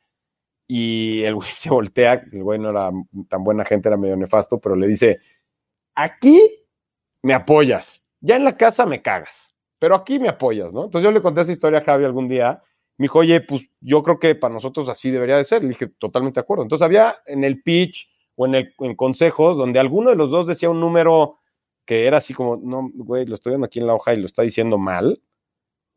y 0.67 1.21
el 1.23 1.35
güey 1.35 1.49
se 1.55 1.69
voltea, 1.69 2.25
el 2.31 2.43
güey 2.43 2.59
no 2.59 2.71
era 2.71 2.89
tan 3.29 3.43
buena 3.43 3.63
gente, 3.63 3.89
era 3.89 3.97
medio 3.97 4.17
nefasto, 4.17 4.59
pero 4.59 4.75
le 4.75 4.87
dice, 4.87 5.19
aquí 5.93 6.65
me 7.21 7.33
apoyas, 7.33 8.03
ya 8.19 8.37
en 8.37 8.43
la 8.43 8.57
casa 8.57 8.85
me 8.85 9.01
cagas, 9.01 9.55
pero 9.77 9.95
aquí 9.95 10.17
me 10.17 10.29
apoyas, 10.29 10.73
¿no? 10.73 10.85
Entonces 10.85 11.03
yo 11.03 11.11
le 11.11 11.21
conté 11.21 11.41
esa 11.41 11.51
historia 11.51 11.79
a 11.79 11.83
Javi 11.83 12.05
algún 12.05 12.27
día, 12.27 12.63
me 12.97 13.03
dijo, 13.03 13.19
oye, 13.19 13.41
pues 13.41 13.69
yo 13.79 14.01
creo 14.01 14.17
que 14.17 14.33
para 14.33 14.53
nosotros 14.53 14.89
así 14.89 15.11
debería 15.11 15.37
de 15.37 15.45
ser, 15.45 15.61
le 15.61 15.69
dije, 15.69 15.87
totalmente 15.99 16.39
de 16.39 16.41
acuerdo. 16.41 16.63
Entonces 16.63 16.83
había 16.83 17.17
en 17.27 17.43
el 17.43 17.61
pitch 17.61 18.09
o 18.38 18.45
en, 18.45 18.55
el, 18.55 18.73
en 18.79 18.95
consejos 18.95 19.57
donde 19.57 19.79
alguno 19.79 20.11
de 20.11 20.15
los 20.15 20.29
dos 20.29 20.47
decía 20.47 20.69
un 20.69 20.79
número 20.79 21.39
que 21.88 22.05
era 22.05 22.17
así 22.17 22.33
como, 22.33 22.57
no, 22.57 22.91
güey, 22.93 23.25
lo 23.25 23.35
estoy 23.35 23.51
viendo 23.51 23.65
aquí 23.65 23.79
en 23.79 23.88
la 23.88 23.95
hoja 23.95 24.13
y 24.13 24.17
lo 24.17 24.27
está 24.27 24.43
diciendo 24.43 24.77
mal. 24.77 25.21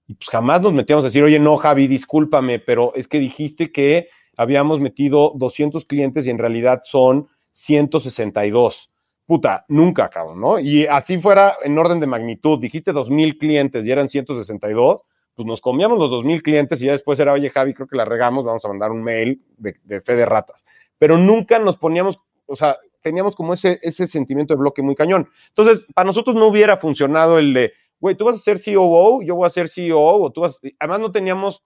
Y 0.07 0.15
pues 0.15 0.29
jamás 0.31 0.63
nos 0.63 0.73
metíamos 0.73 1.05
a 1.05 1.09
decir, 1.09 1.23
oye, 1.23 1.39
no, 1.39 1.57
Javi, 1.57 1.89
discúlpame, 1.89 2.61
pero 2.61 2.95
es 2.95 3.09
que 3.09 3.19
dijiste 3.19 3.73
que 3.73 4.09
habíamos 4.37 4.81
metido 4.81 5.33
200 5.35 5.85
clientes 5.85 6.27
y 6.27 6.31
en 6.31 6.39
realidad 6.39 6.81
son 6.85 7.29
162. 7.53 8.93
Puta, 9.27 9.65
nunca, 9.69 10.09
cabrón, 10.09 10.41
¿no? 10.41 10.59
Y 10.61 10.87
así 10.87 11.21
fuera 11.21 11.57
en 11.65 11.77
orden 11.77 12.01
de 12.01 12.07
magnitud, 12.07 12.61
dijiste 12.61 12.93
2.000 12.93 13.39
clientes 13.39 13.87
y 13.87 13.91
eran 13.91 14.09
162, 14.09 15.01
pues 15.35 15.47
nos 15.47 15.61
comíamos 15.61 15.99
los 15.99 16.11
2.000 16.11 16.43
clientes 16.43 16.81
y 16.83 16.87
ya 16.87 16.93
después 16.93 17.19
era, 17.19 17.33
oye, 17.33 17.51
Javi, 17.51 17.75
creo 17.75 17.89
que 17.89 17.97
la 17.97 18.05
regamos, 18.05 18.45
vamos 18.45 18.65
a 18.65 18.69
mandar 18.69 18.93
un 18.93 19.03
mail 19.03 19.43
de, 19.57 19.77
de 19.85 20.01
fe 20.01 20.15
de 20.15 20.25
ratas. 20.25 20.65
Pero 20.99 21.19
nunca 21.19 21.59
nos 21.59 21.77
poníamos 21.77 22.21
o 22.51 22.57
sea, 22.57 22.77
teníamos 23.01 23.37
como 23.37 23.55
ese, 23.55 23.79
ese 23.83 24.07
sentimiento 24.07 24.55
de 24.55 24.59
bloque 24.59 24.83
muy 24.83 24.95
cañón. 24.95 25.29
Entonces, 25.49 25.87
para 25.95 26.07
nosotros 26.07 26.35
no 26.35 26.47
hubiera 26.47 26.77
funcionado 26.77 27.39
el 27.39 27.55
de, 27.55 27.73
güey, 28.01 28.17
tú 28.17 28.25
vas 28.25 28.37
a 28.37 28.39
ser 28.39 28.59
COO, 28.59 29.23
yo 29.23 29.37
voy 29.37 29.47
a 29.47 29.51
ser 29.51 29.69
CEO, 29.69 29.99
o 30.01 30.33
tú 30.33 30.43
vas, 30.43 30.61
además 30.79 31.01
no 31.01 31.13
teníamos, 31.13 31.63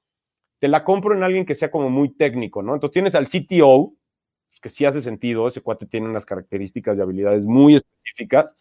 te 0.58 0.68
la 0.68 0.84
compro 0.84 1.14
en 1.14 1.22
alguien 1.22 1.46
que 1.46 1.54
sea 1.54 1.70
como 1.70 1.90
muy 1.90 2.10
técnico, 2.10 2.62
¿no? 2.62 2.74
Entonces 2.74 2.92
tienes 2.92 3.14
al 3.14 3.26
CTO, 3.26 3.94
que 4.60 4.68
sí 4.68 4.84
hace 4.84 5.02
sentido, 5.02 5.48
ese 5.48 5.60
cuate 5.60 5.86
tiene 5.86 6.08
unas 6.08 6.24
características 6.24 6.96
y 6.96 7.00
habilidades 7.02 7.46
muy 7.46 7.74
específicas, 7.76 8.54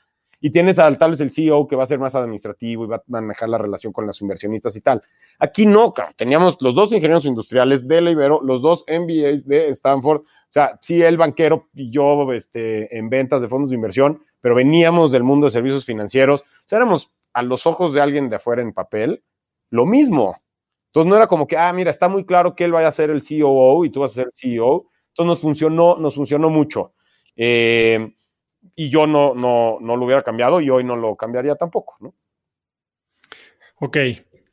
y 0.45 0.51
tienes 0.51 0.77
al 0.77 0.97
tal 0.97 1.11
vez 1.11 1.21
el 1.21 1.31
CEO 1.31 1.65
que 1.65 1.77
va 1.77 1.83
a 1.83 1.87
ser 1.87 1.99
más 1.99 2.15
administrativo 2.15 2.83
y 2.83 2.87
va 2.89 2.97
a 2.97 3.03
manejar 3.07 3.47
la 3.47 3.57
relación 3.57 3.93
con 3.93 4.05
las 4.05 4.21
inversionistas 4.21 4.75
y 4.75 4.81
tal. 4.81 5.01
Aquí 5.39 5.65
no, 5.65 5.93
teníamos 6.17 6.57
los 6.59 6.75
dos 6.75 6.91
ingenieros 6.91 7.23
industriales 7.23 7.87
de 7.87 8.01
la 8.01 8.11
Ibero, 8.11 8.41
los 8.43 8.61
dos 8.61 8.83
MBAs 8.89 9.47
de 9.47 9.69
Stanford, 9.69 10.19
o 10.19 10.49
sea, 10.49 10.77
sí, 10.81 11.01
el 11.01 11.15
banquero 11.15 11.69
y 11.73 11.89
yo 11.91 12.33
este, 12.33 12.97
en 12.97 13.09
ventas 13.09 13.41
de 13.41 13.47
fondos 13.47 13.69
de 13.69 13.77
inversión, 13.77 14.21
pero 14.41 14.53
veníamos 14.53 15.13
del 15.13 15.23
mundo 15.23 15.45
de 15.45 15.51
servicios 15.51 15.85
financieros. 15.85 16.41
O 16.41 16.75
éramos 16.75 17.13
a 17.31 17.41
los 17.41 17.65
ojos 17.65 17.93
de 17.93 18.01
alguien 18.01 18.29
de 18.29 18.35
afuera 18.35 18.61
en 18.61 18.73
papel 18.73 19.23
lo 19.69 19.85
mismo. 19.85 20.35
Entonces 20.87 21.09
no 21.09 21.15
era 21.15 21.27
como 21.27 21.47
que, 21.47 21.55
ah, 21.55 21.71
mira, 21.71 21.89
está 21.89 22.09
muy 22.09 22.25
claro 22.25 22.53
que 22.53 22.65
él 22.65 22.73
vaya 22.73 22.89
a 22.89 22.91
ser 22.91 23.11
el 23.11 23.23
COO 23.23 23.85
y 23.85 23.91
tú 23.91 24.01
vas 24.01 24.11
a 24.11 24.15
ser 24.15 24.25
el 24.25 24.33
CEO. 24.33 24.87
Entonces 25.07 25.25
nos 25.25 25.39
funcionó, 25.39 25.95
nos 25.95 26.15
funcionó 26.15 26.49
mucho. 26.49 26.95
Eh, 27.33 28.13
y 28.76 28.90
yo 28.90 29.07
no, 29.07 29.34
no, 29.34 29.77
no 29.80 29.95
lo 29.95 30.06
hubiera 30.06 30.23
cambiado 30.23 30.61
y 30.61 30.69
hoy 30.69 30.84
no 30.84 30.95
lo 30.95 31.15
cambiaría 31.15 31.56
tampoco, 31.56 31.98
¿no? 31.99 32.14
Ok. 33.80 33.98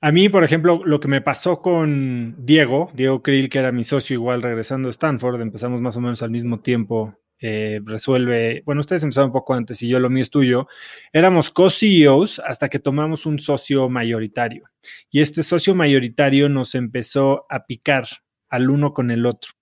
A 0.03 0.12
mí, 0.12 0.28
por 0.28 0.45
ejemplo, 0.45 0.81
lo 0.85 0.99
que 0.99 1.09
me 1.09 1.20
pasó 1.20 1.61
con 1.61 2.35
Diego, 2.39 2.91
Diego 2.95 3.23
Krill, 3.23 3.51
que 3.51 3.59
era 3.59 3.70
mi 3.70 3.85
socio 3.85 4.15
igual 4.15 4.43
regresando 4.43 4.89
a 4.89 4.93
Stanford, 4.93 5.41
empezamos 5.41 5.81
más 5.81 5.97
o 5.97 6.01
menos 6.01 6.23
al 6.23 6.31
mismo 6.31 6.61
tiempo, 6.61 7.15
eh, 7.39 7.81
resuelve, 7.85 8.62
bueno, 8.65 8.81
ustedes 8.81 9.03
empezaron 9.03 9.28
un 9.28 9.35
poco 9.35 9.55
antes 9.55 9.82
y 9.82 9.89
yo 9.89 9.99
lo 9.99 10.11
mío 10.11 10.23
es 10.23 10.31
tuyo, 10.31 10.69
éramos 11.12 11.51
co-CEOs 11.51 12.39
hasta 12.41 12.69
que 12.69 12.78
tomamos 12.78 13.24
un 13.27 13.39
socio 13.39 13.89
mayoritario. 13.89 14.65
Y 15.11 15.20
este 15.20 15.43
socio 15.43 15.74
mayoritario 15.74 16.49
nos 16.49 16.74
empezó 16.74 17.47
a 17.49 17.66
picar 17.66 18.05
al 18.49 18.70
uno 18.70 18.93
con 18.93 19.11
el 19.11 19.27
otro. 19.27 19.53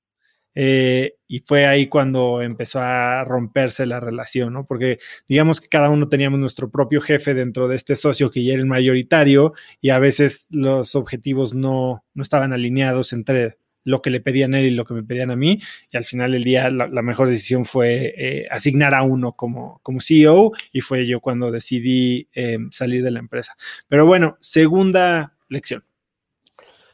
Eh, 0.60 1.14
y 1.28 1.38
fue 1.38 1.68
ahí 1.68 1.86
cuando 1.86 2.42
empezó 2.42 2.80
a 2.80 3.22
romperse 3.22 3.86
la 3.86 4.00
relación, 4.00 4.52
¿no? 4.52 4.66
Porque 4.66 4.98
digamos 5.28 5.60
que 5.60 5.68
cada 5.68 5.88
uno 5.88 6.08
teníamos 6.08 6.40
nuestro 6.40 6.68
propio 6.68 7.00
jefe 7.00 7.32
dentro 7.32 7.68
de 7.68 7.76
este 7.76 7.94
socio 7.94 8.32
que 8.32 8.42
ya 8.42 8.54
era 8.54 8.62
el 8.62 8.66
mayoritario 8.66 9.52
y 9.80 9.90
a 9.90 10.00
veces 10.00 10.48
los 10.50 10.96
objetivos 10.96 11.54
no, 11.54 12.04
no 12.12 12.22
estaban 12.24 12.52
alineados 12.52 13.12
entre 13.12 13.56
lo 13.84 14.02
que 14.02 14.10
le 14.10 14.20
pedían 14.20 14.52
él 14.54 14.66
y 14.66 14.70
lo 14.72 14.84
que 14.84 14.94
me 14.94 15.04
pedían 15.04 15.30
a 15.30 15.36
mí. 15.36 15.60
Y 15.92 15.96
al 15.96 16.04
final 16.04 16.32
del 16.32 16.42
día 16.42 16.70
la, 16.70 17.02
mejor 17.02 17.28
decisión 17.28 17.64
fue 17.64 18.12
eh, 18.16 18.48
asignar 18.50 18.94
a 18.94 19.04
uno 19.04 19.34
como, 19.34 19.78
como 19.84 20.00
CEO 20.00 20.50
y 20.72 20.80
fue 20.80 21.06
yo 21.06 21.20
cuando 21.20 21.52
decidí 21.52 22.28
eh, 22.34 22.58
salir 22.72 23.04
de 23.04 23.12
la 23.12 23.20
empresa. 23.20 23.56
Pero 23.86 24.06
bueno, 24.06 24.38
segunda 24.40 25.36
lección. 25.48 25.84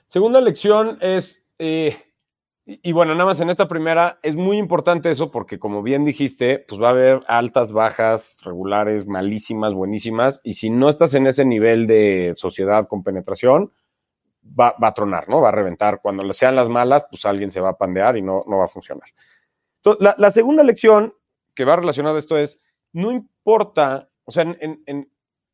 Segunda 0.07 0.43
lección 0.43 0.99
es 1.01 1.49
y, 2.67 2.93
bueno, 2.93 3.13
nada 3.13 3.27
más 3.27 3.41
en 3.41 3.51
esta 3.51 3.69
primera 3.69 4.19
es 4.23 4.37
muy 4.37 4.57
importante 4.57 5.11
eso 5.11 5.31
porque 5.31 5.59
como 5.59 5.83
bien 5.83 6.07
dijiste, 6.07 6.65
pues 6.67 6.81
va 6.81 6.89
a 6.89 6.93
haber 6.93 7.21
altas, 7.29 7.73
bajas, 7.73 8.39
regulares, 8.43 9.07
malísimas, 9.07 9.75
buenísimas. 9.75 10.41
Y 10.43 10.55
si 10.55 10.71
no 10.71 10.89
estás 10.89 11.13
en 11.13 11.27
ese 11.27 11.45
nivel 11.45 11.87
de 11.87 12.33
sociedad 12.37 12.87
con 12.87 13.03
penetración, 13.03 13.71
va, 14.59 14.75
a 14.81 14.95
tronar, 14.95 15.29
¿no? 15.29 15.43
Va 15.43 15.51
a 15.51 15.53
reventar. 15.53 16.01
Cuando 16.01 16.31
sean 16.33 16.57
las 16.57 16.71
malas, 16.71 17.05
pues 17.11 17.27
alguien 17.27 17.51
se 17.51 17.61
va 17.61 17.71
a 17.71 17.77
pandear 17.77 18.17
y 18.17 18.23
no, 18.23 18.45
no 18.47 18.59
va 18.59 18.65
a 18.65 18.69
funcionar. 18.69 19.09
La, 20.01 20.31
segunda 20.31 20.63
lección 20.63 21.15
que 21.55 21.67
va 21.67 21.77
relacionada 21.77 22.17
a 22.17 22.19
esto 22.19 22.39
es, 22.39 22.61
no 22.95 23.13
importa, 23.13 24.09
o 24.25 24.33
sea, 24.33 24.47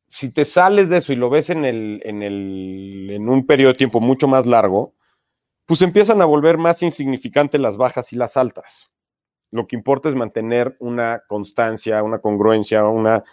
si 0.07 0.33
te 0.33 0.45
sales 0.45 0.87
de 0.87 0.97
eso 0.97 1.11
y 1.11 1.17
lo 1.17 1.29
ves 1.29 1.49
en, 1.49 1.65
el, 1.65 2.01
en, 2.05 2.23
el, 2.23 3.09
en 3.11 3.27
un 3.27 3.45
periodo 3.45 3.73
de 3.73 3.77
tiempo 3.77 3.99
mucho 3.99 4.29
más 4.29 4.45
largo, 4.45 4.93
pues 5.71 5.83
empiezan 5.83 6.21
a 6.21 6.25
volver 6.25 6.57
más 6.57 6.83
insignificantes 6.83 7.61
las 7.61 7.77
bajas 7.77 8.11
y 8.11 8.17
las 8.17 8.35
altas. 8.35 8.91
Lo 9.51 9.67
que 9.67 9.77
importa 9.77 10.09
es 10.09 10.15
mantener 10.15 10.75
una 10.81 11.23
constancia, 11.29 12.03
una 12.03 12.19
congruencia, 12.19 12.83
una 12.87 13.23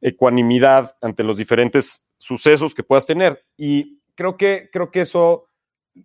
ecuanimidad 0.00 0.96
ante 1.00 1.22
los 1.22 1.36
diferentes 1.36 2.02
sucesos 2.18 2.74
que 2.74 2.82
puedas 2.82 3.06
tener. 3.06 3.44
Y 3.56 4.00
creo 4.16 4.36
que, 4.36 4.70
creo 4.72 4.90
que 4.90 5.02
eso 5.02 5.47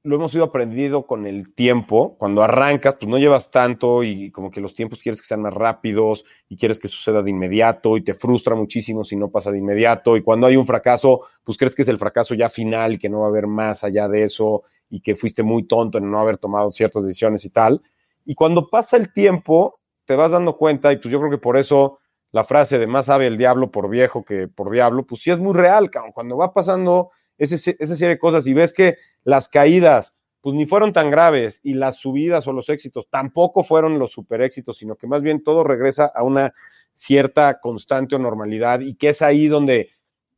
lo 0.04 0.16
hemos 0.16 0.34
ido 0.34 0.46
aprendido 0.46 1.06
con 1.06 1.26
el 1.26 1.54
tiempo. 1.54 2.16
Cuando 2.18 2.42
arrancas, 2.42 2.96
pues 3.00 3.10
no 3.10 3.18
llevas 3.18 3.52
tanto 3.52 4.04
y 4.04 4.32
como 4.32 4.50
que 4.50 4.62
los 4.62 4.74
tiempos 4.74 5.02
quieres 5.02 5.22
que 5.22 5.28
sean 5.28 5.42
más 5.42 5.54
rápidos 5.54 6.26
y 6.50 6.58
quieres 6.58 6.80
que 6.80 6.88
suceda 6.88 7.22
de 7.22 7.30
inmediato 7.30 7.98
y 7.98 8.04
te 8.04 8.14
frustra 8.14 8.56
muchísimo 8.56 9.04
si 9.04 9.16
no 9.16 9.30
pasa 9.30 9.52
de 9.52 9.60
inmediato. 9.60 10.18
Y 10.18 10.24
cuando 10.24 10.48
hay 10.48 10.56
un 10.56 10.66
fracaso, 10.66 11.22
pues 11.44 11.58
crees 11.58 11.76
que 11.76 11.84
es 11.84 11.88
el 11.88 11.98
fracaso 11.98 12.34
ya 12.34 12.50
final 12.50 12.94
y 12.94 12.98
que 12.98 13.10
no 13.10 13.20
va 13.20 13.26
a 13.28 13.30
haber 13.30 13.48
más 13.48 13.84
allá 13.84 14.08
de 14.08 14.24
eso 14.24 14.64
y 14.90 15.02
que 15.02 15.16
fuiste 15.16 15.44
muy 15.44 15.64
tonto 15.64 15.98
en 15.98 16.10
no 16.10 16.20
haber 16.20 16.38
tomado 16.38 16.72
ciertas 16.72 17.06
decisiones 17.06 17.46
y 17.46 17.50
tal. 17.50 17.82
Y 18.26 18.36
cuando 18.36 18.70
pasa 18.70 18.98
el 18.98 19.12
tiempo, 19.12 19.80
te 20.06 20.16
vas 20.16 20.32
dando 20.32 20.58
cuenta, 20.58 20.92
y 20.92 20.98
pues 20.98 21.12
yo 21.12 21.20
creo 21.20 21.32
que 21.32 21.38
por 21.38 21.58
eso 21.58 22.00
la 22.32 22.44
frase 22.44 22.80
de 22.80 22.88
más 22.88 23.06
sabe 23.06 23.28
el 23.28 23.38
diablo 23.38 23.72
por 23.72 23.90
viejo 23.90 24.26
que 24.26 24.48
por 24.48 24.72
diablo, 24.72 25.06
pues 25.06 25.22
sí 25.22 25.32
es 25.32 25.40
muy 25.40 25.54
real, 25.54 25.90
cuando 26.14 26.38
va 26.38 26.52
pasando 26.52 27.12
ese, 27.38 27.76
esa 27.80 27.96
serie 27.96 28.16
de 28.16 28.20
cosas 28.20 28.48
y 28.48 28.54
ves 28.54 28.74
que 28.74 28.96
las 29.24 29.50
caídas, 29.50 30.16
pues 30.42 30.56
ni 30.56 30.66
fueron 30.66 30.94
tan 30.94 31.10
graves 31.10 31.60
y 31.64 31.74
las 31.74 31.98
subidas 31.98 32.48
o 32.48 32.54
los 32.54 32.70
éxitos 32.70 33.08
tampoco 33.10 33.64
fueron 33.64 34.00
los 34.00 34.12
super 34.12 34.42
éxitos, 34.42 34.78
sino 34.78 34.96
que 34.96 35.08
más 35.08 35.22
bien 35.22 35.44
todo 35.44 35.64
regresa 35.64 36.12
a 36.14 36.24
una 36.24 36.54
cierta 36.92 37.60
constante 37.60 38.16
o 38.16 38.20
normalidad 38.20 38.82
y 38.82 38.96
que 38.96 39.10
es 39.10 39.22
ahí 39.22 39.48
donde 39.48 39.90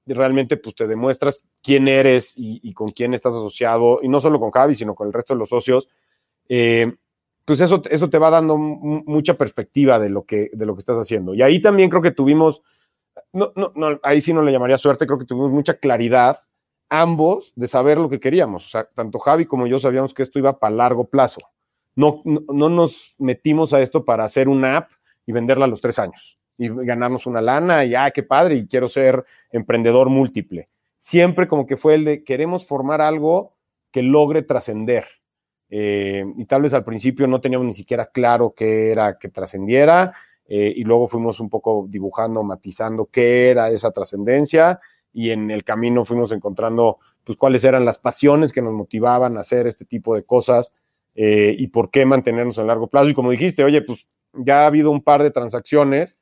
realmente 0.05 0.57
pues 0.57 0.75
te 0.75 0.87
demuestras 0.87 1.45
quién 1.61 1.87
eres 1.87 2.33
y, 2.35 2.73
con 2.73 2.91
quién 2.91 3.13
estás 3.13 3.33
asociado, 3.33 3.99
y 4.01 4.07
no 4.07 4.19
solo 4.19 4.39
con 4.39 4.51
Javi, 4.51 4.75
sino 4.75 4.93
con 4.93 5.07
el 5.07 5.13
resto 5.13 5.33
de 5.33 5.39
los 5.39 5.49
socios, 5.49 5.87
eh, 6.47 6.93
pues 7.43 7.59
eso, 7.61 7.81
eso 7.89 8.09
te 8.09 8.17
va 8.17 8.29
dando 8.29 8.57
mucha 8.57 9.35
perspectiva 9.35 9.99
de 9.99 10.09
lo, 10.09 10.23
que, 10.23 10.49
de 10.53 10.65
lo 10.65 10.73
que 10.73 10.79
estás 10.79 10.97
haciendo. 10.97 11.33
Y 11.33 11.41
ahí 11.41 11.61
también 11.61 11.89
creo 11.89 12.01
que 12.01 12.11
tuvimos, 12.11 12.61
no, 13.33 13.51
no, 13.55 13.71
no, 13.75 13.99
ahí 14.03 14.21
sí 14.21 14.33
no 14.33 14.41
le 14.41 14.51
llamaría 14.51 14.77
suerte, 14.77 15.05
creo 15.05 15.19
que 15.19 15.25
tuvimos 15.25 15.51
mucha 15.51 15.75
claridad 15.75 16.37
ambos 16.89 17.53
de 17.55 17.67
saber 17.67 17.97
lo 17.97 18.09
que 18.09 18.19
queríamos. 18.19 18.67
O 18.67 18.69
sea, 18.69 18.85
tanto 18.85 19.19
Javi 19.19 19.45
como 19.45 19.67
yo 19.67 19.79
sabíamos 19.79 20.13
que 20.13 20.23
esto 20.23 20.39
iba 20.39 20.59
para 20.59 20.75
largo 20.75 21.05
plazo. 21.05 21.41
No, 21.95 22.21
no, 22.25 22.41
no 22.53 22.69
nos 22.69 23.15
metimos 23.19 23.73
a 23.73 23.81
esto 23.81 24.03
para 24.03 24.25
hacer 24.25 24.49
una 24.49 24.77
app 24.77 24.91
y 25.25 25.31
venderla 25.31 25.65
a 25.65 25.67
los 25.67 25.81
tres 25.81 25.97
años 25.99 26.37
y 26.57 26.69
ganarnos 26.69 27.25
una 27.25 27.41
lana 27.41 27.83
y, 27.85 27.95
ah, 27.95 28.11
qué 28.11 28.23
padre, 28.23 28.55
y 28.55 28.67
quiero 28.67 28.87
ser 28.87 29.25
emprendedor 29.51 30.09
múltiple. 30.09 30.65
Siempre 30.97 31.47
como 31.47 31.65
que 31.65 31.77
fue 31.77 31.95
el 31.95 32.05
de, 32.05 32.23
queremos 32.23 32.65
formar 32.65 33.01
algo 33.01 33.55
que 33.91 34.01
logre 34.01 34.41
trascender. 34.41 35.05
Eh, 35.69 36.23
y 36.37 36.45
tal 36.45 36.61
vez 36.61 36.73
al 36.73 36.83
principio 36.83 37.27
no 37.27 37.41
teníamos 37.41 37.67
ni 37.67 37.73
siquiera 37.73 38.05
claro 38.07 38.53
qué 38.55 38.91
era 38.91 39.17
que 39.17 39.29
trascendiera, 39.29 40.13
eh, 40.47 40.73
y 40.75 40.83
luego 40.83 41.07
fuimos 41.07 41.39
un 41.39 41.49
poco 41.49 41.87
dibujando, 41.89 42.43
matizando 42.43 43.07
qué 43.07 43.49
era 43.49 43.69
esa 43.69 43.91
trascendencia, 43.91 44.79
y 45.15 45.31
en 45.31 45.49
el 45.49 45.63
camino 45.63 46.03
fuimos 46.03 46.33
encontrando 46.33 46.99
pues 47.23 47.37
cuáles 47.37 47.63
eran 47.63 47.85
las 47.85 47.99
pasiones 47.99 48.51
que 48.51 48.61
nos 48.61 48.73
motivaban 48.73 49.37
a 49.37 49.39
hacer 49.39 49.65
este 49.65 49.85
tipo 49.85 50.13
de 50.13 50.25
cosas 50.25 50.73
eh, 51.15 51.55
y 51.57 51.67
por 51.67 51.89
qué 51.89 52.05
mantenernos 52.05 52.59
a 52.59 52.65
largo 52.65 52.87
plazo. 52.87 53.07
Y 53.07 53.13
como 53.13 53.31
dijiste, 53.31 53.63
oye, 53.63 53.81
pues 53.81 54.05
ya 54.33 54.63
ha 54.63 54.67
habido 54.67 54.91
un 54.91 55.01
par 55.01 55.23
de 55.23 55.31
transacciones 55.31 56.19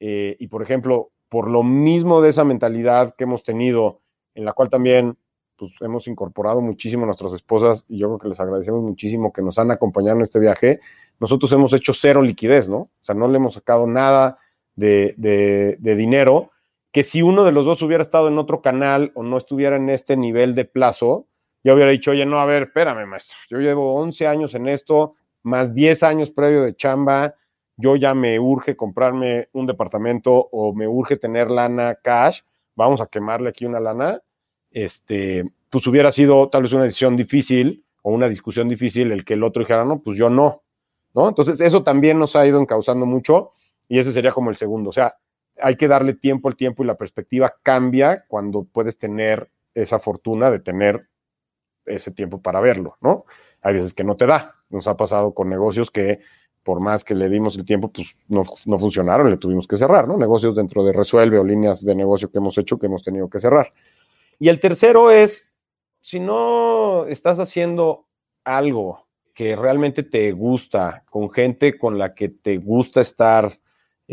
eh, 0.00 0.36
y 0.40 0.48
por 0.48 0.60
ejemplo, 0.60 1.12
por 1.28 1.48
lo 1.48 1.62
mismo 1.62 2.20
de 2.20 2.30
esa 2.30 2.42
mentalidad 2.42 3.14
que 3.16 3.24
hemos 3.24 3.44
tenido, 3.44 4.00
en 4.34 4.44
la 4.44 4.54
cual 4.54 4.68
también 4.68 5.16
pues, 5.54 5.72
hemos 5.80 6.08
incorporado 6.08 6.60
muchísimo 6.60 7.04
a 7.04 7.06
nuestras 7.06 7.32
esposas 7.34 7.84
y 7.88 7.98
yo 7.98 8.08
creo 8.08 8.18
que 8.18 8.28
les 8.28 8.40
agradecemos 8.40 8.82
muchísimo 8.82 9.32
que 9.32 9.42
nos 9.42 9.56
han 9.60 9.70
acompañado 9.70 10.16
en 10.16 10.22
este 10.22 10.40
viaje, 10.40 10.80
nosotros 11.20 11.52
hemos 11.52 11.72
hecho 11.74 11.92
cero 11.92 12.22
liquidez, 12.22 12.68
¿no? 12.68 12.76
O 12.76 12.90
sea, 13.02 13.14
no 13.14 13.28
le 13.28 13.36
hemos 13.36 13.54
sacado 13.54 13.86
nada 13.86 14.38
de, 14.74 15.14
de 15.16 15.94
dinero, 15.94 16.50
que 16.92 17.04
si 17.04 17.22
uno 17.22 17.44
de 17.44 17.52
los 17.52 17.64
dos 17.64 17.82
hubiera 17.82 18.02
estado 18.02 18.28
en 18.28 18.38
otro 18.38 18.60
canal 18.60 19.12
o 19.14 19.22
no 19.22 19.38
estuviera 19.38 19.76
en 19.76 19.88
este 19.88 20.16
nivel 20.16 20.54
de 20.54 20.66
plazo, 20.66 21.26
ya 21.64 21.74
hubiera 21.74 21.90
dicho, 21.90 22.10
oye, 22.10 22.26
no, 22.26 22.38
a 22.38 22.44
ver, 22.44 22.64
espérame, 22.64 23.06
maestro, 23.06 23.36
yo 23.50 23.58
llevo 23.58 23.94
11 23.94 24.26
años 24.26 24.54
en 24.54 24.68
esto, 24.68 25.14
más 25.42 25.74
10 25.74 26.02
años 26.02 26.30
previo 26.30 26.62
de 26.62 26.74
chamba, 26.74 27.34
yo 27.76 27.96
ya 27.96 28.14
me 28.14 28.38
urge 28.38 28.76
comprarme 28.76 29.48
un 29.52 29.66
departamento 29.66 30.48
o 30.52 30.74
me 30.74 30.86
urge 30.86 31.16
tener 31.16 31.50
lana 31.50 31.94
cash, 31.94 32.40
vamos 32.74 33.00
a 33.00 33.06
quemarle 33.06 33.48
aquí 33.48 33.64
una 33.64 33.80
lana, 33.80 34.20
este, 34.70 35.44
pues 35.70 35.86
hubiera 35.86 36.12
sido 36.12 36.48
tal 36.50 36.62
vez 36.62 36.72
una 36.72 36.84
decisión 36.84 37.16
difícil 37.16 37.84
o 38.02 38.12
una 38.12 38.28
discusión 38.28 38.68
difícil 38.68 39.12
el 39.12 39.24
que 39.24 39.34
el 39.34 39.42
otro 39.42 39.60
dijera, 39.60 39.84
no, 39.84 40.02
pues 40.02 40.18
yo 40.18 40.28
no, 40.28 40.62
¿no? 41.14 41.28
Entonces 41.28 41.60
eso 41.60 41.82
también 41.82 42.18
nos 42.18 42.36
ha 42.36 42.46
ido 42.46 42.60
encauzando 42.60 43.06
mucho 43.06 43.50
y 43.88 43.98
ese 43.98 44.12
sería 44.12 44.32
como 44.32 44.50
el 44.50 44.56
segundo, 44.56 44.90
o 44.90 44.92
sea, 44.92 45.14
hay 45.60 45.76
que 45.76 45.88
darle 45.88 46.14
tiempo 46.14 46.48
al 46.48 46.56
tiempo 46.56 46.82
y 46.82 46.86
la 46.86 46.96
perspectiva 46.96 47.54
cambia 47.62 48.24
cuando 48.28 48.64
puedes 48.64 48.96
tener 48.98 49.50
esa 49.74 49.98
fortuna 49.98 50.50
de 50.50 50.60
tener 50.60 51.08
ese 51.86 52.10
tiempo 52.10 52.40
para 52.40 52.60
verlo, 52.60 52.96
¿no? 53.00 53.24
Hay 53.62 53.74
veces 53.74 53.94
que 53.94 54.04
no 54.04 54.16
te 54.16 54.26
da. 54.26 54.56
Nos 54.70 54.86
ha 54.86 54.96
pasado 54.96 55.34
con 55.34 55.48
negocios 55.48 55.90
que 55.90 56.20
por 56.62 56.80
más 56.80 57.02
que 57.02 57.14
le 57.14 57.28
dimos 57.28 57.56
el 57.56 57.64
tiempo, 57.64 57.90
pues 57.90 58.14
no, 58.28 58.44
no, 58.66 58.78
funcionaron, 58.78 59.28
le 59.28 59.36
tuvimos 59.36 59.66
que 59.66 59.76
cerrar, 59.76 60.06
¿no? 60.06 60.16
Negocios 60.16 60.54
dentro 60.54 60.84
de 60.84 60.92
Resuelve 60.92 61.38
o 61.38 61.44
líneas 61.44 61.84
de 61.84 61.94
negocio 61.94 62.30
que 62.30 62.38
hemos 62.38 62.56
hecho 62.56 62.78
que 62.78 62.86
hemos 62.86 63.02
tenido 63.02 63.28
que 63.28 63.40
cerrar. 63.40 63.68
Y 64.38 64.48
el 64.48 64.60
tercero 64.60 65.10
es, 65.10 65.50
si 66.00 66.20
no 66.20 67.06
estás 67.06 67.40
haciendo 67.40 68.06
algo 68.44 69.06
que 69.34 69.56
realmente 69.56 70.02
te 70.02 70.30
gusta, 70.32 71.04
con 71.10 71.30
gente 71.30 71.78
con 71.78 71.98
la 71.98 72.14
que 72.14 72.28
te 72.28 72.58
gusta 72.58 73.00
estar, 73.00 73.50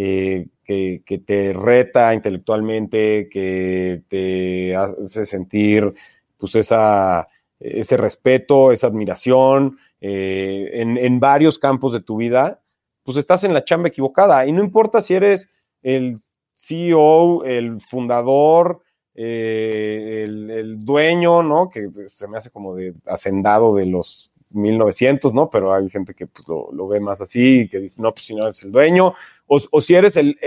eh, 0.01 0.47
que, 0.63 1.21
te 1.25 1.51
reta 1.51 2.13
intelectualmente, 2.13 3.27
que 3.27 4.03
te 4.07 4.73
hace 4.73 5.25
sentir 5.25 5.91
pues 6.37 6.55
esa, 6.55 7.25
ese 7.59 7.97
respeto, 7.97 8.71
esa 8.71 8.87
admiración, 8.87 9.77
eh, 9.99 10.69
en, 10.73 11.19
varios 11.19 11.59
campos 11.59 11.91
de 11.91 11.99
tu 11.99 12.15
vida, 12.15 12.61
pues 13.03 13.17
estás 13.17 13.43
en 13.43 13.53
la 13.53 13.65
chamba 13.65 13.89
equivocada. 13.89 14.45
Y 14.45 14.53
no 14.53 14.63
importa 14.63 15.01
si 15.01 15.15
eres 15.15 15.49
el 15.81 16.19
CEO, 16.53 17.43
el 17.43 17.81
fundador, 17.81 18.81
eh, 19.15 20.21
el, 20.23 20.85
dueño, 20.85 21.43
¿no? 21.43 21.69
Que 21.69 21.89
se 22.07 22.25
me 22.29 22.37
hace 22.37 22.51
como 22.51 22.73
de 22.73 22.93
hacendado 23.05 23.75
de 23.75 23.85
los 23.85 24.31
1900, 24.51 25.33
¿no? 25.33 25.49
Pero 25.49 25.73
hay 25.73 25.89
gente 25.89 26.13
que 26.13 26.27
pues, 26.27 26.47
lo, 26.47 26.87
ve 26.87 26.99
más 26.99 27.21
así, 27.21 27.67
que 27.69 27.79
dice, 27.79 28.01
no, 28.01 28.13
pues 28.13 28.25
si 28.25 28.35
no 28.35 28.43
eres 28.43 28.63
el 28.63 28.71
dueño, 28.71 29.13
o, 29.49 29.81
si 29.81 29.95
eres 29.95 30.15
el 30.15 30.37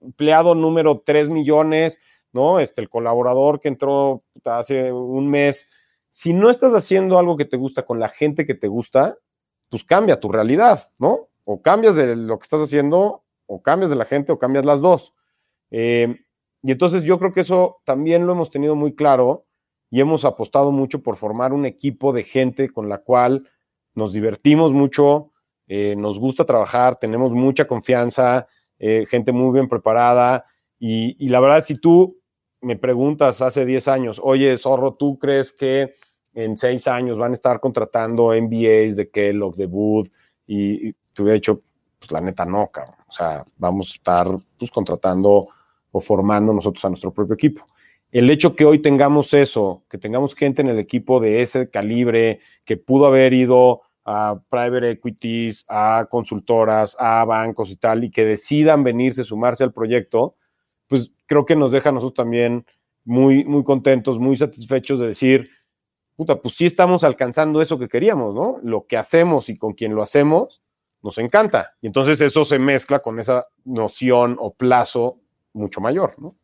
empleado 0.00 0.54
número 0.54 1.02
3 1.04 1.28
millones 1.28 1.98
¿no? 2.32 2.58
Este, 2.58 2.80
el 2.80 2.88
colaborador 2.88 3.60
que 3.60 3.68
entró 3.68 4.24
hace 4.44 4.92
un 4.92 5.28
mes. 5.28 5.68
Si 6.10 6.32
no 6.32 6.50
estás 6.50 6.72
haciendo 6.72 7.18
algo 7.18 7.36
que 7.36 7.44
te 7.44 7.56
gusta 7.56 7.84
con 7.84 8.00
la 8.00 8.08
gente 8.08 8.46
que 8.46 8.54
te 8.54 8.68
gusta, 8.68 9.18
pues 9.68 9.84
cambia 9.84 10.20
tu 10.20 10.30
realidad, 10.30 10.90
¿no? 10.98 11.28
O 11.44 11.62
cambias 11.62 11.94
de 11.94 12.16
lo 12.16 12.38
que 12.38 12.44
estás 12.44 12.60
haciendo, 12.60 13.24
o 13.46 13.62
cambias 13.62 13.90
de 13.90 13.96
la 13.96 14.04
gente, 14.04 14.32
o 14.32 14.38
cambias 14.38 14.64
las 14.64 14.80
dos. 14.80 15.14
Eh, 15.70 16.20
y 16.62 16.72
entonces 16.72 17.02
yo 17.02 17.18
creo 17.18 17.32
que 17.32 17.40
eso 17.40 17.80
también 17.84 18.26
lo 18.26 18.32
hemos 18.32 18.50
tenido 18.50 18.76
muy 18.76 18.94
claro 18.94 19.46
y 19.90 20.00
hemos 20.00 20.24
apostado 20.24 20.70
mucho 20.70 21.02
por 21.02 21.16
formar 21.16 21.52
un 21.52 21.66
equipo 21.66 22.12
de 22.12 22.24
gente 22.24 22.70
con 22.70 22.88
la 22.88 22.98
cual 22.98 23.48
nos 23.94 24.12
divertimos 24.12 24.72
mucho, 24.72 25.31
eh, 25.74 25.96
nos 25.96 26.18
gusta 26.18 26.44
trabajar, 26.44 26.98
tenemos 26.98 27.32
mucha 27.32 27.66
confianza, 27.66 28.46
eh, 28.78 29.06
gente 29.08 29.32
muy 29.32 29.54
bien 29.54 29.68
preparada. 29.68 30.44
Y, 30.78 31.26
la 31.30 31.40
verdad, 31.40 31.64
si 31.64 31.76
tú 31.76 32.18
me 32.60 32.76
preguntas 32.76 33.40
hace 33.40 33.64
10 33.64 33.88
años, 33.88 34.20
oye, 34.22 34.58
Zorro, 34.58 34.92
¿tú 34.92 35.18
crees 35.18 35.50
que 35.50 35.94
en 36.34 36.58
6 36.58 36.86
años 36.88 37.16
van 37.16 37.30
a 37.30 37.34
estar 37.34 37.58
contratando 37.58 38.34
MBAs 38.34 38.96
de 38.96 39.08
Kellogg, 39.10 39.56
de 39.56 39.64
Wood? 39.64 40.08
Y, 40.46 40.92
te 40.92 41.22
hubiera 41.22 41.36
dicho, 41.36 41.62
pues 41.98 42.12
la 42.12 42.20
neta 42.20 42.44
no, 42.44 42.70
cabrón. 42.70 42.96
O 43.08 43.12
sea, 43.12 43.42
vamos 43.56 43.92
a 43.92 43.94
estar 43.94 44.26
pues, 44.58 44.70
contratando 44.70 45.48
o 45.90 46.00
formando 46.02 46.52
nosotros 46.52 46.84
a 46.84 46.90
nuestro 46.90 47.14
propio 47.14 47.32
equipo. 47.32 47.64
El 48.10 48.28
hecho 48.28 48.54
que 48.54 48.66
hoy 48.66 48.80
tengamos 48.82 49.32
eso, 49.32 49.84
que 49.88 49.96
tengamos 49.96 50.34
gente 50.34 50.60
en 50.60 50.68
el 50.68 50.78
equipo 50.78 51.18
de 51.18 51.40
ese 51.40 51.70
calibre, 51.70 52.40
que 52.66 52.76
pudo 52.76 53.06
haber 53.06 53.32
ido 53.32 53.80
a 54.04 54.40
private 54.48 54.90
equities, 54.90 55.64
a 55.68 56.06
consultoras, 56.10 56.96
a 56.98 57.24
bancos 57.24 57.70
y 57.70 57.76
tal, 57.76 58.04
y 58.04 58.10
que 58.10 58.24
decidan 58.24 58.82
venirse, 58.82 59.24
sumarse 59.24 59.64
al 59.64 59.72
proyecto, 59.72 60.36
pues 60.88 61.12
creo 61.26 61.46
que 61.46 61.56
nos 61.56 61.70
deja 61.70 61.90
a 61.90 61.92
nosotros 61.92 62.14
también 62.14 62.66
muy, 63.04 63.44
muy 63.44 63.64
contentos, 63.64 64.18
muy 64.18 64.36
satisfechos 64.36 64.98
de 64.98 65.08
decir, 65.08 65.50
puta, 66.16 66.40
pues 66.40 66.54
sí 66.54 66.66
estamos 66.66 67.04
alcanzando 67.04 67.62
eso 67.62 67.78
que 67.78 67.88
queríamos, 67.88 68.34
¿no? 68.34 68.58
Lo 68.62 68.86
que 68.86 68.96
hacemos 68.96 69.48
y 69.48 69.56
con 69.56 69.72
quien 69.72 69.94
lo 69.94 70.02
hacemos, 70.02 70.62
nos 71.02 71.18
encanta. 71.18 71.74
Y 71.80 71.86
entonces 71.86 72.20
eso 72.20 72.44
se 72.44 72.58
mezcla 72.58 73.00
con 73.00 73.18
esa 73.18 73.46
noción 73.64 74.36
o 74.38 74.54
plazo 74.54 75.18
mucho 75.52 75.80
mayor, 75.80 76.14
¿no? 76.18 76.36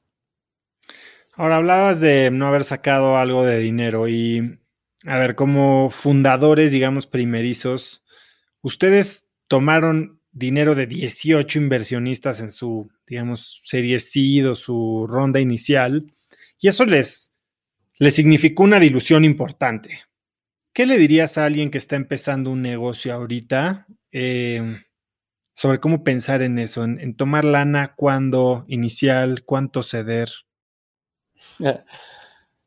Ahora 1.35 1.57
hablabas 1.57 2.01
de 2.01 2.33
no 2.33 2.47
haber 2.47 2.65
sacado 2.65 3.17
algo 3.17 3.45
de 3.45 3.61
dinero 3.61 4.09
y, 4.09 4.59
a 5.05 5.19
ver, 5.19 5.35
como 5.35 5.91
fundadores, 5.91 6.73
digamos, 6.73 7.07
primerizos, 7.07 8.03
ustedes 8.63 9.29
tomaron 9.47 10.21
dinero 10.33 10.75
de 10.75 10.87
18 10.87 11.59
inversionistas 11.59 12.41
en 12.41 12.51
su, 12.51 12.91
digamos, 13.07 13.61
serie 13.65 14.01
SID 14.01 14.51
o 14.51 14.55
su 14.55 15.07
ronda 15.09 15.41
inicial 15.41 16.13
y 16.61 16.69
eso 16.69 16.85
les, 16.85 17.33
significó 18.11 18.65
una 18.65 18.81
dilución 18.81 19.25
importante. 19.25 20.01
¿Qué 20.73 20.87
le 20.87 20.99
dirías 20.99 21.39
a 21.39 21.45
alguien 21.45 21.71
que 21.71 21.79
está 21.79 21.97
empezando 21.97 22.51
un 22.51 22.63
negocio 22.63 23.13
ahorita? 23.15 23.87
Eh, 24.13 24.83
sobre 25.55 25.81
cómo 25.81 26.05
pensar 26.05 26.43
en 26.43 26.59
eso, 26.59 26.85
en, 26.85 27.17
tomar 27.17 27.45
lana, 27.45 27.95
cuándo 27.97 28.65
inicial, 28.69 29.43
cuánto 29.45 29.83
ceder. 29.83 30.31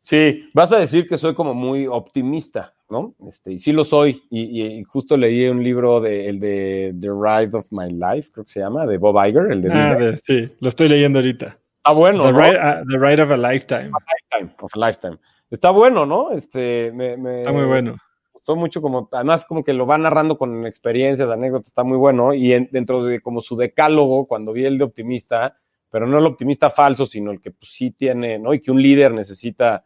Sí, 0.02 0.50
vas 0.54 0.72
a 0.72 0.80
decir 0.80 1.08
que 1.08 1.18
soy 1.18 1.34
como 1.34 1.54
muy 1.54 1.88
optimista, 1.88 2.74
¿no? 2.90 3.16
Este, 3.28 3.54
y 3.54 3.60
sí 3.60 3.72
lo 3.72 3.84
soy. 3.84 4.24
Y, 4.30 4.84
justo 4.84 5.16
leí 5.16 5.48
un 5.48 5.64
libro 5.64 6.02
de 6.02 6.28
el 6.28 6.40
de 6.40 6.94
The 7.00 7.08
Ride 7.08 7.58
of 7.58 7.72
My 7.72 7.90
Life, 7.90 8.32
creo 8.34 8.44
que 8.44 8.52
se 8.52 8.60
llama, 8.60 8.86
de 8.88 8.98
Bob 8.98 9.16
Iger, 9.26 9.52
el 9.52 9.62
de 9.62 9.72
ah, 9.72 10.18
sí, 10.24 10.52
lo 10.60 10.70
estoy 10.70 10.90
leyendo 10.90 11.20
ahorita. 11.20 11.58
Está 11.78 11.92
bueno. 11.92 12.26
The, 12.26 12.32
ride, 12.32 12.58
uh, 12.58 12.86
the 12.92 12.98
ride 12.98 13.22
of 13.22 13.32
a 13.32 13.38
Lifetime. 13.38 13.92
A 13.94 14.34
lifetime, 14.34 14.56
of 14.60 14.72
a 14.76 14.80
lifetime. 14.80 15.18
Está 15.50 15.72
bueno, 15.72 16.06
¿no? 16.06 16.32
Este, 16.32 16.92
me, 16.92 17.14
Está 17.40 17.52
muy 17.52 17.66
bueno 17.66 17.96
gustó 18.42 18.56
mucho 18.56 18.82
como, 18.82 19.08
además 19.12 19.46
como 19.46 19.64
que 19.64 19.72
lo 19.72 19.86
va 19.86 20.00
narrando 20.00 20.36
con 20.36 20.66
experiencias, 20.66 21.30
anécdotas, 21.30 21.68
está 21.68 21.84
muy 21.84 21.98
bueno, 21.98 22.34
y 22.34 22.50
dentro 22.72 23.04
de 23.04 23.22
como 23.22 23.40
su 23.40 23.56
decálogo, 23.56 24.26
cuando 24.26 24.52
vi 24.52 24.66
el 24.66 24.80
de 24.80 24.84
optimista, 24.84 25.58
pero 25.92 26.08
no 26.08 26.18
el 26.18 26.26
optimista 26.26 26.72
falso, 26.72 27.06
sino 27.06 27.32
el 27.32 27.40
que 27.40 27.52
pues, 27.52 27.72
sí 27.72 27.92
tiene, 27.92 28.40
¿no? 28.40 28.54
Y 28.54 28.60
que 28.60 28.72
un 28.72 28.82
líder 28.82 29.14
necesita, 29.14 29.86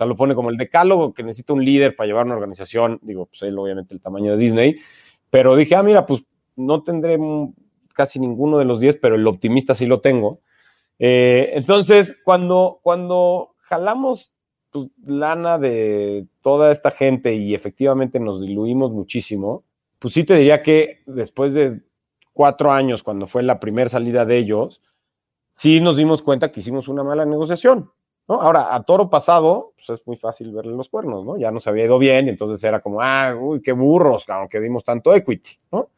sea, 0.00 0.06
lo 0.06 0.16
pone 0.16 0.34
como 0.34 0.50
el 0.50 0.56
decálogo 0.56 1.12
que 1.12 1.22
necesita 1.22 1.52
un 1.52 1.64
líder 1.64 1.94
para 1.94 2.06
llevar 2.06 2.26
una 2.26 2.34
organización, 2.34 2.98
digo, 3.02 3.26
pues 3.26 3.42
él 3.42 3.58
obviamente 3.58 3.94
el 3.94 4.00
tamaño 4.00 4.32
de 4.32 4.38
Disney, 4.38 4.76
pero 5.28 5.56
dije, 5.56 5.76
ah, 5.76 5.82
mira, 5.82 6.06
pues 6.06 6.24
no 6.56 6.82
tendré 6.82 7.18
casi 7.94 8.18
ninguno 8.18 8.58
de 8.58 8.64
los 8.64 8.80
10, 8.80 8.96
pero 8.96 9.14
el 9.14 9.26
optimista 9.26 9.74
sí 9.74 9.86
lo 9.86 10.00
tengo. 10.00 10.40
Eh, 10.98 11.50
entonces, 11.54 12.18
cuando, 12.24 12.80
cuando 12.82 13.54
jalamos 13.58 14.32
pues, 14.70 14.86
lana 15.04 15.58
de 15.58 16.26
toda 16.40 16.72
esta 16.72 16.90
gente 16.90 17.34
y 17.34 17.54
efectivamente 17.54 18.20
nos 18.20 18.40
diluimos 18.40 18.92
muchísimo, 18.92 19.64
pues 19.98 20.14
sí 20.14 20.24
te 20.24 20.34
diría 20.34 20.62
que 20.62 21.02
después 21.06 21.54
de 21.54 21.82
cuatro 22.32 22.72
años, 22.72 23.02
cuando 23.02 23.26
fue 23.26 23.42
la 23.42 23.60
primera 23.60 23.90
salida 23.90 24.24
de 24.24 24.38
ellos, 24.38 24.80
sí 25.50 25.80
nos 25.80 25.96
dimos 25.96 26.22
cuenta 26.22 26.50
que 26.50 26.60
hicimos 26.60 26.88
una 26.88 27.02
mala 27.02 27.24
negociación. 27.24 27.90
¿No? 28.30 28.40
Ahora, 28.40 28.72
a 28.72 28.80
toro 28.84 29.10
pasado, 29.10 29.72
pues 29.74 29.90
es 29.90 30.06
muy 30.06 30.14
fácil 30.14 30.52
verle 30.52 30.72
los 30.76 30.88
cuernos, 30.88 31.26
¿no? 31.26 31.36
Ya 31.36 31.50
nos 31.50 31.66
había 31.66 31.86
ido 31.86 31.98
bien 31.98 32.26
y 32.26 32.30
entonces 32.30 32.62
era 32.62 32.80
como, 32.80 33.00
ah, 33.02 33.34
uy, 33.36 33.60
qué 33.60 33.72
burros, 33.72 34.24
claro, 34.24 34.48
que 34.48 34.60
dimos 34.60 34.84
tanto 34.84 35.12
equity, 35.12 35.58
¿no? 35.72 35.90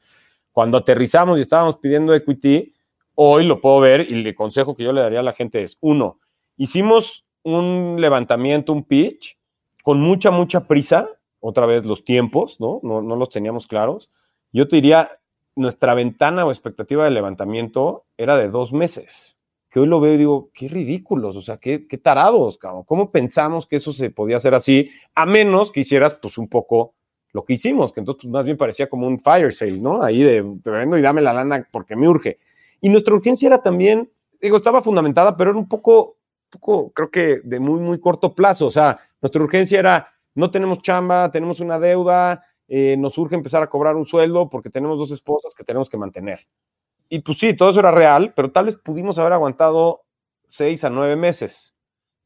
Cuando 0.51 0.79
aterrizamos 0.79 1.39
y 1.39 1.43
estábamos 1.43 1.77
pidiendo 1.77 2.15
equity, 2.15 2.75
hoy 3.17 3.45
lo 3.45 3.61
puedo 3.61 3.81
ver 3.81 4.11
y 4.11 4.15
el 4.27 4.35
consejo 4.35 4.75
que 4.75 4.83
yo 4.83 4.95
le 4.95 5.03
daría 5.03 5.21
a 5.21 5.23
la 5.23 5.35
gente 5.35 5.63
es, 5.63 5.77
uno, 5.83 6.21
hicimos 6.57 7.27
un 7.43 7.97
levantamiento, 7.99 8.73
un 8.73 8.85
pitch, 8.85 9.39
con 9.83 10.01
mucha, 10.01 10.31
mucha 10.31 10.67
prisa, 10.67 11.11
otra 11.39 11.67
vez 11.67 11.85
los 11.85 12.03
tiempos, 12.03 12.61
¿no? 12.61 12.81
No, 12.83 13.03
los 13.03 13.29
teníamos 13.29 13.67
claros. 13.67 14.09
Yo 14.53 14.69
te 14.69 14.77
diría, 14.77 15.11
nuestra 15.55 15.93
ventana 15.93 16.47
o 16.47 16.51
expectativa 16.51 17.05
de 17.05 17.11
levantamiento 17.11 18.07
era 18.17 18.39
de 18.39 18.49
dos 18.49 18.73
meses, 18.73 19.32
que 19.73 19.81
hoy 19.81 19.87
lo 19.87 20.01
veo 20.01 20.13
y 20.13 20.19
digo, 20.19 20.51
qué 20.53 20.69
ridículos, 20.69 21.35
o 21.35 21.41
sea, 21.41 21.57
qué, 21.57 21.89
qué 21.89 21.97
tarados, 21.97 22.59
cabrón. 22.59 22.85
¿Cómo 22.85 23.11
pensamos 23.11 23.67
que 23.67 23.77
eso 23.77 23.93
se 23.93 24.11
podía 24.11 24.37
hacer 24.37 24.55
así? 24.55 24.91
A 25.15 25.25
menos 25.25 25.73
que 25.73 25.81
hicieras, 25.81 26.15
pues, 26.15 26.37
un 26.37 26.49
poco 26.49 26.95
lo 27.33 27.45
que 27.45 27.55
hicimos, 27.55 27.93
que 27.93 28.01
entonces 28.01 28.23
pues, 28.23 28.31
más 28.31 28.45
bien 28.45 28.59
parecía 28.59 28.89
como 28.89 29.07
un 29.07 29.19
fire 29.19 29.53
sale, 29.53 29.79
¿no? 29.79 30.03
Ahí 30.03 30.23
de, 30.23 30.45
te 30.63 30.71
vendo 30.71 30.99
y 30.99 31.01
dame 31.01 31.23
la 31.23 31.33
lana 31.33 31.67
porque 31.73 31.97
me 31.97 32.07
urge. 32.07 32.37
Y 32.83 32.91
nuestra 32.91 33.15
urgencia 33.15 33.47
era 33.47 33.63
también, 33.63 34.13
digo, 34.41 34.57
estaba 34.57 34.83
fundamentada, 34.83 35.37
pero 35.37 35.51
era 35.51 35.59
un 35.59 35.69
poco 35.69 36.19
poco, 36.53 36.93
creo 36.93 37.11
que 37.11 37.41
de 37.43 37.59
muy, 37.59 37.81
muy 37.81 37.99
corto 37.99 38.35
plazo. 38.35 38.67
O 38.67 38.71
sea, 38.71 39.01
nuestra 39.21 39.43
urgencia 39.43 39.79
era, 39.79 40.09
no 40.35 40.51
tenemos 40.51 40.83
chamba, 40.83 41.31
tenemos 41.31 41.61
una 41.61 41.79
deuda, 41.79 42.45
eh, 42.69 42.97
nos 42.99 43.17
urge 43.19 43.35
empezar 43.35 43.63
a 43.63 43.69
cobrar 43.69 43.97
un 43.97 44.05
sueldo 44.05 44.49
porque 44.49 44.71
tenemos 44.71 44.99
dos 44.99 45.11
esposas 45.11 45.55
que 45.55 45.65
tenemos 45.65 45.89
que 45.89 45.97
mantener. 45.97 46.41
Y 47.15 47.19
pues 47.19 47.37
sí, 47.37 47.53
todo 47.53 47.69
eso 47.69 47.81
era 47.81 47.91
real, 47.91 48.33
pero 48.35 48.53
tal 48.53 48.65
vez 48.65 48.77
pudimos 48.77 49.19
haber 49.19 49.35
aguantado 49.35 50.07
seis 50.47 50.83
a 50.83 50.89
nueve 50.89 51.15
meses. 51.15 51.75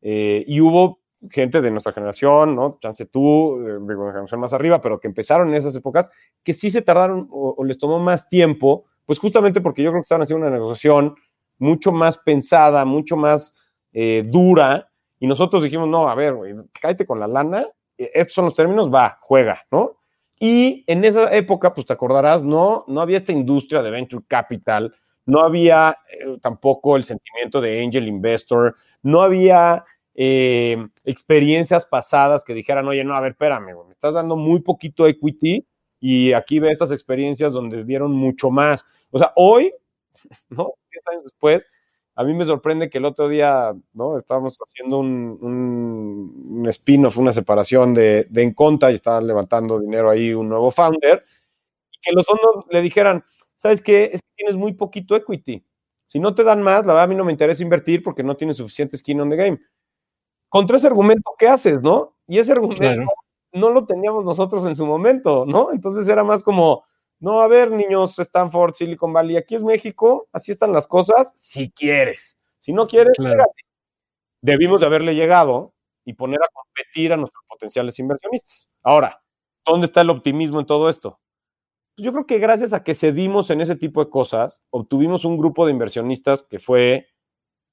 Eh, 0.00 0.44
y 0.46 0.60
hubo 0.60 1.00
gente 1.28 1.60
de 1.60 1.72
nuestra 1.72 1.92
generación, 1.92 2.54
¿no? 2.54 2.78
Chance 2.80 3.06
tú, 3.06 3.58
de 3.64 3.78
una 3.78 4.12
generación 4.12 4.38
más 4.38 4.52
arriba, 4.52 4.80
pero 4.80 5.00
que 5.00 5.08
empezaron 5.08 5.48
en 5.48 5.56
esas 5.56 5.74
épocas, 5.74 6.08
que 6.44 6.54
sí 6.54 6.70
se 6.70 6.82
tardaron 6.82 7.26
o, 7.32 7.64
les 7.64 7.78
tomó 7.78 7.98
más 7.98 8.28
tiempo, 8.28 8.84
pues 9.04 9.18
justamente 9.18 9.60
porque 9.60 9.82
yo 9.82 9.90
creo 9.90 10.02
que 10.02 10.04
estaban 10.04 10.22
haciendo 10.22 10.46
una 10.46 10.54
negociación 10.54 11.16
mucho 11.58 11.90
más 11.90 12.18
pensada, 12.18 12.84
mucho 12.84 13.16
más 13.16 13.54
eh, 13.92 14.22
dura, 14.24 14.92
y 15.18 15.26
nosotros 15.26 15.64
dijimos, 15.64 15.88
no, 15.88 16.08
a 16.08 16.14
ver, 16.14 16.36
cállate 16.80 17.04
con 17.04 17.18
la 17.18 17.26
lana, 17.26 17.66
estos 17.98 18.34
son 18.34 18.44
los 18.44 18.54
términos, 18.54 18.88
va, 18.88 19.18
juega, 19.20 19.66
¿no? 19.72 19.95
Y 20.38 20.84
en 20.86 21.04
esa 21.04 21.34
época, 21.34 21.72
pues 21.74 21.86
te 21.86 21.92
acordarás, 21.94 22.42
no, 22.42 22.84
no 22.88 23.00
había 23.00 23.16
esta 23.16 23.32
industria 23.32 23.82
de 23.82 23.90
venture 23.90 24.24
capital, 24.28 24.94
no 25.24 25.40
había 25.40 25.96
eh, 26.10 26.38
tampoco 26.40 26.96
el 26.96 27.04
sentimiento 27.04 27.60
de 27.60 27.82
angel 27.82 28.06
investor, 28.06 28.76
no 29.02 29.22
había 29.22 29.84
eh, 30.14 30.76
experiencias 31.04 31.86
pasadas 31.86 32.44
que 32.44 32.54
dijeran, 32.54 32.86
oye, 32.88 33.02
no, 33.04 33.14
a 33.14 33.20
ver, 33.20 33.32
espérame, 33.32 33.74
me 33.86 33.92
estás 33.92 34.14
dando 34.14 34.36
muy 34.36 34.60
poquito 34.60 35.06
equity 35.06 35.66
y 36.00 36.32
aquí 36.32 36.58
ve 36.58 36.70
estas 36.70 36.90
experiencias 36.92 37.52
donde 37.52 37.84
dieron 37.84 38.12
mucho 38.12 38.50
más. 38.50 38.84
O 39.10 39.18
sea, 39.18 39.32
hoy, 39.36 39.72
¿no? 40.50 40.72
Diez 40.90 41.04
años 41.08 41.24
después, 41.24 41.66
a 42.18 42.24
mí 42.24 42.32
me 42.32 42.46
sorprende 42.46 42.88
que 42.88 42.96
el 42.96 43.04
otro 43.04 43.28
día, 43.28 43.74
¿no? 43.92 44.16
Estábamos 44.16 44.56
haciendo 44.58 44.98
un, 44.98 45.38
un, 45.42 46.66
spin-off, 46.68 47.18
una 47.18 47.32
separación 47.32 47.92
de, 47.92 48.24
de 48.30 48.42
Enconta 48.42 48.90
y 48.90 48.94
estaban 48.94 49.26
levantando 49.26 49.78
dinero 49.78 50.10
ahí 50.10 50.32
un 50.32 50.48
nuevo 50.48 50.70
founder 50.70 51.22
y 51.92 51.98
que 52.00 52.12
los 52.12 52.24
fondos 52.24 52.64
le 52.70 52.80
dijeran, 52.80 53.22
¿sabes 53.56 53.82
qué? 53.82 54.04
Es 54.04 54.22
que 54.22 54.28
tienes 54.34 54.56
muy 54.56 54.72
poquito 54.72 55.14
equity. 55.14 55.62
Si 56.06 56.18
no 56.18 56.34
te 56.34 56.42
dan 56.42 56.62
más, 56.62 56.86
la 56.86 56.94
verdad 56.94 57.04
a 57.04 57.08
mí 57.08 57.14
no 57.14 57.24
me 57.24 57.32
interesa 57.32 57.62
invertir 57.62 58.02
porque 58.02 58.22
no 58.22 58.34
tienes 58.34 58.56
suficiente 58.56 58.96
skin 58.96 59.20
on 59.20 59.28
the 59.28 59.36
game. 59.36 59.60
Contra 60.48 60.78
ese 60.78 60.86
argumento, 60.86 61.34
¿qué 61.38 61.48
haces, 61.48 61.82
no? 61.82 62.16
Y 62.26 62.38
ese 62.38 62.52
argumento 62.52 63.12
no 63.52 63.70
lo 63.70 63.84
teníamos 63.84 64.24
nosotros 64.24 64.64
en 64.64 64.74
su 64.74 64.86
momento, 64.86 65.44
¿no? 65.46 65.70
Entonces 65.70 66.08
era 66.08 66.24
más 66.24 66.42
como, 66.42 66.84
no, 67.18 67.40
a 67.40 67.48
ver, 67.48 67.70
niños, 67.70 68.18
Stanford, 68.18 68.74
Silicon 68.74 69.12
Valley, 69.12 69.36
aquí 69.36 69.54
es 69.54 69.62
México, 69.62 70.28
así 70.32 70.52
están 70.52 70.72
las 70.72 70.86
cosas, 70.86 71.32
si 71.34 71.70
quieres. 71.70 72.38
Si 72.58 72.72
no 72.72 72.86
quieres, 72.86 73.16
debimos 74.42 74.80
de 74.80 74.86
haberle 74.86 75.14
llegado 75.14 75.72
y 76.04 76.12
poner 76.12 76.40
a 76.42 76.48
competir 76.52 77.12
a 77.12 77.16
nuestros 77.16 77.44
potenciales 77.48 77.98
inversionistas. 77.98 78.70
Ahora, 78.82 79.22
¿dónde 79.64 79.86
está 79.86 80.02
el 80.02 80.10
optimismo 80.10 80.60
en 80.60 80.66
todo 80.66 80.90
esto? 80.90 81.20
Pues 81.96 82.04
yo 82.04 82.12
creo 82.12 82.26
que 82.26 82.38
gracias 82.38 82.74
a 82.74 82.84
que 82.84 82.94
cedimos 82.94 83.50
en 83.50 83.62
ese 83.62 83.76
tipo 83.76 84.04
de 84.04 84.10
cosas, 84.10 84.62
obtuvimos 84.70 85.24
un 85.24 85.38
grupo 85.38 85.64
de 85.64 85.72
inversionistas 85.72 86.42
que 86.42 86.58
fue 86.58 87.08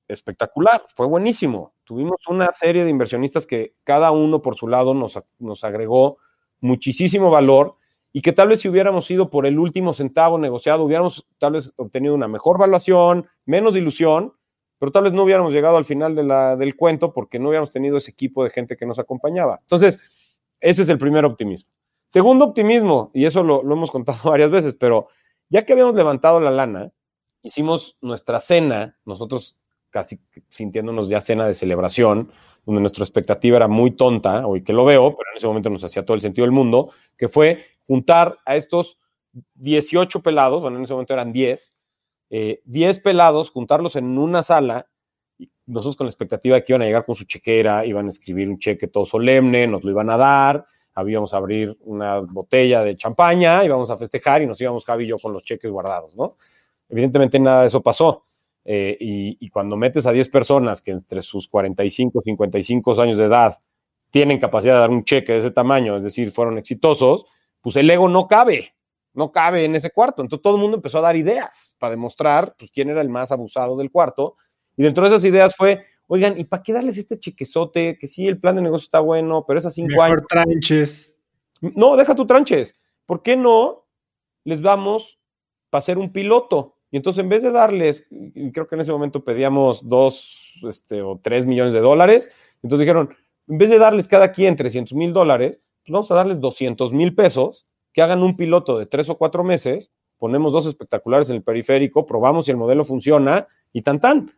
espectacular, 0.08 0.86
fue 0.96 1.08
buenísimo. 1.08 1.74
Tuvimos 1.84 2.28
una 2.28 2.48
serie 2.52 2.86
de 2.86 2.90
inversionistas 2.90 3.46
que 3.46 3.76
cada 3.84 4.12
uno 4.12 4.42
por 4.42 4.56
su 4.56 4.68
lado 4.68 4.94
nos, 4.94 5.20
nos 5.40 5.64
agregó 5.64 6.18
muchísimo 6.62 7.30
valor 7.30 7.78
y 8.14 8.22
que 8.22 8.32
tal 8.32 8.50
vez 8.50 8.62
si 8.62 8.70
hubiéramos 8.70 9.10
ido 9.10 9.32
por 9.32 9.48
el 9.48 9.58
último 9.58 9.94
centavo 9.94 10.38
negociado, 10.38 10.84
hubiéramos 10.84 11.28
tal 11.40 11.54
vez 11.54 11.74
obtenido 11.78 12.14
una 12.14 12.28
mejor 12.28 12.60
valuación, 12.60 13.28
menos 13.46 13.74
dilución, 13.74 14.34
pero 14.78 14.92
tal 14.92 15.06
vez 15.06 15.14
no 15.14 15.24
hubiéramos 15.24 15.52
llegado 15.52 15.78
al 15.78 15.86
final 15.86 16.16
de 16.16 16.24
la, 16.24 16.56
del 16.56 16.76
cuento 16.76 17.12
porque 17.12 17.40
no 17.40 17.50
hubiéramos 17.50 17.72
tenido 17.72 17.98
ese 17.98 18.12
equipo 18.12 18.44
de 18.44 18.52
gente 18.52 18.76
que 18.76 18.86
nos 18.86 19.00
acompañaba. 19.00 19.58
Entonces, 19.62 20.00
ese 20.60 20.84
es 20.84 20.90
el 20.90 21.00
primer 21.00 21.26
optimismo. 21.26 21.72
Segundo 22.08 22.46
optimismo, 22.46 23.10
y 23.16 23.26
eso 23.26 23.44
lo, 23.44 23.64
lo 23.64 23.74
hemos 23.74 23.90
contado 23.90 24.20
varias 24.30 24.52
veces, 24.52 24.76
pero 24.80 25.08
ya 25.50 25.66
que 25.66 25.74
habíamos 25.74 25.96
levantado 25.96 26.40
la 26.40 26.52
lana, 26.52 26.92
hicimos 27.42 27.98
nuestra 28.00 28.40
cena, 28.40 28.96
nosotros 29.06 29.58
casi 29.90 30.20
sintiéndonos 30.48 31.08
ya 31.08 31.22
cena 31.22 31.48
de 31.48 31.54
celebración, 31.54 32.32
donde 32.66 32.82
nuestra 32.82 33.04
expectativa 33.04 33.58
era 33.58 33.68
muy 33.68 33.92
tonta, 33.92 34.46
hoy 34.48 34.64
que 34.64 34.74
lo 34.74 34.86
veo, 34.86 35.16
pero 35.16 35.30
en 35.32 35.38
ese 35.38 35.48
momento 35.48 35.70
nos 35.70 35.84
hacía 35.84 36.04
todo 36.04 36.16
el 36.16 36.22
sentido 36.22 36.46
del 36.46 36.52
mundo, 36.52 36.92
que 37.16 37.28
fue 37.28 37.73
juntar 37.88 38.38
a 38.46 38.56
estos 38.56 39.00
18 39.56 40.22
pelados, 40.22 40.62
bueno, 40.62 40.78
en 40.78 40.84
ese 40.84 40.94
momento 40.94 41.14
eran 41.14 41.34
10, 41.34 41.78
10 42.30 42.98
eh, 42.98 43.02
pelados, 43.02 43.52
juntarlos 43.52 43.96
en 43.96 44.18
una 44.18 44.44
sala, 44.44 44.88
y 45.38 45.52
nosotros 45.66 45.96
con 45.96 46.06
la 46.06 46.10
expectativa 46.10 46.56
de 46.56 46.64
que 46.64 46.74
iban 46.74 46.84
a 46.84 46.86
llegar 46.86 47.06
con 47.06 47.16
su 47.16 47.26
chequera, 47.26 47.86
iban 47.86 48.08
a 48.08 48.10
escribir 48.10 48.50
un 48.50 48.60
cheque 48.60 48.88
todo 48.88 49.06
solemne, 49.06 49.68
nos 49.68 49.84
lo 49.84 49.92
iban 49.92 50.10
a 50.10 50.18
dar, 50.18 50.66
habíamos 50.94 51.34
a 51.34 51.38
abrir 51.38 51.76
una 51.82 52.20
botella 52.20 52.84
de 52.84 52.96
champaña, 52.96 53.64
íbamos 53.66 53.90
a 53.90 53.98
festejar 53.98 54.42
y 54.42 54.48
nos 54.48 54.62
íbamos 54.62 54.86
Javi 54.86 55.06
y 55.06 55.08
yo 55.08 55.20
con 55.20 55.34
los 55.34 55.44
cheques 55.44 55.72
guardados, 55.72 56.16
¿no? 56.16 56.38
Evidentemente 56.90 57.40
nada 57.40 57.62
de 57.62 57.68
eso 57.68 57.82
pasó. 57.82 58.26
Eh, 58.66 58.96
y, 59.00 59.50
cuando 59.50 59.76
metes 59.76 60.06
a 60.06 60.14
10 60.14 60.30
personas 60.30 60.82
que 60.82 60.92
entre 60.92 61.22
sus 61.22 61.50
45 61.50 62.20
y 62.20 62.24
55 62.24 63.02
años 63.02 63.18
de 63.18 63.26
edad 63.26 63.58
tienen 64.10 64.40
capacidad 64.40 64.76
de 64.76 64.80
dar 64.80 64.90
un 64.90 65.04
cheque 65.04 65.34
de 65.34 65.40
ese 65.40 65.52
tamaño, 65.52 65.98
es 65.98 66.04
decir, 66.04 66.32
fueron 66.32 66.58
exitosos, 66.58 67.26
pues 67.64 67.78
el 67.78 67.90
ego 67.90 68.10
no 68.10 68.28
cabe, 68.28 68.74
no 69.14 69.32
cabe 69.32 69.64
en 69.64 69.76
ese 69.76 69.90
cuarto. 69.90 70.22
Entonces 70.22 70.44
todo 70.44 70.56
el 70.56 70.62
mundo 70.62 70.76
empezó 70.78 70.98
a 70.98 71.02
dar 71.02 71.16
ideas 71.16 71.76
para 71.80 71.92
demostrar 71.92 72.56
pues, 72.60 72.70
quién 72.70 72.90
era 72.90 73.02
el 73.02 73.10
más 73.10 73.32
abusado 73.32 73.78
del 73.78 73.90
cuarto. 73.90 74.36
Y 74.76 74.84
dentro 74.84 75.04
de 75.04 75.10
esas 75.10 75.24
ideas 75.24 75.56
fue, 75.56 75.86
oigan, 76.08 76.38
¿y 76.38 76.44
para 76.44 76.62
qué 76.62 76.74
darles 76.74 76.98
este 76.98 77.18
chequezote? 77.18 77.98
Que 77.98 78.06
sí, 78.06 78.28
el 78.28 78.38
plan 78.38 78.58
de 78.58 78.64
negocio 78.64 78.84
está 78.84 79.00
bueno, 79.00 79.46
pero 79.48 79.60
es 79.60 79.66
a 79.66 79.72
cinco 79.72 79.94
Mejor 79.94 80.04
años. 80.04 80.26
tranches. 80.28 81.16
No, 81.62 81.96
deja 81.96 82.14
tu 82.14 82.28
tranches. 82.28 82.78
¿Por 83.06 83.24
qué 83.24 83.38
no 83.38 83.86
les 84.44 84.62
vamos 84.62 85.20
para 85.70 85.80
hacer 85.80 85.98
un 85.98 86.12
piloto? 86.12 86.76
Y 86.92 86.98
entonces, 86.98 87.24
en 87.24 87.30
vez 87.30 87.44
de 87.44 87.52
darles, 87.52 88.08
creo 88.54 88.68
que 88.68 88.76
en 88.76 88.82
ese 88.82 88.92
momento 88.92 89.24
pedíamos 89.24 89.88
dos 89.88 90.60
este, 90.68 91.02
o 91.02 91.18
tres 91.24 91.46
millones 91.46 91.72
de 91.72 91.80
dólares, 91.80 92.30
entonces 92.62 92.86
dijeron, 92.86 93.16
en 93.48 93.58
vez 93.58 93.70
de 93.70 93.80
darles 93.80 94.08
cada 94.08 94.32
quien 94.32 94.56
300 94.56 94.94
mil 94.94 95.14
dólares, 95.14 95.62
vamos 95.92 96.10
a 96.12 96.16
darles 96.16 96.40
200 96.40 96.94
mil 96.94 97.14
pesos, 97.14 97.66
que 97.92 98.02
hagan 98.02 98.24
un 98.24 98.36
piloto 98.36 98.78
de 98.78 98.86
tres 98.86 99.10
o 99.10 99.18
cuatro 99.18 99.44
meses, 99.44 99.92
ponemos 100.18 100.54
dos 100.54 100.66
espectaculares 100.66 101.30
en 101.30 101.38
el 101.38 101.44
periférico, 101.44 102.06
probamos 102.06 102.46
si 102.46 102.52
el 102.52 102.58
modelo 102.58 102.86
funciona 102.86 103.48
y 103.72 103.82
tan 103.82 104.00
tan. 104.00 104.34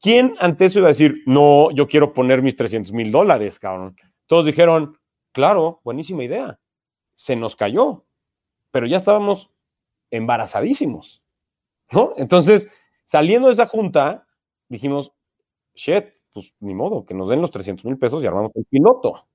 ¿Quién 0.00 0.34
ante 0.38 0.66
eso 0.66 0.78
iba 0.78 0.88
a 0.88 0.92
decir, 0.92 1.22
no, 1.26 1.70
yo 1.72 1.86
quiero 1.86 2.14
poner 2.14 2.42
mis 2.42 2.56
300 2.56 2.92
mil 2.92 3.12
dólares, 3.12 3.58
cabrón? 3.58 3.96
Todos 4.26 4.46
dijeron, 4.46 4.96
claro, 5.32 5.80
buenísima 5.84 6.24
idea. 6.24 6.58
Se 7.14 7.36
nos 7.36 7.54
cayó, 7.54 8.04
pero 8.70 8.86
ya 8.86 8.96
estábamos 8.96 9.50
embarazadísimos. 10.10 11.22
¿no? 11.92 12.14
Entonces, 12.16 12.70
saliendo 13.04 13.48
de 13.48 13.54
esa 13.54 13.66
junta, 13.66 14.26
dijimos, 14.68 15.12
shit, 15.74 16.06
pues 16.32 16.54
ni 16.60 16.74
modo, 16.74 17.04
que 17.04 17.14
nos 17.14 17.28
den 17.28 17.40
los 17.40 17.50
300 17.50 17.84
mil 17.84 17.98
pesos 17.98 18.22
y 18.22 18.26
armamos 18.26 18.52
el 18.54 18.64
piloto. 18.64 19.26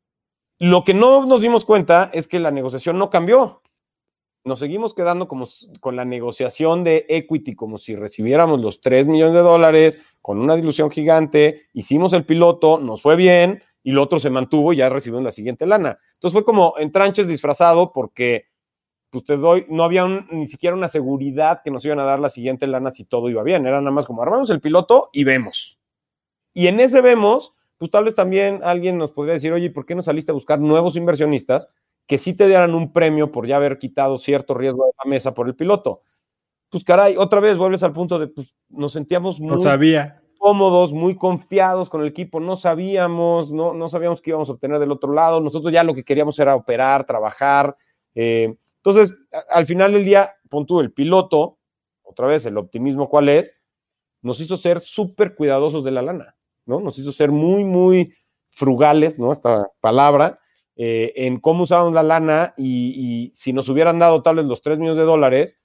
Lo 0.59 0.83
que 0.83 0.93
no 0.93 1.25
nos 1.25 1.41
dimos 1.41 1.65
cuenta 1.65 2.09
es 2.13 2.27
que 2.27 2.39
la 2.39 2.51
negociación 2.51 2.97
no 2.97 3.09
cambió. 3.09 3.61
Nos 4.45 4.59
seguimos 4.59 4.93
quedando 4.93 5.27
como 5.27 5.47
con 5.79 5.95
la 5.95 6.05
negociación 6.05 6.83
de 6.83 7.05
equity, 7.09 7.55
como 7.55 7.77
si 7.77 7.95
recibiéramos 7.95 8.61
los 8.61 8.79
3 8.79 9.07
millones 9.07 9.33
de 9.33 9.41
dólares 9.41 9.99
con 10.21 10.39
una 10.39 10.55
dilución 10.55 10.91
gigante. 10.91 11.67
Hicimos 11.73 12.13
el 12.13 12.25
piloto, 12.25 12.79
nos 12.79 13.01
fue 13.01 13.15
bien 13.15 13.63
y 13.81 13.91
lo 13.91 14.03
otro 14.03 14.19
se 14.19 14.29
mantuvo 14.29 14.71
y 14.71 14.77
ya 14.77 14.89
recibimos 14.89 15.23
la 15.23 15.31
siguiente 15.31 15.65
lana. 15.65 15.97
Entonces 16.13 16.33
fue 16.33 16.45
como 16.45 16.75
en 16.77 16.91
tranches 16.91 17.27
disfrazado 17.27 17.91
porque 17.91 18.45
pues 19.09 19.23
te 19.23 19.37
doy, 19.37 19.65
no 19.69 19.83
había 19.83 20.05
ni 20.29 20.47
siquiera 20.47 20.75
una 20.75 20.89
seguridad 20.89 21.61
que 21.63 21.71
nos 21.71 21.83
iban 21.85 21.99
a 21.99 22.05
dar 22.05 22.19
la 22.19 22.29
siguiente 22.29 22.67
lana 22.67 22.91
si 22.91 23.05
todo 23.05 23.29
iba 23.29 23.43
bien. 23.43 23.65
Era 23.65 23.79
nada 23.79 23.91
más 23.91 24.05
como 24.05 24.21
armamos 24.21 24.49
el 24.49 24.61
piloto 24.61 25.09
y 25.11 25.23
vemos. 25.23 25.79
Y 26.53 26.67
en 26.67 26.79
ese 26.79 27.01
vemos, 27.01 27.53
pues 27.77 27.91
tal 27.91 28.05
vez 28.05 28.15
también 28.15 28.61
alguien 28.63 28.97
nos 28.97 29.11
podría 29.11 29.33
decir, 29.33 29.51
oye, 29.53 29.69
¿por 29.69 29.85
qué 29.85 29.95
no 29.95 30.01
saliste 30.01 30.31
a 30.31 30.33
buscar 30.33 30.59
nuevos 30.59 30.95
inversionistas 30.95 31.69
que 32.07 32.17
sí 32.17 32.35
te 32.35 32.47
dieran 32.47 32.75
un 32.75 32.93
premio 32.93 33.31
por 33.31 33.47
ya 33.47 33.57
haber 33.57 33.77
quitado 33.77 34.17
cierto 34.17 34.53
riesgo 34.53 34.85
de 34.85 34.91
la 35.03 35.09
mesa 35.09 35.33
por 35.33 35.47
el 35.47 35.55
piloto? 35.55 36.01
Pues 36.69 36.83
caray, 36.83 37.15
otra 37.17 37.39
vez 37.39 37.57
vuelves 37.57 37.83
al 37.83 37.93
punto 37.93 38.19
de, 38.19 38.27
pues 38.27 38.55
nos 38.69 38.93
sentíamos 38.93 39.39
muy 39.39 39.61
cómodos, 40.37 40.93
muy 40.93 41.15
confiados 41.15 41.89
con 41.89 42.01
el 42.01 42.07
equipo, 42.07 42.39
no 42.39 42.55
sabíamos, 42.55 43.51
no, 43.51 43.73
no 43.73 43.89
sabíamos 43.89 44.21
qué 44.21 44.29
íbamos 44.29 44.49
a 44.49 44.53
obtener 44.53 44.77
del 44.77 44.91
otro 44.91 45.11
lado, 45.11 45.39
nosotros 45.39 45.73
ya 45.73 45.83
lo 45.83 45.95
que 45.95 46.03
queríamos 46.03 46.37
era 46.37 46.55
operar, 46.55 47.05
trabajar. 47.05 47.75
Eh, 48.13 48.55
entonces, 48.77 49.17
al 49.49 49.65
final 49.65 49.93
del 49.93 50.05
día, 50.05 50.35
pon 50.47 50.67
tú 50.67 50.79
el 50.81 50.91
piloto, 50.91 51.57
otra 52.03 52.27
vez, 52.27 52.45
el 52.45 52.57
optimismo, 52.57 53.09
¿cuál 53.09 53.29
es? 53.29 53.57
Nos 54.21 54.39
hizo 54.39 54.55
ser 54.55 54.79
súper 54.79 55.33
cuidadosos 55.33 55.83
de 55.83 55.91
la 55.91 56.03
lana, 56.03 56.35
¿no? 56.65 56.79
Nos 56.79 56.97
hizo 56.97 57.11
ser 57.11 57.31
muy, 57.31 57.63
muy 57.63 58.13
frugales, 58.49 59.19
¿no? 59.19 59.31
Esta 59.31 59.69
palabra, 59.81 60.39
eh, 60.75 61.13
en 61.15 61.39
cómo 61.39 61.63
usábamos 61.63 61.93
la 61.93 62.03
lana 62.03 62.53
y, 62.57 63.31
si 63.33 63.53
nos 63.53 63.69
hubieran 63.69 63.99
dado 63.99 64.21
tal 64.21 64.37
vez 64.37 64.45
los 64.45 64.61
3 64.61 64.79
millones 64.79 64.97
de 64.97 65.03
dólares, 65.03 65.57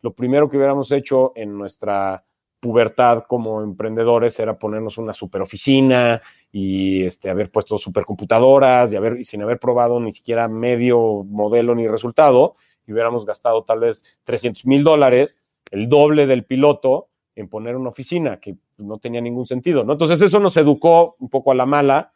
lo 0.00 0.14
primero 0.14 0.48
que 0.48 0.56
hubiéramos 0.56 0.92
hecho 0.92 1.32
en 1.36 1.56
nuestra 1.56 2.24
pubertad 2.60 3.24
como 3.28 3.62
emprendedores 3.62 4.38
era 4.40 4.58
ponernos 4.58 4.98
una 4.98 5.12
super 5.12 5.42
oficina 5.42 6.20
y 6.50 7.04
este, 7.04 7.30
haber 7.30 7.50
puesto 7.50 7.78
supercomputadoras 7.78 8.92
y, 8.92 8.96
haber, 8.96 9.18
y 9.20 9.24
sin 9.24 9.42
haber 9.42 9.58
probado 9.60 10.00
ni 10.00 10.12
siquiera 10.12 10.48
medio 10.48 11.24
modelo 11.24 11.74
ni 11.74 11.86
resultado 11.86 12.56
y 12.88 12.92
hubiéramos 12.92 13.26
gastado 13.26 13.62
tal 13.64 13.80
vez 13.80 14.18
300 14.24 14.64
mil 14.66 14.82
dólares, 14.82 15.38
el 15.70 15.88
doble 15.88 16.26
del 16.26 16.44
piloto, 16.44 17.10
en 17.36 17.48
poner 17.48 17.76
una 17.76 17.90
oficina, 17.90 18.40
que 18.40 18.56
no 18.78 18.98
tenía 18.98 19.20
ningún 19.20 19.46
sentido, 19.46 19.84
¿no? 19.84 19.92
Entonces 19.92 20.20
eso 20.20 20.40
nos 20.40 20.56
educó 20.56 21.16
un 21.18 21.28
poco 21.28 21.52
a 21.52 21.54
la 21.54 21.66
mala 21.66 22.12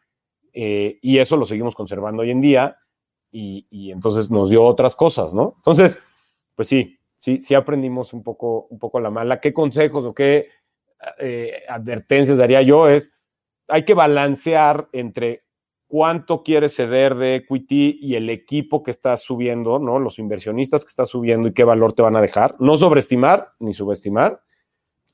eh, 0.52 0.98
y 1.02 1.18
eso 1.18 1.36
lo 1.36 1.44
seguimos 1.44 1.74
conservando 1.74 2.22
hoy 2.22 2.30
en 2.30 2.40
día 2.40 2.78
y, 3.30 3.90
entonces 3.90 4.30
nos 4.30 4.51
dio 4.51 4.62
otras 4.62 4.94
cosas, 4.94 5.32
¿no? 5.32 5.55
Entonces, 5.56 5.98
pues 6.55 6.68
sí, 6.68 6.98
sí, 7.16 7.40
sí 7.40 7.55
aprendimos 7.55 8.12
un 8.12 8.22
poco, 8.22 8.66
un 8.68 8.78
poco 8.78 8.98
a 8.98 9.01
la 9.01 9.10
mala. 9.10 9.40
¿Qué 9.40 9.55
consejos 9.55 10.05
o 10.05 10.12
qué 10.12 10.48
eh, 11.18 11.62
advertencias 11.66 12.36
daría 12.36 12.60
yo? 12.60 12.89
Es, 12.89 13.14
hay 13.68 13.86
que 13.86 13.94
balancear 13.94 14.89
entre 14.93 15.44
cuánto 15.86 16.43
quieres 16.43 16.76
ceder 16.76 17.14
de 17.14 17.36
equity 17.36 17.98
y 18.02 18.16
el 18.16 18.28
equipo 18.28 18.82
que 18.82 18.90
estás 18.90 19.22
subiendo, 19.22 19.78
¿no? 19.78 19.98
Los 19.98 20.18
inversionistas 20.18 20.84
que 20.84 20.89
estás 20.89 21.09
subiendo 21.09 21.48
y 21.48 21.55
qué 21.55 21.64
valor 21.64 21.94
te 21.94 22.02
van 22.02 22.16
a 22.16 22.20
dejar. 22.20 22.55
No 22.60 22.76
sobreestimar 22.76 23.52
ni 23.60 23.72
subestimar. 23.72 24.43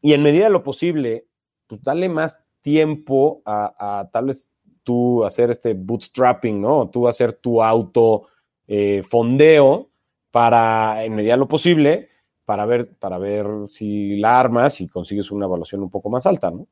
Y 0.01 0.12
en 0.15 0.23
medida 0.23 0.45
de 0.45 0.51
lo 0.51 0.65
posible, 0.65 1.28
pues 1.69 1.82
dale 1.82 2.09
más 2.09 2.45
tiempo 2.62 3.43
a, 3.45 4.09
tal 4.12 4.27
vez 4.27 4.51
tú 4.82 5.24
hacer 5.24 5.51
este 5.51 5.74
bootstrapping, 5.74 6.61
¿no? 6.61 6.89
Tú 6.90 7.07
hacer 7.07 7.35
tu 7.35 7.62
auto 7.62 8.27
eh, 8.66 9.03
fondeo 9.09 9.90
para, 10.32 11.05
en 11.05 11.15
medida 11.15 11.35
de 11.35 11.39
lo 11.39 11.49
posible, 11.49 12.09
para 12.45 12.66
ver, 12.66 12.97
para 12.99 13.19
ver 13.19 13.47
si 13.66 14.16
la 14.16 14.40
armas 14.40 14.81
y 14.81 14.89
consigues 14.89 15.31
una 15.31 15.47
evaluación 15.47 15.82
un 15.82 15.90
poco 15.90 16.11
más 16.11 16.27
alta, 16.27 16.51
¿no? 16.51 16.66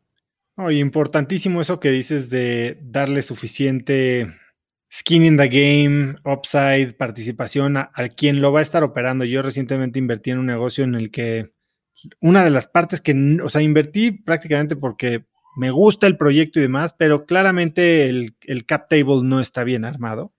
importantísimo 0.71 1.61
eso 1.61 1.81
que 1.81 1.91
dices 1.91 2.31
de 2.31 2.79
darle 2.83 3.21
suficiente 3.21 4.27
skin 4.93 5.25
in 5.25 5.37
the 5.37 5.49
game, 5.49 6.17
upside, 6.25 6.95
participación 6.95 7.77
a, 7.77 7.91
quien 8.17 8.41
lo 8.41 8.53
va 8.53 8.61
a 8.61 8.63
estar 8.63 8.83
operando. 8.83 9.25
Yo 9.25 9.43
recientemente 9.43 9.99
invertí 9.99 10.31
en 10.31 10.39
un 10.39 10.47
negocio 10.47 10.85
en 10.85 10.95
el 10.95 11.11
que 11.11 11.53
una 12.21 12.45
de 12.45 12.51
las 12.51 12.67
partes 12.67 13.01
que, 13.01 13.39
o 13.43 13.49
sea, 13.49 13.63
invertí 13.63 14.13
prácticamente 14.13 14.77
porque 14.77 15.25
me 15.57 15.71
gusta 15.71 16.07
el 16.07 16.17
proyecto 16.17 16.59
y 16.59 16.63
demás, 16.63 16.95
pero 16.97 17.25
claramente 17.25 18.09
el, 18.09 18.35
cap 18.67 18.89
table 18.89 19.23
no 19.23 19.41
está 19.41 19.65
bien 19.65 19.85
armado, 19.85 20.33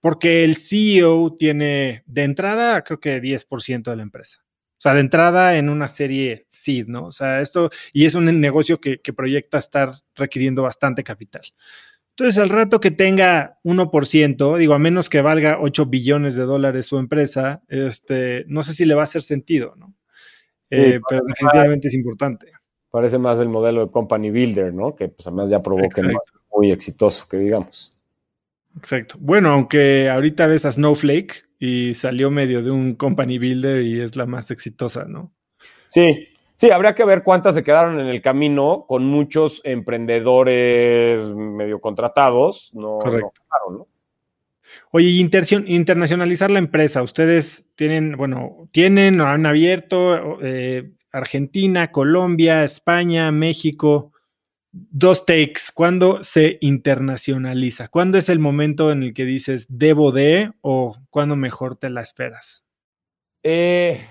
porque 0.00 0.44
el 0.44 0.56
CEO 0.56 1.34
tiene 1.38 2.02
de 2.06 2.24
entrada 2.24 2.82
creo 2.82 3.00
que 3.00 3.22
10% 3.22 3.90
de 3.90 3.96
la 3.96 4.02
empresa. 4.02 4.42
O 4.78 4.80
sea, 4.80 4.92
de 4.94 5.00
entrada 5.00 5.56
en 5.56 5.70
una 5.70 5.88
serie 5.88 6.46
seed, 6.48 6.86
¿no? 6.88 7.06
O 7.06 7.12
sea, 7.12 7.40
esto, 7.40 7.70
y 7.92 8.04
es 8.04 8.14
un 8.14 8.40
negocio 8.40 8.78
que, 8.78 9.00
que 9.00 9.12
proyecta 9.12 9.58
estar 9.58 9.94
requiriendo 10.14 10.62
bastante 10.62 11.02
capital. 11.02 11.42
Entonces, 12.18 12.38
al 12.42 12.48
rato 12.50 12.80
que 12.80 12.90
tenga 12.90 13.58
1%, 13.62 14.56
digo, 14.58 14.74
a 14.74 14.78
menos 14.78 15.08
que 15.08 15.22
valga 15.22 15.58
8 15.60 15.86
billones 15.86 16.34
de 16.34 16.44
dólares 16.44 16.86
su 16.86 16.98
empresa, 16.98 17.62
este, 17.68 18.44
no 18.48 18.62
sé 18.62 18.74
si 18.74 18.84
le 18.84 18.94
va 18.94 19.02
a 19.02 19.04
hacer 19.04 19.22
sentido, 19.22 19.74
¿no? 19.76 19.95
Eh, 20.70 21.00
pero 21.08 21.22
definitivamente 21.24 21.88
es 21.88 21.94
importante. 21.94 22.52
Parece 22.90 23.18
más 23.18 23.38
el 23.40 23.48
modelo 23.48 23.86
de 23.86 23.92
company 23.92 24.30
builder, 24.30 24.72
¿no? 24.72 24.94
Que 24.94 25.08
pues 25.08 25.26
además 25.26 25.50
ya 25.50 25.58
es 25.58 26.04
muy 26.50 26.70
exitoso, 26.70 27.26
que 27.28 27.36
digamos. 27.36 27.94
Exacto. 28.76 29.16
Bueno, 29.18 29.50
aunque 29.50 30.08
ahorita 30.10 30.46
ves 30.46 30.64
a 30.64 30.72
Snowflake 30.72 31.44
y 31.58 31.94
salió 31.94 32.30
medio 32.30 32.62
de 32.62 32.70
un 32.70 32.94
company 32.94 33.38
builder 33.38 33.82
y 33.82 34.00
es 34.00 34.16
la 34.16 34.26
más 34.26 34.50
exitosa, 34.50 35.04
¿no? 35.04 35.32
Sí, 35.88 36.28
Sí, 36.56 36.70
habría 36.70 36.94
que 36.94 37.04
ver 37.04 37.22
cuántas 37.22 37.54
se 37.54 37.62
quedaron 37.62 38.00
en 38.00 38.06
el 38.06 38.22
camino 38.22 38.86
con 38.88 39.04
muchos 39.04 39.60
emprendedores 39.62 41.22
medio 41.34 41.80
contratados. 41.80 42.70
No, 42.72 42.98
Correcto. 42.98 43.32
No, 43.70 43.86
Oye, 44.90 45.08
internacionalizar 45.08 46.50
la 46.50 46.58
empresa. 46.58 47.02
Ustedes 47.02 47.64
tienen, 47.74 48.16
bueno, 48.16 48.68
tienen 48.72 49.20
han 49.20 49.46
abierto 49.46 50.38
eh, 50.42 50.90
Argentina, 51.12 51.90
Colombia, 51.92 52.64
España, 52.64 53.30
México. 53.32 54.12
Dos 54.72 55.24
takes. 55.24 55.62
¿Cuándo 55.72 56.22
se 56.22 56.58
internacionaliza? 56.60 57.88
¿Cuándo 57.88 58.18
es 58.18 58.28
el 58.28 58.38
momento 58.38 58.90
en 58.90 59.02
el 59.02 59.14
que 59.14 59.24
dices 59.24 59.66
debo 59.68 60.12
de 60.12 60.52
o 60.60 60.96
cuándo 61.10 61.36
mejor 61.36 61.76
te 61.76 61.88
la 61.88 62.02
esperas? 62.02 62.64
Eh, 63.42 64.04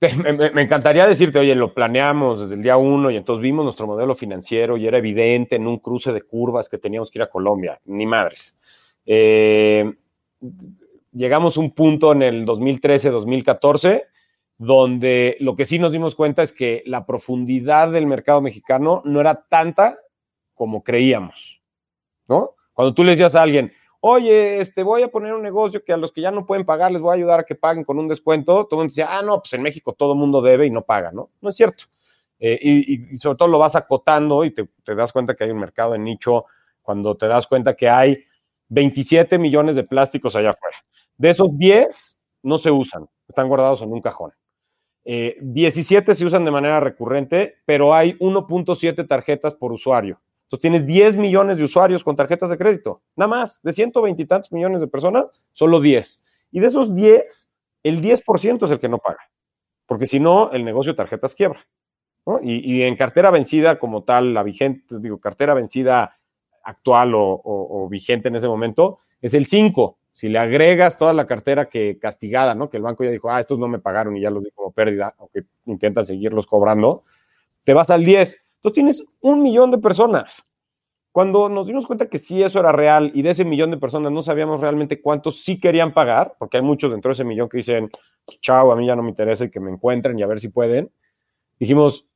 me, 0.54 0.62
encantaría 0.62 1.06
decirte, 1.06 1.40
oye, 1.40 1.54
lo 1.56 1.74
planeamos 1.74 2.40
desde 2.40 2.54
el 2.54 2.62
día 2.62 2.76
uno 2.76 3.10
y 3.10 3.16
entonces 3.16 3.42
vimos 3.42 3.64
nuestro 3.64 3.88
modelo 3.88 4.14
financiero 4.14 4.76
y 4.76 4.86
era 4.86 4.98
evidente 4.98 5.56
en 5.56 5.66
un 5.66 5.78
cruce 5.78 6.12
de 6.12 6.22
curvas 6.22 6.68
que 6.68 6.78
teníamos 6.78 7.10
que 7.10 7.18
ir 7.18 7.22
a 7.24 7.30
Colombia, 7.30 7.80
ni 7.86 8.06
madres. 8.06 8.56
Eh, 9.10 9.90
llegamos 11.12 11.56
a 11.56 11.60
un 11.60 11.70
punto 11.70 12.12
en 12.12 12.22
el 12.22 12.44
2013-2014 12.44 14.04
donde 14.58 15.36
lo 15.40 15.56
que 15.56 15.64
sí 15.64 15.78
nos 15.78 15.92
dimos 15.92 16.14
cuenta 16.14 16.42
es 16.42 16.52
que 16.52 16.82
la 16.84 17.06
profundidad 17.06 17.90
del 17.90 18.06
mercado 18.06 18.42
mexicano 18.42 19.00
no 19.04 19.20
era 19.20 19.46
tanta 19.48 19.98
como 20.54 20.82
creíamos, 20.82 21.62
¿no? 22.26 22.54
Cuando 22.74 22.92
tú 22.92 23.04
le 23.04 23.12
decías 23.12 23.36
a 23.36 23.42
alguien, 23.42 23.72
oye, 24.00 24.60
este, 24.60 24.82
voy 24.82 25.02
a 25.02 25.08
poner 25.08 25.32
un 25.32 25.42
negocio 25.42 25.84
que 25.84 25.92
a 25.92 25.96
los 25.96 26.12
que 26.12 26.20
ya 26.20 26.32
no 26.32 26.44
pueden 26.44 26.66
pagar 26.66 26.90
les 26.90 27.00
voy 27.00 27.12
a 27.12 27.14
ayudar 27.14 27.40
a 27.40 27.44
que 27.44 27.54
paguen 27.54 27.84
con 27.84 27.98
un 27.98 28.08
descuento, 28.08 28.66
todo 28.66 28.80
el 28.80 28.84
mundo 28.84 28.90
decía, 28.90 29.16
ah, 29.16 29.22
no, 29.22 29.40
pues 29.40 29.52
en 29.52 29.62
México 29.62 29.92
todo 29.92 30.12
el 30.12 30.18
mundo 30.18 30.42
debe 30.42 30.66
y 30.66 30.70
no 30.70 30.82
paga, 30.82 31.12
¿no? 31.12 31.30
No 31.40 31.48
es 31.48 31.56
cierto. 31.56 31.84
Eh, 32.40 32.58
y, 32.60 33.16
sobre 33.16 33.36
todo 33.36 33.48
lo 33.48 33.58
vas 33.58 33.74
acotando 33.76 34.44
y 34.44 34.52
te, 34.52 34.68
das 34.94 35.12
cuenta 35.12 35.34
que 35.34 35.44
hay 35.44 35.50
un 35.50 35.58
mercado 35.58 35.92
de 35.92 35.98
nicho 35.98 36.44
cuando 36.82 37.16
te 37.16 37.26
das 37.26 37.46
cuenta 37.46 37.74
que 37.74 37.88
hay 37.88 38.24
27 38.68 39.38
millones 39.38 39.76
de 39.76 39.84
plásticos 39.84 40.36
allá 40.36 40.50
afuera. 40.50 40.76
De 41.16 41.30
esos 41.30 41.56
10 41.56 42.20
no 42.42 42.58
se 42.58 42.70
usan, 42.70 43.08
están 43.26 43.48
guardados 43.48 43.82
en 43.82 43.92
un 43.92 44.00
cajón. 44.00 44.32
17 45.04 46.12
eh, 46.12 46.14
se 46.14 46.24
usan 46.26 46.44
de 46.44 46.50
manera 46.50 46.80
recurrente, 46.80 47.56
pero 47.64 47.94
hay 47.94 48.12
1.7 48.18 49.06
tarjetas 49.08 49.54
por 49.54 49.72
usuario. 49.72 50.20
Entonces 50.42 50.60
tienes 50.60 50.86
10 50.86 51.16
millones 51.16 51.58
de 51.58 51.64
usuarios 51.64 52.04
con 52.04 52.16
tarjetas 52.16 52.50
de 52.50 52.58
crédito, 52.58 53.02
nada 53.16 53.28
más, 53.28 53.62
de 53.62 53.72
120 53.72 54.22
y 54.22 54.26
tantos 54.26 54.52
millones 54.52 54.80
de 54.80 54.86
personas, 54.86 55.26
solo 55.52 55.80
10. 55.80 56.18
Y 56.52 56.60
de 56.60 56.66
esos 56.66 56.94
10, 56.94 57.48
el 57.82 58.02
10% 58.02 58.64
es 58.64 58.70
el 58.70 58.78
que 58.78 58.88
no 58.88 58.98
paga, 58.98 59.30
porque 59.86 60.06
si 60.06 60.20
no, 60.20 60.50
el 60.52 60.64
negocio 60.64 60.92
de 60.92 60.96
tarjetas 60.96 61.34
quiebra. 61.34 61.66
Y, 62.42 62.82
en 62.82 62.96
cartera 62.96 63.30
vencida 63.30 63.78
como 63.78 64.04
tal, 64.04 64.34
la 64.34 64.42
vigente, 64.42 64.98
digo, 65.00 65.18
cartera 65.18 65.54
vencida 65.54 66.17
actual 66.68 67.12
o, 67.14 67.88
vigente 67.90 68.28
en 68.28 68.36
ese 68.36 68.48
momento, 68.48 68.98
es 69.20 69.34
el 69.34 69.46
5. 69.46 69.98
Si 70.12 70.28
le 70.28 70.38
agregas 70.38 70.98
toda 70.98 71.12
la 71.12 71.26
cartera 71.26 71.68
que 71.68 71.98
castigada, 71.98 72.54
¿no? 72.54 72.68
Que 72.68 72.76
el 72.76 72.82
banco 72.82 73.04
ya 73.04 73.10
dijo, 73.10 73.30
ah, 73.30 73.40
estos 73.40 73.58
no 73.58 73.68
me 73.68 73.78
pagaron 73.78 74.16
y 74.16 74.20
ya 74.20 74.30
los 74.30 74.42
di 74.42 74.50
como 74.50 74.72
pérdida, 74.72 75.14
aunque 75.18 75.44
intentan 75.66 76.04
seguirlos 76.04 76.46
cobrando, 76.46 77.04
te 77.64 77.72
vas 77.72 77.90
al 77.90 78.04
10 78.04 78.42
entonces 78.58 78.74
tienes 78.74 79.04
un 79.20 79.42
millón 79.42 79.70
de 79.70 79.78
personas. 79.78 80.44
Cuando 81.12 81.48
nos 81.48 81.66
dimos 81.66 81.86
cuenta 81.86 82.08
que 82.08 82.18
sí 82.18 82.42
eso 82.42 82.60
era 82.60 82.72
real 82.72 83.12
y 83.14 83.22
de 83.22 83.30
ese 83.30 83.44
millón 83.44 83.70
de 83.70 83.76
personas 83.76 84.12
no 84.12 84.22
sabíamos 84.22 84.60
realmente 84.60 85.00
cuántos 85.00 85.42
sí 85.42 85.60
querían 85.60 85.94
pagar, 85.94 86.34
porque 86.38 86.56
hay 86.56 86.62
muchos 86.62 86.90
dentro 86.90 87.10
de 87.10 87.14
ese 87.14 87.24
millón 87.24 87.48
que 87.48 87.58
dicen, 87.58 87.88
chao, 88.40 88.72
a 88.72 88.76
mí 88.76 88.86
ya 88.86 88.96
no 88.96 89.02
me 89.02 89.10
interesa 89.10 89.44
y 89.44 89.50
que 89.50 89.60
me 89.60 89.70
encuentren 89.70 90.18
y 90.18 90.22
a 90.22 90.26
ver 90.26 90.40
si 90.40 90.48
pueden, 90.48 90.90
dijimos, 91.58 92.08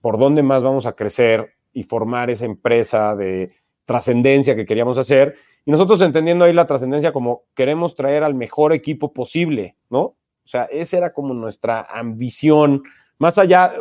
¿por 0.00 0.18
dónde 0.18 0.42
más 0.42 0.62
vamos 0.62 0.86
a 0.86 0.94
crecer 0.94 1.54
y 1.72 1.82
formar 1.84 2.30
esa 2.30 2.44
empresa 2.44 3.16
de 3.16 3.52
trascendencia 3.88 4.54
que 4.54 4.66
queríamos 4.66 4.98
hacer? 4.98 5.36
Y 5.64 5.70
nosotros 5.70 6.02
entendiendo 6.02 6.44
ahí 6.44 6.52
la 6.52 6.66
trascendencia 6.66 7.10
como 7.10 7.44
queremos 7.54 7.96
traer 7.96 8.22
al 8.22 8.34
mejor 8.34 8.74
equipo 8.74 9.14
posible, 9.14 9.76
¿no? 9.88 10.00
O 10.00 10.50
sea, 10.50 10.64
esa 10.64 10.98
era 10.98 11.12
como 11.12 11.32
nuestra 11.32 11.80
ambición, 11.80 12.82
más 13.18 13.38
allá, 13.38 13.72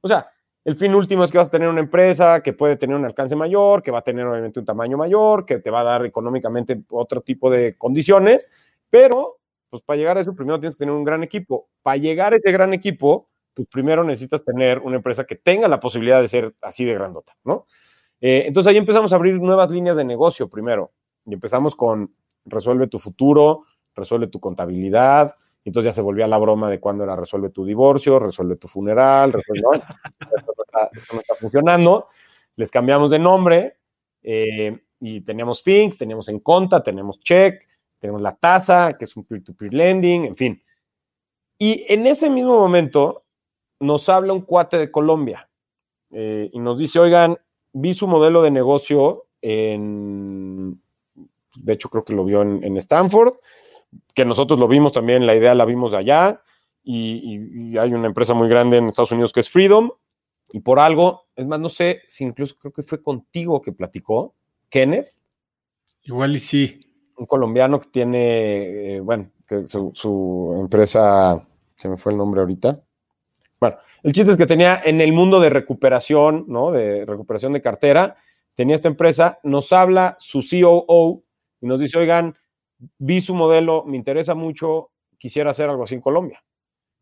o 0.00 0.08
sea, 0.08 0.28
el 0.64 0.74
fin 0.74 0.94
último 0.96 1.22
es 1.22 1.30
que 1.30 1.38
vas 1.38 1.46
a 1.46 1.52
tener 1.52 1.68
una 1.68 1.80
empresa 1.80 2.42
que 2.42 2.52
puede 2.52 2.74
tener 2.74 2.96
un 2.96 3.04
alcance 3.04 3.36
mayor, 3.36 3.84
que 3.84 3.92
va 3.92 4.00
a 4.00 4.02
tener 4.02 4.26
obviamente 4.26 4.58
un 4.58 4.66
tamaño 4.66 4.96
mayor, 4.96 5.46
que 5.46 5.60
te 5.60 5.70
va 5.70 5.82
a 5.82 5.84
dar 5.84 6.04
económicamente 6.04 6.82
otro 6.90 7.20
tipo 7.20 7.48
de 7.48 7.76
condiciones, 7.78 8.48
pero 8.90 9.38
pues 9.70 9.82
para 9.82 9.96
llegar 9.96 10.18
a 10.18 10.22
eso 10.22 10.34
primero 10.34 10.58
tienes 10.58 10.74
que 10.74 10.80
tener 10.80 10.94
un 10.94 11.04
gran 11.04 11.22
equipo. 11.22 11.68
Para 11.82 11.98
llegar 11.98 12.32
a 12.32 12.36
ese 12.36 12.50
gran 12.50 12.74
equipo, 12.74 13.28
pues 13.54 13.68
primero 13.68 14.02
necesitas 14.02 14.44
tener 14.44 14.80
una 14.80 14.96
empresa 14.96 15.24
que 15.24 15.36
tenga 15.36 15.68
la 15.68 15.78
posibilidad 15.78 16.20
de 16.20 16.28
ser 16.28 16.54
así 16.60 16.84
de 16.84 16.94
grandota, 16.94 17.36
¿no? 17.44 17.66
Eh, 18.20 18.44
entonces 18.46 18.70
ahí 18.70 18.76
empezamos 18.76 19.12
a 19.12 19.16
abrir 19.16 19.40
nuevas 19.40 19.70
líneas 19.70 19.96
de 19.96 20.04
negocio 20.04 20.48
primero 20.48 20.92
y 21.24 21.34
empezamos 21.34 21.74
con 21.74 22.14
resuelve 22.44 22.86
tu 22.86 22.98
futuro, 22.98 23.64
resuelve 23.94 24.28
tu 24.28 24.40
contabilidad, 24.40 25.34
y 25.66 25.70
entonces 25.70 25.90
ya 25.90 25.94
se 25.94 26.00
volvía 26.00 26.28
la 26.28 26.38
broma 26.38 26.70
de 26.70 26.78
cuándo 26.78 27.02
era 27.02 27.16
resuelve 27.16 27.50
tu 27.50 27.64
divorcio, 27.64 28.20
resuelve 28.20 28.54
tu 28.54 28.68
funeral, 28.68 29.32
resuelve, 29.32 29.64
esto, 30.36 30.52
no 31.12 31.20
está, 31.20 31.34
funcionando. 31.40 32.06
Les 32.54 32.70
cambiamos 32.70 33.10
de 33.10 33.18
nombre 33.18 33.78
eh, 34.22 34.78
y 35.00 35.22
teníamos 35.22 35.62
Finks, 35.64 35.98
teníamos 35.98 36.28
en 36.28 36.38
Conta, 36.38 36.82
tenemos 36.84 37.18
Check, 37.18 37.66
tenemos 37.98 38.22
la 38.22 38.36
tasa, 38.36 38.96
que 38.96 39.06
es 39.06 39.16
un 39.16 39.24
peer-to-peer 39.24 39.74
lending, 39.74 40.26
en 40.26 40.36
fin. 40.36 40.62
Y 41.58 41.84
en 41.88 42.06
ese 42.06 42.30
mismo 42.30 42.58
momento 42.58 43.24
nos 43.80 44.08
habla 44.08 44.32
un 44.32 44.42
cuate 44.42 44.78
de 44.78 44.90
Colombia 44.90 45.50
eh, 46.12 46.48
y 46.52 46.60
nos 46.60 46.78
dice, 46.78 47.00
oigan, 47.00 47.36
vi 47.78 47.94
su 47.94 48.06
modelo 48.06 48.42
de 48.42 48.50
negocio 48.50 49.26
en, 49.42 50.80
de 51.56 51.72
hecho 51.72 51.88
creo 51.88 52.04
que 52.04 52.14
lo 52.14 52.24
vio 52.24 52.42
en, 52.42 52.62
en 52.64 52.76
Stanford, 52.78 53.34
que 54.14 54.24
nosotros 54.24 54.58
lo 54.58 54.68
vimos 54.68 54.92
también, 54.92 55.26
la 55.26 55.34
idea 55.34 55.54
la 55.54 55.64
vimos 55.64 55.92
allá, 55.92 56.42
y, 56.82 57.76
hay 57.76 57.92
una 57.92 58.06
empresa 58.06 58.32
muy 58.32 58.48
grande 58.48 58.76
en 58.76 58.88
Estados 58.88 59.12
Unidos 59.12 59.32
que 59.32 59.40
es 59.40 59.50
Freedom, 59.50 59.90
y 60.52 60.60
por 60.60 60.78
algo, 60.78 61.26
es 61.34 61.46
más, 61.46 61.58
no 61.58 61.68
sé 61.68 62.02
si 62.06 62.24
incluso 62.24 62.56
creo 62.58 62.72
que 62.72 62.82
fue 62.82 63.02
contigo 63.02 63.60
que 63.60 63.72
platicó, 63.72 64.34
Kenneth. 64.70 65.08
Igual 66.02 66.36
y 66.36 66.40
sí. 66.40 66.80
Un 67.16 67.26
colombiano 67.26 67.80
que 67.80 67.88
tiene, 67.88 68.94
eh, 68.96 69.00
bueno, 69.00 69.30
que 69.46 69.66
su, 69.66 70.56
empresa, 70.60 71.44
se 71.74 71.88
me 71.88 71.96
fue 71.96 72.12
el 72.12 72.18
nombre 72.18 72.40
ahorita. 72.40 72.84
Bueno, 73.60 73.76
el 74.02 74.12
chiste 74.12 74.32
es 74.32 74.36
que 74.36 74.46
tenía 74.46 74.80
en 74.84 75.00
el 75.00 75.12
mundo 75.12 75.40
de 75.40 75.50
recuperación, 75.50 76.44
¿no? 76.48 76.70
De 76.70 77.04
recuperación 77.06 77.52
de 77.52 77.62
cartera, 77.62 78.16
tenía 78.54 78.76
esta 78.76 78.88
empresa, 78.88 79.38
nos 79.42 79.72
habla 79.72 80.16
su 80.18 80.40
COO 80.40 81.22
y 81.60 81.66
nos 81.66 81.80
dice, 81.80 81.98
oigan, 81.98 82.36
vi 82.98 83.20
su 83.20 83.34
modelo, 83.34 83.84
me 83.84 83.96
interesa 83.96 84.34
mucho, 84.34 84.90
quisiera 85.18 85.50
hacer 85.50 85.70
algo 85.70 85.84
así 85.84 85.94
en 85.94 86.00
Colombia. 86.00 86.44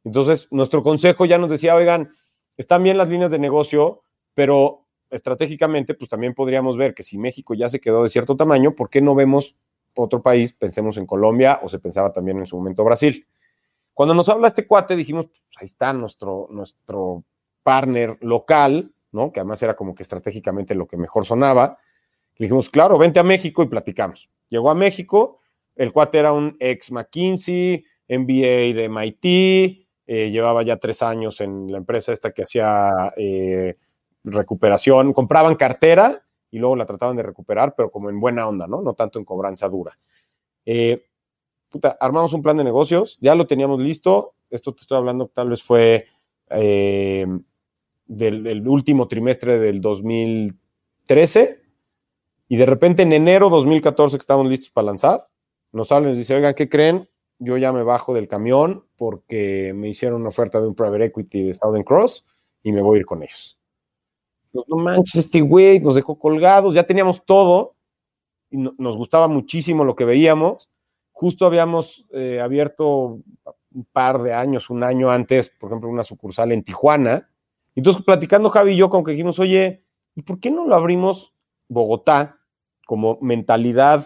Entonces, 0.04 0.48
nuestro 0.52 0.82
consejo 0.82 1.24
ya 1.24 1.38
nos 1.38 1.50
decía, 1.50 1.74
oigan, 1.74 2.12
están 2.56 2.82
bien 2.82 2.98
las 2.98 3.08
líneas 3.08 3.30
de 3.30 3.38
negocio, 3.38 4.02
pero 4.34 4.86
estratégicamente, 5.10 5.94
pues 5.94 6.08
también 6.08 6.34
podríamos 6.34 6.76
ver 6.76 6.94
que 6.94 7.02
si 7.02 7.18
México 7.18 7.54
ya 7.54 7.68
se 7.68 7.80
quedó 7.80 8.02
de 8.02 8.08
cierto 8.10 8.36
tamaño, 8.36 8.74
¿por 8.74 8.90
qué 8.90 9.00
no 9.00 9.14
vemos 9.14 9.56
otro 9.94 10.22
país? 10.22 10.52
Pensemos 10.52 10.96
en 10.98 11.06
Colombia 11.06 11.60
o 11.62 11.68
se 11.68 11.78
pensaba 11.78 12.12
también 12.12 12.38
en 12.38 12.46
su 12.46 12.56
momento 12.56 12.84
Brasil. 12.84 13.26
Cuando 13.94 14.14
nos 14.14 14.28
habla 14.28 14.48
este 14.48 14.66
cuate, 14.66 14.96
dijimos, 14.96 15.26
pues 15.26 15.42
ahí 15.56 15.66
está 15.66 15.92
nuestro, 15.92 16.48
nuestro 16.50 17.24
partner 17.62 18.18
local, 18.20 18.92
¿no? 19.12 19.32
Que 19.32 19.40
además 19.40 19.62
era 19.62 19.74
como 19.74 19.94
que 19.94 20.02
estratégicamente 20.02 20.74
lo 20.74 20.86
que 20.86 20.96
mejor 20.96 21.24
sonaba. 21.24 21.78
Le 22.36 22.44
dijimos, 22.44 22.68
claro, 22.68 22.98
vente 22.98 23.20
a 23.20 23.22
México 23.22 23.62
y 23.62 23.66
platicamos. 23.66 24.28
Llegó 24.48 24.70
a 24.70 24.74
México, 24.74 25.40
el 25.76 25.92
cuate 25.92 26.18
era 26.18 26.32
un 26.32 26.56
ex 26.58 26.90
McKinsey, 26.90 27.84
MBA 28.08 28.74
de 28.74 28.88
MIT, 28.88 29.24
eh, 30.06 30.30
llevaba 30.30 30.62
ya 30.62 30.76
tres 30.76 31.02
años 31.02 31.40
en 31.40 31.70
la 31.72 31.78
empresa 31.78 32.12
esta 32.12 32.32
que 32.32 32.42
hacía 32.42 33.12
eh, 33.16 33.76
recuperación. 34.24 35.12
Compraban 35.12 35.54
cartera 35.54 36.24
y 36.50 36.58
luego 36.58 36.76
la 36.76 36.86
trataban 36.86 37.16
de 37.16 37.22
recuperar, 37.22 37.74
pero 37.76 37.90
como 37.90 38.10
en 38.10 38.20
buena 38.20 38.46
onda, 38.46 38.66
¿no? 38.66 38.82
No 38.82 38.94
tanto 38.94 39.18
en 39.18 39.24
cobranza 39.24 39.68
dura. 39.68 39.96
Eh, 40.66 41.06
puta, 41.74 41.96
armamos 41.98 42.32
un 42.32 42.40
plan 42.40 42.56
de 42.56 42.62
negocios, 42.62 43.18
ya 43.20 43.34
lo 43.34 43.48
teníamos 43.48 43.80
listo. 43.80 44.34
Esto 44.48 44.72
te 44.72 44.82
estoy 44.82 44.96
hablando, 44.96 45.26
tal 45.26 45.48
vez 45.48 45.60
fue 45.60 46.06
eh, 46.50 47.26
del 48.06 48.68
último 48.68 49.08
trimestre 49.08 49.58
del 49.58 49.80
2013. 49.80 51.64
Y 52.46 52.56
de 52.56 52.64
repente 52.64 53.02
en 53.02 53.12
enero 53.12 53.50
2014 53.50 54.16
que 54.16 54.20
estamos 54.20 54.46
listos 54.46 54.70
para 54.70 54.86
lanzar, 54.86 55.26
nos 55.72 55.90
hablan 55.90 56.10
y 56.10 56.12
nos 56.12 56.18
dicen, 56.18 56.36
oigan, 56.36 56.54
¿qué 56.54 56.68
creen? 56.68 57.08
Yo 57.40 57.56
ya 57.56 57.72
me 57.72 57.82
bajo 57.82 58.14
del 58.14 58.28
camión 58.28 58.84
porque 58.96 59.72
me 59.74 59.88
hicieron 59.88 60.20
una 60.20 60.28
oferta 60.28 60.60
de 60.60 60.68
un 60.68 60.76
private 60.76 61.06
equity 61.06 61.42
de 61.42 61.54
Southern 61.54 61.82
Cross 61.82 62.24
y 62.62 62.70
me 62.70 62.82
voy 62.82 62.98
a 62.98 63.00
ir 63.00 63.06
con 63.06 63.20
ellos. 63.24 63.58
No 64.52 64.76
manches, 64.76 65.16
este 65.16 65.40
güey 65.40 65.80
nos 65.80 65.96
dejó 65.96 66.20
colgados, 66.20 66.72
ya 66.72 66.84
teníamos 66.84 67.24
todo 67.24 67.74
y 68.48 68.58
nos 68.58 68.96
gustaba 68.96 69.26
muchísimo 69.26 69.84
lo 69.84 69.96
que 69.96 70.04
veíamos. 70.04 70.68
Justo 71.14 71.46
habíamos 71.46 72.04
eh, 72.12 72.40
abierto 72.40 73.20
un 73.72 73.84
par 73.92 74.20
de 74.20 74.34
años, 74.34 74.68
un 74.68 74.82
año 74.82 75.10
antes, 75.10 75.48
por 75.48 75.70
ejemplo, 75.70 75.88
una 75.88 76.02
sucursal 76.02 76.50
en 76.50 76.64
Tijuana. 76.64 77.30
Entonces, 77.76 78.02
platicando 78.02 78.50
Javi 78.50 78.72
y 78.72 78.76
yo, 78.76 78.90
como 78.90 79.04
que 79.04 79.12
dijimos, 79.12 79.38
oye, 79.38 79.84
¿y 80.16 80.22
por 80.22 80.40
qué 80.40 80.50
no 80.50 80.66
lo 80.66 80.74
abrimos 80.74 81.32
Bogotá 81.68 82.40
como 82.84 83.16
mentalidad 83.20 84.04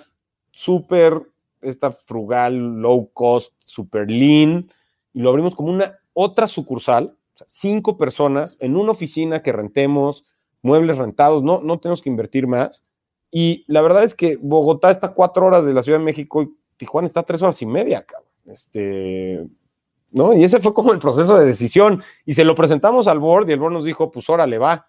súper, 0.52 1.14
esta 1.62 1.93
frugal, 1.93 2.80
low 2.80 3.10
cost, 3.14 3.55
super 3.64 4.10
lean, 4.10 4.70
y 5.14 5.20
lo 5.22 5.30
abrimos 5.30 5.55
como 5.55 5.70
una 5.70 5.98
otra 6.12 6.47
sucursal, 6.47 7.16
cinco 7.47 7.97
personas 7.97 8.59
en 8.60 8.76
una 8.76 8.90
oficina 8.90 9.43
que 9.43 9.52
rentemos, 9.52 10.24
muebles 10.60 10.98
rentados, 10.98 11.43
no, 11.43 11.62
no 11.62 11.78
tenemos 11.78 12.02
que 12.02 12.10
invertir 12.10 12.47
más. 12.47 12.85
Y 13.30 13.64
la 13.66 13.80
verdad 13.80 14.05
es 14.05 14.14
que 14.14 14.36
Bogotá 14.36 14.90
está 14.90 15.14
cuatro 15.14 15.47
horas 15.47 15.64
de 15.64 15.72
la 15.72 15.82
Ciudad 15.82 15.98
de 15.98 16.05
México 16.05 16.43
y 16.43 16.55
Tijuana 16.78 17.06
está 17.06 17.22
tres 17.22 17.42
horas 17.42 17.60
y 17.60 17.66
media, 17.66 18.05
cabrón. 18.06 18.32
Este, 18.46 19.46
¿no? 20.10 20.32
Y 20.32 20.44
ese 20.44 20.60
fue 20.60 20.72
como 20.72 20.92
el 20.92 20.98
proceso 20.98 21.36
de 21.36 21.44
decisión. 21.44 22.02
Y 22.24 22.32
se 22.32 22.44
lo 22.44 22.55
presentamos 22.55 23.06
al 23.09 23.18
board 23.18 23.48
y 23.48 23.52
el 23.52 23.60
board 23.60 23.74
nos 23.74 23.84
dijo, 23.84 24.10
pues 24.10 24.30
órale, 24.30 24.56
va. 24.56 24.88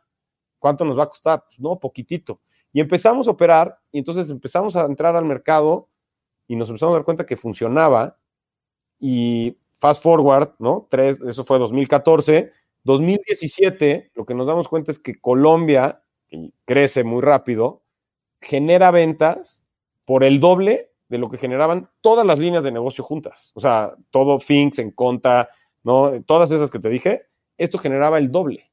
¿Cuánto 0.60 0.86
nos 0.86 0.98
va 0.98 1.04
a 1.04 1.10
costar? 1.10 1.44
Pues 1.46 1.60
no, 1.60 1.78
poquitito. 1.78 2.40
Y 2.72 2.80
empezamos 2.80 3.28
a 3.28 3.32
operar 3.32 3.80
y 3.92 4.00
entonces 4.00 4.30
empezamos 4.30 4.76
a 4.76 4.86
entrar 4.86 5.16
al 5.16 5.26
mercado 5.26 5.90
y 6.48 6.56
nos 6.56 6.70
empezamos 6.70 6.94
a 6.94 6.98
dar 6.98 7.06
cuenta 7.06 7.26
que 7.26 7.36
funcionaba. 7.36 8.18
Y 9.00 9.58
fast 9.74 10.04
forward, 10.04 10.52
¿no? 10.60 10.88
Tres, 10.90 11.20
eso 11.22 11.44
fue 11.44 11.58
2014. 11.58 12.52
2017, 12.84 14.12
lo 14.14 14.26
que 14.26 14.36
nos 14.36 14.48
damos 14.48 14.68
cuenta 14.68 14.92
es 14.92 15.00
que 15.00 15.16
Colombia, 15.16 16.04
que 16.28 16.52
crece 16.66 17.04
muy 17.04 17.22
rápido, 17.22 17.84
genera 18.42 18.92
ventas 18.92 19.66
por 20.06 20.24
el 20.24 20.40
doble 20.40 20.89
de 21.10 21.18
lo 21.18 21.30
que 21.30 21.38
generaban 21.38 21.90
todas 22.02 22.26
las 22.26 22.40
líneas 22.40 22.64
de 22.64 22.72
negocio 22.72 23.04
juntas. 23.04 23.52
O 23.56 23.60
sea, 23.60 23.96
todo 24.12 24.40
Finks 24.40 24.80
en 24.80 24.92
Conta, 24.92 25.50
¿no? 25.84 26.12
Todas 26.24 26.52
esas 26.52 26.70
que 26.70 26.80
te 26.80 26.90
dije, 26.90 27.24
esto 27.58 27.78
generaba 27.78 28.18
el 28.18 28.32
doble. 28.32 28.72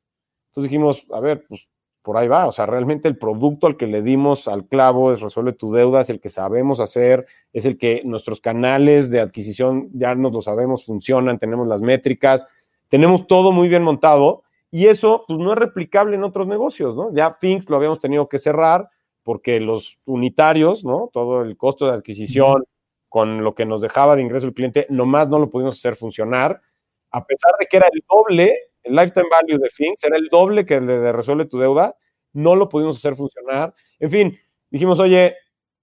Entonces 0.51 0.71
dijimos, 0.71 1.07
a 1.13 1.21
ver, 1.21 1.45
pues 1.49 1.69
por 2.07 2.17
ahí 2.17 2.29
va. 2.29 2.47
O 2.47 2.53
sea, 2.53 2.67
realmente 2.67 3.09
el 3.09 3.19
producto 3.19 3.67
al 3.67 3.77
que 3.77 3.89
le 3.89 4.01
dimos 4.01 4.47
al 4.47 4.69
clavo 4.69 5.13
es 5.13 5.21
resuelve 5.21 5.53
tu 5.53 5.73
deuda, 5.73 6.03
es 6.03 6.11
el 6.11 6.21
que 6.21 6.29
sabemos 6.29 6.79
hacer, 6.79 7.27
es 7.53 7.67
el 7.67 7.79
que 7.79 8.03
nuestros 8.05 8.41
canales 8.41 9.11
de 9.11 9.21
adquisición 9.21 9.91
ya 9.93 10.15
nos 10.15 10.33
lo 10.33 10.41
sabemos, 10.41 10.85
funcionan, 10.85 11.41
tenemos 11.41 11.67
las 11.67 11.83
métricas, 11.83 12.47
tenemos 12.89 13.27
todo 13.27 13.51
muy 13.51 13.69
bien 13.69 13.83
montado 13.83 14.45
y 14.71 14.87
eso 14.87 15.25
pues 15.27 15.39
no 15.39 15.53
es 15.53 15.59
replicable 15.59 16.15
en 16.15 16.23
otros 16.23 16.47
negocios, 16.47 16.95
¿no? 16.95 17.13
Ya 17.13 17.33
Finks 17.33 17.69
lo 17.69 17.77
habíamos 17.77 17.99
tenido 17.99 18.29
que 18.29 18.39
cerrar 18.39 18.89
porque 19.27 19.59
los 19.59 19.99
unitarios, 20.05 20.85
¿no? 20.85 21.11
Todo 21.13 21.43
el 21.43 21.57
costo 21.57 21.87
de 21.87 21.95
adquisición 21.95 22.63
con 23.09 23.43
lo 23.43 23.57
que 23.57 23.67
nos 23.67 23.81
dejaba 23.81 24.15
de 24.15 24.23
ingreso 24.23 24.47
el 24.47 24.55
cliente, 24.55 24.87
nomás 24.89 25.29
no 25.29 25.41
lo 25.41 25.51
pudimos 25.51 25.79
hacer 25.79 25.97
funcionar, 25.97 26.63
a 27.11 27.25
pesar 27.25 27.55
de 27.59 27.67
que 27.67 27.77
era 27.77 27.89
el 27.93 28.05
doble 28.09 28.55
el 28.85 28.95
lifetime 28.95 29.27
value 29.29 29.59
de 29.59 29.69
Finks 29.69 30.05
era 30.05 30.17
el 30.17 30.29
doble 30.29 30.65
que 30.65 30.75
el 30.75 30.87
de, 30.87 31.11
Resuelve 31.11 31.47
tu 31.47 31.59
deuda, 31.59 31.97
no 32.35 32.55
lo 32.55 32.69
pudimos 32.69 32.99
hacer 32.99 33.17
funcionar. 33.17 33.75
En 33.99 34.11
fin, 34.11 34.39
dijimos, 34.71 35.01
oye, 35.01 35.35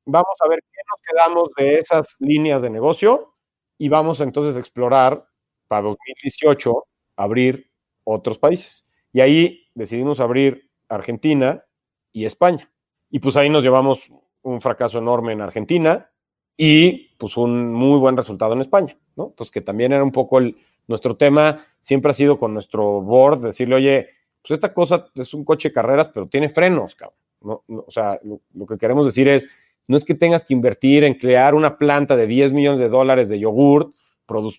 vamos 0.05 0.37
a 0.39 0.47
ver 0.47 0.59
qué 0.71 0.79
nos 0.89 1.01
quedamos 1.01 1.49
de 1.57 1.79
esas 1.79 2.15
líneas 2.19 2.61
de 2.61 2.69
negocio 2.69 3.35
y 3.77 3.89
vamos 3.89 4.21
entonces 4.21 4.55
a 4.55 4.59
explorar 4.59 5.27
para 5.67 5.81
2018 5.81 6.85
abrir 7.17 7.69
otros 8.05 8.39
países. 8.39 8.89
Y 9.11 9.19
ahí 9.19 9.69
decidimos 9.75 10.21
abrir 10.21 10.71
Argentina 10.87 11.65
y 12.13 12.23
España. 12.23 12.72
Y 13.13 13.19
pues 13.19 13.37
ahí 13.37 13.47
nos 13.47 13.61
llevamos 13.61 14.11
un 14.41 14.59
fracaso 14.59 14.97
enorme 14.97 15.33
en 15.33 15.41
Argentina 15.41 16.09
y 16.57 17.15
pues 17.19 17.37
un 17.37 17.71
muy 17.71 17.99
buen 17.99 18.17
resultado 18.17 18.53
en 18.53 18.61
España, 18.61 18.97
¿no? 19.15 19.27
Entonces 19.27 19.51
que 19.51 19.61
también 19.61 19.93
era 19.93 20.03
un 20.03 20.11
poco 20.11 20.39
el, 20.39 20.55
nuestro 20.87 21.15
tema 21.15 21.59
siempre 21.79 22.09
ha 22.09 22.15
sido 22.15 22.39
con 22.39 22.55
nuestro 22.55 23.03
board, 23.03 23.41
decirle, 23.41 23.75
oye, 23.75 24.09
pues 24.41 24.57
esta 24.57 24.73
cosa 24.73 25.11
es 25.13 25.31
un 25.35 25.45
coche 25.45 25.69
de 25.69 25.73
carreras, 25.73 26.09
pero 26.09 26.25
tiene 26.25 26.49
frenos, 26.49 26.95
cabrón. 26.95 27.61
o 27.67 27.91
sea, 27.91 28.19
lo, 28.23 28.65
que 28.65 28.79
queremos 28.79 29.05
decir 29.05 29.27
es, 29.27 29.47
no 29.85 29.95
es 29.95 30.05
que 30.05 30.15
tengas 30.15 30.43
que 30.43 30.55
invertir 30.55 31.03
en 31.03 31.13
crear 31.13 31.53
una 31.53 31.77
planta 31.77 32.15
de 32.15 32.25
10 32.25 32.51
millones 32.51 32.79
de 32.79 32.89
dólares 32.89 33.29
de 33.29 33.37
yogurt, 33.37 33.93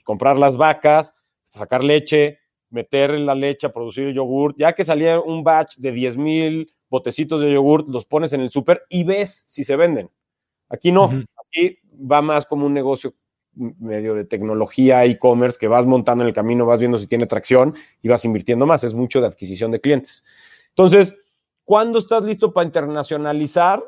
comprar 0.05 0.39
las 0.39 0.57
vacas, 0.57 1.13
sacar 1.43 1.83
leche, 1.83 2.39
meter 2.71 3.19
la 3.19 3.35
leche 3.35 3.67
a 3.67 3.73
producir 3.73 4.07
el 4.07 4.15
yogurt. 4.15 4.57
Ya 4.57 4.75
que 4.75 4.85
salía 4.85 5.19
un 5.19 5.43
batch 5.43 5.79
de 5.79 5.91
10 5.91 6.17
mil 6.19 6.74
botecitos 6.95 7.41
de 7.41 7.53
yogurt, 7.53 7.89
los 7.89 8.07
pones 8.07 8.33
en 8.35 8.41
el 8.41 8.51
súper 8.51 8.85
y 8.89 9.03
ves 9.03 9.45
si 9.49 9.65
se 9.65 9.75
venden. 9.75 10.11
Aquí 10.69 10.93
no, 10.93 11.11
aquí 11.45 11.79
va 11.93 12.23
más 12.23 12.47
como 12.47 12.67
un 12.67 12.73
negocio 12.73 13.15
medio 13.57 14.15
de 14.15 14.25
tecnología, 14.25 15.05
e-commerce, 15.05 15.59
que 15.59 15.67
vas 15.67 15.87
montando 15.87 16.23
en 16.23 16.29
el 16.29 16.35
camino, 16.35 16.67
vas 16.67 16.79
viendo 16.79 16.97
si 16.99 17.09
tiene 17.09 17.27
tracción 17.27 17.75
y 18.01 18.09
vas 18.09 18.25
invirtiendo 18.25 18.65
más. 18.65 18.85
Es 18.85 18.95
mucho 18.95 19.21
de 19.21 19.27
adquisición 19.27 19.73
de 19.73 19.81
clientes. 19.81 20.25
Entonces, 20.69 21.17
¿cuándo 21.65 21.99
estás 21.99 22.23
listo 22.23 22.53
para 22.53 22.67
internacionalizar? 22.67 23.83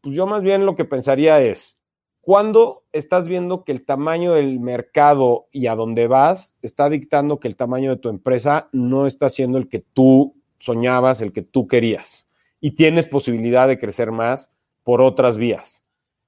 Pues 0.00 0.14
yo 0.14 0.28
más 0.28 0.42
bien 0.42 0.64
lo 0.64 0.76
que 0.76 0.84
pensaría 0.84 1.40
es, 1.40 1.80
¿cuándo 2.20 2.84
estás 2.92 3.26
viendo 3.26 3.64
que 3.64 3.72
el 3.72 3.84
tamaño 3.84 4.32
del 4.32 4.60
mercado 4.60 5.48
y 5.50 5.66
a 5.66 5.74
dónde 5.74 6.06
vas 6.06 6.56
está 6.62 6.88
dictando 6.88 7.40
que 7.40 7.48
el 7.48 7.56
tamaño 7.56 7.90
de 7.90 7.96
tu 7.96 8.10
empresa 8.10 8.68
no 8.70 9.08
está 9.08 9.28
siendo 9.28 9.58
el 9.58 9.68
que 9.68 9.80
tú 9.80 10.36
soñabas, 10.58 11.20
el 11.20 11.32
que 11.32 11.42
tú 11.42 11.66
querías? 11.66 12.28
Y 12.64 12.70
tienes 12.70 13.06
posibilidad 13.06 13.68
de 13.68 13.78
crecer 13.78 14.10
más 14.10 14.48
por 14.82 15.02
otras 15.02 15.36
vías. 15.36 15.84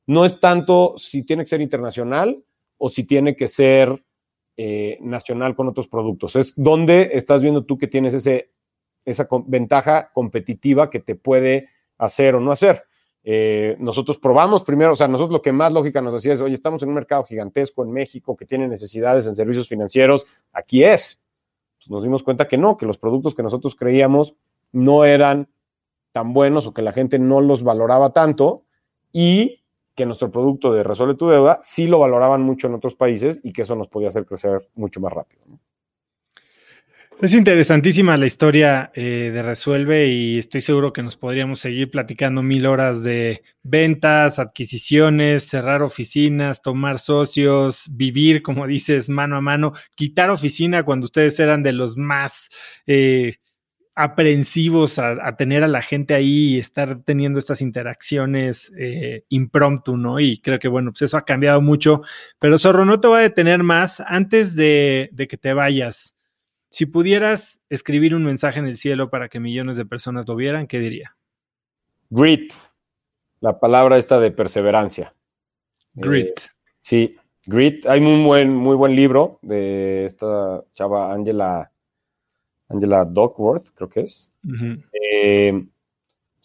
No 0.06 0.26
es 0.26 0.38
tanto 0.38 0.94
si 0.98 1.22
tiene 1.22 1.44
que 1.44 1.48
ser 1.48 1.62
internacional, 1.62 2.44
o 2.78 2.88
si 2.88 3.04
tiene 3.04 3.36
que 3.36 3.48
ser 3.48 4.04
eh, 4.56 4.98
nacional 5.00 5.54
con 5.54 5.68
otros 5.68 5.88
productos. 5.88 6.36
Es 6.36 6.54
donde 6.56 7.10
estás 7.12 7.42
viendo 7.42 7.64
tú 7.64 7.78
que 7.78 7.86
tienes 7.86 8.14
ese, 8.14 8.52
esa 9.04 9.26
ventaja 9.46 10.10
competitiva 10.12 10.90
que 10.90 11.00
te 11.00 11.14
puede 11.14 11.68
hacer 11.98 12.34
o 12.34 12.40
no 12.40 12.52
hacer. 12.52 12.82
Eh, 13.24 13.76
nosotros 13.80 14.18
probamos 14.18 14.62
primero, 14.62 14.92
o 14.92 14.96
sea, 14.96 15.08
nosotros 15.08 15.32
lo 15.32 15.42
que 15.42 15.52
más 15.52 15.72
lógica 15.72 16.00
nos 16.00 16.14
hacía 16.14 16.34
es, 16.34 16.40
oye, 16.40 16.54
estamos 16.54 16.82
en 16.82 16.90
un 16.90 16.94
mercado 16.94 17.24
gigantesco 17.24 17.82
en 17.82 17.90
México 17.90 18.36
que 18.36 18.46
tiene 18.46 18.68
necesidades 18.68 19.26
en 19.26 19.34
servicios 19.34 19.68
financieros, 19.68 20.26
aquí 20.52 20.84
es. 20.84 21.20
Pues 21.76 21.90
nos 21.90 22.04
dimos 22.04 22.22
cuenta 22.22 22.46
que 22.46 22.56
no, 22.56 22.76
que 22.76 22.86
los 22.86 22.98
productos 22.98 23.34
que 23.34 23.42
nosotros 23.42 23.74
creíamos 23.74 24.36
no 24.70 25.04
eran 25.04 25.48
tan 26.16 26.32
buenos 26.32 26.66
o 26.66 26.72
que 26.72 26.80
la 26.80 26.94
gente 26.94 27.18
no 27.18 27.42
los 27.42 27.62
valoraba 27.62 28.14
tanto 28.14 28.62
y 29.12 29.62
que 29.94 30.06
nuestro 30.06 30.30
producto 30.30 30.72
de 30.72 30.82
Resuelve 30.82 31.14
tu 31.14 31.28
deuda 31.28 31.58
sí 31.60 31.86
lo 31.86 31.98
valoraban 31.98 32.40
mucho 32.40 32.68
en 32.68 32.74
otros 32.74 32.94
países 32.94 33.38
y 33.44 33.52
que 33.52 33.60
eso 33.60 33.76
nos 33.76 33.88
podía 33.88 34.08
hacer 34.08 34.24
crecer 34.24 34.66
mucho 34.76 34.98
más 34.98 35.12
rápido. 35.12 35.44
Es 37.20 37.34
interesantísima 37.34 38.16
la 38.16 38.24
historia 38.24 38.90
eh, 38.94 39.30
de 39.30 39.42
Resuelve 39.42 40.06
y 40.06 40.38
estoy 40.38 40.62
seguro 40.62 40.94
que 40.94 41.02
nos 41.02 41.18
podríamos 41.18 41.60
seguir 41.60 41.90
platicando 41.90 42.42
mil 42.42 42.64
horas 42.64 43.02
de 43.02 43.42
ventas, 43.62 44.38
adquisiciones, 44.38 45.46
cerrar 45.46 45.82
oficinas, 45.82 46.62
tomar 46.62 46.98
socios, 46.98 47.84
vivir, 47.90 48.42
como 48.42 48.66
dices, 48.66 49.10
mano 49.10 49.36
a 49.36 49.42
mano, 49.42 49.74
quitar 49.94 50.30
oficina 50.30 50.82
cuando 50.82 51.04
ustedes 51.04 51.38
eran 51.40 51.62
de 51.62 51.72
los 51.72 51.98
más 51.98 52.48
eh, 52.86 53.36
aprensivos 53.98 54.98
a, 54.98 55.36
tener 55.36 55.64
a 55.64 55.68
la 55.68 55.80
gente 55.80 56.12
ahí 56.12 56.54
y 56.54 56.58
estar 56.58 57.02
teniendo 57.02 57.38
estas 57.38 57.62
interacciones 57.62 58.70
eh, 58.78 59.24
impromptu, 59.30 59.96
¿no? 59.96 60.20
Y 60.20 60.38
creo 60.38 60.58
que, 60.58 60.68
bueno, 60.68 60.92
pues 60.92 61.02
eso 61.02 61.16
ha 61.16 61.24
cambiado 61.24 61.62
mucho. 61.62 62.02
Pero 62.38 62.58
Zorro, 62.58 62.84
no 62.84 63.00
te 63.00 63.08
voy 63.08 63.20
a 63.20 63.22
detener 63.22 63.62
más. 63.62 64.02
Antes 64.06 64.54
de, 64.54 65.10
que 65.16 65.38
te 65.38 65.54
vayas, 65.54 66.14
si 66.68 66.84
pudieras 66.84 67.62
escribir 67.70 68.14
un 68.14 68.22
mensaje 68.22 68.58
en 68.58 68.66
el 68.66 68.76
cielo 68.76 69.08
para 69.08 69.30
que 69.30 69.40
millones 69.40 69.78
de 69.78 69.86
personas 69.86 70.28
lo 70.28 70.36
vieran, 70.36 70.66
¿qué 70.66 70.78
diría? 70.78 71.16
Grit, 72.10 72.52
la 73.40 73.58
palabra 73.58 73.96
esta 73.96 74.20
de 74.20 74.30
perseverancia. 74.30 75.14
Grit. 75.94 76.38
Eh, 76.38 76.50
sí, 76.82 77.16
Grit. 77.46 77.86
Hay 77.86 78.00
un 78.02 78.22
buen, 78.22 78.54
muy 78.54 78.76
buen 78.76 78.94
libro 78.94 79.38
de 79.40 80.04
esta 80.04 80.62
chava 80.74 81.14
Angela 81.14 81.72
Angela 82.68 83.04
Duckworth, 83.04 83.68
creo 83.74 83.88
que 83.88 84.00
es, 84.00 84.32
eh, 84.92 85.66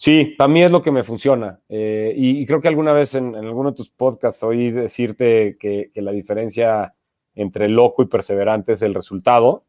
Sí, 0.02 0.34
para 0.36 0.48
mí 0.48 0.64
es 0.64 0.72
lo 0.72 0.82
que 0.82 0.90
me 0.90 1.04
funciona. 1.04 1.60
Eh, 1.70 2.12
y, 2.18 2.44
creo 2.48 2.60
que 2.60 2.68
alguna 2.68 2.92
vez 2.92 3.14
en, 3.14 3.36
alguno 3.36 3.70
de 3.70 3.78
tus 3.78 3.92
podcasts 3.92 4.42
oí 4.42 4.72
decirte 4.72 5.58
que, 5.60 5.92
la 5.94 6.12
diferencia 6.12 6.96
entre 7.36 7.70
loco 7.70 8.02
y 8.02 8.08
perseverante 8.08 8.74
es 8.74 8.82
el 8.82 8.96
resultado, 8.96 9.64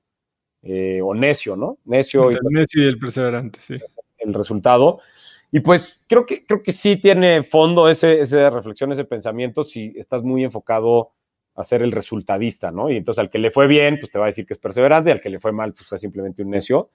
eh, 0.62 1.02
o 1.02 1.14
necio, 1.14 1.54
¿no? 1.54 1.76
Necio. 1.84 2.30
y, 2.30 2.34
el 2.36 2.40
necio 2.48 2.82
y 2.82 2.86
el 2.86 2.98
perseverante, 2.98 3.60
sí. 3.60 3.76
El 4.16 4.32
resultado. 4.32 5.00
Y 5.50 5.60
pues 5.60 6.02
creo 6.08 6.24
que, 6.24 6.46
creo 6.46 6.62
que 6.62 6.72
sí 6.72 6.96
tiene 6.96 7.42
fondo 7.42 7.86
ese, 7.86 8.22
esa 8.22 8.48
reflexión, 8.48 8.90
ese 8.90 9.04
pensamiento, 9.04 9.64
si 9.64 9.92
estás 9.96 10.22
muy 10.22 10.44
enfocado 10.44 11.12
a 11.54 11.64
ser 11.64 11.82
el 11.82 11.92
resultadista, 11.92 12.70
¿no? 12.70 12.90
Y 12.90 12.96
entonces 12.96 13.20
al 13.20 13.30
que 13.30 13.38
le 13.38 13.50
fue 13.50 13.66
bien, 13.66 13.98
pues 13.98 14.10
te 14.10 14.18
va 14.18 14.26
a 14.26 14.28
decir 14.28 14.46
que 14.46 14.54
es 14.54 14.58
perseverante, 14.58 15.12
al 15.12 15.20
que 15.20 15.30
le 15.30 15.38
fue 15.38 15.52
mal, 15.52 15.72
pues 15.72 15.86
fue 15.86 15.98
simplemente 15.98 16.42
un 16.42 16.50
necio. 16.50 16.90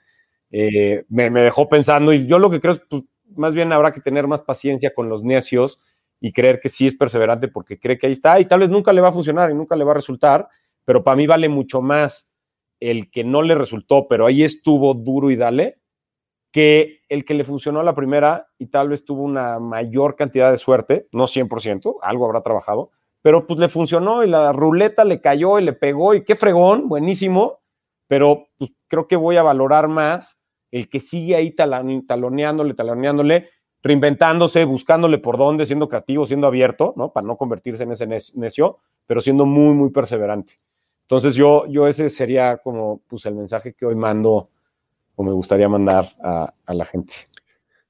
Eh, 0.51 1.05
me, 1.09 1.29
dejó 1.29 1.67
pensando 1.67 2.13
y 2.13 2.25
yo 2.25 2.39
lo 2.39 2.49
que 2.49 2.59
creo 2.59 2.73
es, 2.73 2.81
pues, 2.89 3.03
más 3.35 3.53
bien 3.53 3.73
habrá 3.73 3.91
que 3.91 4.01
tener 4.01 4.27
más 4.27 4.41
paciencia 4.41 4.93
con 4.93 5.09
los 5.09 5.23
necios 5.23 5.79
y 6.19 6.31
creer 6.31 6.59
que 6.59 6.69
sí 6.69 6.87
es 6.87 6.95
perseverante 6.95 7.49
porque 7.49 7.79
cree 7.79 7.97
que 7.97 8.07
ahí 8.07 8.13
está 8.13 8.39
y 8.39 8.45
tal 8.45 8.61
vez 8.61 8.69
nunca 8.69 8.93
le 8.93 9.01
va 9.01 9.09
a 9.09 9.13
funcionar 9.13 9.51
y 9.51 9.53
nunca 9.53 9.75
le 9.75 9.83
va 9.83 9.91
a 9.91 9.95
resultar, 9.95 10.47
pero 10.85 11.03
para 11.03 11.17
mí 11.17 11.27
vale 11.27 11.49
mucho 11.49 11.81
más 11.81 12.33
el 12.79 13.11
que 13.11 13.23
no 13.23 13.41
le 13.41 13.55
resultó, 13.55 14.07
pero 14.07 14.25
ahí 14.25 14.43
estuvo 14.43 14.93
duro 14.93 15.29
y 15.29 15.35
dale, 15.35 15.79
que 16.51 17.01
el 17.09 17.25
que 17.25 17.33
le 17.33 17.43
funcionó 17.43 17.81
a 17.81 17.83
la 17.83 17.93
primera 17.93 18.47
y 18.57 18.67
tal 18.67 18.89
vez 18.89 19.03
tuvo 19.05 19.23
una 19.23 19.59
mayor 19.59 20.15
cantidad 20.15 20.49
de 20.49 20.57
suerte, 20.57 21.07
no 21.11 21.25
100%, 21.25 21.97
algo 22.01 22.25
habrá 22.25 22.41
trabajado, 22.41 22.91
pero 23.21 23.45
pues 23.45 23.59
le 23.59 23.69
funcionó 23.69 24.23
y 24.23 24.27
la 24.27 24.51
ruleta 24.53 25.03
le 25.03 25.21
cayó 25.21 25.59
y 25.59 25.63
le 25.63 25.73
pegó 25.73 26.13
y 26.13 26.23
qué 26.23 26.35
fregón, 26.35 26.87
buenísimo, 26.87 27.59
pero 28.07 28.47
pues 28.57 28.71
creo 28.87 29.07
que 29.07 29.15
voy 29.15 29.37
a 29.37 29.43
valorar 29.43 29.87
más 29.87 30.37
el 30.71 30.89
que 30.89 30.99
sigue 30.99 31.35
ahí 31.35 31.51
taloneándole, 31.51 32.73
taloneándole, 32.73 33.49
reinventándose, 33.81 34.65
buscándole 34.65 35.17
por 35.17 35.37
dónde, 35.37 35.65
siendo 35.65 35.87
creativo, 35.87 36.25
siendo 36.25 36.47
abierto, 36.47 36.93
¿no? 36.97 37.11
Para 37.13 37.25
no 37.25 37.37
convertirse 37.37 37.83
en 37.83 37.91
ese 37.91 38.05
necio, 38.05 38.79
pero 39.05 39.21
siendo 39.21 39.45
muy, 39.45 39.73
muy 39.73 39.91
perseverante. 39.91 40.59
Entonces 41.03 41.35
yo, 41.35 41.65
yo 41.67 41.87
ese 41.87 42.09
sería 42.09 42.57
como 42.57 43.01
pues 43.07 43.25
el 43.25 43.35
mensaje 43.35 43.73
que 43.73 43.85
hoy 43.85 43.95
mando 43.95 44.49
o 45.15 45.23
me 45.23 45.31
gustaría 45.31 45.69
mandar 45.69 46.09
a, 46.21 46.53
la 46.67 46.85
gente. 46.85 47.13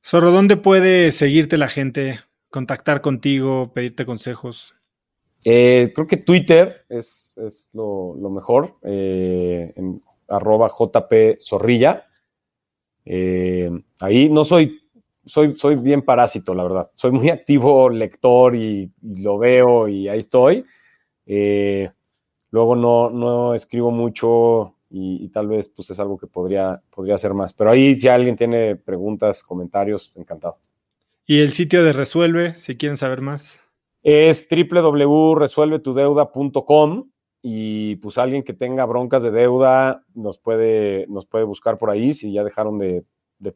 Zorro, 0.06 0.32
¿dónde 0.32 0.56
puede 0.56 1.12
seguirte 1.12 1.58
la 1.58 1.68
gente, 1.68 2.22
contactar 2.50 3.02
contigo, 3.02 3.74
pedirte 3.74 4.06
consejos? 4.06 4.77
Eh, 5.50 5.94
creo 5.96 6.06
que 6.06 6.18
Twitter 6.18 6.86
es, 6.90 7.38
lo, 7.72 8.30
mejor, 8.30 8.76
eh, 8.84 9.74
arroba 10.28 10.68
JP 10.68 11.40
Zorrilla. 11.40 12.06
Eh, 13.06 13.72
ahí 14.02 14.28
no 14.28 14.44
soy, 14.44 14.82
soy, 15.26 15.56
soy 15.56 15.78
bien 15.78 16.02
parásito, 16.02 16.54
la 16.54 16.64
verdad. 16.64 16.92
Soy 16.94 17.12
muy 17.12 17.30
activo 17.30 17.90
lector 17.90 18.58
y, 18.58 18.92
lo 19.02 19.38
veo 19.38 19.88
y 19.88 20.10
ahí 20.10 20.20
estoy. 20.20 20.66
Eh, 21.26 21.90
luego 22.52 22.76
no, 22.76 23.10
no 23.10 23.54
escribo 23.54 23.90
mucho 23.90 24.76
y, 24.90 25.30
tal 25.30 25.48
vez 25.48 25.70
pues 25.70 25.90
es 25.92 26.00
algo 26.02 26.18
que 26.18 26.28
podría, 26.28 26.82
podría 26.94 27.16
hacer 27.16 27.34
más. 27.34 27.54
Pero 27.54 27.72
ahí 27.72 27.96
si 27.96 28.10
alguien 28.10 28.36
tiene 28.36 28.76
preguntas, 28.76 29.44
comentarios, 29.44 30.12
encantado. 30.18 30.58
¿Y 31.26 31.40
el 31.40 31.54
sitio 31.54 31.86
de 31.86 31.94
Resuelve, 31.94 32.54
si 32.56 32.76
quieren 32.76 32.98
saber 32.98 33.22
más? 33.22 33.62
Es 34.10 34.48
www.resuelvetudeuda.com 34.50 37.10
y 37.42 37.98
pues 37.98 38.18
alguien 38.18 38.42
que 38.42 38.54
tenga 38.54 38.86
broncas 38.86 39.22
de 39.22 39.32
deuda 39.32 40.06
nos 40.14 40.40
puede, 40.40 41.06
nos 41.10 41.26
puede 41.26 41.44
buscar 41.44 41.78
por 41.78 41.90
ahí 41.90 42.14
si 42.14 42.32
ya 42.32 42.46
dejaron 42.46 42.78
de, 42.78 43.04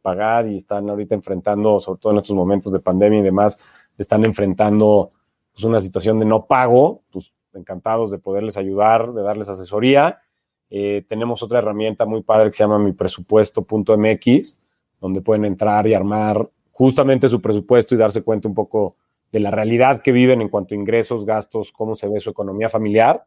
pagar 0.02 0.46
y 0.46 0.56
están 0.56 0.90
ahorita 0.90 1.14
enfrentando, 1.14 1.80
sobre 1.80 2.00
todo 2.00 2.12
en 2.12 2.18
estos 2.18 2.36
momentos 2.36 2.70
de 2.70 2.80
pandemia 2.80 3.20
y 3.20 3.22
demás, 3.22 3.58
están 3.96 4.26
enfrentando 4.26 5.12
pues, 5.54 5.64
una 5.64 5.80
situación 5.80 6.20
de 6.20 6.26
no 6.26 6.44
pago, 6.44 7.00
pues 7.10 7.34
encantados 7.54 8.10
de 8.10 8.18
poderles 8.18 8.58
ayudar, 8.58 9.14
de 9.14 9.22
darles 9.22 9.48
asesoría. 9.48 10.20
Eh, 10.68 11.02
tenemos 11.08 11.42
otra 11.42 11.60
herramienta 11.60 12.04
muy 12.04 12.22
padre 12.22 12.50
que 12.50 12.58
se 12.58 12.64
llama 12.64 12.78
mi 12.78 12.92
presupuesto.mx, 12.92 14.58
donde 15.00 15.22
pueden 15.22 15.46
entrar 15.46 15.86
y 15.86 15.94
armar 15.94 16.46
justamente 16.72 17.30
su 17.30 17.40
presupuesto 17.40 17.94
y 17.94 17.98
darse 17.98 18.20
cuenta 18.20 18.48
un 18.48 18.54
poco 18.54 18.96
de 19.32 19.40
la 19.40 19.50
realidad 19.50 20.02
que 20.02 20.12
viven 20.12 20.40
en 20.40 20.48
cuanto 20.48 20.74
a 20.74 20.78
ingresos, 20.78 21.24
gastos, 21.24 21.72
cómo 21.72 21.94
se 21.94 22.08
ve 22.08 22.20
su 22.20 22.30
economía 22.30 22.68
familiar 22.68 23.26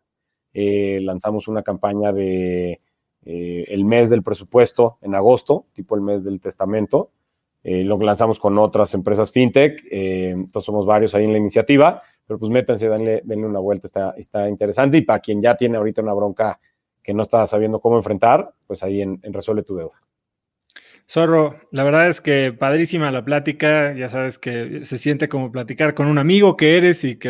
eh, 0.58 1.02
lanzamos 1.02 1.50
una 1.50 1.64
campaña 1.64 2.14
de 2.14 2.78
eh, 3.26 3.66
el 3.68 3.84
mes 3.84 4.10
del 4.10 4.24
presupuesto 4.24 4.98
en 5.02 5.14
agosto, 5.14 5.66
tipo 5.74 5.96
el 5.96 6.02
mes 6.02 6.24
del 6.24 6.40
testamento. 6.40 7.12
Eh, 7.62 7.84
lo 7.84 7.98
lanzamos 7.98 8.40
con 8.40 8.58
otras 8.58 8.94
empresas 8.94 9.32
fintech, 9.32 9.84
entonces 9.92 10.64
somos 10.64 10.86
varios 10.86 11.14
ahí 11.14 11.26
en 11.26 11.34
la 11.34 11.40
iniciativa, 11.40 12.02
pero 12.26 12.40
pues 12.40 12.50
métanse, 12.52 12.88
denle, 12.88 13.22
denle 13.26 13.48
una 13.48 13.60
vuelta, 13.60 13.88
está, 13.88 14.14
está 14.18 14.48
interesante. 14.48 14.98
Y 14.98 15.02
para 15.02 15.20
quien 15.20 15.42
ya 15.42 15.58
tiene 15.58 15.76
ahorita 15.76 16.02
una 16.02 16.14
bronca 16.14 16.58
que 17.04 17.14
no 17.14 17.24
está 17.24 17.46
sabiendo 17.48 17.82
cómo 17.82 17.98
enfrentar, 17.98 18.54
pues 18.66 18.82
ahí 18.82 19.02
en 19.02 19.20
Resuelve 19.24 19.64
tu 19.64 19.76
Deuda. 19.76 20.02
Zorro, 21.08 21.60
la 21.70 21.84
verdad 21.84 22.10
es 22.10 22.20
que 22.20 22.52
padrísima 22.52 23.12
la 23.12 23.24
plática, 23.24 23.94
ya 23.94 24.10
sabes 24.10 24.40
que 24.40 24.86
se 24.86 24.98
siente 24.98 25.30
como 25.30 25.52
platicar 25.52 25.94
con 25.94 26.08
un 26.08 26.18
amigo 26.18 26.58
que 26.58 26.78
eres 26.78 27.04
y 27.04 27.18
que 27.18 27.30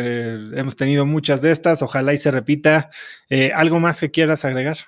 hemos 0.54 0.76
tenido 0.76 1.04
muchas 1.04 1.42
de 1.42 1.50
estas, 1.50 1.82
ojalá 1.82 2.14
y 2.14 2.18
se 2.18 2.30
repita. 2.30 2.88
Eh, 3.28 3.52
¿Algo 3.54 3.78
más 3.78 4.00
que 4.00 4.10
quieras 4.10 4.46
agregar? 4.46 4.78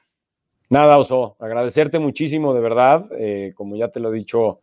Nada, 0.70 0.96
Oso, 0.96 1.36
agradecerte 1.38 1.98
muchísimo, 1.98 2.54
de 2.54 2.60
verdad, 2.60 3.06
eh, 3.18 3.52
como 3.54 3.76
ya 3.76 3.88
te 3.88 4.00
lo 4.00 4.12
he 4.12 4.16
dicho, 4.16 4.60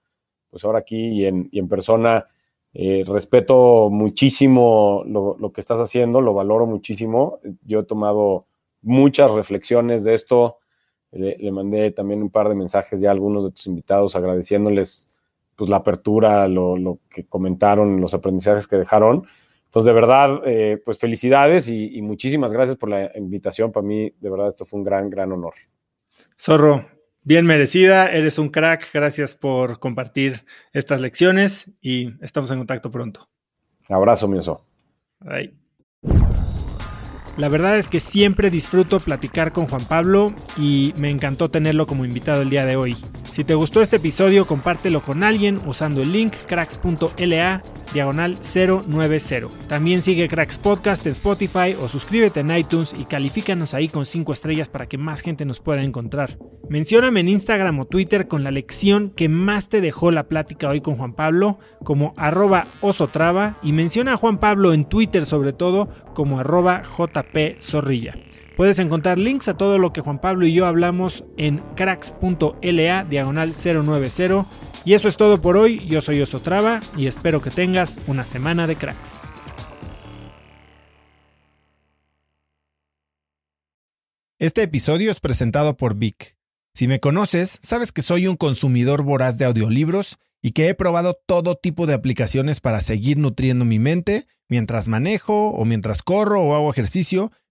pues 0.49 0.65
ahora 0.65 0.80
aquí 0.80 1.22
y 1.22 1.26
en, 1.26 1.68
persona, 1.68 2.26
eh, 2.73 3.03
respeto 3.06 3.89
muchísimo 3.91 5.03
lo, 5.06 5.38
lo 5.39 5.53
que 5.53 5.61
estás 5.61 5.80
haciendo, 5.80 6.19
lo 6.19 6.34
valoro 6.34 6.65
muchísimo, 6.65 7.39
yo 7.64 7.81
he 7.81 7.84
tomado 7.84 8.47
muchas 8.81 9.30
reflexiones 9.31 10.03
de 10.03 10.15
esto 10.15 10.57
le, 11.16 11.52
mandé 11.52 11.92
también 11.92 12.22
un 12.22 12.30
par 12.30 12.50
de 12.50 12.56
mensajes 12.56 13.00
ya 13.00 13.10
a 13.10 13.12
algunos 13.14 13.46
de 13.46 13.52
tus 13.52 13.68
invitados 13.68 14.16
agradeciéndoles 14.16 15.10
pues 15.56 15.70
la 15.70 15.78
apertura, 15.78 16.48
lo, 16.48 17.00
que 17.10 17.26
comentaron, 17.26 18.02
los 18.02 18.14
aprendizajes 18.14 18.68
que 18.68 18.76
dejaron. 18.76 19.26
Entonces, 19.66 19.86
de 19.86 19.94
verdad, 19.94 20.42
eh, 20.46 20.82
pues 20.84 21.00
felicidades 21.00 21.70
y, 21.70 22.02
muchísimas 22.02 22.52
gracias 22.52 22.78
por 22.78 22.90
la 22.90 23.12
invitación. 23.16 23.72
Para 23.72 23.86
mí, 23.86 24.12
de 24.20 24.30
verdad, 24.30 24.50
esto 24.50 24.66
fue 24.66 24.80
un 24.80 24.84
gran, 24.84 25.10
gran 25.10 25.32
honor. 25.32 25.54
Zorro, 26.38 26.86
bien 27.24 27.46
merecida, 27.46 28.08
eres 28.08 28.38
un 28.38 28.50
crack. 28.50 28.90
Gracias 28.94 29.36
por 29.36 29.80
compartir 29.80 30.46
estas 30.74 31.00
lecciones 31.00 31.72
y 31.82 32.14
estamos 32.24 32.52
en 32.52 32.58
contacto 32.60 32.92
pronto. 32.92 33.30
Abrazo, 33.88 34.28
mi 34.28 34.38
oso. 34.38 34.66
Bye. 35.20 35.54
La 37.38 37.49
verdad 37.49 37.78
es 37.78 37.88
que 37.88 37.99
siempre 37.99 38.49
disfruto 38.49 38.99
platicar 39.02 39.52
con 39.52 39.68
Juan 39.68 39.86
Pablo 39.86 40.34
y 40.57 40.94
me 40.98 41.10
encantó 41.10 41.49
tenerlo 41.49 41.86
como 41.86 42.06
invitado 42.06 42.41
el 42.41 42.49
día 42.49 42.66
de 42.66 42.78
hoy. 42.78 42.95
Si 43.36 43.44
te 43.44 43.53
gustó 43.53 43.82
este 43.82 43.98
episodio, 43.98 44.48
compártelo 44.48 45.02
con 45.02 45.22
alguien 45.22 45.60
usando 45.66 46.02
el 46.02 46.14
link 46.14 46.32
cracks.la 46.48 47.62
diagonal 47.94 48.38
090. 48.38 49.49
También 49.68 50.02
sigue 50.02 50.30
Cracks 50.30 50.57
Podcast 50.57 51.06
en 51.06 51.12
Spotify 51.12 51.76
o 51.78 51.90
suscríbete 51.90 52.40
en 52.40 52.56
iTunes 52.56 52.95
y 52.98 53.03
califícanos 53.03 53.74
ahí 53.74 53.90
con 53.90 54.06
5 54.06 54.32
estrellas 54.32 54.70
para 54.70 54.88
que 54.88 54.98
más 54.98 55.20
gente 55.20 55.44
nos 55.44 55.60
pueda 55.60 55.84
encontrar. 55.84 56.40
Mencióname 56.70 57.20
en 57.20 57.28
Instagram 57.28 57.78
o 57.78 57.86
Twitter 57.88 58.30
con 58.30 58.45
la 58.45 58.52
lección 58.52 59.12
que 59.14 59.28
más 59.28 59.68
te 59.68 59.82
dejó 59.82 60.12
la 60.12 60.30
plática 60.30 60.70
hoy 60.70 60.80
con 60.80 60.95
Juan 60.95 61.14
Pablo 61.14 61.60
como 61.84 62.14
arroba 62.16 62.68
osotrava 62.80 63.57
y 63.62 63.74
menciona 63.74 64.14
a 64.14 64.18
Juan 64.18 64.40
Pablo 64.40 64.72
en 64.72 64.86
Twitter 64.86 65.26
sobre 65.26 65.52
todo 65.52 65.90
como 66.14 66.40
arroba 66.40 66.84
jpzorrilla. 66.86 68.16
Puedes 68.56 68.80
encontrar 68.80 69.18
links 69.18 69.49
a 69.49 69.57
todo 69.57 69.77
lo 69.77 69.91
que 69.91 69.99
Juan 69.99 70.22
Pablo 70.22 70.45
y 70.45 70.53
yo 70.53 70.65
hablamos 70.65 71.26
en 71.36 71.57
cracks.la 71.76 73.03
diagonal 73.03 73.53
090. 73.53 74.45
Y 74.86 74.94
eso 74.94 75.10
es 75.10 75.18
todo 75.18 75.41
por 75.41 75.57
hoy. 75.57 75.86
Yo 75.88 76.02
soy 76.02 76.22
Osotrava 76.22 76.80
y 76.95 77.07
espero 77.07 77.41
que 77.41 77.49
tengas 77.49 77.99
una 78.07 78.23
semana 78.23 78.65
de 78.65 78.77
cracks. 78.77 79.23
Este 84.40 84.64
episodio 84.64 85.11
es 85.11 85.19
presentado 85.19 85.76
por 85.76 85.95
Vic. 85.95 86.38
Si 86.73 86.88
me 86.88 87.02
conoces, 87.02 87.60
sabes 87.61 87.91
que 87.91 88.02
soy 88.02 88.27
un 88.27 88.38
consumidor 88.38 89.02
voraz 89.02 89.38
de 89.38 89.45
audiolibros 89.45 90.18
y 90.41 90.52
que 90.52 90.69
he 90.69 90.76
probado 90.76 91.18
todo 91.26 91.56
tipo 91.56 91.88
de 91.88 91.94
aplicaciones 91.94 92.61
para 92.61 92.80
seguir 92.80 93.18
nutriendo 93.18 93.65
mi 93.65 93.80
mente 93.80 94.27
mientras 94.48 94.88
manejo 94.88 95.49
o 95.49 95.65
mientras 95.65 96.03
corro 96.03 96.41
o 96.41 96.56
hago 96.56 96.69
ejercicio 96.69 97.32